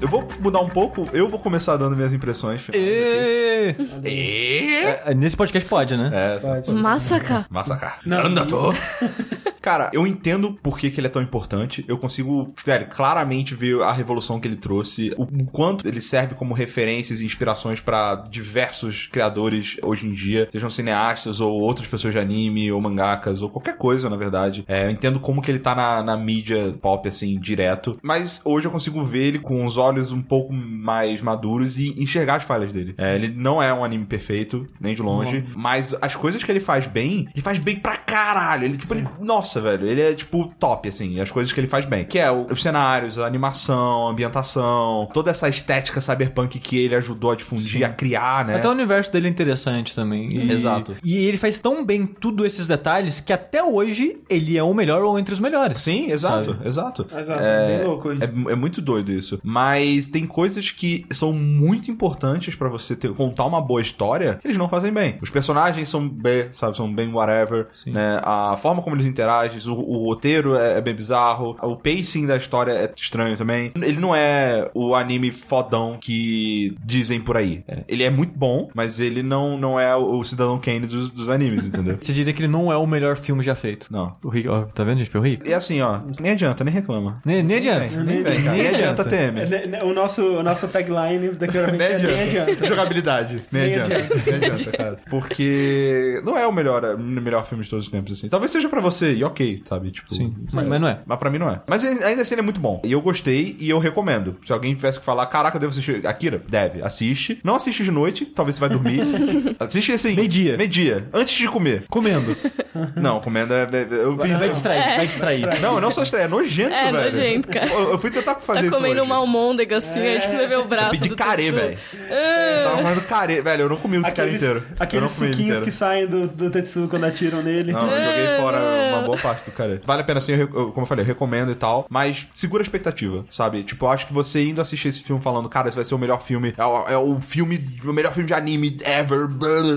Eu 0.00 0.08
vou 0.08 0.28
mudar 0.40 0.60
um 0.60 0.68
pouco, 0.68 1.08
eu 1.12 1.28
vou 1.28 1.38
começar 1.38 1.76
dando 1.76 1.96
minhas 1.96 2.12
impressões. 2.12 2.68
E... 2.72 3.74
E... 4.04 4.84
É, 5.04 5.14
nesse 5.14 5.36
podcast 5.36 5.68
pode, 5.68 5.96
né? 5.96 6.10
É, 6.12 6.38
pode. 6.38 6.70
Massacre. 6.70 7.44
Massacre. 7.50 7.90
Não, 8.06 8.28
tô. 8.46 8.72
Cara, 9.60 9.90
eu 9.92 10.06
entendo 10.06 10.52
por 10.62 10.78
que, 10.78 10.90
que 10.90 11.00
ele 11.00 11.06
é 11.06 11.10
tão 11.10 11.22
importante. 11.22 11.84
Eu 11.88 11.98
consigo, 11.98 12.52
velho, 12.64 12.86
claramente 12.86 13.54
ver 13.54 13.82
a 13.82 13.92
revolução 13.92 14.40
que 14.40 14.48
ele 14.48 14.56
trouxe, 14.56 15.12
o 15.16 15.26
quanto 15.46 15.86
ele 15.86 16.00
serve 16.00 16.34
como 16.34 16.54
referências 16.54 17.20
e 17.20 17.26
inspirações 17.26 17.80
para 17.80 18.16
diversos 18.30 19.06
criadores 19.06 19.76
hoje 19.82 20.06
em 20.06 20.12
dia, 20.12 20.48
sejam 20.50 20.70
cineastas 20.70 21.40
ou 21.40 21.60
outras 21.60 21.86
pessoas 21.86 22.14
de 22.14 22.20
anime 22.20 22.70
ou 22.70 22.80
mangakas 22.80 23.42
ou 23.42 23.50
qualquer 23.50 23.76
coisa, 23.76 24.08
na 24.08 24.16
verdade. 24.16 24.64
É, 24.66 24.86
eu 24.86 24.90
entendo 24.90 25.20
como 25.20 25.42
que 25.42 25.50
ele 25.50 25.58
tá 25.58 25.74
na, 25.74 26.02
na 26.02 26.16
mídia 26.16 26.74
pop, 26.80 27.08
assim, 27.08 27.38
direto. 27.38 27.98
Mas 28.02 28.40
hoje 28.44 28.66
eu 28.66 28.70
consigo 28.70 29.04
ver 29.04 29.24
ele 29.24 29.38
com 29.38 29.64
os 29.64 29.76
olhos 29.76 30.12
um 30.12 30.22
pouco 30.22 30.52
mais 30.52 31.22
maduros 31.22 31.78
e 31.78 31.94
enxergar 32.00 32.36
as 32.36 32.44
falhas 32.44 32.72
dele. 32.72 32.94
É, 32.96 33.14
ele 33.14 33.28
não 33.28 33.62
é 33.62 33.72
um 33.72 33.84
anime 33.84 34.04
perfeito, 34.04 34.66
nem 34.80 34.94
de 34.94 35.02
longe, 35.02 35.44
mas 35.54 35.94
as 36.00 36.14
coisas 36.14 36.42
que 36.42 36.50
ele 36.50 36.60
faz 36.60 36.86
bem, 36.86 37.28
ele 37.34 37.42
faz 37.42 37.58
bem 37.58 37.76
pra 37.76 37.96
caralho. 37.96 38.64
Ele, 38.64 38.76
tipo, 38.76 38.94
ele, 38.94 39.06
nossa, 39.20 39.57
velho, 39.60 39.86
ele 39.86 40.00
é, 40.00 40.14
tipo, 40.14 40.52
top, 40.58 40.88
assim, 40.88 41.20
as 41.20 41.30
coisas 41.30 41.52
que 41.52 41.60
ele 41.60 41.66
faz 41.66 41.86
bem. 41.86 42.04
Que 42.04 42.18
é 42.18 42.30
os 42.30 42.62
cenários, 42.62 43.18
a 43.18 43.26
animação, 43.26 44.08
a 44.08 44.10
ambientação, 44.10 45.08
toda 45.12 45.30
essa 45.30 45.48
estética 45.48 46.00
cyberpunk 46.00 46.58
que 46.58 46.78
ele 46.78 46.94
ajudou 46.94 47.30
a 47.30 47.36
difundir, 47.36 47.78
Sim. 47.78 47.84
a 47.84 47.90
criar, 47.90 48.44
né? 48.44 48.56
Até 48.56 48.68
o 48.68 48.72
universo 48.72 49.12
dele 49.12 49.26
é 49.26 49.30
interessante 49.30 49.94
também. 49.94 50.32
E, 50.32 50.52
Exato. 50.52 50.96
E 51.04 51.16
ele 51.16 51.38
faz 51.38 51.58
tão 51.58 51.84
bem 51.84 52.06
tudo 52.06 52.44
esses 52.44 52.66
detalhes 52.66 53.20
que 53.20 53.32
até 53.32 53.62
hoje 53.62 54.18
ele 54.28 54.56
é 54.56 54.62
o 54.62 54.74
melhor 54.74 55.02
ou 55.02 55.18
entre 55.18 55.34
os 55.34 55.40
melhores. 55.40 55.80
Sim, 55.80 56.10
exato, 56.10 56.52
sabe? 56.52 56.68
exato. 56.68 57.06
Exato, 57.16 57.42
é, 57.42 57.78
bem 57.78 57.86
louco. 57.86 58.12
É, 58.12 58.52
é 58.52 58.54
muito 58.54 58.80
doido 58.80 59.12
isso. 59.12 59.40
Mas 59.42 59.68
mas 59.78 60.06
tem 60.06 60.26
coisas 60.26 60.70
que 60.70 61.06
são 61.10 61.32
muito 61.32 61.90
importantes 61.90 62.54
para 62.54 62.68
você 62.68 62.96
ter, 62.96 63.12
contar 63.12 63.44
uma 63.44 63.60
boa 63.60 63.80
história, 63.80 64.40
eles 64.44 64.56
não 64.56 64.68
fazem 64.68 64.92
bem. 64.92 65.18
Os 65.20 65.30
personagens 65.30 65.88
são 65.88 66.08
bem, 66.08 66.48
sabe, 66.52 66.76
são 66.76 66.92
bem 66.92 67.12
whatever, 67.12 67.68
Sim. 67.72 67.92
né? 67.92 68.20
A 68.22 68.56
forma 68.56 68.82
como 68.82 68.96
eles 68.96 69.06
interagem, 69.06 69.37
o, 69.66 69.74
o 69.74 70.04
roteiro 70.04 70.56
é, 70.56 70.78
é, 70.78 70.80
bem 70.80 70.94
bizarro, 70.94 71.56
o 71.62 71.76
pacing 71.76 72.26
da 72.26 72.36
história 72.36 72.72
é 72.72 72.92
estranho 72.96 73.36
também. 73.36 73.72
Ele 73.76 73.98
não 73.98 74.14
é 74.14 74.70
o 74.74 74.94
anime 74.94 75.30
fodão 75.30 75.98
que 76.00 76.76
dizem 76.84 77.20
por 77.20 77.36
aí. 77.36 77.62
É, 77.68 77.84
ele 77.88 78.02
é 78.02 78.10
muito 78.10 78.36
bom, 78.36 78.70
mas 78.74 79.00
ele 79.00 79.22
não, 79.22 79.56
não 79.56 79.78
é 79.78 79.94
o 79.94 80.22
Cidadão 80.24 80.58
Kane 80.58 80.86
dos, 80.86 81.10
dos 81.10 81.28
animes, 81.28 81.66
entendeu? 81.66 81.96
Você 82.00 82.12
diria 82.12 82.32
que 82.32 82.40
ele 82.40 82.52
não 82.52 82.72
é 82.72 82.76
o 82.76 82.86
melhor 82.86 83.16
filme 83.16 83.42
já 83.42 83.54
feito? 83.54 83.86
Não. 83.90 84.16
O 84.22 84.28
Rick, 84.28 84.48
ó, 84.48 84.62
tá 84.62 84.84
vendo, 84.84 84.98
gente? 84.98 85.10
Foi 85.10 85.20
o 85.20 85.24
Rick. 85.24 85.48
E 85.48 85.54
assim, 85.54 85.80
ó, 85.80 86.00
nem 86.20 86.32
adianta, 86.32 86.64
nem 86.64 86.72
reclama. 86.72 87.20
Nem, 87.24 87.42
nem 87.42 87.58
adianta. 87.58 88.02
Nem, 88.02 88.22
vem, 88.22 88.40
nem, 88.40 88.52
nem 88.52 88.68
adianta, 88.68 89.04
TM. 89.04 89.46
Né, 89.46 89.82
o 89.82 89.92
nosso, 89.92 90.22
o 90.22 90.42
nosso 90.42 90.68
tagline 90.68 91.30
daquela 91.30 91.68
nem, 91.72 91.86
adianta. 91.86 92.14
nem 92.14 92.22
adianta. 92.22 92.66
Jogabilidade. 92.66 93.42
Nem, 93.50 93.62
nem 93.62 93.80
adianta. 93.80 93.94
adianta. 93.94 94.30
Nem 94.38 94.50
adianta, 94.50 94.76
cara. 94.76 95.00
Porque 95.08 96.20
não 96.24 96.36
é 96.36 96.46
o 96.46 96.52
melhor, 96.52 96.84
o 96.84 96.98
melhor 96.98 97.46
filme 97.46 97.64
de 97.64 97.70
todos 97.70 97.86
os 97.86 97.90
tempos, 97.90 98.12
assim. 98.12 98.28
Talvez 98.28 98.50
seja 98.50 98.68
pra 98.68 98.80
você, 98.80 99.12
e 99.12 99.24
ok, 99.28 99.62
sabe? 99.64 99.90
Tipo, 99.90 100.12
Sim, 100.12 100.34
mas, 100.52 100.66
mas 100.66 100.80
não 100.80 100.88
é. 100.88 101.00
Mas 101.06 101.18
pra 101.18 101.30
mim 101.30 101.38
não 101.38 101.50
é. 101.50 101.60
Mas 101.68 101.84
ainda 101.84 102.22
assim 102.22 102.34
ele 102.34 102.40
é 102.40 102.44
muito 102.44 102.60
bom. 102.60 102.80
E 102.84 102.92
eu 102.92 103.00
gostei 103.00 103.56
e 103.58 103.70
eu 103.70 103.78
recomendo. 103.78 104.36
Se 104.44 104.52
alguém 104.52 104.74
tivesse 104.74 104.98
que 104.98 105.04
falar, 105.04 105.26
caraca, 105.26 105.56
eu 105.56 105.60
devo 105.60 105.70
assistir. 105.70 106.06
Akira, 106.06 106.40
deve. 106.48 106.82
Assiste. 106.82 107.38
Não 107.44 107.54
assiste 107.54 107.84
de 107.84 107.90
noite, 107.90 108.24
talvez 108.26 108.56
você 108.56 108.60
vai 108.60 108.68
dormir. 108.70 109.00
assiste 109.58 109.92
assim. 109.92 110.14
Meio-dia. 110.14 110.56
Meio-dia. 110.56 111.08
Antes 111.12 111.36
de 111.36 111.48
comer. 111.48 111.84
Comendo. 111.88 112.36
Não, 112.94 113.20
comendo 113.20 113.52
é. 113.54 113.62
é 113.62 113.86
eu 113.90 114.18
fiz. 114.18 114.38
Vai 114.38 114.48
distrair, 114.48 114.78
é. 114.80 114.96
vai 114.96 115.06
distrair. 115.06 115.60
Não, 115.60 115.80
não 115.80 115.90
só 115.90 116.02
distrair, 116.02 116.24
é 116.24 116.28
nojento, 116.28 116.72
é, 116.72 116.92
velho. 116.92 116.98
É 116.98 117.10
nojento, 117.10 117.48
cara. 117.48 117.66
Eu, 117.66 117.90
eu 117.92 117.98
fui 117.98 118.10
tentar 118.10 118.36
fazer 118.36 118.64
você 118.64 118.70
tá 118.70 118.76
comendo 118.76 119.02
uma 119.02 119.16
almôndega 119.16 119.78
assim, 119.78 120.00
é. 120.00 120.12
aí 120.12 120.18
tipo, 120.20 120.36
levei 120.36 120.56
o 120.56 120.64
braço. 120.64 120.94
Eu 120.94 121.00
pedi 121.00 121.14
carê, 121.14 121.50
velho. 121.50 121.78
Eu 121.92 122.64
tava 122.64 122.76
comendo 122.82 123.00
carê, 123.02 123.42
velho. 123.42 123.62
Eu 123.62 123.68
não 123.68 123.76
comi 123.76 123.98
o 123.98 124.02
carê 124.02 124.34
inteiro. 124.34 124.64
Aqueles 124.78 125.10
suquinhos 125.10 125.60
que 125.60 125.70
saem 125.70 126.06
do, 126.06 126.28
do 126.28 126.50
Tetsu 126.50 126.86
quando 126.88 127.04
atiram 127.04 127.42
nele. 127.42 127.72
Não, 127.72 127.90
eu 127.90 128.00
joguei 128.00 128.36
fora 128.36 128.58
uma 128.58 129.02
boa 129.02 129.17
parte 129.18 129.44
do 129.44 129.52
carê. 129.52 129.80
Vale 129.84 130.02
a 130.02 130.04
pena 130.04 130.18
assim, 130.18 130.32
eu, 130.32 130.48
como 130.48 130.82
eu 130.82 130.86
falei, 130.86 131.02
eu 131.02 131.06
recomendo 131.06 131.50
e 131.50 131.54
tal, 131.54 131.86
mas 131.88 132.26
segura 132.32 132.62
a 132.62 132.64
expectativa, 132.64 133.24
sabe? 133.30 133.62
Tipo, 133.62 133.86
eu 133.86 133.90
acho 133.90 134.06
que 134.06 134.12
você 134.12 134.42
indo 134.42 134.60
assistir 134.60 134.88
esse 134.88 135.02
filme 135.02 135.22
falando, 135.22 135.48
cara, 135.48 135.68
esse 135.68 135.76
vai 135.76 135.84
ser 135.84 135.94
o 135.94 135.98
melhor 135.98 136.22
filme, 136.22 136.54
é 136.56 136.64
o, 136.64 136.88
é 136.88 136.98
o 136.98 137.20
filme, 137.20 137.78
o 137.84 137.92
melhor 137.92 138.12
filme 138.12 138.26
de 138.26 138.34
anime 138.34 138.76
ever. 138.84 139.28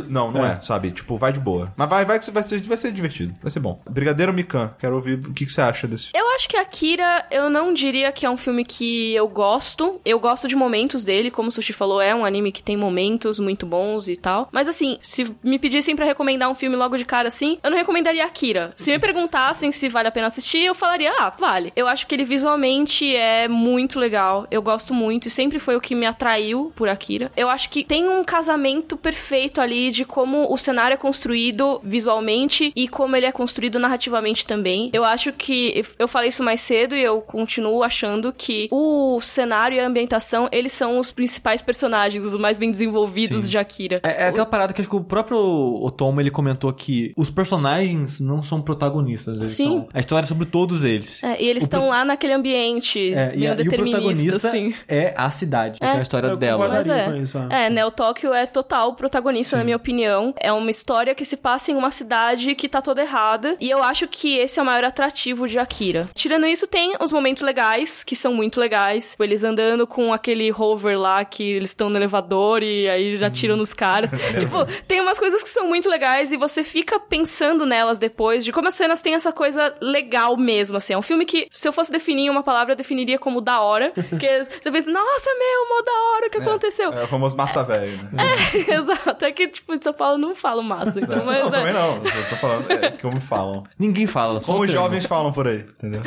Não, 0.08 0.32
não 0.32 0.46
é, 0.46 0.54
é 0.54 0.62
sabe? 0.62 0.92
Tipo, 0.92 1.18
vai 1.18 1.32
de 1.32 1.40
boa. 1.40 1.74
Mas 1.76 1.90
vai, 1.90 2.06
vai 2.06 2.20
que 2.20 2.32
vai 2.32 2.44
ser, 2.44 2.62
vai 2.62 2.78
ser 2.78 2.92
divertido, 2.92 3.34
vai 3.42 3.52
ser 3.52 3.60
bom. 3.60 3.80
Brigadeiro 3.90 4.34
Mikan, 4.34 4.74
quero 4.80 4.96
ouvir 4.96 5.20
o 5.20 5.34
que, 5.34 5.46
que 5.46 5.52
você 5.52 5.62
acha 5.62 5.88
desse 5.88 6.08
filme. 6.08 6.20
Eu 6.20 6.36
acho 6.36 6.48
que 6.48 6.58
Akira, 6.58 7.26
eu 7.32 7.50
não 7.50 7.74
diria 7.74 8.12
que 8.12 8.26
é 8.26 8.30
um 8.30 8.38
filme 8.38 8.64
que 8.64 9.14
eu 9.14 9.28
gosto. 9.28 10.00
Eu 10.06 10.20
gosto 10.20 10.48
de 10.48 10.56
momentos 10.56 11.04
dele, 11.04 11.32
como 11.32 11.50
o 11.50 11.52
Sushi 11.52 11.74
falou, 11.74 12.02
é 12.02 12.14
um 12.14 12.26
anime 12.26 12.52
que 12.52 12.64
tem 12.64 12.78
momentos 12.78 13.40
muito 13.40 13.66
bons 13.66 14.08
e 14.08 14.16
tal. 14.16 14.50
Mas 14.52 14.68
assim, 14.68 14.98
se 15.02 15.34
me 15.44 15.60
pedissem 15.60 15.96
para 15.96 16.06
recomendar 16.06 16.50
um 16.50 16.56
filme 16.56 16.76
logo 16.76 16.98
de 16.98 17.06
cara 17.06 17.28
assim, 17.28 17.58
eu 17.64 17.70
não 17.70 17.78
recomendaria 17.78 18.26
Akira. 18.26 18.72
Se 18.76 18.92
me 18.92 19.00
perguntassem 19.32 19.72
se 19.72 19.88
vale 19.88 20.10
a 20.10 20.12
pena 20.12 20.28
assistir, 20.28 20.66
eu 20.66 20.76
falaria, 20.76 21.12
ah, 21.18 21.34
vale. 21.40 21.72
Eu 21.76 21.88
acho 21.88 22.06
que 22.06 22.14
ele 22.14 22.26
visualmente 22.26 23.16
é 23.16 23.48
muito 23.48 23.98
legal. 23.98 24.46
Eu 24.52 24.62
gosto 24.62 24.94
muito 24.94 25.28
e 25.28 25.32
sempre 25.32 25.58
foi 25.58 25.76
o 25.76 25.82
que 25.82 25.96
me 25.96 26.06
atraiu 26.06 26.72
por 26.76 26.90
Akira. 26.90 27.32
Eu 27.38 27.50
acho 27.50 27.70
que 27.70 27.84
tem 27.84 28.10
um 28.10 28.24
casamento 28.24 28.98
perfeito 28.98 29.62
ali 29.62 29.90
de 29.90 30.04
como 30.04 30.52
o 30.52 30.58
cenário 30.58 30.96
é 30.96 30.98
construído 30.98 31.80
visualmente 31.84 32.74
e 32.76 32.88
como 32.88 33.16
ele 33.16 33.26
é 33.26 33.32
construído 33.32 33.80
narrativamente 33.80 34.46
também. 34.46 34.90
Eu 34.92 35.06
acho 35.06 35.32
que 35.32 35.82
eu 35.98 36.08
falei 36.08 36.30
isso 36.30 36.44
mais 36.44 36.60
cedo 36.60 36.96
e 36.96 37.02
eu 37.02 37.22
continuo 37.22 37.84
achando 37.84 38.34
que 38.34 38.68
o 38.70 39.20
cenário 39.22 39.78
e 39.78 39.80
a 39.80 39.88
ambientação, 39.88 40.50
eles 40.52 40.74
são 40.74 41.00
os 41.00 41.12
principais 41.12 41.62
personagens, 41.62 42.26
os 42.26 42.38
mais 42.38 42.60
bem 42.60 42.72
desenvolvidos 42.72 43.44
Sim. 43.44 43.50
de 43.50 43.58
Akira. 43.58 44.02
É, 44.04 44.24
é 44.24 44.28
aquela 44.28 44.46
parada 44.46 44.74
que 44.74 44.82
acho 44.82 44.90
que 44.90 44.96
o 44.96 45.04
próprio 45.04 45.38
Otomo 45.82 46.20
ele 46.20 46.32
comentou 46.32 46.74
que 46.74 47.14
os 47.16 47.30
personagens 47.30 48.20
não 48.20 48.44
são 48.44 48.62
protagonistas 48.62 49.21
protagonistas. 49.24 49.38
Eles 49.38 49.50
Sim. 49.50 49.64
São, 49.64 49.88
a 49.94 50.00
história 50.00 50.26
é 50.26 50.28
sobre 50.28 50.46
todos 50.46 50.84
eles. 50.84 51.24
É, 51.24 51.42
e 51.42 51.48
eles 51.48 51.64
estão 51.64 51.82
pro... 51.82 51.90
lá 51.90 52.06
naquele 52.06 52.34
ambiente 52.34 53.14
é, 53.14 53.36
meio 53.36 53.54
e, 53.54 53.56
determinista, 53.56 53.74
e 53.74 53.80
o 53.80 53.92
protagonista 53.92 54.48
assim. 54.48 54.76
é 54.88 55.14
a 55.16 55.30
cidade, 55.30 55.80
é, 55.82 55.86
é 55.86 55.92
a 55.98 56.02
história 56.02 56.36
dela. 56.36 56.68
Mas 56.68 56.90
é. 56.90 57.18
Isso, 57.18 57.38
é, 57.50 57.70
Neo 57.70 57.92
Tóquio 57.92 58.34
é 58.34 58.46
total 58.46 58.94
protagonista, 58.94 59.52
Sim. 59.52 59.58
na 59.58 59.64
minha 59.64 59.76
opinião. 59.76 60.34
É 60.40 60.52
uma 60.52 60.72
história 60.72 61.14
que 61.16 61.26
se 61.26 61.38
passa 61.38 61.72
em 61.72 61.76
uma 61.76 61.92
cidade 61.92 62.56
que 62.56 62.68
tá 62.68 62.82
toda 62.82 63.02
errada. 63.02 63.56
E 63.60 63.70
eu 63.70 63.84
acho 63.84 64.08
que 64.08 64.38
esse 64.38 64.60
é 64.60 64.64
o 64.64 64.66
maior 64.66 64.84
atrativo 64.84 65.48
de 65.48 65.60
Akira. 65.60 66.10
Tirando 66.14 66.46
isso, 66.46 66.68
tem 66.68 66.96
os 67.00 67.12
momentos 67.12 67.44
legais, 67.44 68.04
que 68.04 68.16
são 68.16 68.34
muito 68.34 68.60
legais. 68.60 69.12
Tipo, 69.12 69.24
eles 69.24 69.44
andando 69.44 69.86
com 69.86 70.14
aquele 70.14 70.50
rover 70.50 71.00
lá, 71.00 71.24
que 71.24 71.44
eles 71.44 71.70
estão 71.70 71.90
no 71.90 71.98
elevador 71.98 72.64
e 72.64 72.90
aí 72.90 73.12
Sim. 73.12 73.18
já 73.18 73.30
tiram 73.30 73.56
nos 73.56 73.74
caras. 73.74 74.10
tipo, 74.40 74.66
tem 74.88 75.02
umas 75.02 75.20
coisas 75.20 75.44
que 75.44 75.50
são 75.50 75.68
muito 75.68 75.90
legais 75.90 76.32
e 76.32 76.38
você 76.38 76.64
fica 76.64 77.00
pensando 77.00 77.66
nelas 77.66 78.00
depois, 78.00 78.44
de 78.44 78.52
como 78.52 78.68
as 78.68 78.74
cenas 78.74 79.02
têm 79.02 79.11
essa 79.14 79.32
coisa 79.32 79.74
legal 79.82 80.38
mesmo, 80.38 80.78
assim. 80.78 80.94
É 80.94 80.98
um 80.98 81.02
filme 81.02 81.26
que, 81.26 81.48
se 81.52 81.68
eu 81.68 81.74
fosse 81.74 81.92
definir 81.92 82.30
uma 82.30 82.44
palavra, 82.44 82.74
eu 82.74 82.78
definiria 82.78 83.18
como 83.18 83.42
da 83.42 83.62
hora. 83.62 83.92
Porque 84.10 84.28
você 84.28 84.72
pensa, 84.72 84.92
nossa, 84.92 85.30
meu, 85.38 85.70
mó 85.70 85.82
da 85.84 85.92
hora, 85.92 86.28
o 86.28 86.30
que 86.30 86.38
é, 86.38 86.42
aconteceu? 86.42 86.94
É 86.94 87.04
o 87.04 87.08
famoso 87.08 87.36
massa 87.36 87.64
velho, 87.64 88.00
né? 88.12 88.26
É, 88.54 88.74
exato. 88.76 89.26
É 89.26 89.32
que, 89.32 89.48
tipo, 89.48 89.74
em 89.74 89.82
São 89.82 89.94
Paulo 89.94 90.18
não 90.18 90.36
falo 90.36 90.64
massa. 90.64 91.00
Então, 91.00 91.24
mas, 91.26 91.40
não, 91.40 91.48
é... 91.48 91.52
também 91.52 91.74
não. 91.74 91.96
Eu 91.96 92.30
tô 92.30 92.36
falando, 92.36 92.72
é 92.72 92.92
como 92.92 93.20
falam. 93.20 93.64
Ninguém 93.78 94.06
fala. 94.08 94.42
Como 94.42 94.62
os 94.62 94.72
jovens 94.72 95.06
falam 95.06 95.32
por 95.32 95.48
aí, 95.48 95.60
entendeu? 95.60 96.02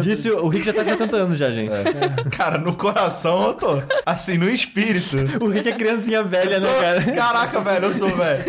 Disse, 0.00 0.30
o 0.30 0.48
Rick 0.48 0.66
já 0.66 0.72
tá 0.72 0.82
de 0.82 0.90
70 0.90 1.16
anos 1.16 1.38
já, 1.38 1.50
gente. 1.50 1.72
É. 1.72 2.30
Cara, 2.30 2.58
no 2.58 2.74
coração 2.74 3.42
eu 3.42 3.54
tô. 3.54 3.82
Assim, 4.04 4.36
no 4.36 4.48
espírito. 4.48 5.16
O 5.40 5.48
Rick 5.48 5.68
é 5.68 5.72
criancinha 5.72 6.22
velha, 6.22 6.60
né, 6.60 6.68
sou... 6.68 6.70
né, 6.70 6.80
cara? 6.80 7.12
Caraca, 7.12 7.60
velho, 7.60 7.84
eu 7.86 7.94
sou 7.94 8.08
velho. 8.08 8.44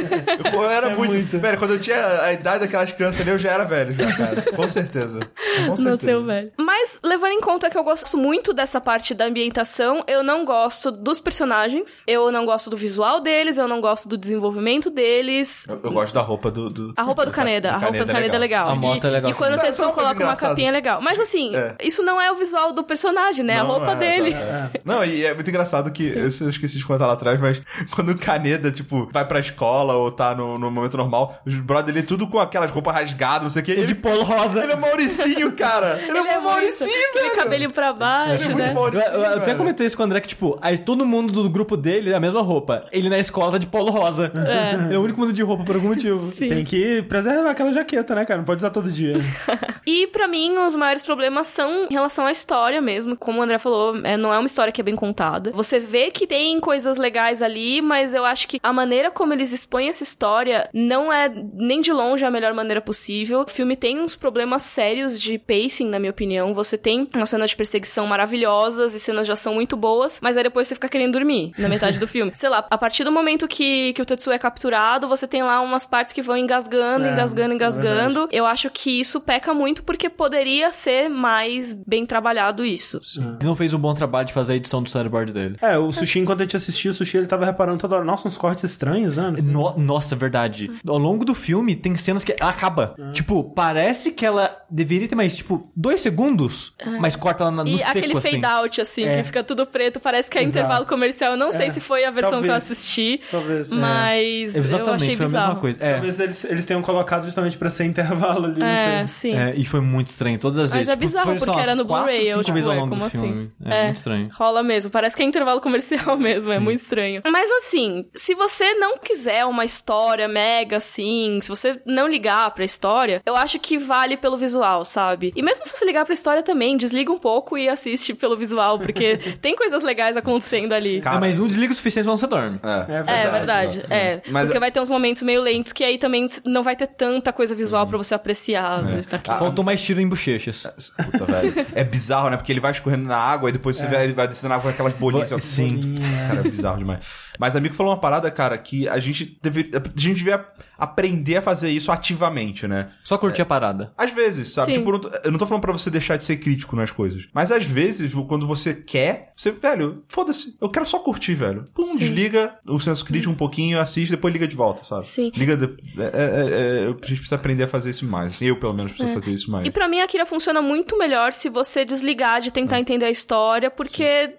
Eu, 0.45 0.51
eu 0.51 0.69
era 0.69 0.89
é 0.89 0.95
muito... 0.95 1.14
muito... 1.14 1.39
Velho, 1.39 1.57
quando 1.57 1.72
eu 1.72 1.80
tinha 1.80 2.22
a 2.22 2.34
idade 2.34 2.60
daquelas 2.61 2.91
crianças 2.91 3.22
ali, 3.22 3.31
eu 3.31 3.38
já 3.38 3.51
era 3.51 3.64
velho, 3.64 3.72
já, 3.93 4.15
cara. 4.15 4.41
Com 4.55 4.69
certeza. 4.69 5.19
Com 5.65 5.75
certeza. 5.75 5.83
Nasceu 5.83 6.23
velho. 6.23 6.51
Mas, 6.57 6.99
levando 7.03 7.31
em 7.31 7.41
conta 7.41 7.69
que 7.69 7.77
eu 7.77 7.83
gosto 7.83 8.17
muito 8.17 8.53
dessa 8.53 8.79
parte 8.79 9.13
da 9.13 9.25
ambientação, 9.25 10.03
eu 10.07 10.23
não 10.23 10.45
gosto 10.45 10.91
dos 10.91 11.19
personagens, 11.19 12.03
eu 12.07 12.31
não 12.31 12.45
gosto 12.45 12.69
do 12.69 12.77
visual 12.77 13.21
deles, 13.21 13.57
eu 13.57 13.67
não 13.67 13.81
gosto 13.81 14.07
do 14.07 14.17
desenvolvimento 14.17 14.89
deles. 14.89 15.65
Eu, 15.67 15.79
eu 15.83 15.91
gosto 15.91 16.13
da 16.13 16.21
roupa 16.21 16.51
do, 16.51 16.69
do... 16.69 16.93
A 16.95 17.03
roupa 17.03 17.25
do 17.25 17.31
Caneda. 17.31 17.71
A 17.71 17.77
roupa 17.77 18.05
do 18.05 18.11
Caneda 18.11 18.35
é 18.35 18.39
legal. 18.39 18.69
A 18.69 18.75
moto 18.75 19.05
é 19.05 19.09
legal. 19.09 19.31
E 19.31 19.33
quando 19.33 19.53
o 19.53 19.59
Tetsuo 19.59 19.91
coloca 19.91 20.23
uma 20.23 20.35
capinha 20.35 20.69
é 20.69 20.71
legal. 20.71 21.01
Mas 21.01 21.19
assim, 21.19 21.55
é. 21.55 21.75
isso 21.81 22.03
não 22.03 22.19
é 22.19 22.31
o 22.31 22.35
visual 22.35 22.71
do 22.71 22.83
personagem, 22.83 23.43
né? 23.43 23.55
Não, 23.55 23.61
a 23.61 23.77
roupa 23.77 23.91
é, 23.93 23.95
dele. 23.95 24.33
É. 24.33 24.71
Não, 24.83 25.03
e 25.03 25.25
é 25.25 25.33
muito 25.33 25.49
engraçado 25.49 25.91
que, 25.91 26.09
eu, 26.09 26.23
eu 26.23 26.49
esqueci 26.49 26.77
de 26.77 26.85
contar 26.85 27.07
lá 27.07 27.13
atrás, 27.13 27.39
mas 27.39 27.61
quando 27.91 28.09
o 28.09 28.17
Caneda, 28.17 28.71
tipo, 28.71 29.09
vai 29.11 29.25
pra 29.27 29.39
escola 29.39 29.95
ou 29.95 30.11
tá 30.11 30.35
no, 30.35 30.57
no 30.57 30.69
momento 30.69 30.97
normal, 30.97 31.41
os 31.45 31.55
brother 31.55 31.95
ele 31.95 32.03
tudo 32.03 32.27
com 32.27 32.39
aquelas 32.39 32.71
roupas 32.71 32.93
rasgadas, 32.93 33.43
não 33.43 33.49
sei 33.49 33.61
o 33.64 33.65
que. 33.65 33.72
Ele 33.72 33.88
de 33.88 33.95
polo 33.95 34.23
rosa. 34.23 34.61
Ele 34.61 34.73
é 34.73 34.76
Mauricinho, 34.76 35.52
cara. 35.53 35.99
Ele, 36.02 36.11
ele 36.19 36.27
é, 36.27 36.34
é 36.34 36.40
Mauricinho, 36.40 36.90
velho. 36.90 37.26
Aquele 37.26 37.35
cabelinho 37.35 37.72
pra 37.72 37.94
baixo, 37.94 38.52
é, 38.52 38.56
né? 38.56 38.73
eu, 38.76 38.94
eu, 38.94 39.02
eu 39.02 39.38
até 39.38 39.56
comentei 39.56 39.88
isso 39.88 39.98
com 39.98 40.03
o 40.03 40.06
André, 40.06 40.19
que, 40.19 40.27
tipo, 40.27 40.57
aí 40.61 40.77
todo 40.77 41.06
mundo 41.06 41.31
do 41.31 41.49
grupo 41.49 41.76
dele 41.76 42.11
é 42.11 42.15
a 42.15 42.19
mesma 42.19 42.41
roupa. 42.41 42.85
Ele 42.91 43.10
na 43.10 43.18
escola 43.18 43.53
tá 43.53 43.57
de 43.57 43.68
polo 43.68 43.91
rosa. 43.91 44.31
É. 44.48 44.94
é 44.94 44.98
o 44.98 45.02
único 45.02 45.19
mundo 45.19 45.34
de 45.34 45.41
roupa 45.41 45.64
por 45.64 45.76
algum 45.76 45.90
motivo. 45.90 46.31
Sim. 46.31 46.49
Tem 46.49 46.64
que 46.64 47.02
preservar 47.03 47.49
aquela 47.49 47.73
jaqueta, 47.73 48.14
né, 48.14 48.26
cara? 48.26 48.40
Não 48.40 48.45
pode 48.45 48.60
usar 48.60 48.69
todo 48.69 48.91
dia. 48.91 49.15
e 49.85 50.07
para 50.07 50.27
mim, 50.27 50.57
os 50.57 50.76
maiores 50.76 51.03
problemas 51.03 51.48
são 51.48 51.88
em 51.90 51.94
relação 51.94 52.26
à 52.26 52.31
história 52.31 52.81
mesmo. 52.81 53.15
Como 53.15 53.40
o 53.40 53.44
André 53.44 53.57
falou, 53.57 53.95
é, 54.03 54.18
não 54.18 54.34
é 54.34 54.38
uma 54.38 54.48
história 54.48 54.72
que 54.72 54.81
é 54.81 54.84
bem 54.84 54.95
contada. 54.95 55.52
Você 55.52 55.80
vê 55.80 56.11
que 56.11 56.27
tem 56.27 56.60
coisas 56.60 56.98
legais 56.98 57.41
ali, 57.41 57.81
mas 57.81 58.14
eu 58.14 58.26
acho 58.26 58.48
que 58.48 58.60
a 58.61 58.73
maneira 58.73 59.11
como 59.11 59.34
eles 59.34 59.52
expõem 59.52 59.90
essa 59.90 60.03
história 60.03 60.69
não 60.73 61.11
é 61.11 61.31
nem 61.53 61.81
de 61.81 61.91
longe 61.91 62.26
a 62.26 62.31
melhor 62.31 62.53
maneira 62.53 62.81
possível. 62.81 63.43
O 63.44 63.49
filme 63.49 63.76
tem 63.76 63.99
uns 63.99 64.15
problemas 64.15 64.64
sérios 64.64 65.20
de 65.20 65.38
pacing, 65.38 65.90
na 65.90 65.99
minha 65.99 66.11
opinião. 66.11 66.53
Você 66.53 66.78
tem 66.78 67.10
umas 67.14 67.30
cenas 67.30 67.49
de 67.49 67.57
perseguição 67.57 68.07
maravilhosas 68.07 68.95
e 68.95 68.99
cenas 68.99 69.26
de 69.26 69.32
ação 69.32 69.56
muito 69.56 69.76
boas, 69.76 70.20
mas 70.22 70.38
aí 70.38 70.44
depois 70.44 70.68
você 70.68 70.76
fica 70.76 70.88
querendo 70.88 71.14
dormir 71.14 71.52
na 71.57 71.68
metade 71.68 71.99
do 71.99 72.07
filme. 72.07 72.32
Sei 72.38 72.49
lá, 72.49 72.65
a 72.70 72.78
partir 72.78 73.03
do 73.03 73.11
momento 73.11 73.48
que, 73.48 73.91
que 73.94 74.02
o 74.02 74.06
Tetsuo 74.06 74.32
é 74.32 74.40
capturado, 74.40 75.07
você 75.07 75.28
tem 75.28 75.44
lá 75.44 75.60
umas 75.61 75.86
partes 75.86 76.14
que 76.14 76.22
vão 76.22 76.38
engasgando, 76.38 77.06
é, 77.06 77.11
engasgando, 77.11 77.53
engasgando. 77.53 78.30
É 78.32 78.38
eu 78.38 78.45
acho 78.45 78.70
que 78.70 78.99
isso 78.99 79.20
peca 79.20 79.53
muito 79.53 79.84
porque 79.84 80.10
poderia 80.10 80.72
ser 80.72 81.10
mais 81.10 81.74
bem 81.74 82.06
trabalhado 82.06 82.65
isso. 82.65 83.02
Sim. 83.03 83.36
Ele 83.40 83.45
não 83.45 83.56
fez 83.56 83.74
um 83.74 83.80
bom 83.80 83.94
trabalho 83.94 84.28
de 84.28 84.34
fazer 84.34 84.53
a 84.53 84.56
edição 84.56 84.82
do 84.82 84.88
storyboard 84.88 85.34
dele. 85.34 85.57
É, 85.61 85.78
o 85.78 85.91
Sushi, 85.91 86.20
enquanto 86.20 86.41
a 86.41 86.44
gente 86.44 86.56
assistia 86.56 86.91
o 86.91 86.94
Sushi, 86.94 87.18
ele 87.18 87.28
tava 87.28 87.45
reparando 87.45 87.80
toda 87.80 87.95
hora, 87.98 88.06
nossa, 88.06 88.28
uns 88.28 88.38
cortes 88.38 88.64
estranhos, 88.64 89.18
né? 89.18 89.34
No, 89.44 89.78
nossa, 89.78 90.15
verdade. 90.15 90.72
Ao 90.88 90.98
longo 90.98 91.26
do 91.26 91.36
filme, 91.36 91.76
tem 91.76 91.95
cenas 91.95 92.24
que 92.24 92.36
ela 92.40 92.49
acaba. 92.49 92.95
É. 92.98 93.11
Tipo, 93.11 93.32
parece 93.41 94.11
que 94.11 94.26
ela 94.26 94.53
deveria 94.69 95.07
ter 95.07 95.15
mais, 95.15 95.34
tipo, 95.34 95.72
dois 95.73 96.01
segundos, 96.01 96.73
é. 96.77 96.89
mas 96.99 97.15
corta 97.15 97.43
ela 97.43 97.51
no 97.51 97.65
e 97.65 97.77
seco, 97.77 97.89
assim. 97.89 97.99
E 97.99 98.03
aquele 98.03 98.22
fade 98.22 98.45
out, 98.45 98.81
assim, 98.81 99.05
é. 99.05 99.18
que 99.18 99.23
fica 99.23 99.43
tudo 99.43 99.65
preto, 99.65 99.99
parece 99.99 100.30
que 100.30 100.38
é 100.38 100.41
Exato. 100.41 100.57
intervalo 100.57 100.85
comercial. 100.85 101.31
Eu 101.31 101.38
não 101.38 101.51
sei 101.51 101.68
é. 101.68 101.72
se 101.72 101.80
foi 101.80 102.03
a 102.03 102.11
versão 102.11 102.31
Talvez. 102.31 102.45
que 102.45 102.51
eu 102.51 102.55
assisti, 102.55 103.22
Talvez. 103.31 103.72
mas 103.72 104.55
Exatamente, 104.55 104.88
eu 104.88 104.93
achei 104.95 105.15
foi 105.15 105.26
bizarro. 105.27 105.45
a 105.45 105.47
mesma 105.47 105.61
coisa. 105.61 105.80
É. 105.81 105.93
Talvez 105.93 106.19
eles, 106.19 106.43
eles 106.43 106.65
tenham 106.65 106.81
colocado 106.81 107.23
justamente 107.23 107.57
pra 107.57 107.69
ser 107.69 107.85
intervalo 107.85 108.45
ali. 108.45 108.61
É, 108.61 109.07
sim. 109.07 109.34
É, 109.34 109.53
e 109.55 109.65
foi 109.65 109.80
muito 109.80 110.07
estranho, 110.07 110.38
todas 110.38 110.60
as 110.60 110.69
mas 110.69 110.73
vezes. 110.73 110.88
Mas 110.88 110.89
é 110.89 110.99
tipo, 110.99 111.05
bizarro, 111.05 111.39
porque 111.39 111.60
era 111.60 111.76
no 111.76 111.85
Blu-ray, 111.85 112.27
eu, 112.27 112.43
tipo, 112.43 112.57
é, 112.57 112.64
como 112.64 113.05
assim? 113.05 113.51
É, 113.64 113.85
muito 113.85 113.97
estranho. 113.97 114.30
Rola 114.34 114.64
mesmo, 114.64 114.91
parece 114.91 115.15
que 115.15 115.23
é 115.23 115.26
intervalo 115.26 115.61
comercial 115.61 116.18
mesmo, 116.18 116.49
sim. 116.49 116.55
é 116.55 116.60
muito 116.60 116.81
estranho. 116.81 117.22
Mas 117.31 117.49
assim, 117.51 118.05
se 118.14 118.35
você 118.35 118.73
não 118.76 118.97
quiser 118.97 119.45
uma 119.45 119.64
história 119.65 120.27
mega 120.27 120.77
assim, 120.77 121.39
se 121.41 121.49
você 121.49 121.81
não 121.85 122.07
ligar 122.07 122.51
pra 122.51 122.65
história, 122.65 123.22
eu 123.25 123.37
acho 123.37 123.57
que 123.57 123.77
vale 123.77 124.17
pelo 124.17 124.35
visual, 124.35 124.83
sabe? 124.83 125.31
E 125.35 125.41
mesmo 125.41 125.65
se 125.65 125.77
você 125.77 125.85
ligar 125.85 126.03
pra 126.03 126.13
história 126.13 126.43
também, 126.43 126.75
desliga 126.75 127.11
um 127.11 127.17
pouco 127.17 127.57
e 127.57 127.69
assiste 127.69 128.13
pelo 128.13 128.35
visual, 128.35 128.77
porque 128.77 129.17
tem 129.41 129.55
coisas 129.55 129.81
legais 129.81 130.17
acontecendo 130.17 130.73
ali. 130.73 130.99
Cara, 130.99 131.17
é, 131.17 131.19
mas 131.21 131.37
não 131.37 131.47
desliga 131.47 131.71
o 131.71 131.75
suficiente 131.75 132.05
quando 132.05 132.19
você 132.19 132.27
dorme. 132.27 132.59
É, 132.61 132.81
é 132.81 133.03
verdade. 133.03 133.09
É, 133.11 133.31
verdade, 133.31 133.85
é. 133.89 134.21
Mas 134.29 134.45
porque 134.45 134.59
vai 134.59 134.71
ter 134.71 134.81
uns 134.81 134.89
momentos 134.89 135.21
meio 135.21 135.41
lentos 135.41 135.71
que 135.71 135.85
aí 135.85 135.97
também 135.97 136.25
não 136.45 136.63
vai 136.63 136.75
ter 136.75 136.87
tanta 136.87 137.31
coisa 137.31 137.55
visual 137.55 137.83
uhum. 137.83 137.89
para 137.89 137.97
você 137.97 138.13
apreciar. 138.13 138.83
É. 138.89 138.99
Ah, 139.27 139.39
Faltou 139.39 139.63
mais 139.63 139.81
tiro 139.81 140.01
em 140.01 140.07
bochechas. 140.07 140.67
Puta, 141.11 141.25
velho. 141.25 141.53
É 141.73 141.83
bizarro, 141.83 142.29
né? 142.29 142.35
Porque 142.35 142.51
ele 142.51 142.59
vai 142.59 142.71
escorrendo 142.71 143.05
na 143.05 143.17
água 143.17 143.49
e 143.49 143.53
depois 143.53 143.77
você 143.77 143.85
é. 143.85 144.03
ele 144.03 144.13
vai 144.13 144.27
descendo 144.27 144.49
na 144.49 144.55
água 144.55 144.63
com 144.63 144.73
aquelas 144.73 144.93
bolinhas. 144.93 145.31
Sim. 145.41 145.95
Cara, 146.27 146.41
é 146.41 146.43
bizarro 146.43 146.77
demais. 146.77 147.05
Mas 147.39 147.55
amigo 147.55 147.73
falou 147.73 147.91
uma 147.91 147.99
parada, 147.99 148.29
cara, 148.29 148.57
que 148.57 148.87
a 148.87 148.99
gente 148.99 149.37
deve, 149.41 149.71
a 149.73 149.99
gente 149.99 150.15
devia 150.15 150.45
aprender 150.84 151.38
a 151.38 151.41
fazer 151.41 151.69
isso 151.69 151.91
ativamente, 151.91 152.68
né? 152.68 152.91
Só 153.03 153.18
curtir 153.18 153.41
é, 153.41 153.43
a 153.43 153.45
parada. 153.45 153.93
Às 153.97 154.11
vezes, 154.11 154.49
sabe? 154.49 154.73
Sim. 154.73 154.80
Tipo, 154.80 155.10
eu 155.23 155.31
não 155.31 155.39
tô 155.39 155.45
falando 155.45 155.61
pra 155.61 155.72
você 155.72 155.89
deixar 155.89 156.18
de 156.18 156.23
ser 156.23 156.38
crítico 156.38 156.76
nas 156.76 156.91
coisas. 156.91 157.27
Mas 157.34 157.51
às 157.51 157.65
vezes, 157.65 158.14
quando 158.27 158.45
você 158.45 158.73
quer, 158.73 159.31
você, 159.35 159.51
velho, 159.51 160.03
foda-se. 160.07 160.57
Eu 160.61 160.69
quero 160.69 160.85
só 160.85 160.99
curtir, 160.99 161.35
velho. 161.35 161.65
Pum, 161.73 161.85
Sim. 161.85 161.99
desliga 161.99 162.55
o 162.68 162.80
senso 162.80 163.05
crítico 163.05 163.31
um 163.31 163.35
pouquinho, 163.35 163.80
assiste, 163.80 164.11
depois 164.11 164.34
liga 164.34 164.47
de 164.47 164.55
volta, 164.55 164.84
sabe? 164.84 165.05
Sim. 165.05 165.31
Liga. 165.35 165.55
De, 165.55 165.65
é, 165.65 166.03
é, 166.03 166.84
é, 166.84 166.85
a 166.85 166.88
gente 166.88 167.15
precisa 167.15 167.35
aprender 167.35 167.64
a 167.64 167.68
fazer 167.68 167.89
isso 167.89 168.05
mais. 168.05 168.41
Eu, 168.41 168.57
pelo 168.57 168.73
menos, 168.73 168.91
preciso 168.91 169.11
é. 169.11 169.14
fazer 169.14 169.31
isso 169.31 169.51
mais. 169.51 169.68
E 169.68 169.72
para 169.72 169.88
mim, 169.88 170.01
a 170.01 170.07
Kira 170.07 170.26
funciona 170.26 170.61
muito 170.61 170.97
melhor 170.97 171.34
se 171.34 171.49
você 171.49 171.85
desligar 171.85 172.41
de 172.41 172.51
tentar 172.51 172.77
é. 172.77 172.80
entender 172.80 173.05
a 173.05 173.11
história, 173.11 173.72
porque 173.72 174.35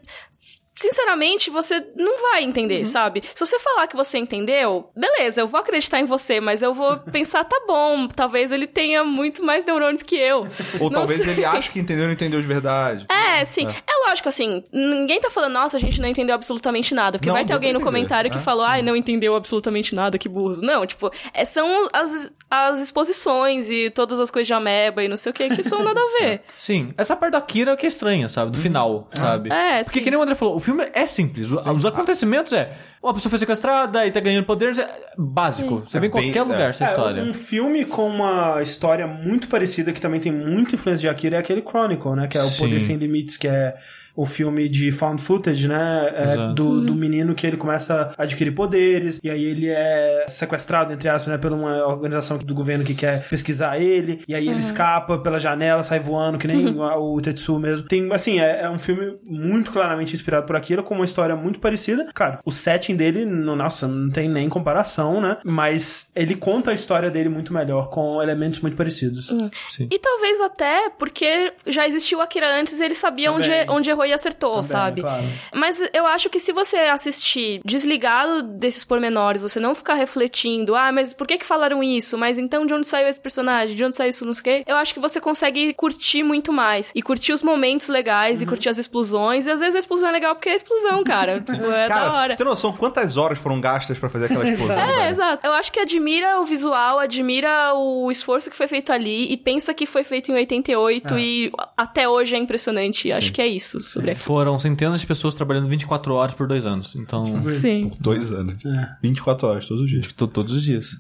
sinceramente, 0.77 1.51
você 1.51 1.85
não 1.97 2.21
vai 2.31 2.43
entender, 2.43 2.81
uhum. 2.81 2.85
sabe? 2.85 3.23
Se 3.35 3.45
você 3.45 3.59
falar 3.59 3.87
que 3.87 3.97
você 3.97 4.19
entendeu, 4.19 4.91
beleza, 4.97 5.41
eu 5.41 5.49
vou 5.49 5.61
acreditar 5.61 6.01
em 6.01 6.05
você, 6.05 6.41
mas 6.41 6.63
eu 6.63 6.75
vou 6.75 6.99
pensar, 7.13 7.45
tá 7.45 7.63
bom, 7.67 8.09
talvez 8.09 8.51
ele 8.51 8.67
tenha 8.67 9.05
muito 9.05 9.45
mais 9.45 9.65
neurônios 9.65 10.03
que 10.03 10.17
eu. 10.17 10.47
Ou 10.81 10.91
não 10.91 11.01
talvez 11.01 11.23
sei. 11.23 11.33
ele 11.33 11.45
ache 11.45 11.71
que 11.71 11.79
entendeu 11.79 12.05
e 12.05 12.07
não 12.07 12.15
entendeu 12.15 12.41
de 12.41 12.47
verdade. 12.47 13.07
É, 13.09 13.45
sim. 13.45 13.67
É. 13.67 13.71
é. 13.71 14.09
lógico, 14.09 14.29
assim, 14.29 14.65
ninguém 14.73 15.21
tá 15.21 15.31
falando, 15.31 15.53
nossa, 15.53 15.77
a 15.77 15.81
gente 15.81 16.01
não 16.01 16.09
entendeu 16.09 16.35
absolutamente 16.35 16.95
nada. 16.95 17.19
Porque 17.19 17.29
não, 17.29 17.37
vai 17.37 17.45
ter 17.45 17.53
alguém 17.53 17.73
no 17.73 17.81
comentário 17.81 18.31
que 18.31 18.37
ah, 18.37 18.41
falou, 18.41 18.65
ai, 18.65 18.81
ah, 18.81 18.83
não 18.83 18.97
entendeu 18.97 19.35
absolutamente 19.35 19.95
nada, 19.95 20.19
que 20.19 20.29
burros. 20.29 20.61
Não, 20.61 20.85
tipo, 20.87 21.11
é, 21.33 21.45
são 21.45 21.89
as, 21.93 22.31
as 22.51 22.81
exposições 22.81 23.71
e 23.71 23.91
todas 23.91 24.21
as 24.21 24.31
coisas 24.31 24.47
de 24.47 24.55
ameba 24.55 25.03
e 25.03 25.09
não 25.09 25.17
sei 25.17 25.31
o 25.31 25.33
que, 25.33 25.49
que 25.51 25.63
são 25.63 25.83
nada 25.83 26.01
a 26.01 26.21
ver. 26.21 26.43
Sim, 26.59 26.93
essa 26.97 27.17
parte 27.17 27.33
da 27.33 27.41
Kira 27.41 27.77
que 27.77 27.87
é 27.87 27.89
estranha, 27.89 28.29
sabe? 28.29 28.51
Do 28.51 28.57
uhum. 28.57 28.63
final, 28.63 29.09
sabe? 29.13 29.53
É, 29.53 29.83
Porque 29.85 29.99
sim. 29.99 30.05
que 30.05 30.11
nem 30.11 30.19
o 30.19 30.23
André 30.23 30.35
falou, 30.35 30.59
filme 30.65 30.89
é 30.93 31.07
simples. 31.07 31.49
Sim. 31.49 31.71
Os 31.71 31.85
acontecimentos 31.85 32.53
é. 32.53 32.73
Uma 33.03 33.13
pessoa 33.15 33.31
foi 33.31 33.39
sequestrada 33.39 34.07
e 34.07 34.11
tá 34.11 34.21
ganhando 34.21 34.45
poderes. 34.45 34.79
É 34.79 34.89
básico. 35.17 35.81
Sim. 35.81 35.83
Você 35.87 36.01
vê 36.01 36.07
em 36.07 36.11
qualquer 36.11 36.39
é. 36.39 36.43
lugar 36.43 36.71
essa 36.71 36.85
é, 36.85 36.89
história. 36.89 37.23
Um 37.23 37.35
filme 37.35 37.85
com 37.85 38.09
uma 38.09 38.63
história 38.63 39.07
muito 39.07 39.49
parecida, 39.49 39.93
que 39.93 40.01
também 40.01 40.21
tem 40.21 40.33
muita 40.33 40.75
influência 40.75 41.03
de 41.03 41.09
Akira, 41.09 41.37
é 41.37 41.41
aquele 41.41 41.63
Chronicle, 41.63 42.13
né? 42.13 42.27
Que 42.27 42.39
é 42.39 42.41
o 42.41 42.45
Sim. 42.45 42.65
Poder 42.65 42.83
Sem 42.83 42.97
Limites, 42.97 43.37
que 43.37 43.47
é 43.47 43.77
o 44.17 44.25
filme 44.27 44.69
de 44.69 44.93
found 44.93 45.21
footage, 45.21 45.67
né? 45.67 46.03
É, 46.15 46.55
do, 46.55 46.81
do 46.81 46.95
menino 46.95 47.35
que 47.35 47.47
ele 47.47 47.57
começa 47.57 48.13
a 48.17 48.23
adquirir 48.23 48.53
poderes, 48.53 49.21
e 49.23 49.31
aí 49.31 49.45
ele 49.45 49.69
é 49.69 50.27
sequestrado, 50.29 50.93
entre 50.93 51.09
aspas, 51.09 51.33
né, 51.33 51.39
por 51.39 51.53
uma 51.53 51.87
organização 51.87 52.39
do 52.39 52.55
governo 52.55 52.85
que 52.85 52.95
quer 52.95 53.29
pesquisar 53.29 53.79
ele, 53.79 54.23
e 54.29 54.35
aí 54.35 54.49
ele 54.49 54.61
escapa 54.61 55.19
pela 55.19 55.41
janela, 55.41 55.83
sai 55.83 55.99
voando, 55.99 56.39
que 56.39 56.47
nem 56.47 56.79
o 56.79 57.21
Tetsu 57.21 57.59
mesmo. 57.59 57.87
Tem, 57.89 58.13
assim, 58.13 58.41
é, 58.41 58.63
é, 58.63 58.71
um 58.71 58.79
filme 58.79 59.17
muito 59.25 59.73
claramente 59.73 60.15
inspirado 60.15 60.47
por 60.47 60.57
aquilo, 60.57 60.83
com 60.83 60.95
uma 60.95 61.05
história 61.05 61.35
muito 61.35 61.59
parecida. 61.59 62.07
Cara, 62.15 62.39
o 62.45 62.53
setting 62.53 62.97
dele, 62.97 63.25
nossa, 63.25 63.89
não 63.89 64.11
tem 64.11 64.29
nem 64.29 64.49
comparação, 64.49 65.21
né? 65.21 65.39
Mas 65.45 66.11
ele 66.15 66.35
conta 66.35 66.71
a 66.71 66.75
história 66.75 67.11
dele 67.11 67.29
muito 67.29 67.53
melhor, 67.53 67.89
com 67.89 68.23
elementos 68.23 68.61
muito 68.61 68.77
parecidos. 68.77 69.31
Hum. 69.31 69.51
E 69.91 69.99
talvez 69.99 70.41
até 70.41 70.91
porque 70.91 71.53
já 71.67 71.87
existiu 71.87 72.21
Akira 72.21 72.61
antes 72.61 72.79
e 72.79 72.85
ele 72.85 72.95
sabia 72.95 73.33
onde, 73.33 73.51
onde 73.69 73.91
errou 73.91 74.04
e 74.05 74.13
acertou, 74.13 74.55
Também, 74.55 74.69
sabe? 74.69 75.01
Claro. 75.03 75.25
Mas 75.53 75.83
eu 75.93 76.07
acho 76.07 76.29
que 76.31 76.41
se 76.41 76.53
você 76.53 76.77
assistir 76.77 77.61
desligado 77.65 78.43
desses 78.43 78.85
pormenores, 78.85 79.43
você 79.43 79.61
não 79.61 79.75
ficar 79.75 79.95
refletindo, 79.95 80.75
ah, 80.75 80.93
mas 80.93 81.13
por 81.13 81.27
que 81.27 81.39
que 81.39 81.47
falaram 81.47 81.83
isso? 81.83 82.17
Mas 82.19 82.39
então 82.39 82.67
de 82.67 82.75
onde 82.75 82.87
saiu 82.87 83.09
esse 83.09 83.21
personagem? 83.21 83.75
De 83.75 83.85
onde 83.85 83.97
saiu 83.97 84.11
isso? 84.11 84.25
Não 84.25 84.33
sei 84.33 84.41
o 84.41 84.45
quê? 84.45 84.65
Eu 84.67 84.77
acho 84.77 84.95
que 84.95 85.01
você 85.01 85.21
consegue 85.21 85.73
curtir 85.75 86.23
muito 86.23 86.53
mais. 86.53 86.93
E 86.95 87.03
curtir 87.03 87.33
os 87.33 87.43
momentos 87.43 87.89
legais, 87.89 88.39
uhum. 88.39 88.45
e 88.45 88.47
curtir 88.47 88.69
as 88.69 88.79
explosões. 88.79 89.47
E 89.47 89.51
às 89.51 89.61
vezes 89.61 89.75
a 89.75 89.79
explosão 89.79 90.09
é 90.09 90.13
legal 90.13 90.35
porque 90.35 90.49
é 90.49 90.55
explosão, 90.55 91.03
cara. 91.05 91.41
tipo, 91.45 91.71
é 91.71 91.89
cara, 91.89 92.09
da 92.09 92.13
hora. 92.15 92.31
Você 92.31 92.37
tem 92.37 92.47
noção 92.47 92.73
quantas 92.73 93.17
horas 93.17 93.39
foram 93.39 93.61
gastas 93.61 93.99
para 93.99 94.09
fazer 94.09 94.27
aquela 94.27 94.49
explosão? 94.49 94.79
é, 94.81 94.87
velho? 94.87 95.11
exato. 95.11 95.47
Eu 95.47 95.53
acho 95.53 95.73
que 95.73 95.81
admira 95.81 96.41
o 96.41 96.45
visual, 96.45 96.99
admira 96.99 97.75
o 97.75 98.11
esforço 98.11 98.51
que 98.51 98.57
foi 98.57 98.69
feito 98.69 98.93
ali 98.93 99.33
e 99.33 99.37
pensa 99.37 99.73
que 99.75 99.87
foi 99.87 100.05
feito 100.05 100.31
em 100.31 100.35
88 100.35 101.15
é. 101.15 101.21
e 101.21 101.53
até 101.77 102.09
hoje 102.09 102.35
é 102.35 102.39
impressionante. 102.39 103.03
Sim. 103.03 103.13
Acho 103.13 103.33
que 103.33 103.43
é 103.43 103.47
isso 103.47 103.75
sobre 103.95 104.11
aquilo. 104.11 104.25
Foram 104.25 104.59
centenas 104.59 105.01
de 105.01 105.07
pessoas 105.07 105.35
trabalhando 105.35 105.69
24 105.69 106.15
horas 106.15 106.35
por 106.35 106.47
dois 106.47 106.67
anos. 106.67 106.95
Então. 106.95 107.25
Sim. 107.51 107.89
Por 107.89 107.99
dois 107.99 108.33
anos. 108.33 108.59
É. 108.65 108.89
24 109.03 109.49
horas 109.49 109.67
todos 109.67 109.83
os 109.83 109.91
dias. 109.91 110.13
Todos 110.13 110.53
os 110.53 110.63
dias. 110.63 110.97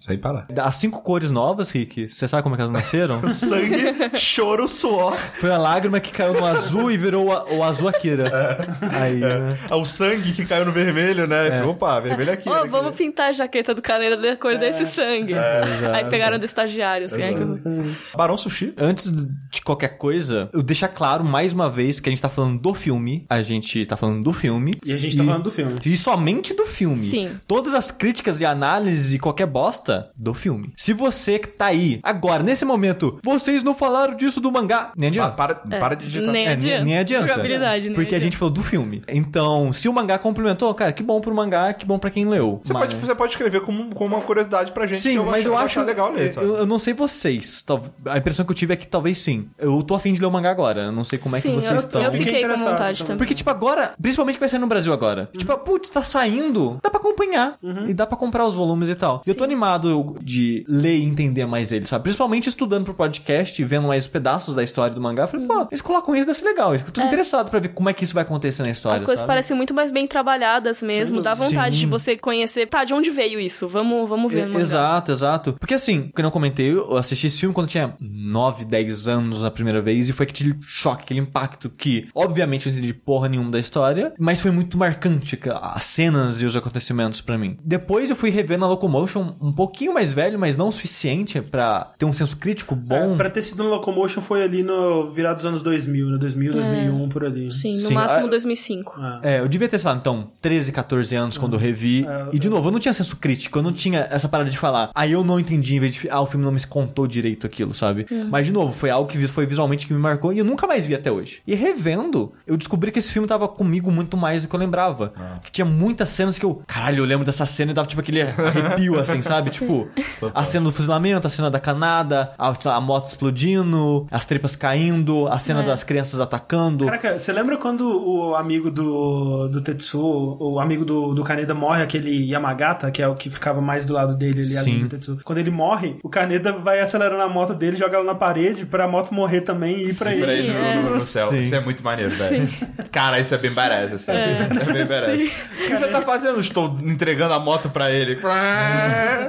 Sem 0.00 0.18
parar. 0.18 0.46
As 0.56 0.76
cinco 0.76 1.02
cores 1.02 1.30
novas, 1.30 1.70
Rick, 1.70 2.08
você 2.08 2.26
sabe 2.26 2.42
como 2.42 2.54
é 2.54 2.56
que 2.56 2.62
elas 2.62 2.72
nasceram? 2.72 3.26
Sangue, 3.30 3.76
choro, 4.18 4.68
suor. 4.68 5.14
Foi 5.16 5.50
a 5.50 5.58
lágrima 5.58 6.00
que 6.00 6.10
caiu 6.10 6.34
no 6.34 6.44
azul 6.44 6.90
e 6.90 6.96
virou 6.96 7.28
o, 7.28 7.56
o 7.58 7.64
azul 7.64 7.88
Akira. 7.88 8.28
É. 8.28 8.96
Aí, 8.96 9.22
é. 9.22 9.38
Né? 9.38 9.58
O 9.70 9.84
sangue 9.84 10.32
que 10.32 10.44
caiu 10.44 10.64
no 10.64 10.72
vermelho, 10.72 11.26
né? 11.26 11.58
É. 11.58 11.64
Opa, 11.64 12.00
vermelho 12.00 12.32
aqui. 12.32 12.48
Oh, 12.48 12.66
vamos 12.68 12.96
pintar 12.96 13.30
a 13.30 13.32
jaqueta 13.32 13.74
do 13.74 13.82
Caneda 13.82 14.16
da 14.16 14.36
cor 14.36 14.52
é. 14.52 14.58
desse 14.58 14.86
sangue. 14.86 15.34
É, 15.34 15.62
Aí 15.94 16.04
pegaram 16.06 16.38
do 16.38 16.44
estagiário, 16.44 17.06
assim. 17.06 17.22
É 17.22 17.32
que... 17.32 18.16
Barão 18.16 18.36
Sushi. 18.36 18.74
Antes 18.76 19.12
de 19.50 19.62
qualquer 19.62 19.98
coisa, 19.98 20.48
eu 20.52 20.62
deixar 20.62 20.88
claro 20.88 21.24
mais 21.24 21.52
uma 21.52 21.70
vez 21.70 22.00
que 22.00 22.08
a 22.08 22.12
gente 22.12 22.22
tá 22.22 22.28
falando 22.38 22.60
do 22.60 22.74
filme. 22.74 23.26
A 23.28 23.42
gente 23.42 23.84
tá 23.84 23.96
falando 23.96 24.22
do 24.22 24.32
filme. 24.32 24.78
E 24.84 24.92
a 24.92 24.96
gente 24.96 25.16
tá 25.16 25.24
falando 25.24 25.42
do 25.42 25.50
filme. 25.50 25.74
E 25.84 25.96
somente 25.96 26.54
do 26.54 26.66
filme. 26.66 26.98
Sim. 26.98 27.30
Todas 27.46 27.74
as 27.74 27.90
críticas 27.90 28.40
e 28.40 28.44
análises 28.44 29.14
e 29.14 29.18
qualquer 29.18 29.46
bosta 29.46 30.10
do 30.14 30.32
filme. 30.32 30.72
Se 30.76 30.92
você 30.92 31.38
que 31.38 31.48
tá 31.48 31.66
aí, 31.66 31.98
agora, 32.02 32.42
nesse 32.42 32.64
momento, 32.64 33.18
vocês 33.24 33.64
não 33.64 33.74
falaram 33.74 34.14
disso 34.14 34.40
do 34.40 34.52
mangá. 34.52 34.92
Nem 34.96 35.08
adianta. 35.08 35.32
Para, 35.32 35.54
para, 35.56 35.76
é, 35.76 35.80
para 35.80 35.94
de 35.96 36.06
digitar. 36.06 36.30
Nem 36.30 36.48
adianta. 36.48 36.68
É, 36.68 36.78
nem, 36.78 36.84
nem 36.84 36.98
adianta. 36.98 37.28
Jogabilidade, 37.28 37.86
nem 37.86 37.94
Porque 37.94 38.14
adianta. 38.14 38.16
a 38.16 38.24
gente 38.24 38.36
falou 38.36 38.54
do 38.54 38.62
filme. 38.62 39.02
Então, 39.08 39.72
se 39.72 39.88
o 39.88 39.92
mangá 39.92 40.18
complementou, 40.18 40.72
cara, 40.74 40.92
que 40.92 41.02
bom 41.02 41.20
pro 41.20 41.34
mangá, 41.34 41.72
que 41.72 41.84
bom 41.84 41.98
pra 41.98 42.10
quem 42.10 42.24
leu. 42.24 42.60
Você, 42.62 42.72
mas... 42.72 42.82
pode, 42.82 43.06
você 43.06 43.14
pode 43.14 43.32
escrever 43.32 43.62
como, 43.62 43.94
como 43.94 44.14
uma 44.14 44.22
curiosidade 44.22 44.72
pra 44.72 44.86
gente. 44.86 45.00
Sim, 45.00 45.16
eu 45.16 45.26
mas 45.26 45.44
eu 45.44 45.56
acho. 45.56 45.82
legal 45.82 46.12
ler, 46.12 46.34
eu, 46.36 46.56
eu, 46.58 46.66
não 46.66 46.78
sei 46.78 46.92
vocês. 46.92 47.64
A 48.06 48.18
impressão 48.18 48.44
que 48.44 48.52
eu 48.52 48.56
tive 48.56 48.74
é 48.74 48.76
que 48.76 48.86
talvez 48.86 49.18
sim. 49.18 49.48
Eu 49.58 49.82
tô 49.82 49.94
afim 49.94 50.12
de 50.12 50.20
ler 50.20 50.26
o 50.26 50.30
mangá 50.30 50.50
agora. 50.50 50.84
Eu 50.84 50.92
não 50.92 51.04
sei 51.04 51.18
como 51.18 51.34
é 51.36 51.40
sim, 51.40 51.50
que 51.50 51.54
vocês 51.56 51.70
eu, 51.70 51.76
estão. 51.76 52.02
Eu 52.02 52.12
fiquei 52.12 52.27
com 52.32 52.56
vontade 52.56 52.98
também. 53.02 53.16
Porque, 53.16 53.34
tipo, 53.34 53.50
agora, 53.50 53.94
principalmente 54.00 54.34
que 54.36 54.40
vai 54.40 54.48
sair 54.48 54.60
no 54.60 54.66
Brasil 54.66 54.92
agora. 54.92 55.22
Uhum. 55.32 55.38
Tipo, 55.38 55.58
putz, 55.58 55.90
tá 55.90 56.02
saindo. 56.02 56.78
Dá 56.82 56.90
pra 56.90 57.00
acompanhar. 57.00 57.56
Uhum. 57.62 57.86
E 57.86 57.94
dá 57.94 58.06
pra 58.06 58.16
comprar 58.16 58.46
os 58.46 58.54
volumes 58.54 58.88
e 58.88 58.94
tal. 58.94 59.20
E 59.26 59.30
eu 59.30 59.34
tô 59.34 59.44
animado 59.44 60.16
de 60.22 60.64
ler 60.68 60.96
e 60.98 61.04
entender 61.04 61.46
mais 61.46 61.72
ele, 61.72 61.86
sabe? 61.86 62.04
Principalmente 62.04 62.48
estudando 62.48 62.84
pro 62.84 62.94
podcast 62.94 63.60
e 63.60 63.64
vendo 63.64 63.88
mais 63.88 64.06
pedaços 64.06 64.54
da 64.54 64.62
história 64.62 64.94
do 64.94 65.00
mangá. 65.00 65.24
Eu 65.24 65.28
falei, 65.28 65.46
uhum. 65.46 65.64
pô, 65.64 65.68
eles 65.70 65.80
colocam 65.80 66.14
isso, 66.14 66.26
deve 66.26 66.38
ser 66.38 66.44
legal. 66.44 66.74
Eu 66.74 66.80
tô 66.90 67.00
é. 67.00 67.06
interessado 67.06 67.50
pra 67.50 67.60
ver 67.60 67.68
como 67.68 67.88
é 67.88 67.92
que 67.92 68.04
isso 68.04 68.14
vai 68.14 68.22
acontecer 68.22 68.62
na 68.62 68.70
história. 68.70 68.96
As 68.96 69.02
coisas 69.02 69.20
sabe? 69.20 69.28
parecem 69.28 69.56
muito 69.56 69.74
mais 69.74 69.90
bem 69.90 70.06
trabalhadas 70.06 70.82
mesmo. 70.82 71.18
Sim. 71.18 71.22
Dá 71.22 71.34
vontade 71.34 71.76
Sim. 71.76 71.80
de 71.80 71.86
você 71.86 72.16
conhecer. 72.16 72.66
Tá, 72.66 72.84
de 72.84 72.94
onde 72.94 73.10
veio 73.10 73.40
isso? 73.40 73.68
Vamos, 73.68 74.08
vamos 74.08 74.32
ver. 74.32 74.48
É, 74.48 74.60
exato, 74.60 75.12
exato. 75.12 75.52
Porque 75.58 75.74
assim, 75.74 76.10
como 76.14 76.26
eu 76.26 76.32
comentei, 76.32 76.72
eu 76.72 76.96
assisti 76.96 77.26
esse 77.26 77.38
filme 77.38 77.54
quando 77.54 77.66
eu 77.66 77.70
tinha 77.70 77.96
9, 78.00 78.64
10 78.64 79.08
anos 79.08 79.44
a 79.44 79.50
primeira 79.50 79.80
vez 79.80 80.08
e 80.08 80.12
foi 80.12 80.24
aquele 80.24 80.56
choque, 80.62 81.02
aquele 81.04 81.20
impacto 81.20 81.70
que, 81.70 82.08
obviamente, 82.18 82.66
eu 82.66 82.72
não 82.72 82.78
entendi 82.78 82.94
porra 82.94 83.28
nenhuma 83.28 83.50
da 83.50 83.60
história, 83.60 84.12
mas 84.18 84.40
foi 84.40 84.50
muito 84.50 84.76
marcante 84.76 85.38
as 85.62 85.84
cenas 85.84 86.40
e 86.40 86.44
os 86.44 86.56
acontecimentos 86.56 87.20
para 87.20 87.38
mim. 87.38 87.56
Depois 87.64 88.10
eu 88.10 88.16
fui 88.16 88.30
revendo 88.30 88.64
a 88.64 88.68
Locomotion 88.68 89.34
um 89.40 89.52
pouquinho 89.52 89.94
mais 89.94 90.12
velho, 90.12 90.38
mas 90.38 90.56
não 90.56 90.68
o 90.68 90.72
suficiente 90.72 91.40
para 91.40 91.92
ter 91.96 92.04
um 92.04 92.12
senso 92.12 92.36
crítico 92.36 92.74
bom. 92.74 93.14
É, 93.14 93.16
pra 93.16 93.30
ter 93.30 93.42
sido 93.42 93.62
no 93.62 93.70
Locomotion 93.70 94.20
foi 94.20 94.42
ali 94.42 94.62
no 94.62 95.12
virado 95.12 95.36
dos 95.36 95.46
anos 95.46 95.62
2000, 95.62 96.10
né? 96.10 96.18
2000, 96.18 96.52
é. 96.52 96.54
2001, 96.54 97.08
por 97.08 97.24
ali. 97.24 97.52
Sim, 97.52 97.70
no 97.70 97.76
Sim. 97.76 97.94
máximo 97.94 98.26
ah, 98.26 98.30
2005. 98.30 99.00
É. 99.22 99.36
é, 99.36 99.40
eu 99.40 99.48
devia 99.48 99.68
ter, 99.68 99.78
sei 99.78 99.90
lá, 99.90 99.96
então, 99.96 100.32
13, 100.40 100.72
14 100.72 101.16
anos 101.16 101.38
quando 101.38 101.54
eu 101.54 101.58
revi. 101.58 102.04
É, 102.04 102.28
e, 102.32 102.38
de 102.38 102.48
novo, 102.48 102.68
eu 102.68 102.72
não 102.72 102.80
tinha 102.80 102.92
senso 102.92 103.16
crítico, 103.16 103.58
eu 103.58 103.62
não 103.62 103.72
tinha 103.72 104.08
essa 104.10 104.28
parada 104.28 104.50
de 104.50 104.58
falar, 104.58 104.90
aí 104.94 105.12
eu 105.12 105.22
não 105.22 105.38
entendi, 105.38 105.76
em 105.76 105.80
vez 105.80 105.94
de, 105.94 106.10
ah, 106.10 106.20
o 106.20 106.26
filme 106.26 106.44
não 106.44 106.52
me 106.52 106.58
contou 106.66 107.06
direito 107.06 107.46
aquilo, 107.46 107.72
sabe? 107.72 108.06
Uhum. 108.10 108.28
Mas, 108.28 108.46
de 108.46 108.52
novo, 108.52 108.72
foi 108.72 108.90
algo 108.90 109.08
que 109.08 109.28
foi 109.28 109.46
visualmente 109.46 109.86
que 109.86 109.92
me 109.92 110.00
marcou 110.00 110.32
e 110.32 110.38
eu 110.38 110.44
nunca 110.44 110.66
mais 110.66 110.84
vi 110.84 110.94
até 110.94 111.10
hoje. 111.10 111.40
E 111.46 111.54
revendo, 111.54 111.97
eu 112.46 112.56
descobri 112.56 112.90
que 112.90 112.98
esse 112.98 113.12
filme 113.12 113.26
tava 113.26 113.48
comigo 113.48 113.90
muito 113.90 114.16
mais 114.16 114.42
do 114.42 114.48
que 114.48 114.54
eu 114.54 114.60
lembrava. 114.60 115.12
Ah. 115.18 115.38
Que 115.42 115.50
tinha 115.50 115.64
muitas 115.64 116.08
cenas 116.08 116.38
que 116.38 116.44
eu, 116.44 116.62
caralho, 116.66 116.98
eu 116.98 117.04
lembro 117.04 117.24
dessa 117.24 117.46
cena 117.46 117.70
e 117.72 117.74
dava 117.74 117.88
tipo 117.88 118.00
aquele 118.00 118.22
arrepio, 118.22 118.98
assim, 118.98 119.22
sabe? 119.22 119.50
tipo, 119.52 119.88
a 120.34 120.44
cena 120.44 120.64
do 120.64 120.72
fuzilamento, 120.72 121.26
a 121.26 121.30
cena 121.30 121.50
da 121.50 121.60
canada, 121.60 122.32
a, 122.38 122.52
a 122.70 122.80
moto 122.80 123.08
explodindo, 123.08 124.06
as 124.10 124.24
tripas 124.24 124.54
caindo, 124.54 125.26
a 125.28 125.38
cena 125.38 125.62
é. 125.62 125.66
das 125.66 125.84
crianças 125.84 126.20
atacando. 126.20 126.84
Caraca, 126.84 127.18
você 127.18 127.32
lembra 127.32 127.56
quando 127.56 127.82
o 127.82 128.34
amigo 128.34 128.70
do, 128.70 129.48
do 129.48 129.60
Tetsu, 129.60 130.36
o 130.38 130.60
amigo 130.60 130.84
do, 130.84 131.14
do 131.14 131.24
Kaneda 131.24 131.54
morre, 131.54 131.82
aquele 131.82 132.30
Yamagata, 132.30 132.90
que 132.90 133.02
é 133.02 133.08
o 133.08 133.14
que 133.14 133.30
ficava 133.30 133.60
mais 133.60 133.84
do 133.84 133.94
lado 133.94 134.14
dele 134.14 134.40
ali, 134.40 134.56
ali 134.56 134.78
do 134.80 134.88
Tetsu. 134.88 135.18
Quando 135.24 135.38
ele 135.38 135.50
morre, 135.50 135.96
o 136.02 136.08
Kaneda 136.08 136.52
vai 136.52 136.80
acelerando 136.80 137.22
a 137.22 137.28
moto 137.28 137.54
dele, 137.54 137.76
joga 137.76 137.96
ela 137.96 138.04
na 138.04 138.14
parede 138.14 138.66
pra 138.66 138.86
moto 138.86 139.12
morrer 139.12 139.40
também 139.42 139.78
e 139.78 139.90
ir 139.90 139.94
pra 139.94 140.10
Sim, 140.10 140.16
ele. 140.16 140.24
Pra 140.24 140.32
ele 140.34 140.50
é. 140.50 140.82
no, 140.82 140.90
no, 140.90 141.00
céu. 141.00 141.28
Sim. 141.28 141.40
Isso 141.40 141.54
é 141.54 141.60
muito 141.60 141.82
maneiro, 141.88 142.10
velho. 142.10 142.48
Cara, 142.90 143.20
isso 143.20 143.34
é 143.34 143.38
bem 143.38 143.50
badass, 143.50 143.92
assim. 143.92 144.12
É, 144.12 144.48
é 144.50 144.72
bem 144.72 144.86
badass. 144.86 145.32
O 145.52 145.66
que 145.66 145.76
você 145.76 145.88
tá 145.88 146.02
fazendo? 146.02 146.40
Estou 146.40 146.78
entregando 146.82 147.34
a 147.34 147.38
moto 147.38 147.68
pra 147.70 147.90
ele. 147.90 148.18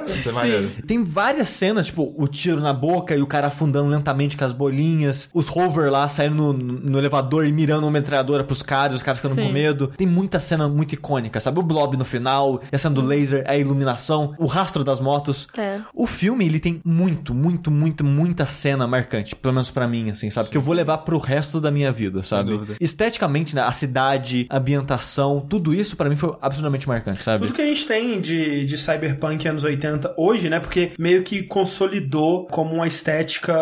Isso 0.06 0.28
é 0.28 0.32
maneiro. 0.32 0.70
Tem 0.86 1.02
várias 1.02 1.48
cenas, 1.48 1.86
tipo, 1.86 2.14
o 2.16 2.26
tiro 2.28 2.60
na 2.60 2.72
boca 2.72 3.14
e 3.14 3.22
o 3.22 3.26
cara 3.26 3.48
afundando 3.48 3.88
lentamente 3.88 4.36
com 4.36 4.44
as 4.44 4.52
bolinhas, 4.52 5.28
os 5.32 5.48
rover 5.48 5.90
lá 5.90 6.08
saindo 6.08 6.52
no, 6.52 6.52
no 6.52 6.98
elevador 6.98 7.46
e 7.46 7.52
mirando 7.52 7.84
uma 7.84 7.90
metralhadora 7.90 8.44
pros 8.44 8.62
caras, 8.62 8.96
os 8.96 9.02
caras 9.02 9.20
ficando 9.20 9.34
Sim. 9.34 9.46
com 9.46 9.52
medo. 9.52 9.88
Tem 9.96 10.06
muita 10.06 10.38
cena 10.38 10.68
muito 10.68 10.94
icônica, 10.94 11.40
sabe? 11.40 11.58
O 11.58 11.62
blob 11.62 11.96
no 11.96 12.04
final, 12.04 12.60
a 12.70 12.78
cena 12.78 12.94
do 12.94 13.00
laser, 13.00 13.44
a 13.46 13.56
iluminação, 13.56 14.34
o 14.38 14.46
rastro 14.46 14.84
das 14.84 15.00
motos. 15.00 15.48
É. 15.56 15.80
O 15.94 16.06
filme, 16.06 16.44
ele 16.44 16.60
tem 16.60 16.80
muito, 16.84 17.34
muito, 17.34 17.70
muito, 17.70 18.04
muita 18.04 18.46
cena 18.46 18.86
marcante, 18.86 19.34
pelo 19.36 19.54
menos 19.54 19.70
para 19.70 19.86
mim, 19.86 20.10
assim, 20.10 20.30
sabe? 20.30 20.48
Que 20.48 20.56
eu 20.56 20.60
vou 20.60 20.74
levar 20.74 20.98
pro 20.98 21.18
resto 21.18 21.60
da 21.60 21.70
minha 21.70 21.92
vida, 21.92 22.22
sabe? 22.22 22.49
Esteticamente, 22.80 23.54
né? 23.54 23.62
A 23.62 23.72
cidade, 23.72 24.46
a 24.48 24.58
ambientação, 24.58 25.44
tudo 25.48 25.74
isso 25.74 25.96
para 25.96 26.08
mim 26.08 26.16
foi 26.16 26.34
absolutamente 26.40 26.88
marcante, 26.88 27.22
sabe? 27.22 27.46
Tudo 27.46 27.54
que 27.54 27.62
a 27.62 27.66
gente 27.66 27.86
tem 27.86 28.20
de, 28.20 28.64
de 28.64 28.78
cyberpunk 28.78 29.46
anos 29.48 29.64
80 29.64 30.14
hoje, 30.16 30.48
né? 30.48 30.60
Porque 30.60 30.92
meio 30.98 31.22
que 31.22 31.42
consolidou 31.42 32.46
como 32.46 32.74
uma 32.74 32.86
estética 32.86 33.54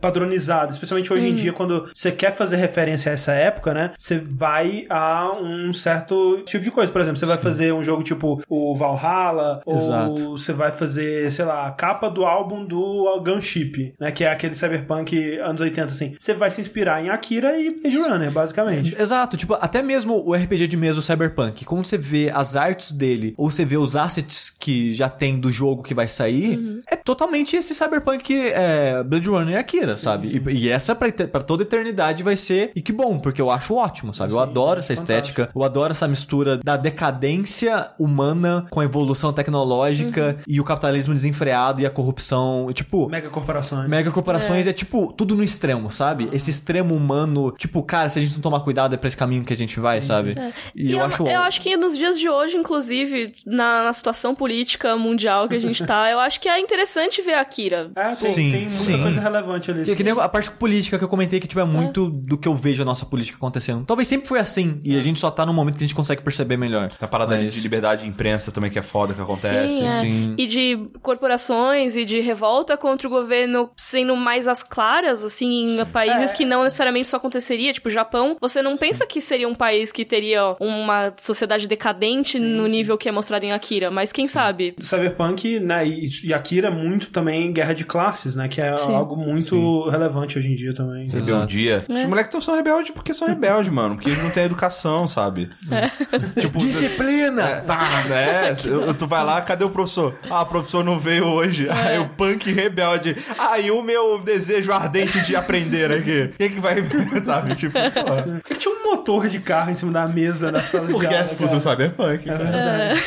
padronizada, 0.00 0.72
especialmente 0.72 1.12
hoje 1.12 1.26
hum. 1.26 1.30
em 1.30 1.34
dia, 1.34 1.52
quando 1.52 1.88
você 1.92 2.12
quer 2.12 2.32
fazer 2.34 2.56
referência 2.56 3.10
a 3.10 3.14
essa 3.14 3.32
época, 3.32 3.74
né? 3.74 3.92
Você 3.98 4.18
vai 4.18 4.84
a 4.88 5.32
um 5.40 5.72
certo 5.72 6.42
tipo 6.44 6.64
de 6.64 6.70
coisa. 6.70 6.92
Por 6.92 7.00
exemplo, 7.00 7.18
você 7.18 7.26
vai 7.26 7.38
fazer 7.38 7.72
um 7.72 7.82
jogo 7.82 8.02
tipo 8.02 8.42
o 8.48 8.74
Valhalla, 8.74 9.62
Exato. 9.66 10.10
ou 10.10 10.38
você 10.38 10.52
vai 10.52 10.70
fazer, 10.70 11.30
sei 11.30 11.44
lá, 11.44 11.66
a 11.66 11.70
capa 11.72 12.10
do 12.10 12.24
álbum 12.24 12.64
do 12.64 13.20
Gunship, 13.24 13.94
né? 13.98 14.12
Que 14.12 14.24
é 14.24 14.32
aquele 14.32 14.54
cyberpunk 14.54 15.38
anos 15.38 15.60
80, 15.60 15.86
assim. 15.86 16.14
Você 16.18 16.34
vai 16.34 16.50
se 16.50 16.60
inspirar 16.60 17.04
em 17.04 17.10
Akira 17.10 17.58
e 17.58 17.70
Blade 17.70 17.96
Runner, 17.96 18.29
basicamente. 18.30 18.94
Exato, 19.00 19.36
tipo, 19.36 19.54
até 19.54 19.82
mesmo 19.82 20.22
o 20.26 20.34
RPG 20.34 20.66
de 20.66 20.76
mesa, 20.76 20.98
o 20.98 21.02
Cyberpunk, 21.02 21.64
quando 21.64 21.84
você 21.84 21.98
vê 21.98 22.30
as 22.34 22.56
artes 22.56 22.92
dele, 22.92 23.34
ou 23.36 23.50
você 23.50 23.64
vê 23.64 23.76
os 23.76 23.96
assets 23.96 24.50
que 24.50 24.92
já 24.92 25.08
tem 25.08 25.38
do 25.38 25.50
jogo 25.50 25.82
que 25.82 25.94
vai 25.94 26.08
sair, 26.08 26.58
uhum. 26.58 26.82
é 26.86 26.96
totalmente 26.96 27.56
esse 27.56 27.74
Cyberpunk 27.74 28.34
é, 28.34 29.02
Blade 29.02 29.28
Runner 29.28 29.54
e 29.54 29.56
Akira, 29.56 29.96
sim, 29.96 30.02
sabe? 30.02 30.28
Sim. 30.28 30.42
E, 30.46 30.66
e, 30.66 30.68
essa 30.68 30.94
pra, 30.94 31.10
pra 31.12 31.42
toda 31.42 31.62
eternidade 31.62 32.22
vai 32.22 32.36
ser, 32.36 32.72
e 32.74 32.80
que 32.80 32.92
bom, 32.92 33.18
porque 33.18 33.40
eu 33.40 33.50
acho 33.50 33.74
ótimo, 33.74 34.12
sabe? 34.14 34.30
Sim, 34.30 34.36
eu 34.36 34.42
adoro 34.42 34.80
essa 34.80 34.92
estética, 34.92 35.42
fantástico. 35.42 35.58
eu 35.58 35.64
adoro 35.64 35.90
essa 35.90 36.08
mistura 36.08 36.58
da 36.58 36.76
decadência 36.76 37.90
humana 37.98 38.66
com 38.70 38.80
a 38.80 38.84
evolução 38.84 39.32
tecnológica 39.32 40.36
uhum. 40.38 40.44
e 40.46 40.60
o 40.60 40.64
capitalismo 40.64 41.14
desenfreado 41.14 41.82
e 41.82 41.86
a 41.86 41.90
corrupção, 41.90 42.70
tipo... 42.72 43.08
Mega 43.08 43.28
corporações. 43.28 43.88
Mega 43.88 44.10
corporações 44.10 44.66
é. 44.66 44.70
é 44.70 44.72
tipo 44.72 45.12
tudo 45.12 45.34
no 45.34 45.42
extremo, 45.42 45.90
sabe? 45.90 46.24
Uhum. 46.24 46.30
Esse 46.32 46.50
extremo 46.50 46.94
humano, 46.94 47.52
tipo, 47.52 47.82
cara, 47.82 48.08
se 48.08 48.19
a 48.20 48.24
gente 48.26 48.34
não 48.34 48.42
tomar 48.42 48.60
cuidado 48.60 48.94
é 48.94 48.96
pra 48.96 49.08
esse 49.08 49.16
caminho 49.16 49.44
que 49.44 49.52
a 49.52 49.56
gente 49.56 49.78
vai, 49.80 50.00
sim, 50.00 50.08
sabe? 50.08 50.34
Sim. 50.34 50.40
É. 50.40 50.52
E, 50.74 50.86
e, 50.88 50.92
eu, 50.92 50.98
eu 50.98 51.04
acho... 51.04 51.26
Eu 51.26 51.40
acho 51.40 51.60
que 51.60 51.76
nos 51.76 51.96
dias 51.96 52.18
de 52.18 52.28
hoje, 52.28 52.56
inclusive, 52.56 53.34
na, 53.46 53.84
na, 53.84 53.92
situação 53.92 54.34
política 54.34 54.96
mundial 54.96 55.48
que 55.48 55.54
a 55.54 55.60
gente 55.60 55.84
tá, 55.84 56.10
eu 56.10 56.18
acho 56.18 56.40
que 56.40 56.48
é 56.48 56.58
interessante 56.58 57.22
ver 57.22 57.34
a 57.34 57.40
Akira. 57.40 57.90
É, 57.94 58.14
tem, 58.14 58.32
sim, 58.32 58.50
tem 58.50 58.62
muita 58.62 58.76
sim. 58.76 59.02
coisa 59.02 59.20
relevante 59.20 59.70
ali. 59.70 59.84
Que, 59.84 59.96
que 59.96 60.02
nem 60.02 60.18
a 60.18 60.28
parte 60.28 60.50
política 60.50 60.98
que 60.98 61.04
eu 61.04 61.08
comentei 61.08 61.40
que, 61.40 61.46
tipo, 61.46 61.60
é 61.60 61.64
muito 61.64 62.06
é. 62.06 62.28
do 62.28 62.38
que 62.38 62.48
eu 62.48 62.54
vejo 62.54 62.82
a 62.82 62.84
nossa 62.84 63.06
política 63.06 63.36
acontecendo. 63.36 63.84
Talvez 63.84 64.08
sempre 64.08 64.28
foi 64.28 64.38
assim, 64.38 64.80
e 64.84 64.96
a 64.96 65.00
gente 65.00 65.18
só 65.18 65.30
tá 65.30 65.44
num 65.44 65.52
momento 65.52 65.76
que 65.76 65.84
a 65.84 65.86
gente 65.86 65.94
consegue 65.94 66.22
perceber 66.22 66.56
melhor. 66.56 66.92
A 67.00 67.06
parada 67.06 67.36
Mas... 67.36 67.54
de 67.54 67.60
liberdade 67.60 68.02
de 68.02 68.08
imprensa 68.08 68.50
também, 68.52 68.70
que 68.70 68.78
é 68.78 68.82
foda 68.82 69.14
que 69.14 69.20
acontece. 69.20 69.48
Sim, 69.48 69.86
é. 69.86 70.00
sim. 70.00 70.34
E 70.38 70.46
de 70.46 70.90
corporações 71.02 71.96
e 71.96 72.04
de 72.04 72.20
revolta 72.20 72.76
contra 72.76 73.06
o 73.06 73.10
governo 73.10 73.70
sendo 73.76 74.16
mais 74.16 74.46
as 74.48 74.62
claras, 74.62 75.24
assim, 75.24 75.80
em 75.80 75.84
países 75.86 76.30
é. 76.32 76.34
que 76.34 76.44
não 76.44 76.62
necessariamente 76.62 77.06
isso 77.06 77.16
aconteceria. 77.16 77.72
Tipo, 77.72 77.88
o 77.88 77.90
Japão, 78.10 78.36
você 78.40 78.60
não 78.60 78.76
pensa 78.76 79.06
que 79.06 79.20
seria 79.20 79.48
um 79.48 79.54
país 79.54 79.92
que 79.92 80.04
teria 80.04 80.56
uma 80.58 81.12
sociedade 81.16 81.68
decadente 81.68 82.38
sim, 82.38 82.44
no 82.44 82.64
sim. 82.64 82.70
nível 82.70 82.98
que 82.98 83.08
é 83.08 83.12
mostrado 83.12 83.44
em 83.44 83.52
Akira, 83.52 83.90
mas 83.90 84.10
quem 84.10 84.26
sabe? 84.26 84.74
Cyberpunk, 84.80 85.60
né, 85.60 85.86
e 85.86 86.34
Akira 86.34 86.68
é 86.68 86.70
muito 86.70 87.10
também 87.10 87.52
guerra 87.52 87.72
de 87.72 87.84
classes, 87.84 88.34
né, 88.34 88.48
que 88.48 88.60
é 88.60 88.74
algo 88.88 89.16
muito 89.16 89.88
relevante 89.88 90.36
hoje 90.36 90.48
em 90.48 90.56
dia 90.56 90.74
também. 90.74 91.08
Rebeldia. 91.08 91.84
É. 91.88 91.94
Os 91.94 92.06
moleques 92.06 92.44
são 92.44 92.56
rebeldes 92.56 92.90
porque 92.90 93.14
são 93.14 93.28
rebeldes, 93.28 93.70
mano, 93.70 93.94
porque 93.94 94.08
eles 94.08 94.22
não 94.22 94.30
têm 94.30 94.44
educação, 94.44 95.06
sabe? 95.06 95.48
É. 95.70 96.40
Tipo, 96.40 96.58
Disciplina! 96.58 97.42
É, 97.42 97.60
tá, 97.60 98.04
né? 98.08 98.54
Tu 98.98 99.06
vai 99.06 99.24
lá, 99.24 99.40
cadê 99.40 99.64
o 99.64 99.70
professor? 99.70 100.18
Ah, 100.28 100.42
o 100.42 100.46
professor 100.46 100.84
não 100.84 100.98
veio 100.98 101.24
hoje. 101.26 101.68
É. 101.68 101.72
Aí 101.72 101.98
o 101.98 102.08
punk 102.08 102.50
rebelde. 102.50 103.16
Aí 103.38 103.68
ah, 103.68 103.72
o 103.72 103.82
meu 103.82 104.18
desejo 104.18 104.72
ardente 104.72 105.20
de 105.22 105.36
aprender 105.36 105.92
aqui. 105.92 106.34
Quem 106.36 106.50
que 106.50 106.60
vai, 106.60 106.76
sabe? 107.24 107.54
Tipo, 107.54 107.78
Por 108.04 108.42
que 108.42 108.54
tinha 108.54 108.74
um 108.74 108.82
motor 108.90 109.28
de 109.28 109.40
carro 109.40 109.70
em 109.70 109.74
cima 109.74 109.92
da 109.92 110.08
mesa 110.08 110.50
na 110.50 110.62
sala 110.62 110.86
de 110.86 110.92
Porque 110.92 111.06
aula? 111.06 111.18
Porque 111.18 111.34
é 111.34 111.36
futuro 111.36 111.60
cyberpunk. 111.60 112.28
É 112.28 112.34
verdade. 112.34 113.00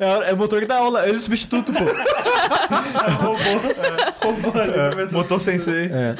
É. 0.00 0.30
é, 0.30 0.32
o 0.32 0.36
motor 0.36 0.60
que 0.60 0.66
dá 0.66 0.76
aula, 0.78 1.06
ele 1.06 1.16
é 1.16 1.20
substituto, 1.20 1.72
pô. 1.72 1.84
É, 1.84 3.10
robô. 3.10 3.40
É. 3.40 4.24
Robô, 4.24 4.52
é. 4.58 5.12
Motor 5.12 5.40
sensei. 5.40 5.90
É. 5.92 6.14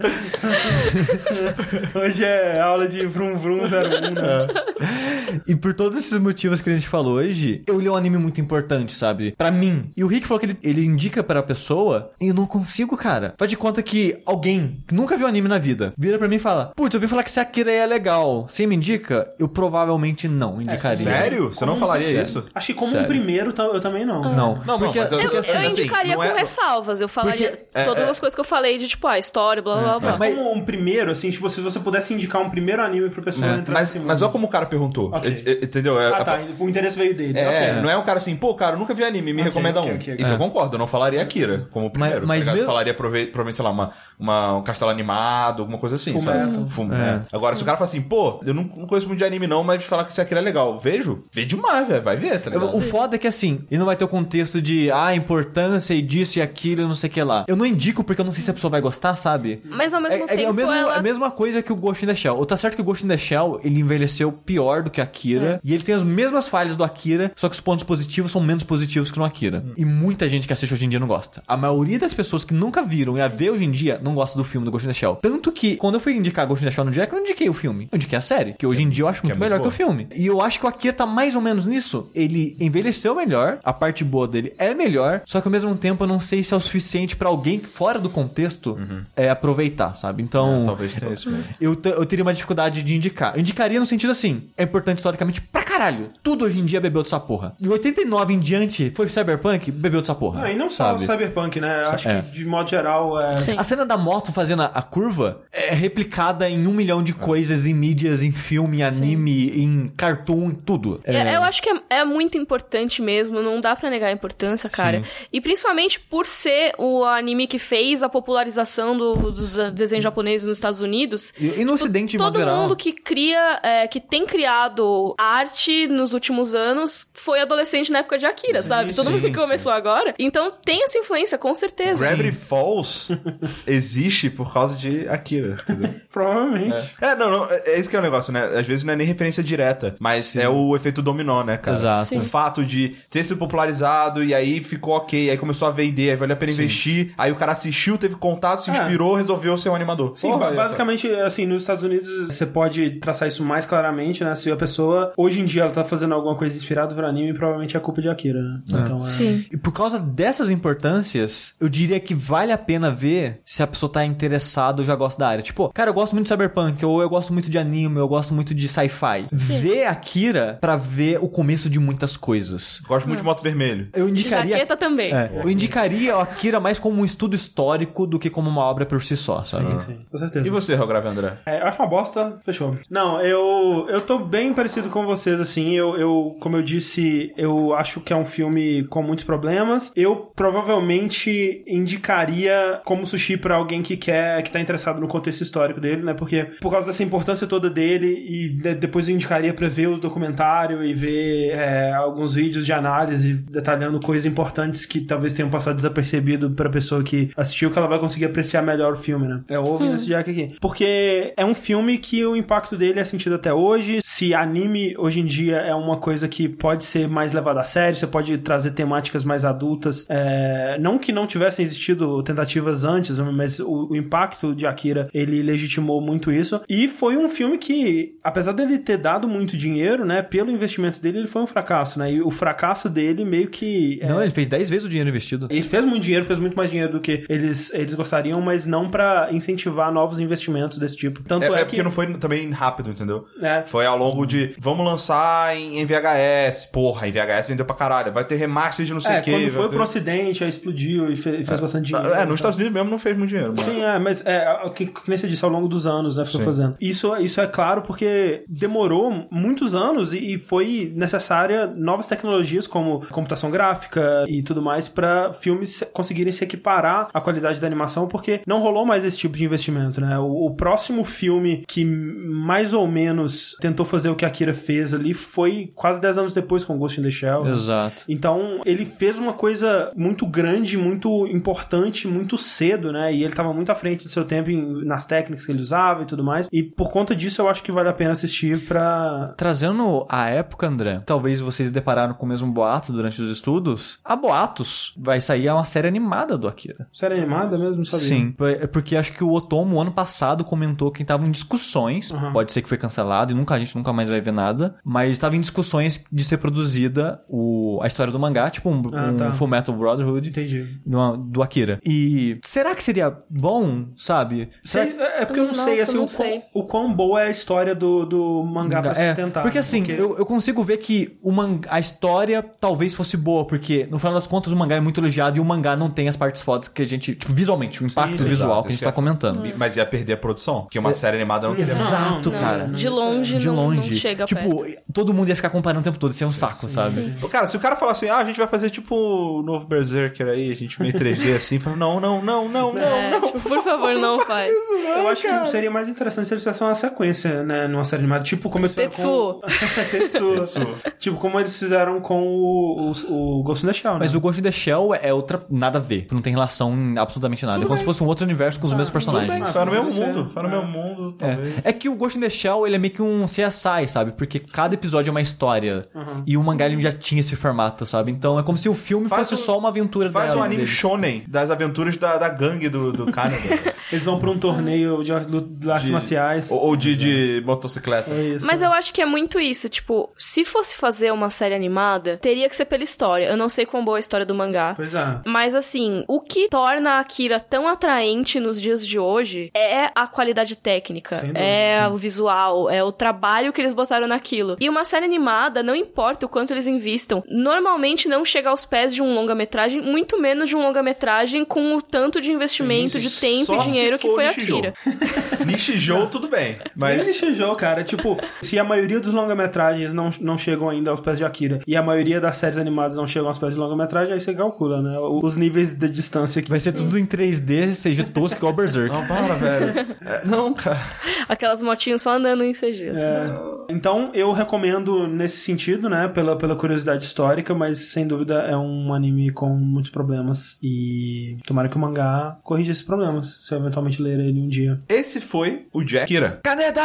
Hoje 1.94 2.24
é 2.24 2.60
aula 2.60 2.88
de 2.88 3.06
Vrum 3.06 3.36
Vrum 3.36 3.62
01, 3.64 3.66
né? 3.66 4.46
É. 4.76 5.40
E 5.46 5.54
por 5.54 5.74
todos 5.74 5.98
esses 5.98 6.18
motivos 6.18 6.60
que 6.60 6.70
a 6.70 6.74
gente 6.74 6.88
falou 6.88 7.14
hoje, 7.16 7.62
eu 7.66 7.78
li 7.78 7.88
um 7.88 7.96
anime 7.96 8.16
muito 8.16 8.40
importante, 8.40 8.92
sabe? 8.94 9.34
Pra 9.36 9.50
mim. 9.50 9.92
E 9.96 10.02
o 10.02 10.06
Rick 10.06 10.26
falou 10.26 10.40
que 10.40 10.46
ele, 10.46 10.58
ele 10.62 10.84
indica 10.84 11.22
pra 11.22 11.42
pessoa 11.42 12.10
e 12.20 12.28
eu 12.28 12.34
não 12.34 12.46
consigo, 12.46 12.96
cara. 12.96 13.34
Faz 13.38 13.50
de 13.50 13.56
conta 13.56 13.82
que 13.82 14.20
alguém 14.24 14.82
que 14.86 14.94
nunca 14.94 15.16
viu 15.16 15.26
anime 15.26 15.48
na 15.48 15.58
vida 15.58 15.92
vira 15.96 16.18
pra 16.18 16.28
mim 16.28 16.36
e 16.36 16.40
fala: 16.40 16.72
Putz, 16.74 16.94
eu 16.94 16.98
ouvi 16.98 17.06
falar 17.06 17.22
que 17.22 17.30
esse 17.30 17.40
Akira 17.40 17.70
é 17.70 17.86
legal. 17.86 18.46
Você 18.48 18.66
me 18.66 18.74
indica? 18.74 19.32
Eu 19.38 19.48
provavelmente 19.48 20.26
não 20.28 20.60
indicaria. 20.60 20.92
É, 20.92 20.96
sério? 20.96 21.48
Você 21.48 21.60
como 21.60 21.72
não 21.72 21.78
falaria 21.78 22.06
sério? 22.06 22.22
isso? 22.22 22.44
Acho 22.54 22.66
que 22.68 22.74
como 22.74 22.90
sério. 22.90 23.04
um 23.06 23.08
primeiro 23.08 23.52
eu 23.56 23.80
também 23.80 24.04
não. 24.04 24.24
Ah. 24.24 24.34
Não. 24.34 24.62
Não, 24.64 24.78
porque, 24.78 25.00
não, 25.00 25.08
porque, 25.08 25.36
eu, 25.36 25.40
assim, 25.40 25.52
eu 25.52 25.70
indicaria 25.70 26.16
assim, 26.16 26.28
com 26.28 26.36
é... 26.36 26.40
ressalvas. 26.40 27.00
Eu 27.00 27.08
falaria 27.08 27.50
porque, 27.50 27.66
é, 27.74 27.84
todas 27.84 28.04
é, 28.04 28.10
as 28.10 28.18
coisas 28.18 28.34
que 28.34 28.40
eu 28.40 28.44
falei 28.44 28.78
de 28.78 28.88
tipo, 28.88 29.06
a 29.06 29.18
história, 29.18 29.62
blá 29.62 29.80
blá 29.80 29.89
blá. 29.98 30.16
Mas 30.18 30.34
como 30.34 30.52
um 30.52 30.60
primeiro, 30.62 31.10
assim, 31.10 31.30
tipo, 31.30 31.48
se 31.48 31.60
você 31.60 31.80
pudesse 31.80 32.14
indicar 32.14 32.40
um 32.40 32.50
primeiro 32.50 32.82
anime 32.82 33.10
pra 33.10 33.22
pessoa 33.22 33.52
é. 33.52 33.54
entrar 33.56 33.74
mas, 33.74 33.94
Mas 33.96 34.22
olha 34.22 34.30
como 34.30 34.46
o 34.46 34.50
cara 34.50 34.66
perguntou. 34.66 35.14
Okay. 35.14 35.60
Entendeu? 35.62 36.00
É, 36.00 36.08
ah, 36.08 36.24
tá. 36.24 36.40
O 36.58 36.68
interesse 36.68 36.96
veio 36.96 37.14
dele. 37.14 37.38
É, 37.38 37.48
okay. 37.48 37.82
não 37.82 37.90
é 37.90 37.96
um 37.96 38.02
cara 38.02 38.18
assim, 38.18 38.36
pô, 38.36 38.54
cara, 38.54 38.74
eu 38.74 38.78
nunca 38.78 38.94
vi 38.94 39.04
anime, 39.04 39.32
me 39.32 39.40
okay, 39.40 39.44
recomenda 39.44 39.80
um. 39.80 39.96
Isso 39.96 40.32
eu 40.32 40.38
concordo, 40.38 40.74
eu 40.74 40.78
não 40.78 40.86
falaria 40.86 41.20
Akira 41.20 41.68
como 41.70 41.90
primeiro. 41.90 42.26
Mas, 42.26 42.44
tá 42.44 42.54
mas 42.54 42.64
falaria 42.64 42.94
provavelmente, 42.94 43.56
sei 43.56 43.64
lá, 43.64 43.70
uma, 43.70 43.92
uma, 44.18 44.56
um 44.56 44.62
castelo 44.62 44.90
animado, 44.90 45.62
alguma 45.62 45.78
coisa 45.78 45.96
assim, 45.96 46.12
Fumeto. 46.12 46.68
sabe? 46.68 46.94
É. 46.94 47.20
Agora, 47.32 47.54
Sim. 47.54 47.58
se 47.58 47.62
o 47.62 47.66
cara 47.66 47.76
fala 47.76 47.88
assim, 47.88 48.02
pô, 48.02 48.40
eu 48.44 48.54
não, 48.54 48.64
não 48.64 48.86
conheço 48.86 49.06
muito 49.06 49.18
de 49.18 49.24
anime 49.24 49.46
não, 49.46 49.64
mas 49.64 49.82
falar 49.84 50.04
que 50.04 50.12
esse 50.12 50.20
Akira 50.20 50.40
é 50.40 50.42
legal, 50.42 50.78
vejo, 50.78 51.24
vê 51.32 51.44
demais, 51.44 51.86
velho, 51.86 52.02
vai 52.02 52.16
ver, 52.16 52.40
tá 52.40 52.50
ligado? 52.50 52.76
O 52.76 52.80
foda 52.80 53.16
é 53.16 53.18
que 53.18 53.26
assim, 53.26 53.64
ele 53.70 53.78
não 53.78 53.86
vai 53.86 53.96
ter 53.96 54.04
o 54.04 54.08
contexto 54.08 54.60
de, 54.60 54.90
ah, 54.90 55.14
importância 55.14 55.94
e 55.94 56.02
disso 56.02 56.38
e 56.38 56.42
aquilo, 56.42 56.86
não 56.86 56.94
sei 56.94 57.08
o 57.08 57.12
que 57.12 57.22
lá. 57.22 57.44
Eu 57.46 57.56
não 57.56 57.66
indico 57.66 58.02
porque 58.04 58.20
eu 58.20 58.24
não 58.24 58.32
sei 58.32 58.42
se 58.42 58.50
a 58.50 58.54
pessoa 58.54 58.70
vai 58.70 58.80
gostar, 58.80 59.16
sabe? 59.16 59.62
Mas 59.64 59.79
ao 59.94 60.00
mesmo 60.00 60.16
é, 60.16 60.26
tempo. 60.26 60.40
É, 60.40 60.44
é, 60.44 60.50
o 60.50 60.54
mesmo, 60.54 60.72
ela... 60.72 60.94
é 60.94 60.98
a 60.98 61.02
mesma 61.02 61.30
coisa 61.30 61.62
que 61.62 61.72
o 61.72 61.76
Ghost 61.76 62.04
in 62.04 62.08
the 62.08 62.14
Shell. 62.14 62.36
Ou 62.36 62.46
tá 62.46 62.56
certo 62.56 62.74
que 62.74 62.80
o 62.80 62.84
Ghost 62.84 63.04
in 63.04 63.08
the 63.08 63.16
Shell 63.16 63.60
ele 63.62 63.80
envelheceu 63.80 64.32
pior 64.32 64.82
do 64.82 64.90
que 64.90 65.00
Akira. 65.00 65.54
É. 65.56 65.60
E 65.64 65.74
ele 65.74 65.82
tem 65.82 65.94
as 65.94 66.02
mesmas 66.02 66.48
falhas 66.48 66.76
do 66.76 66.84
Akira, 66.84 67.32
só 67.36 67.48
que 67.48 67.54
os 67.54 67.60
pontos 67.60 67.84
positivos 67.84 68.32
são 68.32 68.40
menos 68.40 68.64
positivos 68.64 69.10
que 69.10 69.18
no 69.18 69.24
Akira. 69.24 69.64
Hum. 69.66 69.72
E 69.76 69.84
muita 69.84 70.28
gente 70.28 70.46
que 70.46 70.52
assiste 70.52 70.72
hoje 70.72 70.84
em 70.84 70.88
dia 70.88 71.00
não 71.00 71.06
gosta. 71.06 71.42
A 71.46 71.56
maioria 71.56 71.98
das 71.98 72.14
pessoas 72.14 72.44
que 72.44 72.54
nunca 72.54 72.82
viram 72.82 73.16
e 73.16 73.20
a 73.20 73.28
ver 73.28 73.50
hoje 73.50 73.64
em 73.64 73.70
dia 73.70 74.00
não 74.02 74.14
gosta 74.14 74.36
do 74.36 74.44
filme 74.44 74.64
do 74.64 74.70
Ghost 74.70 74.86
in 74.86 74.90
the 74.90 74.94
Shell. 74.94 75.16
Tanto 75.16 75.52
que, 75.52 75.76
quando 75.76 75.94
eu 75.94 76.00
fui 76.00 76.14
indicar 76.14 76.46
Ghost 76.46 76.64
in 76.64 76.68
the 76.68 76.74
Shell 76.74 76.84
no 76.84 76.90
Jack, 76.90 77.12
eu 77.12 77.18
não 77.18 77.24
indiquei 77.24 77.48
o 77.48 77.54
filme. 77.54 77.88
Eu 77.90 77.96
indiquei 77.96 78.18
a 78.18 78.22
série. 78.22 78.54
Que 78.54 78.66
hoje 78.66 78.82
em 78.82 78.88
dia 78.88 79.04
eu 79.04 79.08
acho 79.08 79.24
muito, 79.24 79.36
é 79.36 79.38
melhor 79.38 79.60
que 79.60 79.68
o 79.68 79.70
filme. 79.70 80.08
E 80.14 80.26
eu 80.26 80.40
acho 80.40 80.58
que 80.58 80.66
o 80.66 80.68
Akira 80.68 80.94
tá 80.94 81.06
mais 81.06 81.34
ou 81.34 81.42
menos 81.42 81.66
nisso. 81.66 82.10
Ele 82.14 82.56
envelheceu 82.60 83.14
melhor, 83.14 83.58
a 83.64 83.72
parte 83.72 84.04
boa 84.04 84.26
dele 84.26 84.52
é 84.58 84.74
melhor, 84.74 85.22
só 85.24 85.40
que 85.40 85.48
ao 85.48 85.52
mesmo 85.52 85.74
tempo 85.74 86.04
eu 86.04 86.08
não 86.08 86.20
sei 86.20 86.42
se 86.42 86.54
é 86.54 86.56
o 86.56 86.60
suficiente 86.60 87.16
para 87.16 87.28
alguém 87.28 87.60
fora 87.60 87.98
do 87.98 88.08
contexto 88.08 88.72
uhum. 88.72 89.02
é, 89.16 89.30
aproveitar, 89.30 89.69
sabe? 89.94 90.22
Então. 90.22 90.62
É, 90.62 90.66
talvez 90.66 90.94
tenha 90.94 91.12
isso 91.12 91.30
mesmo. 91.30 91.44
Eu, 91.60 91.78
eu 91.84 92.06
teria 92.06 92.22
uma 92.22 92.34
dificuldade 92.34 92.82
de 92.82 92.94
indicar. 92.94 93.34
Eu 93.34 93.40
indicaria 93.40 93.80
no 93.80 93.86
sentido 93.86 94.10
assim: 94.10 94.50
é 94.56 94.64
importante 94.64 94.98
historicamente 94.98 95.40
pra 95.40 95.62
caralho. 95.62 96.10
Tudo 96.22 96.44
hoje 96.44 96.58
em 96.58 96.66
dia 96.66 96.80
bebeu 96.80 97.02
dessa 97.02 97.18
porra. 97.18 97.54
E 97.60 97.68
89 97.68 98.34
em 98.34 98.38
diante 98.38 98.90
foi 98.94 99.08
Cyberpunk, 99.08 99.70
bebeu 99.70 100.00
dessa 100.00 100.14
porra. 100.14 100.44
Ah, 100.44 100.52
e 100.52 100.56
não 100.56 100.68
só 100.68 100.90
sabe? 100.98 101.06
Cyberpunk, 101.06 101.60
né? 101.60 101.84
Acho 101.86 102.08
é. 102.08 102.22
que 102.22 102.30
de 102.30 102.44
modo 102.44 102.68
geral 102.68 103.20
é. 103.20 103.36
Sim. 103.38 103.56
A 103.56 103.62
cena 103.62 103.84
da 103.84 103.96
moto 103.96 104.32
fazendo 104.32 104.62
a, 104.62 104.66
a, 104.66 104.82
curva 104.82 105.42
é 105.52 105.74
replicada 105.74 106.48
em 106.48 106.66
um 106.66 106.72
milhão 106.72 107.02
de 107.02 107.12
coisas, 107.12 107.66
em 107.66 107.74
mídias, 107.74 108.22
em 108.22 108.32
filme, 108.32 108.78
em 108.78 108.82
anime, 108.82 109.50
Sim. 109.52 109.60
em 109.60 109.92
cartoon, 109.96 110.50
em 110.50 110.54
tudo. 110.54 111.00
É... 111.04 111.36
Eu 111.36 111.42
acho 111.42 111.62
que 111.62 111.70
é, 111.70 111.80
é, 111.90 112.04
muito 112.04 112.36
importante 112.36 113.02
mesmo, 113.02 113.42
não 113.42 113.60
dá 113.60 113.76
pra 113.76 113.90
negar 113.90 114.08
a 114.08 114.12
importância, 114.12 114.68
cara. 114.68 115.02
Sim. 115.02 115.10
E 115.32 115.40
principalmente 115.40 116.00
por 116.00 116.26
ser 116.26 116.74
o 116.78 117.04
anime 117.04 117.46
que 117.46 117.58
fez 117.58 118.02
a 118.02 118.08
popularização 118.08 118.96
do, 118.96 119.14
dos 119.30 119.49
desenhos 119.72 120.02
japoneses 120.04 120.46
nos 120.46 120.56
Estados 120.56 120.80
Unidos. 120.80 121.32
E, 121.38 121.60
e 121.60 121.64
no 121.64 121.74
Ocidente, 121.74 122.16
Todo 122.16 122.40
mundo 122.46 122.76
que 122.76 122.92
cria, 122.92 123.60
é, 123.62 123.86
que 123.86 124.00
tem 124.00 124.26
criado 124.26 125.14
arte 125.18 125.86
nos 125.88 126.12
últimos 126.12 126.54
anos 126.54 127.10
foi 127.14 127.40
adolescente 127.40 127.90
na 127.90 128.00
época 128.00 128.18
de 128.18 128.26
Akira, 128.26 128.62
sim, 128.62 128.68
sabe? 128.68 128.94
Todo 128.94 129.06
sim, 129.06 129.12
mundo 129.12 129.22
que 129.22 129.34
começou 129.34 129.72
sim. 129.72 129.78
agora. 129.78 130.14
Então 130.18 130.52
tem 130.64 130.84
essa 130.84 130.98
influência, 130.98 131.38
com 131.38 131.54
certeza. 131.54 132.04
Gravity 132.04 132.32
Falls 132.32 133.08
existe 133.66 134.30
por 134.30 134.52
causa 134.52 134.76
de 134.76 135.08
Akira, 135.08 135.58
entendeu? 135.62 135.94
Provavelmente. 136.10 136.94
É. 137.00 137.08
é, 137.08 137.16
não, 137.16 137.30
não, 137.30 137.44
é, 137.46 137.62
é 137.66 137.80
isso 137.80 137.88
que 137.88 137.96
é 137.96 137.98
o 137.98 138.02
negócio, 138.02 138.32
né? 138.32 138.44
Às 138.54 138.66
vezes 138.66 138.84
não 138.84 138.92
é 138.92 138.96
nem 138.96 139.06
referência 139.06 139.42
direta, 139.42 139.96
mas 139.98 140.36
é 140.36 140.48
o 140.48 140.74
efeito 140.76 141.02
dominó, 141.02 141.42
né, 141.42 141.56
cara? 141.56 141.76
Exato. 141.76 142.18
O 142.18 142.22
fato 142.22 142.64
de 142.64 142.90
ter 143.08 143.24
sido 143.24 143.38
popularizado 143.38 144.22
e 144.22 144.34
aí 144.34 144.62
ficou 144.62 144.94
ok, 144.94 145.30
aí 145.30 145.38
começou 145.38 145.68
a 145.68 145.70
vender, 145.70 146.10
aí 146.10 146.16
valeu 146.16 146.34
a 146.34 146.36
pena 146.36 146.52
investir, 146.52 147.12
aí 147.16 147.32
o 147.32 147.36
cara 147.36 147.52
assistiu, 147.52 147.98
teve 147.98 148.14
contato, 148.16 148.62
se 148.62 148.70
é. 148.70 148.74
inspirou, 148.74 149.14
resolveu 149.14 149.39
ser 149.56 149.70
um 149.70 149.74
animador. 149.74 150.12
Sim, 150.16 150.30
Porra, 150.30 150.52
basicamente, 150.52 151.08
assim, 151.08 151.46
nos 151.46 151.62
Estados 151.62 151.82
Unidos 151.82 152.08
você 152.26 152.46
pode 152.46 152.90
traçar 153.00 153.28
isso 153.28 153.44
mais 153.44 153.66
claramente, 153.66 154.24
né? 154.24 154.34
Se 154.34 154.50
a 154.50 154.56
pessoa, 154.56 155.12
hoje 155.16 155.40
em 155.40 155.44
dia, 155.44 155.62
ela 155.62 155.70
tá 155.70 155.84
fazendo 155.84 156.14
alguma 156.14 156.34
coisa 156.34 156.56
inspirada 156.56 156.94
por 156.94 157.04
anime, 157.04 157.32
provavelmente 157.34 157.76
é 157.76 157.80
culpa 157.80 158.00
de 158.00 158.08
Akira, 158.08 158.40
né? 158.40 158.60
É. 158.72 158.80
Então, 158.80 158.96
é... 159.04 159.06
Sim. 159.06 159.44
E 159.50 159.56
por 159.56 159.72
causa 159.72 159.98
dessas 159.98 160.50
importâncias, 160.50 161.54
eu 161.60 161.68
diria 161.68 162.00
que 162.00 162.14
vale 162.14 162.52
a 162.52 162.58
pena 162.58 162.90
ver 162.90 163.40
se 163.44 163.62
a 163.62 163.66
pessoa 163.66 163.90
tá 163.90 164.04
interessada 164.04 164.80
ou 164.80 164.86
já 164.86 164.94
gosta 164.94 165.20
da 165.20 165.28
área. 165.28 165.42
Tipo, 165.42 165.70
cara, 165.72 165.90
eu 165.90 165.94
gosto 165.94 166.14
muito 166.14 166.26
de 166.26 166.28
cyberpunk, 166.28 166.84
ou 166.84 167.02
eu 167.02 167.08
gosto 167.08 167.32
muito 167.32 167.50
de 167.50 167.58
anime, 167.58 167.98
eu 167.98 168.08
gosto 168.08 168.34
muito 168.34 168.54
de 168.54 168.68
sci-fi. 168.68 169.26
Ver 169.30 169.86
Akira 169.86 170.58
pra 170.60 170.76
ver 170.76 171.18
o 171.20 171.28
começo 171.28 171.68
de 171.68 171.78
muitas 171.78 172.16
coisas. 172.16 172.80
Gosto 172.86 173.06
muito 173.06 173.20
de 173.20 173.24
moto 173.24 173.42
vermelho. 173.42 173.88
Eu 173.92 174.08
indicaria... 174.08 174.56
Jaqueta 174.56 174.76
também. 174.76 175.12
É, 175.12 175.30
eu 175.42 175.50
indicaria 175.50 176.16
o 176.16 176.20
Akira 176.20 176.60
mais 176.60 176.78
como 176.78 177.00
um 177.00 177.04
estudo 177.04 177.34
histórico 177.34 178.06
do 178.06 178.18
que 178.18 178.30
como 178.30 178.48
uma 178.48 178.62
obra 178.62 178.86
por 178.86 179.02
si 179.02 179.16
só, 179.16 179.29
sabe? 179.44 179.72
Sim, 179.72 179.78
sim. 179.78 179.98
Com 180.10 180.18
certeza. 180.18 180.46
E 180.46 180.50
você, 180.50 180.76
Grave 180.76 181.08
André? 181.08 181.34
É, 181.46 181.60
eu 181.60 181.66
acho 181.66 181.80
uma 181.80 181.88
bosta, 181.88 182.38
fechou. 182.44 182.76
Não, 182.90 183.20
eu, 183.20 183.86
eu 183.88 184.00
tô 184.00 184.18
bem 184.18 184.52
parecido 184.52 184.88
com 184.88 185.04
vocês, 185.06 185.40
assim. 185.40 185.76
Eu, 185.76 185.96
eu, 185.96 186.36
como 186.40 186.56
eu 186.56 186.62
disse, 186.62 187.32
eu 187.36 187.74
acho 187.74 188.00
que 188.00 188.12
é 188.12 188.16
um 188.16 188.24
filme 188.24 188.84
com 188.84 189.02
muitos 189.02 189.24
problemas. 189.24 189.92
Eu 189.94 190.16
provavelmente 190.34 191.62
indicaria 191.66 192.80
como 192.84 193.06
sushi 193.06 193.36
para 193.36 193.54
alguém 193.54 193.82
que 193.82 193.96
quer, 193.96 194.42
que 194.42 194.50
tá 194.50 194.60
interessado 194.60 195.00
no 195.00 195.08
contexto 195.08 195.42
histórico 195.42 195.80
dele, 195.80 196.02
né? 196.02 196.14
Porque 196.14 196.44
por 196.60 196.70
causa 196.70 196.88
dessa 196.88 197.02
importância 197.02 197.46
toda 197.46 197.70
dele, 197.70 198.06
e 198.06 198.48
de, 198.48 198.74
depois 198.74 199.08
eu 199.08 199.14
indicaria 199.14 199.52
pra 199.52 199.68
ver 199.68 199.88
o 199.88 199.98
documentário 199.98 200.82
e 200.84 200.92
ver 200.92 201.50
é, 201.50 201.92
alguns 201.92 202.34
vídeos 202.34 202.66
de 202.66 202.72
análise 202.72 203.34
detalhando 203.34 204.00
coisas 204.00 204.26
importantes 204.26 204.84
que 204.86 205.00
talvez 205.00 205.32
tenham 205.32 205.50
passado 205.50 205.76
desapercebido 205.76 206.50
pra 206.50 206.68
pessoa 206.68 207.02
que 207.02 207.30
assistiu, 207.36 207.70
que 207.70 207.78
ela 207.78 207.88
vai 207.88 207.98
conseguir 207.98 208.26
apreciar 208.26 208.62
melhor 208.62 208.94
o 208.94 208.96
filme, 208.96 209.19
né? 209.26 209.42
É, 209.48 209.58
ouve 209.58 209.84
hum. 209.84 209.94
esse 209.94 210.06
Jack 210.06 210.30
aqui. 210.30 210.56
Porque 210.60 211.32
é 211.36 211.44
um 211.44 211.54
filme 211.54 211.98
que 211.98 212.24
o 212.24 212.36
impacto 212.36 212.76
dele 212.76 213.00
é 213.00 213.04
sentido 213.04 213.34
até 213.34 213.52
hoje. 213.52 214.00
Se 214.02 214.34
anime 214.34 214.94
hoje 214.98 215.20
em 215.20 215.26
dia 215.26 215.56
é 215.56 215.74
uma 215.74 215.96
coisa 215.98 216.28
que 216.28 216.48
pode 216.48 216.84
ser 216.84 217.08
mais 217.08 217.32
levada 217.32 217.60
a 217.60 217.64
sério, 217.64 217.96
você 217.96 218.06
pode 218.06 218.38
trazer 218.38 218.72
temáticas 218.72 219.24
mais 219.24 219.44
adultas. 219.44 220.06
É, 220.08 220.78
não 220.80 220.98
que 220.98 221.12
não 221.12 221.26
tivessem 221.26 221.64
existido 221.64 222.22
tentativas 222.22 222.84
antes, 222.84 223.18
mas 223.18 223.60
o, 223.60 223.88
o, 223.90 223.96
impacto 223.96 224.54
de 224.54 224.66
Akira, 224.66 225.08
ele 225.12 225.42
legitimou 225.42 226.00
muito 226.00 226.30
isso. 226.30 226.60
E 226.68 226.88
foi 226.88 227.16
um 227.16 227.28
filme 227.28 227.58
que, 227.58 228.16
apesar 228.22 228.52
dele 228.52 228.78
ter 228.78 228.96
dado 228.96 229.28
muito 229.28 229.56
dinheiro, 229.56 230.04
né, 230.04 230.22
pelo 230.22 230.50
investimento 230.50 231.00
dele, 231.00 231.18
ele 231.18 231.28
foi 231.28 231.42
um 231.42 231.46
fracasso, 231.46 231.98
né? 231.98 232.12
E 232.12 232.22
o 232.22 232.30
fracasso 232.30 232.88
dele 232.88 233.24
meio 233.24 233.48
que... 233.48 233.98
É... 234.02 234.08
Não, 234.08 234.22
ele 234.22 234.30
fez 234.30 234.48
10 234.48 234.70
vezes 234.70 234.86
o 234.86 234.88
dinheiro 234.88 235.08
investido. 235.08 235.46
Ele 235.50 235.62
fez 235.62 235.84
muito 235.84 236.02
dinheiro, 236.02 236.24
fez 236.24 236.38
muito 236.38 236.56
mais 236.56 236.70
dinheiro 236.70 236.92
do 236.92 237.00
que 237.00 237.24
eles, 237.28 237.72
eles 237.72 237.94
gostariam, 237.94 238.40
mas 238.40 238.66
não 238.66 238.88
para 238.88 239.09
incentivar 239.30 239.92
novos 239.92 240.20
investimentos 240.20 240.78
desse 240.78 240.96
tipo. 240.96 241.22
Tanto 241.22 241.44
é, 241.44 241.48
é, 241.48 241.60
é 241.60 241.64
porque 241.64 241.82
não 241.82 241.90
foi 241.90 242.12
também 242.14 242.50
rápido, 242.50 242.90
entendeu? 242.90 243.26
É. 243.40 243.62
Foi 243.66 243.86
ao 243.86 243.96
longo 243.96 244.26
de, 244.26 244.54
vamos 244.58 244.84
lançar 244.84 245.56
em, 245.56 245.84
VHS, 245.84 246.66
porra, 246.66 247.08
em 247.08 247.12
VHS 247.12 247.48
vendeu 247.48 247.64
pra 247.64 247.74
caralho, 247.74 248.12
vai 248.12 248.24
ter 248.24 248.36
remaster 248.36 248.84
de 248.84 248.92
não 248.92 249.00
sei 249.00 249.12
o 249.12 249.16
é, 249.16 249.20
que. 249.20 249.30
quando 249.30 249.50
foi 249.50 249.68
ter... 249.68 249.74
pro 249.74 249.82
ocidente, 249.82 250.44
aí 250.44 250.50
explodiu 250.50 251.10
e 251.10 251.16
fez, 251.16 251.46
fez 251.46 251.58
é. 251.58 251.62
bastante 251.62 251.86
dinheiro. 251.86 252.12
É, 252.14 252.24
nos 252.24 252.36
Estados 252.36 252.56
Unidos 252.56 252.72
mesmo 252.72 252.90
não 252.90 252.98
fez 252.98 253.16
muito 253.16 253.30
dinheiro. 253.30 253.54
Mas... 253.56 253.66
Sim, 253.66 253.82
é, 253.82 253.98
mas 253.98 254.26
é, 254.26 254.60
o 254.64 254.70
que, 254.70 254.86
que 254.86 255.08
nem 255.08 255.16
você 255.16 255.28
disse, 255.28 255.44
ao 255.44 255.50
longo 255.50 255.68
dos 255.68 255.86
anos, 255.86 256.16
né, 256.16 256.24
ficou 256.24 256.42
fazendo. 256.42 256.76
Isso, 256.80 257.16
isso 257.16 257.40
é 257.40 257.46
claro 257.46 257.82
porque 257.82 258.44
demorou 258.48 259.26
muitos 259.30 259.74
anos 259.74 260.12
e, 260.12 260.34
e 260.34 260.38
foi 260.38 260.92
necessária 260.94 261.66
novas 261.66 262.06
tecnologias 262.06 262.66
como 262.66 263.06
computação 263.06 263.50
gráfica 263.50 264.24
e 264.28 264.42
tudo 264.42 264.62
mais 264.62 264.88
para 264.88 265.32
filmes 265.32 265.82
conseguirem 265.92 266.32
se 266.32 266.44
equiparar 266.44 267.08
à 267.12 267.20
qualidade 267.20 267.60
da 267.60 267.66
animação, 267.66 268.06
porque 268.06 268.40
não 268.46 268.60
rolou 268.60 268.84
mais 268.84 268.99
esse 269.04 269.16
tipo 269.18 269.36
de 269.36 269.44
investimento, 269.44 270.00
né? 270.00 270.18
O, 270.18 270.46
o 270.46 270.54
próximo 270.54 271.04
filme 271.04 271.64
que 271.66 271.84
mais 271.84 272.72
ou 272.72 272.86
menos 272.86 273.56
tentou 273.60 273.84
fazer 273.86 274.08
o 274.08 274.16
que 274.16 274.24
a 274.24 274.28
Akira 274.28 274.54
fez 274.54 274.94
ali 274.94 275.14
foi 275.14 275.72
quase 275.74 276.00
10 276.00 276.18
anos 276.18 276.34
depois 276.34 276.64
com 276.64 276.78
Ghost 276.78 277.00
in 277.00 277.04
the 277.04 277.10
Shell. 277.10 277.46
Exato. 277.48 278.04
Então, 278.08 278.60
ele 278.64 278.84
fez 278.84 279.18
uma 279.18 279.32
coisa 279.32 279.92
muito 279.96 280.26
grande, 280.26 280.76
muito 280.76 281.26
importante, 281.26 282.06
muito 282.06 282.38
cedo, 282.38 282.92
né? 282.92 283.12
E 283.12 283.22
ele 283.22 283.32
estava 283.32 283.52
muito 283.52 283.70
à 283.70 283.74
frente 283.74 284.04
do 284.04 284.10
seu 284.10 284.24
tempo 284.24 284.50
em, 284.50 284.84
nas 284.84 285.06
técnicas 285.06 285.46
que 285.46 285.52
ele 285.52 285.60
usava 285.60 286.02
e 286.02 286.06
tudo 286.06 286.24
mais. 286.24 286.48
E 286.52 286.62
por 286.62 286.90
conta 286.90 287.14
disso, 287.14 287.42
eu 287.42 287.48
acho 287.48 287.62
que 287.62 287.72
vale 287.72 287.88
a 287.88 287.92
pena 287.92 288.12
assistir 288.12 288.66
pra... 288.66 289.34
Trazendo 289.36 290.06
a 290.08 290.28
época, 290.28 290.66
André, 290.66 291.02
talvez 291.04 291.40
vocês 291.40 291.70
depararam 291.70 292.14
com 292.14 292.26
o 292.26 292.28
mesmo 292.28 292.50
boato 292.50 292.92
durante 292.92 293.20
os 293.20 293.30
estudos. 293.30 293.98
A 294.04 294.16
Boatos 294.16 294.94
vai 294.96 295.20
sair 295.20 295.48
uma 295.50 295.64
série 295.64 295.88
animada 295.88 296.36
do 296.36 296.48
Akira. 296.48 296.88
Série 296.92 297.14
animada 297.14 297.58
mesmo? 297.58 297.84
Sabia. 297.84 298.06
Sim, 298.06 298.34
é 298.60 298.66
porque 298.90 298.96
acho 298.96 299.12
que 299.12 299.22
o 299.22 299.32
Otomo, 299.32 299.80
ano 299.80 299.92
passado, 299.92 300.42
comentou 300.42 300.90
que 300.90 301.02
estavam 301.02 301.28
em 301.28 301.30
discussões, 301.30 302.10
uhum. 302.10 302.32
pode 302.32 302.50
ser 302.50 302.60
que 302.60 302.68
foi 302.68 302.76
cancelado 302.76 303.30
e 303.30 303.34
nunca 303.36 303.54
a 303.54 303.58
gente 303.58 303.76
nunca 303.76 303.92
mais 303.92 304.08
vai 304.08 304.20
ver 304.20 304.32
nada, 304.32 304.74
mas 304.82 305.12
estava 305.12 305.36
em 305.36 305.40
discussões 305.40 306.04
de 306.10 306.24
ser 306.24 306.38
produzida 306.38 307.22
o, 307.28 307.78
a 307.82 307.86
história 307.86 308.12
do 308.12 308.18
mangá, 308.18 308.50
tipo 308.50 308.68
um, 308.68 308.82
ah, 308.92 309.10
um 309.12 309.16
tá. 309.16 309.32
Full 309.32 309.46
Metal 309.46 309.76
Brotherhood 309.76 310.28
Entendi. 310.28 310.80
Do, 310.84 311.16
do 311.18 311.40
Akira. 311.40 311.78
E 311.84 312.40
será 312.44 312.74
que 312.74 312.82
seria 312.82 313.16
bom, 313.30 313.86
sabe? 313.96 314.48
Sei, 314.64 314.96
é 314.98 315.24
porque 315.24 315.38
eu 315.38 315.44
não 315.44 315.52
Nossa, 315.52 315.64
sei, 315.64 315.80
assim, 315.80 315.96
não 315.96 316.04
o, 316.06 316.08
sei. 316.08 316.40
Quão, 316.52 316.64
o 316.64 316.66
quão 316.66 316.92
boa 316.92 317.22
é 317.22 317.28
a 317.28 317.30
história 317.30 317.76
do, 317.76 318.04
do 318.04 318.42
mangá 318.42 318.82
pra 318.82 318.90
é, 318.90 319.08
sustentar. 319.08 319.42
Porque 319.42 319.58
assim, 319.58 319.84
porque... 319.84 320.02
Eu, 320.02 320.18
eu 320.18 320.26
consigo 320.26 320.64
ver 320.64 320.78
que 320.78 321.16
o 321.22 321.30
mangá, 321.30 321.68
a 321.70 321.78
história 321.78 322.42
talvez 322.60 322.92
fosse 322.92 323.16
boa, 323.16 323.46
porque 323.46 323.86
no 323.88 324.00
final 324.00 324.14
das 324.14 324.26
contas 324.26 324.52
o 324.52 324.56
mangá 324.56 324.74
é 324.74 324.80
muito 324.80 325.00
elogiado 325.00 325.36
e 325.36 325.40
o 325.40 325.44
mangá 325.44 325.76
não 325.76 325.88
tem 325.88 326.08
as 326.08 326.16
partes 326.16 326.42
fodas 326.42 326.66
que 326.66 326.82
a 326.82 326.84
gente, 326.84 327.14
tipo, 327.14 327.32
visualmente, 327.32 327.84
o 327.84 327.86
impacto 327.86 328.22
Sim, 328.22 328.28
visual 328.28 328.50
exato, 328.50 328.62
que 328.62 328.68
a 328.68 328.70
gente 328.72 328.79
tá 328.84 328.92
comentando. 328.92 329.42
Mas 329.56 329.76
ia 329.76 329.86
perder 329.86 330.14
a 330.14 330.16
produção, 330.16 330.66
que 330.70 330.78
uma 330.78 330.90
é, 330.90 330.94
série 330.94 331.16
animada 331.16 331.48
não 331.48 331.54
teria. 331.54 331.72
Exato, 331.72 332.30
não, 332.30 332.40
cara. 332.40 332.64
de 332.66 332.88
longe, 332.88 333.38
de 333.38 333.48
longe. 333.48 333.90
Não, 333.90 333.98
chega 333.98 334.24
Tipo, 334.24 334.62
perto. 334.62 334.82
todo 334.92 335.14
mundo 335.14 335.28
ia 335.28 335.36
ficar 335.36 335.50
comparando 335.50 335.80
o 335.80 335.84
tempo 335.84 335.98
todo, 335.98 336.12
isso 336.12 336.24
é 336.24 336.26
um 336.26 336.32
saco, 336.32 336.68
Sim. 336.68 336.74
sabe? 336.74 337.00
Sim. 337.00 337.14
Cara, 337.30 337.46
se 337.46 337.56
o 337.56 337.60
cara 337.60 337.76
falar 337.76 337.92
assim, 337.92 338.08
ah, 338.08 338.18
a 338.18 338.24
gente 338.24 338.38
vai 338.38 338.46
fazer 338.46 338.70
tipo 338.70 338.94
o 338.94 339.42
novo 339.42 339.66
Berserker 339.66 340.26
aí, 340.28 340.50
a 340.50 340.54
gente 340.54 340.80
meio 340.80 340.92
3D 340.94 341.34
assim, 341.36 341.58
fala, 341.58 341.76
não, 341.76 342.00
não, 342.00 342.22
não, 342.22 342.48
não, 342.48 342.72
não, 342.72 342.78
é, 342.78 343.10
não. 343.10 343.20
Tipo, 343.20 343.40
por 343.40 343.62
favor, 343.62 343.94
não, 343.94 344.18
não 344.18 344.26
faz. 344.26 344.50
Isso, 344.50 344.72
não, 344.72 345.02
eu 345.02 345.08
acho 345.08 345.22
cara. 345.22 345.42
que 345.42 345.48
seria 345.48 345.70
mais 345.70 345.88
interessante 345.88 346.26
se 346.28 346.34
eles 346.34 346.42
fizessem 346.44 346.66
uma 346.66 346.74
sequência, 346.74 347.42
né, 347.42 347.66
numa 347.66 347.84
série 347.84 348.00
animada, 348.00 348.24
tipo 348.24 348.48
como 348.50 348.64
eles 348.64 348.74
Tetsu. 348.74 349.02
com... 349.02 349.40
Tetsu. 349.90 350.34
Tetsu. 350.34 350.68
tipo 350.98 351.16
como 351.18 351.38
eles 351.38 351.58
fizeram 351.58 352.00
com 352.00 352.22
o, 352.22 352.92
o, 353.08 353.38
o 353.38 353.42
Ghost 353.42 353.64
in 353.64 353.68
the 353.68 353.72
Shell, 353.72 353.92
né? 353.94 353.98
Mas 354.00 354.14
o 354.14 354.20
Ghost 354.20 354.40
in 354.40 354.42
the 354.42 354.52
Shell 354.52 354.94
é 354.94 355.12
outra, 355.12 355.40
nada 355.50 355.78
a 355.78 355.80
ver, 355.80 356.06
não 356.12 356.20
tem 356.22 356.32
relação 356.32 356.74
em 356.74 356.98
absolutamente 356.98 357.44
nada. 357.44 357.56
Tudo 357.58 357.64
é 357.64 357.68
como 357.68 357.76
bem. 357.76 357.82
se 357.82 357.84
fosse 357.84 358.02
um 358.02 358.06
outro 358.06 358.24
universo 358.24 358.59
com 358.60 358.66
os 358.66 358.72
ah, 358.72 358.76
mesmos 358.76 358.90
personagens. 358.90 359.50
Foi 359.50 359.64
no 359.64 359.70
mesmo 359.70 359.92
mundo, 359.92 360.28
foi 360.28 360.42
no 360.42 360.48
mesmo 360.48 360.66
mundo, 360.66 361.12
talvez. 361.12 361.58
É. 361.58 361.70
é 361.70 361.72
que 361.72 361.88
o 361.88 361.96
Ghost 361.96 362.18
in 362.18 362.20
the 362.20 362.30
Shell, 362.30 362.66
ele 362.66 362.76
é 362.76 362.78
meio 362.78 362.92
que 362.92 363.02
um 363.02 363.24
CSI, 363.24 363.88
sabe? 363.88 364.12
Porque 364.12 364.38
cada 364.38 364.74
episódio 364.74 365.10
é 365.10 365.12
uma 365.12 365.20
história. 365.20 365.88
Uhum. 365.94 366.22
E 366.26 366.36
o 366.36 366.42
mangá 366.42 366.66
ele 366.66 366.80
já 366.80 366.92
tinha 366.92 367.20
esse 367.20 367.34
formato, 367.36 367.86
sabe? 367.86 368.10
Então 368.10 368.38
é 368.38 368.42
como 368.42 368.56
se 368.56 368.68
o 368.68 368.74
filme 368.74 369.08
faz 369.08 369.28
fosse 369.28 369.42
um, 369.42 369.44
só 369.44 369.58
uma 369.58 369.68
aventura 369.68 370.10
Faz 370.10 370.34
um 370.34 370.42
anime 370.42 370.56
deles. 370.56 370.70
shonen 370.70 371.24
das 371.26 371.50
aventuras 371.50 371.96
da, 371.96 372.16
da 372.16 372.28
gangue 372.28 372.68
do, 372.68 372.92
do 372.92 373.10
Canadá. 373.10 373.38
Eles 373.92 374.04
vão 374.04 374.18
pra 374.18 374.30
um 374.30 374.38
torneio 374.38 375.02
de, 375.02 375.12
de 375.58 375.70
artes 375.70 375.90
marciais. 375.90 376.50
Ou, 376.50 376.60
ou 376.60 376.76
de, 376.76 376.96
de 376.96 377.42
motocicleta. 377.44 378.10
É 378.10 378.36
Mas 378.42 378.62
eu 378.62 378.70
acho 378.70 378.92
que 378.92 379.02
é 379.02 379.06
muito 379.06 379.40
isso. 379.40 379.68
Tipo, 379.68 380.10
se 380.16 380.44
fosse 380.44 380.76
fazer 380.76 381.12
uma 381.12 381.28
série 381.28 381.54
animada, 381.54 382.16
teria 382.16 382.48
que 382.48 382.54
ser 382.54 382.66
pela 382.66 382.84
história. 382.84 383.26
Eu 383.26 383.36
não 383.36 383.48
sei 383.48 383.66
quão 383.66 383.84
boa 383.84 383.96
é 383.96 383.98
a 383.98 384.00
história 384.00 384.24
do 384.24 384.34
mangá. 384.34 384.74
Pois 384.76 384.94
é. 384.94 385.20
Mas 385.26 385.54
assim, 385.54 386.04
o 386.06 386.20
que 386.20 386.48
torna 386.48 386.92
a 386.92 387.00
Akira 387.00 387.40
tão 387.40 387.66
atraente 387.66 388.38
nos 388.50 388.60
dias 388.60 388.84
de 388.84 388.98
hoje 388.98 389.50
é 389.54 389.90
a 389.94 390.08
qualidade 390.08 390.56
técnica. 390.56 391.16
Dúvida, 391.16 391.38
é 391.38 391.84
sim. 391.84 391.92
o 391.92 391.96
visual, 391.96 392.68
é 392.68 392.82
o 392.82 392.90
trabalho 392.90 393.52
que 393.52 393.60
eles 393.60 393.72
botaram 393.72 394.08
naquilo. 394.08 394.56
E 394.60 394.68
uma 394.68 394.84
série 394.84 395.04
animada, 395.04 395.62
não 395.62 395.74
importa 395.74 396.26
o 396.26 396.28
quanto 396.28 396.52
eles 396.52 396.66
investam, 396.66 397.22
normalmente 397.28 398.08
não 398.08 398.24
chega 398.24 398.50
aos 398.50 398.64
pés 398.64 398.92
de 398.92 399.00
um 399.00 399.14
longa-metragem, 399.14 399.80
muito 399.80 400.20
menos 400.20 400.48
de 400.48 400.56
um 400.56 400.62
longa-metragem 400.62 401.44
com 401.44 401.76
o 401.76 401.82
tanto 401.82 402.20
de 402.20 402.32
investimento, 402.32 402.98
de 402.98 403.10
tempo 403.10 403.54
e 403.54 403.58
dinheiro 403.58 403.98
que 403.98 404.08
foi 404.08 404.26
Akira. 404.26 404.74
Nishijou, 405.46 406.08
tudo 406.08 406.28
bem. 406.28 406.58
Mas. 406.74 407.06
Nishijou, 407.06 407.54
cara, 407.54 407.84
tipo, 407.84 408.18
se 408.42 408.58
a 408.58 408.64
maioria 408.64 408.98
dos 408.98 409.14
longa-metragens 409.14 409.92
não, 409.92 410.10
não 410.20 410.36
chegam 410.36 410.68
ainda 410.68 410.90
aos 410.90 411.00
pés 411.00 411.18
de 411.18 411.24
Akira 411.24 411.60
e 411.66 411.76
a 411.76 411.82
maioria 411.82 412.20
das 412.20 412.36
séries 412.36 412.58
animadas 412.58 412.96
não 412.96 413.06
chegam 413.06 413.28
aos 413.28 413.38
pés 413.38 413.54
de 413.54 413.60
longa-metragem, 413.60 414.14
aí 414.14 414.20
você 414.20 414.34
calcula, 414.34 414.82
né? 414.82 414.98
Os 414.98 415.36
níveis 415.36 415.76
de 415.76 415.88
distância 415.88 416.42
que. 416.42 416.50
Vai 416.50 416.58
ser 416.58 416.72
tudo 416.72 416.98
em 416.98 417.06
3D, 417.06 417.74
seja 417.74 418.02
tosco 418.02 418.39
igual 418.40 418.52
Berserk. 418.52 418.92
Não, 418.92 419.06
para, 419.06 419.34
velho. 419.34 419.96
É, 420.04 420.24
não, 420.26 420.52
cara. 420.54 420.80
Aquelas 421.28 421.62
motinhas 421.62 422.02
só 422.02 422.12
andando 422.16 422.42
em 422.42 422.52
CG. 422.52 422.88
Assim. 422.88 423.00
É. 423.00 423.60
Então, 423.70 424.10
eu 424.14 424.32
recomendo 424.32 425.06
nesse 425.06 425.38
sentido, 425.38 425.88
né? 425.88 426.08
Pela, 426.08 426.36
pela 426.36 426.56
curiosidade 426.56 427.04
histórica, 427.04 427.54
mas 427.54 427.78
sem 427.92 428.06
dúvida 428.06 428.40
é 428.42 428.56
um 428.56 428.92
anime 428.92 429.30
com 429.30 429.50
muitos 429.50 429.90
problemas. 429.90 430.58
E 430.62 431.36
tomara 431.46 431.68
que 431.68 431.76
o 431.76 431.78
mangá 431.78 432.38
corrija 432.42 432.72
esses 432.72 432.82
problemas, 432.82 433.40
se 433.42 433.54
eu 433.54 433.58
eventualmente 433.58 434.02
ler 434.02 434.18
ele 434.18 434.40
um 434.40 434.48
dia. 434.48 434.80
Esse 434.88 435.20
foi 435.20 435.66
o 435.72 435.84
Jack 435.84 436.06
Kira. 436.06 436.40
Kaneda! 436.42 436.80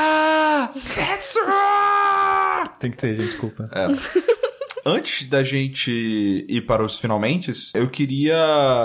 Tem 2.80 2.92
que 2.92 2.98
ter, 2.98 3.16
gente, 3.16 3.28
desculpa. 3.28 3.70
É. 3.72 3.88
Antes 4.88 5.28
da 5.28 5.44
gente 5.44 6.46
ir 6.48 6.62
para 6.62 6.86
os 6.86 7.00
finalmente, 7.00 7.52
eu 7.74 7.90
queria 7.90 8.38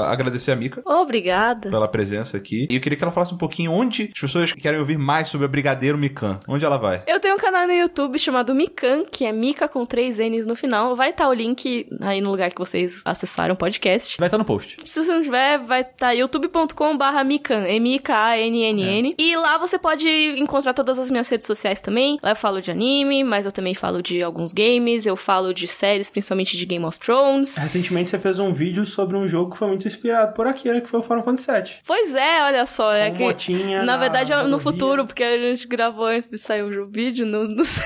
agradecer 0.09 0.51
a 0.51 0.57
Mika. 0.57 0.81
Obrigada. 0.87 1.69
Pela 1.69 1.87
presença 1.87 2.39
aqui. 2.39 2.67
E 2.71 2.77
eu 2.77 2.81
queria 2.81 2.97
que 2.97 3.05
ela 3.05 3.13
falasse 3.13 3.35
um 3.35 3.37
pouquinho 3.37 3.71
onde 3.71 4.11
as 4.15 4.19
pessoas 4.19 4.51
querem 4.53 4.81
ouvir 4.81 4.97
mais 4.97 5.29
sobre 5.29 5.45
a 5.45 5.49
Brigadeiro 5.49 5.99
Mikan. 5.99 6.41
Onde 6.49 6.65
ela 6.65 6.79
vai? 6.79 7.03
Eu 7.07 7.21
tenho 7.21 7.35
um 7.35 7.39
canal 7.39 7.67
no 7.67 7.75
YouTube 7.75 8.19
chamado 8.19 8.55
Mikan, 8.55 9.05
que 9.05 9.27
é 9.27 9.33
Mika 9.33 9.69
com 9.69 9.85
três 9.85 10.17
N's 10.17 10.47
no 10.47 10.57
final. 10.57 10.97
Vai 10.97 11.11
estar 11.11 11.25
tá 11.25 11.31
o 11.31 11.35
link 11.35 11.87
aí 12.01 12.23
no 12.23 12.31
lugar 12.31 12.51
que 12.51 12.59
vocês 12.59 13.03
acessaram 13.05 13.53
o 13.53 13.59
podcast. 13.59 14.17
Vai 14.17 14.29
estar 14.29 14.39
tá 14.39 14.43
no 14.43 14.47
post. 14.47 14.79
Se 14.87 15.05
você 15.05 15.13
não 15.13 15.21
tiver, 15.21 15.59
vai 15.59 15.83
estar 15.83 15.97
tá 15.99 16.11
youtube.com 16.13 16.97
barra 16.97 17.23
Mikan, 17.23 17.67
M-I-K-A-N-N-N. 17.67 19.17
É. 19.19 19.23
E 19.23 19.37
lá 19.37 19.59
você 19.59 19.79
pode 19.79 20.09
encontrar 20.39 20.73
todas 20.73 20.99
as 20.99 21.11
minhas 21.11 21.29
redes 21.29 21.47
sociais 21.47 21.83
também. 21.83 22.19
Lá 22.23 22.31
eu 22.31 22.37
falo 22.37 22.63
de 22.63 22.71
anime, 22.71 23.23
mas 23.23 23.45
eu 23.45 23.53
também 23.53 23.75
falo 23.75 24.03
de 24.03 24.23
alguns 24.23 24.55
games, 24.55 25.05
eu 25.05 25.15
falo 25.15 25.53
de 25.53 25.67
séries 25.67 25.90
séries, 25.91 26.11
principalmente 26.11 26.57
de 26.57 26.65
Game 26.65 26.85
of 26.85 26.99
Thrones. 26.99 27.57
Recentemente 27.57 28.11
você 28.11 28.19
fez 28.19 28.39
um 28.39 28.53
vídeo 28.53 28.87
sobre 28.87 29.17
um 29.17 29.27
jogo 29.27 29.53
que 29.53 29.59
foi 29.59 29.69
muito 29.69 29.87
inspirado 29.87 30.33
por 30.35 30.47
Akira, 30.47 30.81
que 30.81 30.89
foi 30.89 31.01
o 31.01 31.03
Final 31.03 31.23
Fantasy 31.23 31.51
VII. 31.51 31.81
Pois 31.87 32.15
é, 32.15 32.43
olha 32.45 32.67
só. 32.67 32.93
É 32.93 33.11
que, 33.11 33.53
na, 33.77 33.83
na 33.83 33.97
verdade, 33.97 34.33
é 34.33 34.43
no 34.45 34.59
futuro, 34.59 35.05
porque 35.05 35.25
a 35.25 35.39
gente 35.39 35.67
gravou 35.67 36.07
antes 36.07 36.31
de 36.31 36.39
sair 36.39 36.62
o 36.62 36.87
vídeo, 36.87 37.27
não, 37.27 37.45
não 37.45 37.65
sei. 37.65 37.85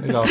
Legal. 0.00 0.24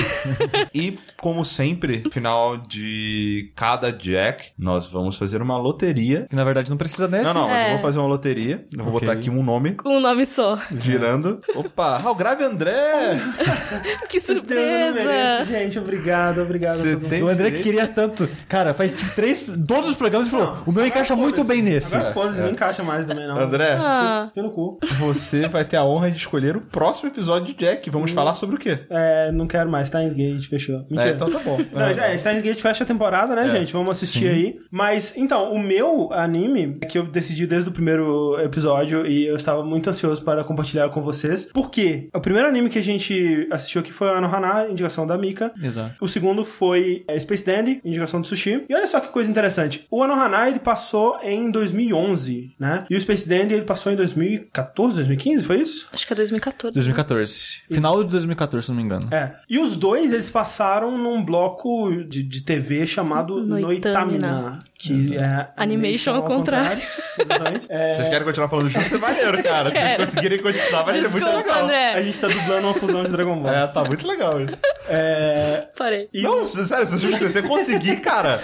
e, 0.74 0.98
como 1.18 1.44
sempre, 1.44 2.02
no 2.04 2.12
final 2.12 2.58
de 2.58 3.52
cada 3.56 3.92
Jack, 3.92 4.52
nós 4.58 4.88
vamos 4.88 5.18
fazer 5.18 5.42
uma 5.42 5.58
loteria. 5.58 6.28
Que 6.30 6.36
na 6.36 6.44
verdade 6.44 6.70
não 6.70 6.78
precisa 6.78 7.08
dessa. 7.08 7.34
Não, 7.34 7.42
não, 7.42 7.50
mas 7.50 7.62
é. 7.62 7.68
eu 7.68 7.70
vou 7.72 7.80
fazer 7.80 8.00
uma 8.00 8.08
loteria. 8.08 8.66
Eu 8.72 8.84
vou 8.84 8.96
okay. 8.96 9.08
botar 9.08 9.20
aqui 9.20 9.30
um 9.30 9.44
nome. 9.44 9.76
Com 9.76 9.98
um 9.98 10.00
nome 10.00 10.26
só. 10.26 10.60
Girando. 10.78 11.42
Opa, 11.56 11.98
Raul 11.98 12.16
Grave 12.16 12.44
André! 12.44 13.20
que 14.10 14.20
surpresa! 14.20 14.94
Mereço, 14.94 15.46
gente, 15.46 15.80
obrigado, 15.80 16.42
obrigado. 16.42 16.78
Você 16.78 16.96
tem 16.98 17.24
o 17.24 17.28
André 17.28 17.52
que 17.52 17.64
queria 17.64 17.88
tanto. 17.88 18.28
Cara, 18.48 18.74
faz 18.74 18.92
tipo 18.92 19.14
três. 19.16 19.46
Todos 19.68 19.92
os 19.92 19.96
programas 19.96 20.28
ele 20.28 20.38
falou: 20.38 20.58
o 20.66 20.72
meu 20.72 20.86
encaixa 20.86 21.16
muito 21.16 21.44
bem 21.44 21.62
nesse. 21.62 21.96
Agora 21.96 22.14
foda-se, 22.14 22.40
é. 22.40 22.44
não 22.44 22.52
encaixa 22.52 22.84
mais 22.84 23.06
também, 23.06 23.28
não. 23.28 23.40
André, 23.40 23.74
ah. 23.80 24.30
pelo 24.34 24.52
cu. 24.52 24.80
Você 25.00 25.48
vai 25.48 25.66
ter 25.66 25.78
a 25.78 25.86
honra 25.86 26.12
de 26.12 26.18
escolher 26.18 26.56
o 26.56 26.62
próximo 26.62 27.10
episódio 27.10 27.54
de 27.54 27.54
Jack. 27.54 27.90
Vamos 27.90 28.12
hum. 28.12 28.16
falar 28.16 28.34
sobre 28.34 28.56
o 28.56 28.60
quê? 28.60 28.80
É, 28.90 29.32
não 29.32 29.48
quero 29.48 29.55
quero 29.56 29.70
mais. 29.70 29.88
Steins 29.88 30.14
Gate, 30.14 30.48
fechou. 30.48 30.86
Mentira. 30.90 31.10
É, 31.10 31.14
então 31.14 31.30
tá 31.30 31.40
bom. 31.40 31.60
Não, 31.72 31.82
é, 31.82 32.14
é, 32.14 32.18
Steins 32.18 32.42
Gate 32.42 32.62
fecha 32.62 32.84
a 32.84 32.88
temporada, 32.88 33.36
né, 33.36 33.48
é. 33.48 33.50
gente? 33.50 33.74
Vamos 33.74 33.90
assistir 33.90 34.20
Sim. 34.20 34.28
aí. 34.28 34.60
Mas, 34.70 35.16
então, 35.18 35.52
o 35.52 35.60
meu 35.60 36.12
anime, 36.12 36.80
que 36.90 36.98
eu 36.98 37.06
decidi 37.06 37.48
desde 37.48 37.70
o 37.70 37.72
primeiro 37.72 38.40
episódio 38.42 39.06
e 39.06 39.26
eu 39.26 39.36
estava 39.36 39.64
muito 39.64 39.90
ansioso 39.90 40.24
para 40.24 40.44
compartilhar 40.44 40.90
com 40.90 41.02
vocês. 41.02 41.46
Por 41.46 41.70
quê? 41.72 42.10
O 42.14 42.20
primeiro 42.20 42.48
anime 42.48 42.70
que 42.70 42.80
a 42.80 42.84
gente 42.84 43.48
assistiu 43.52 43.82
aqui 43.82 43.92
foi 43.92 44.08
o 44.08 44.12
Anohana, 44.12 44.70
indicação 44.70 45.08
da 45.08 45.18
Mika. 45.18 45.54
Exato. 45.62 46.04
O 46.04 46.08
segundo 46.08 46.44
foi 46.44 47.04
é, 47.08 47.18
Space 47.20 47.46
Dandy, 47.46 47.80
indicação 47.84 48.22
do 48.22 48.28
Sushi. 48.28 48.66
E 48.68 48.76
olha 48.76 48.88
só 48.88 49.00
que 49.00 49.10
coisa 49.10 49.30
interessante. 49.30 49.86
O 49.90 50.04
Anohana, 50.04 50.48
ele 50.48 50.60
passou 50.60 51.18
em 51.24 51.50
2011, 51.50 52.56
né? 52.60 52.86
E 52.90 52.96
o 52.96 53.02
Space 53.02 53.28
Dandy, 53.28 53.54
ele 53.54 53.66
passou 53.66 53.92
em 53.92 53.96
2014, 53.96 54.96
2015, 54.96 55.44
foi 55.44 55.62
isso? 55.62 55.88
Acho 55.94 56.06
que 56.06 56.14
é 56.14 56.16
2014. 56.16 56.74
2014. 56.74 57.62
Né? 57.70 57.76
Final 57.76 58.04
de 58.04 58.10
2014, 58.10 58.66
se 58.66 58.72
não 58.72 58.78
me 58.78 58.84
engano. 58.84 59.08
É. 59.14 59.36
E 59.50 59.60
os 59.60 59.76
dois, 59.76 60.12
eles 60.12 60.30
passaram 60.30 60.98
num 60.98 61.24
bloco 61.24 61.92
de, 62.04 62.24
de 62.24 62.42
TV 62.42 62.86
chamado 62.88 63.46
Noitamina. 63.46 63.62
Noitamina 63.62 64.64
que 64.78 65.16
é 65.18 65.48
Animation 65.56 66.16
ao 66.16 66.24
contrário. 66.24 66.82
contrário. 67.18 67.62
é... 67.70 67.96
Vocês 67.96 68.10
querem 68.10 68.26
continuar 68.26 68.50
falando 68.50 68.70
junto? 68.70 68.80
Vai 68.80 68.90
ser 68.90 68.98
maneiro, 68.98 69.44
cara. 69.44 69.70
Se 69.70 69.76
vocês 69.76 69.98
conseguirem 69.98 70.42
continuar, 70.42 70.84
vai 70.84 70.94
Desculpa, 70.94 71.18
ser 71.18 71.26
muito 71.26 71.48
legal. 71.48 71.64
André. 71.64 71.94
A 71.94 72.02
gente 72.02 72.20
tá 72.20 72.28
dublando 72.28 72.68
uma 72.68 72.74
fusão 72.74 73.04
de 73.04 73.12
Dragon 73.12 73.42
Ball. 73.42 73.54
É, 73.54 73.68
tá 73.68 73.84
muito 73.84 74.08
legal 74.08 74.42
isso. 74.42 74.60
É... 74.90 75.68
Parei. 75.78 76.10
E... 76.14 76.22
Não, 76.22 76.46
sério, 76.46 76.88
se 76.88 77.08
você 77.08 77.42
conseguir, 77.42 77.98
cara, 77.98 78.42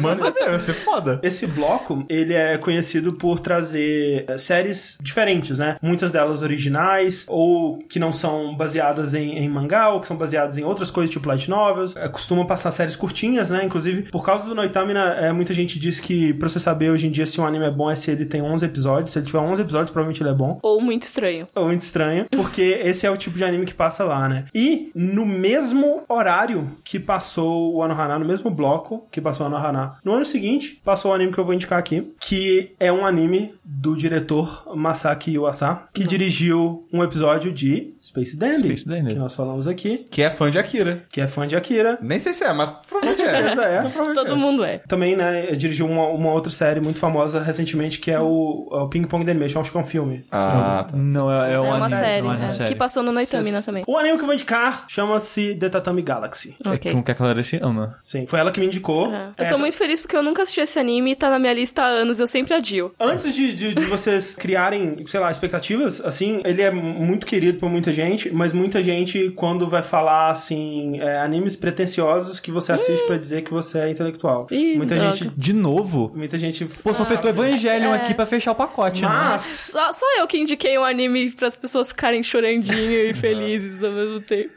manda 0.00 0.30
ver, 0.30 0.50
vai 0.50 0.60
ser 0.60 0.74
foda. 0.74 1.20
Esse 1.22 1.46
bloco, 1.46 2.04
ele 2.08 2.34
é 2.34 2.58
conhecido 2.58 3.14
por 3.14 3.40
trazer 3.40 4.24
é, 4.28 4.38
séries 4.38 4.98
diferentes, 5.00 5.58
né? 5.58 5.76
Muitas 5.82 6.12
delas 6.12 6.42
originais, 6.42 7.24
ou 7.28 7.78
que 7.88 7.98
não 7.98 8.12
são 8.12 8.54
baseadas 8.54 9.14
em, 9.14 9.38
em 9.38 9.48
mangá, 9.48 9.88
ou 9.90 10.00
que 10.00 10.06
são 10.06 10.16
baseadas 10.16 10.58
em 10.58 10.64
outras 10.64 10.90
coisas, 10.90 11.10
tipo 11.10 11.28
light 11.28 11.48
novels. 11.48 11.96
É, 11.96 12.08
costuma 12.08 12.44
passar 12.44 12.70
séries 12.70 12.96
curtinhas, 12.96 13.50
né? 13.50 13.64
Inclusive, 13.64 14.02
por 14.10 14.24
causa 14.24 14.44
do 14.44 14.54
Noitamina, 14.54 15.14
é, 15.14 15.32
muita 15.32 15.54
gente 15.54 15.69
diz 15.78 16.00
que 16.00 16.32
pra 16.34 16.48
você 16.48 16.58
saber 16.58 16.90
hoje 16.90 17.06
em 17.06 17.10
dia 17.10 17.26
se 17.26 17.40
um 17.40 17.46
anime 17.46 17.64
é 17.64 17.70
bom 17.70 17.90
é 17.90 17.96
se 17.96 18.10
ele 18.10 18.24
tem 18.24 18.42
11 18.42 18.64
episódios. 18.64 19.12
Se 19.12 19.18
ele 19.18 19.26
tiver 19.26 19.38
11 19.38 19.62
episódios, 19.62 19.90
provavelmente 19.90 20.22
ele 20.22 20.30
é 20.30 20.34
bom. 20.34 20.58
Ou 20.62 20.80
muito 20.80 21.02
estranho. 21.02 21.46
Ou 21.54 21.66
muito 21.66 21.82
estranho, 21.82 22.26
porque 22.30 22.62
esse 22.84 23.06
é 23.06 23.10
o 23.10 23.16
tipo 23.16 23.36
de 23.36 23.44
anime 23.44 23.66
que 23.66 23.74
passa 23.74 24.04
lá, 24.04 24.28
né? 24.28 24.46
E 24.54 24.90
no 24.94 25.24
mesmo 25.24 26.02
horário 26.08 26.70
que 26.84 26.98
passou 26.98 27.74
o 27.74 27.82
Anohana, 27.82 28.18
no 28.18 28.24
mesmo 28.24 28.50
bloco 28.50 29.06
que 29.10 29.20
passou 29.20 29.46
o 29.46 29.48
Anohana, 29.48 29.96
no 30.04 30.12
ano 30.12 30.24
seguinte, 30.24 30.80
passou 30.84 31.10
o 31.10 31.14
anime 31.14 31.32
que 31.32 31.38
eu 31.38 31.44
vou 31.44 31.54
indicar 31.54 31.78
aqui, 31.78 32.12
que 32.20 32.72
é 32.78 32.92
um 32.92 33.04
anime 33.04 33.54
do 33.64 33.96
diretor 33.96 34.64
Masaki 34.74 35.32
Yuasa, 35.32 35.82
que 35.92 36.00
Não. 36.02 36.08
dirigiu 36.08 36.86
um 36.92 37.02
episódio 37.02 37.52
de 37.52 37.94
Space 38.02 38.36
Dandy, 38.36 38.58
Space 38.58 38.88
Dandy, 38.88 39.14
que 39.14 39.18
nós 39.18 39.34
falamos 39.34 39.68
aqui. 39.68 40.06
Que 40.10 40.22
é 40.22 40.30
fã 40.30 40.50
de 40.50 40.58
Akira. 40.58 41.04
Que 41.10 41.20
é 41.20 41.28
fã 41.28 41.46
de 41.46 41.56
Akira. 41.56 41.98
Nem 42.00 42.18
sei 42.18 42.34
se 42.34 42.44
é, 42.44 42.52
mas 42.52 42.70
provavelmente 42.88 43.22
é. 43.22 43.86
é. 43.86 44.14
Todo 44.14 44.36
mundo 44.36 44.64
é. 44.64 44.78
Também, 44.78 45.16
né, 45.16 45.54
dirigiu 45.60 45.86
uma, 45.86 46.08
uma 46.08 46.32
outra 46.32 46.50
série 46.50 46.80
muito 46.80 46.98
famosa 46.98 47.40
recentemente, 47.40 47.98
que 47.98 48.10
é 48.10 48.20
o, 48.20 48.68
o 48.70 48.88
Ping 48.88 49.04
Pong 49.04 49.24
The 49.24 49.30
Animation. 49.30 49.60
Acho 49.60 49.70
que 49.70 49.76
é 49.76 49.80
um 49.80 49.84
filme. 49.84 50.24
Ah, 50.30 50.86
tá. 50.90 50.96
Não, 50.96 51.30
é, 51.30 51.52
é, 51.52 51.58
uma, 51.58 51.68
é 51.68 51.72
uma 51.72 51.88
série. 51.88 52.26
É, 52.26 52.50
série. 52.50 52.68
Que 52.70 52.76
passou 52.76 53.02
no 53.02 53.12
Noitamina 53.12 53.62
também. 53.62 53.84
O 53.86 53.96
anime 53.96 54.16
que 54.16 54.22
eu 54.22 54.26
vou 54.26 54.34
indicar 54.34 54.84
chama-se 54.88 55.54
The 55.54 55.68
Tatami 55.68 56.02
Galaxy. 56.02 56.56
Okay. 56.66 56.92
É 56.92 56.94
com 56.94 57.02
que 57.02 57.10
a 57.10 57.14
Clara 57.14 57.42
se 57.42 57.58
ama. 57.62 57.98
Sim, 58.02 58.26
foi 58.26 58.40
ela 58.40 58.50
que 58.50 58.60
me 58.60 58.66
indicou. 58.66 59.08
É. 59.14 59.32
Eu 59.38 59.48
tô 59.48 59.58
muito 59.58 59.76
feliz 59.76 60.00
porque 60.00 60.16
eu 60.16 60.22
nunca 60.22 60.42
assisti 60.42 60.60
esse 60.60 60.78
anime 60.78 61.12
e 61.12 61.14
tá 61.14 61.30
na 61.30 61.38
minha 61.38 61.52
lista 61.52 61.82
há 61.82 61.86
anos, 61.86 62.18
eu 62.18 62.26
sempre 62.26 62.54
adio. 62.54 62.92
Antes 62.98 63.34
de, 63.34 63.54
de, 63.54 63.74
de 63.74 63.84
vocês 63.84 64.34
criarem, 64.34 65.04
sei 65.06 65.20
lá, 65.20 65.30
expectativas, 65.30 66.00
assim, 66.00 66.40
ele 66.44 66.62
é 66.62 66.70
muito 66.70 67.26
querido 67.26 67.58
por 67.58 67.68
muita 67.68 67.92
gente, 67.92 68.32
mas 68.32 68.52
muita 68.52 68.82
gente, 68.82 69.30
quando 69.30 69.68
vai 69.68 69.82
falar, 69.82 70.30
assim, 70.30 70.98
é, 71.00 71.18
animes 71.20 71.56
pretensiosos 71.56 72.40
que 72.40 72.50
você 72.50 72.72
assiste 72.72 73.06
para 73.06 73.16
dizer 73.16 73.42
que 73.42 73.52
você 73.52 73.78
é 73.80 73.90
intelectual. 73.90 74.46
Ih, 74.50 74.76
muita 74.76 74.94
droga. 74.94 75.12
gente. 75.14 75.32
De 75.50 75.56
novo? 75.56 76.12
Muita 76.14 76.38
gente. 76.38 76.64
Pô, 76.64 76.94
só 76.94 77.04
feito 77.04 77.26
Evangelion 77.26 77.92
é. 77.92 77.96
aqui 77.96 78.14
pra 78.14 78.24
fechar 78.24 78.52
o 78.52 78.54
pacote, 78.54 79.02
né? 79.02 79.08
Mas... 79.08 79.72
né? 79.74 79.82
Só, 79.82 79.92
só 79.92 80.06
eu 80.16 80.26
que 80.28 80.38
indiquei 80.38 80.78
um 80.78 80.84
anime 80.84 81.28
para 81.32 81.48
as 81.48 81.56
pessoas 81.56 81.88
ficarem 81.88 82.22
chorandinho 82.22 83.10
e 83.10 83.12
felizes 83.14 83.82
ao 83.82 83.90
mesmo 83.90 84.20
tempo. 84.20 84.52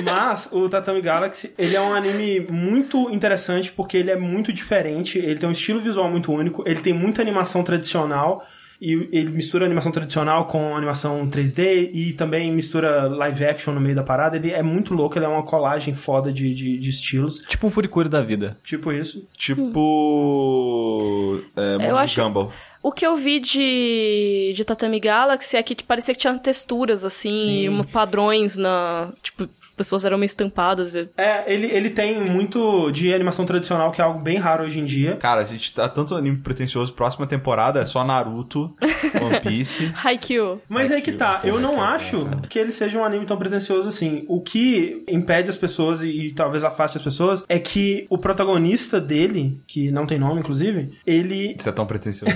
Mas 0.00 0.48
o 0.52 0.68
Tatami 0.68 1.00
Galaxy, 1.00 1.52
ele 1.58 1.74
é 1.74 1.80
um 1.80 1.92
anime 1.92 2.38
muito 2.48 3.10
interessante 3.10 3.72
porque 3.72 3.96
ele 3.96 4.12
é 4.12 4.16
muito 4.16 4.52
diferente, 4.52 5.18
ele 5.18 5.40
tem 5.40 5.48
um 5.48 5.52
estilo 5.52 5.80
visual 5.80 6.08
muito 6.08 6.30
único, 6.32 6.62
ele 6.64 6.80
tem 6.80 6.92
muita 6.92 7.20
animação 7.20 7.64
tradicional 7.64 8.46
e 8.80 9.08
ele 9.12 9.30
mistura 9.30 9.66
animação 9.66 9.90
tradicional 9.90 10.46
com 10.46 10.76
animação 10.76 11.28
3D 11.28 11.90
e 11.92 12.12
também 12.12 12.52
mistura 12.52 13.08
live 13.08 13.44
action 13.44 13.74
no 13.74 13.80
meio 13.80 13.96
da 13.96 14.04
parada. 14.04 14.36
Ele 14.36 14.52
é 14.52 14.62
muito 14.62 14.94
louco, 14.94 15.18
ele 15.18 15.24
é 15.24 15.28
uma 15.28 15.42
colagem 15.42 15.94
foda 15.94 16.32
de, 16.32 16.54
de, 16.54 16.78
de 16.78 16.88
estilos. 16.88 17.40
Tipo 17.48 17.66
um 17.66 17.70
Furikuri 17.70 18.08
da 18.08 18.22
vida. 18.22 18.56
Tipo 18.62 18.92
isso. 18.92 19.26
Tipo. 19.36 21.42
É, 21.56 21.90
Eu 21.90 21.96
acho... 21.96 22.22
Gumball. 22.22 22.52
O 22.80 22.92
que 22.92 23.04
eu 23.04 23.16
vi 23.16 23.40
de, 23.40 24.52
de 24.54 24.64
Tatami 24.64 25.00
Galaxy 25.00 25.56
é 25.56 25.62
que 25.64 25.82
parecia 25.82 26.14
que 26.14 26.20
tinha 26.20 26.38
texturas, 26.38 27.04
assim, 27.04 27.66
Sim. 27.66 27.82
padrões 27.92 28.56
na. 28.56 29.12
Tipo, 29.20 29.48
pessoas 29.78 30.04
eram 30.04 30.18
meio 30.18 30.26
estampadas. 30.26 30.96
É, 30.96 31.44
ele, 31.46 31.68
ele 31.68 31.90
tem 31.90 32.20
muito 32.20 32.90
de 32.90 33.14
animação 33.14 33.46
tradicional, 33.46 33.92
que 33.92 34.00
é 34.00 34.04
algo 34.04 34.18
bem 34.18 34.36
raro 34.36 34.64
hoje 34.64 34.80
em 34.80 34.84
dia. 34.84 35.16
Cara, 35.16 35.42
a 35.42 35.44
gente 35.44 35.72
tá 35.72 35.88
tanto 35.88 36.16
anime 36.16 36.38
pretencioso. 36.38 36.92
Próxima 36.92 37.26
temporada 37.26 37.80
é 37.80 37.86
só 37.86 38.04
Naruto, 38.04 38.74
One 39.22 39.40
Piece. 39.40 39.92
Haikyuu. 40.04 40.60
Mas 40.68 40.90
Haikyuu. 40.90 40.96
aí 40.96 41.02
que 41.02 41.12
tá, 41.12 41.40
eu 41.44 41.60
não 41.60 41.80
acho 41.80 42.26
que 42.50 42.58
ele 42.58 42.72
seja 42.72 42.98
um 42.98 43.04
anime 43.04 43.24
tão 43.24 43.36
pretencioso 43.36 43.88
assim. 43.88 44.24
O 44.28 44.40
que 44.40 45.04
impede 45.08 45.48
as 45.48 45.56
pessoas 45.56 46.02
e, 46.02 46.08
e 46.08 46.32
talvez 46.32 46.64
afaste 46.64 46.98
as 46.98 47.04
pessoas 47.04 47.44
é 47.48 47.58
que 47.58 48.06
o 48.10 48.18
protagonista 48.18 49.00
dele, 49.00 49.60
que 49.66 49.92
não 49.92 50.06
tem 50.06 50.18
nome, 50.18 50.40
inclusive, 50.40 50.92
ele. 51.06 51.54
Isso 51.56 51.68
é 51.68 51.72
tão 51.72 51.86
pretencioso. 51.86 52.34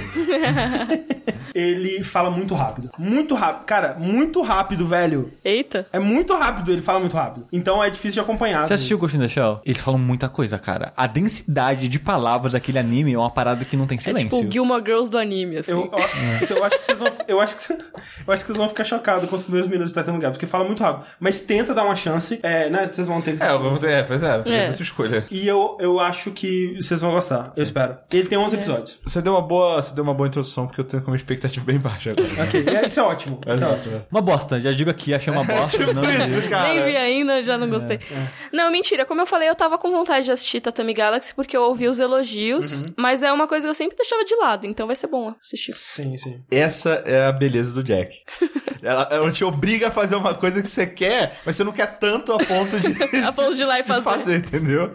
ele 1.53 2.05
fala 2.05 2.31
muito 2.31 2.55
rápido. 2.55 2.91
Muito 2.97 3.35
rápido. 3.35 3.65
Cara, 3.67 3.97
muito 3.99 4.41
rápido, 4.43 4.87
velho. 4.87 5.33
Eita. 5.45 5.87
É 5.93 5.99
muito 5.99 6.35
rápido, 6.37 6.73
ele 6.73 6.83
fala 6.83 7.01
muito 7.01 7.17
rápido 7.17 7.32
rápido. 7.33 7.47
Então 7.53 7.83
é 7.83 7.91
difícil 7.91 8.15
de 8.15 8.21
acompanhar. 8.21 8.67
Você 8.67 8.75
assistiu 8.75 8.99
Ghost 8.99 9.17
in 9.17 9.21
the 9.21 9.29
Shell? 9.29 9.61
Eles 9.65 9.81
falam 9.81 9.99
muita 9.99 10.29
coisa, 10.29 10.59
cara. 10.59 10.93
A 10.97 11.07
densidade 11.07 11.89
de 11.89 11.99
palavras 11.99 12.53
daquele 12.53 12.79
anime 12.79 13.13
é 13.15 13.19
uma 13.19 13.31
parada 13.31 13.65
que 13.65 13.77
não 13.77 13.87
tem 13.87 13.99
silêncio. 13.99 14.27
É 14.27 14.31
tipo 14.31 14.49
o 14.49 14.53
Gilmore 14.53 14.83
Girls 14.85 15.11
do 15.11 15.19
anime, 15.19 15.59
assim. 15.59 15.73
Eu, 15.73 15.91
eu, 15.93 16.57
eu 16.57 16.65
acho 16.65 16.79
que 16.79 16.87
vocês 16.87 16.99
vão, 16.99 17.13
eu 17.27 17.41
acho 17.41 17.57
que, 17.57 17.73
eu 17.73 18.33
acho 18.33 18.43
que 18.43 18.47
vocês 18.47 18.59
vão 18.59 18.69
ficar 18.69 18.85
chocados 18.85 19.29
com 19.29 19.37
os 19.37 19.43
primeiros 19.43 19.71
minutos 19.71 19.93
de 19.93 19.99
Titanic 19.99 20.23
Gap, 20.23 20.33
porque 20.33 20.47
fala 20.47 20.65
muito 20.65 20.83
rápido. 20.83 21.07
Mas 21.19 21.41
tenta 21.41 21.75
dar 21.75 21.85
uma 21.85 21.97
chance, 21.97 22.39
é, 22.43 22.69
né? 22.69 22.89
Vocês 22.91 23.07
vão 23.07 23.21
ter 23.21 23.37
que... 23.37 23.43
É, 23.43 23.51
eu 23.51 23.61
vou 23.61 23.79
ter, 23.79 23.91
é, 23.91 24.03
pois 24.03 24.23
é, 24.23 24.43
é. 24.47 24.67
essa 24.67 24.83
escolha. 24.83 25.27
E 25.31 25.47
eu, 25.47 25.77
eu 25.81 26.01
acho 26.01 26.31
que 26.31 26.77
vocês 26.81 27.01
vão 27.01 27.13
gostar, 27.13 27.47
Sim. 27.47 27.53
eu 27.57 27.63
espero. 27.63 27.97
Ele 28.11 28.29
tem 28.29 28.39
11 28.39 28.57
é. 28.57 28.59
episódios. 28.59 29.01
Você 29.05 29.23
deu 29.23 29.33
uma 29.33 29.43
boa, 29.43 29.83
você 29.83 29.95
deu 29.95 30.05
uma 30.05 30.15
boa 30.15 30.29
introdução, 30.29 30.67
porque 30.67 30.81
eu 30.81 30.85
tenho 30.85 31.03
uma 31.07 31.17
expectativa 31.17 31.65
bem 31.65 31.79
baixa 31.79 32.11
agora. 32.11 32.29
ok, 32.45 32.65
é, 32.67 32.87
isso 32.87 33.01
é 33.01 33.03
ótimo. 33.03 33.41
Isso 33.47 33.65
é 33.65 33.67
ótimo. 33.67 34.03
Uma 34.11 34.21
bosta, 34.21 34.61
já 34.61 34.73
digo 34.73 34.91
aqui, 34.91 35.15
achei 35.15 35.33
uma 35.33 35.45
bosta. 35.45 35.79
tipo 35.79 35.93
não, 35.93 36.03
isso, 36.05 36.49
cara. 36.49 36.75
Nem 36.75 36.85
vi 36.85 36.97
ainda, 36.97 37.22
já 37.43 37.59
não 37.59 37.69
gostei. 37.69 37.97
É. 37.97 38.29
Não, 38.53 38.71
mentira. 38.71 39.05
Como 39.05 39.21
eu 39.21 39.27
falei, 39.27 39.49
eu 39.49 39.55
tava 39.55 39.79
com 39.79 39.91
vontade 39.91 40.27
de 40.27 40.31
assistir 40.31 40.61
Tatami 40.61 40.95
Galaxy 40.95 41.35
porque 41.35 41.57
eu 41.57 41.63
ouvi 41.63 41.89
os 41.89 42.01
elogios, 42.01 42.83
uhum. 42.83 42.95
mas 42.97 43.23
é 43.23 43.33
uma 43.33 43.47
coisa 43.47 43.67
que 43.67 43.71
eu 43.71 43.75
sempre 43.75 43.97
deixava 43.97 44.25
de 44.25 44.35
lado, 44.37 44.67
então 44.67 44.87
vai 44.87 44.97
ser 44.97 45.07
bom 45.07 45.35
assistir. 45.41 45.75
Sim, 45.75 46.17
sim. 46.17 46.43
Essa 46.51 47.03
é 47.07 47.27
a 47.27 47.33
beleza 47.33 47.73
do 47.73 47.83
Jack. 47.83 48.23
ela, 48.83 49.09
ela 49.11 49.33
te 49.33 49.45
obriga 49.45 49.89
a 49.89 49.91
fazer 49.91 50.17
uma 50.17 50.35
coisa 50.35 50.63
que 50.63 50.69
você 50.69 50.87
quer, 50.87 51.41
mas 51.47 51.57
você 51.57 51.65
não 51.65 51.73
quer 51.73 51.99
tanto 51.99 52.33
a 52.33 52.39
ponto 52.39 52.79
de... 52.79 53.03
a 53.25 53.33
ponto 53.33 53.55
de 53.55 53.63
ir 53.63 53.67
lá 53.67 53.79
e 53.79 53.85
fazer. 53.85 54.03
Fazer, 54.03 54.39
entendeu? 54.39 54.91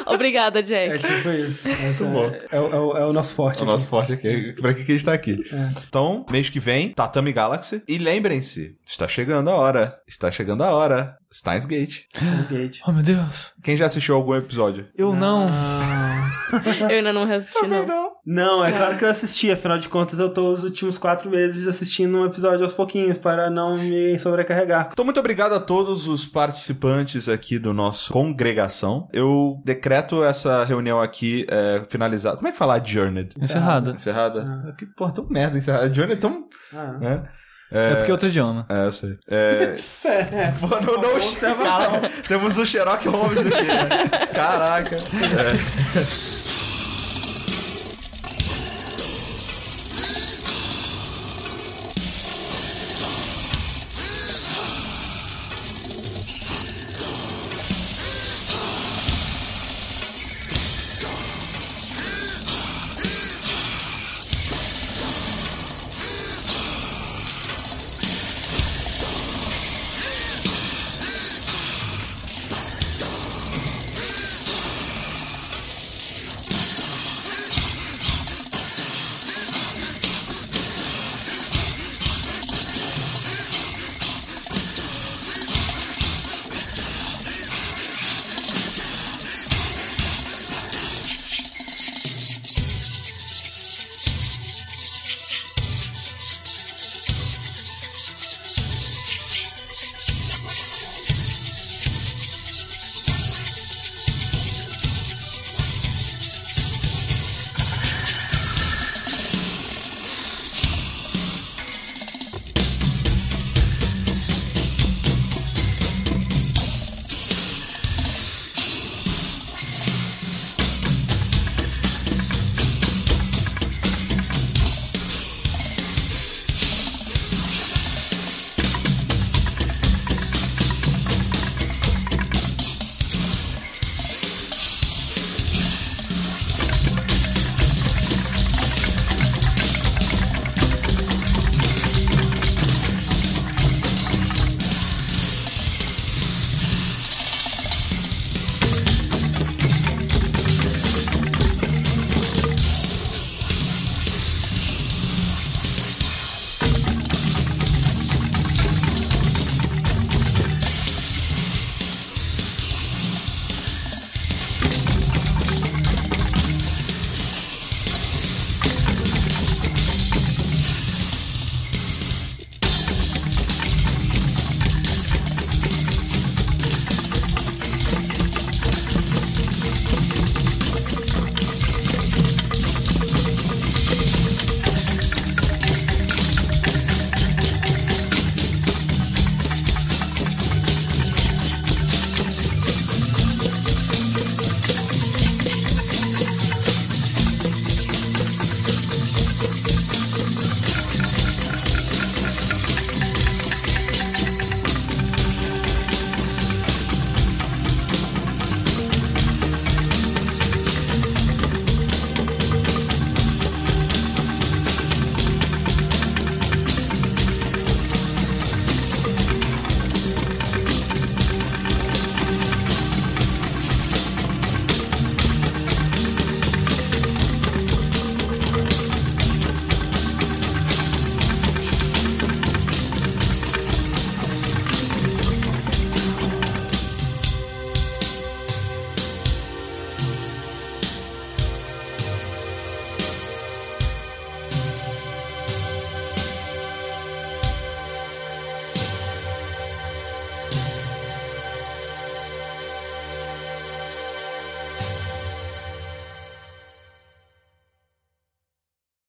Obrigada, 0.06 0.62
Jack. 0.62 0.94
É 0.94 0.98
tipo 0.98 1.30
isso. 1.30 1.68
Essa 1.68 2.04
Muito 2.04 2.06
bom. 2.06 2.26
É, 2.50 2.56
é, 2.56 2.60
o, 2.60 2.96
é, 2.96 3.06
o 3.06 3.12
nosso 3.12 3.34
forte. 3.34 3.60
É 3.60 3.62
o 3.62 3.66
nosso 3.66 3.86
forte 3.86 4.12
aqui. 4.12 4.54
Pra 4.60 4.74
que, 4.74 4.84
que 4.84 4.92
a 4.92 4.94
gente 4.94 5.04
tá 5.04 5.12
aqui? 5.12 5.44
É. 5.52 5.82
Então, 5.88 6.24
mês 6.30 6.48
que 6.48 6.60
vem, 6.60 6.92
Tatami 6.92 7.32
Galaxy. 7.32 7.82
E 7.86 7.98
lembrem-se, 7.98 8.76
está 8.84 9.06
chegando 9.06 9.50
a 9.50 9.54
hora. 9.54 9.96
Está 10.06 10.30
chegando 10.30 10.62
a 10.62 10.70
hora. 10.70 11.16
Steins 11.32 11.64
Gate. 11.64 12.04
Steins 12.14 12.46
Gate. 12.48 12.80
Oh, 12.86 12.92
meu 12.92 13.02
Deus. 13.02 13.52
Quem 13.62 13.76
já 13.76 13.86
assistiu 13.86 14.14
algum 14.16 14.34
episódio? 14.34 14.88
Eu 14.96 15.14
não. 15.14 15.46
eu 16.90 16.96
ainda 16.96 17.12
não 17.12 17.22
assisti, 17.22 17.66
não. 17.66 17.86
não. 17.86 18.10
Não, 18.26 18.64
é 18.64 18.72
claro 18.72 18.96
que 18.98 19.04
eu 19.04 19.08
assisti. 19.08 19.50
Afinal 19.50 19.78
de 19.78 19.88
contas, 19.88 20.18
eu 20.18 20.32
tô 20.32 20.52
os 20.52 20.62
últimos 20.64 20.98
quatro 20.98 21.30
meses 21.30 21.66
assistindo 21.66 22.18
um 22.18 22.26
episódio 22.26 22.64
aos 22.64 22.72
pouquinhos 22.72 23.18
para 23.18 23.48
não 23.48 23.76
me 23.76 24.18
sobrecarregar. 24.18 24.90
Então, 24.92 25.04
muito 25.04 25.20
obrigado 25.20 25.54
a 25.54 25.60
todos 25.60 26.06
os 26.08 26.26
participantes 26.26 27.28
aqui 27.28 27.58
do 27.58 27.72
nosso 27.72 28.12
congregação. 28.12 29.08
Eu 29.12 29.60
decreto 29.64 30.22
essa 30.22 30.64
reunião 30.64 31.00
aqui 31.00 31.46
é, 31.48 31.84
finalizada. 31.88 32.36
Como 32.36 32.48
é 32.48 32.52
que 32.52 32.58
fala 32.58 32.76
adjourned? 32.76 33.34
Encerrada. 33.40 33.92
Encerrada. 33.92 34.64
Ah. 34.68 34.72
Que 34.72 34.86
porra, 34.86 35.12
tão 35.12 35.26
merda 35.28 35.58
encerrada. 35.58 35.84
Adjourned 35.84 36.16
é 36.16 36.20
tão... 36.20 36.48
Ah. 36.74 36.98
Né? 36.98 37.28
É, 37.72 37.92
é 37.92 37.94
porque 37.96 38.10
é 38.10 38.14
outro 38.14 38.28
idioma. 38.28 38.66
É, 38.68 38.86
eu 38.86 38.92
sei. 38.92 39.18
É... 39.30 39.74
é. 40.04 40.54
Mano, 40.60 40.98
não, 40.98 41.62
cara, 41.62 42.10
temos 42.26 42.58
o 42.58 42.66
Sherlock 42.66 43.08
Holmes 43.08 43.38
aqui, 43.38 43.50
né? 43.50 44.26
Caraca. 44.32 44.96
É. 44.96 46.50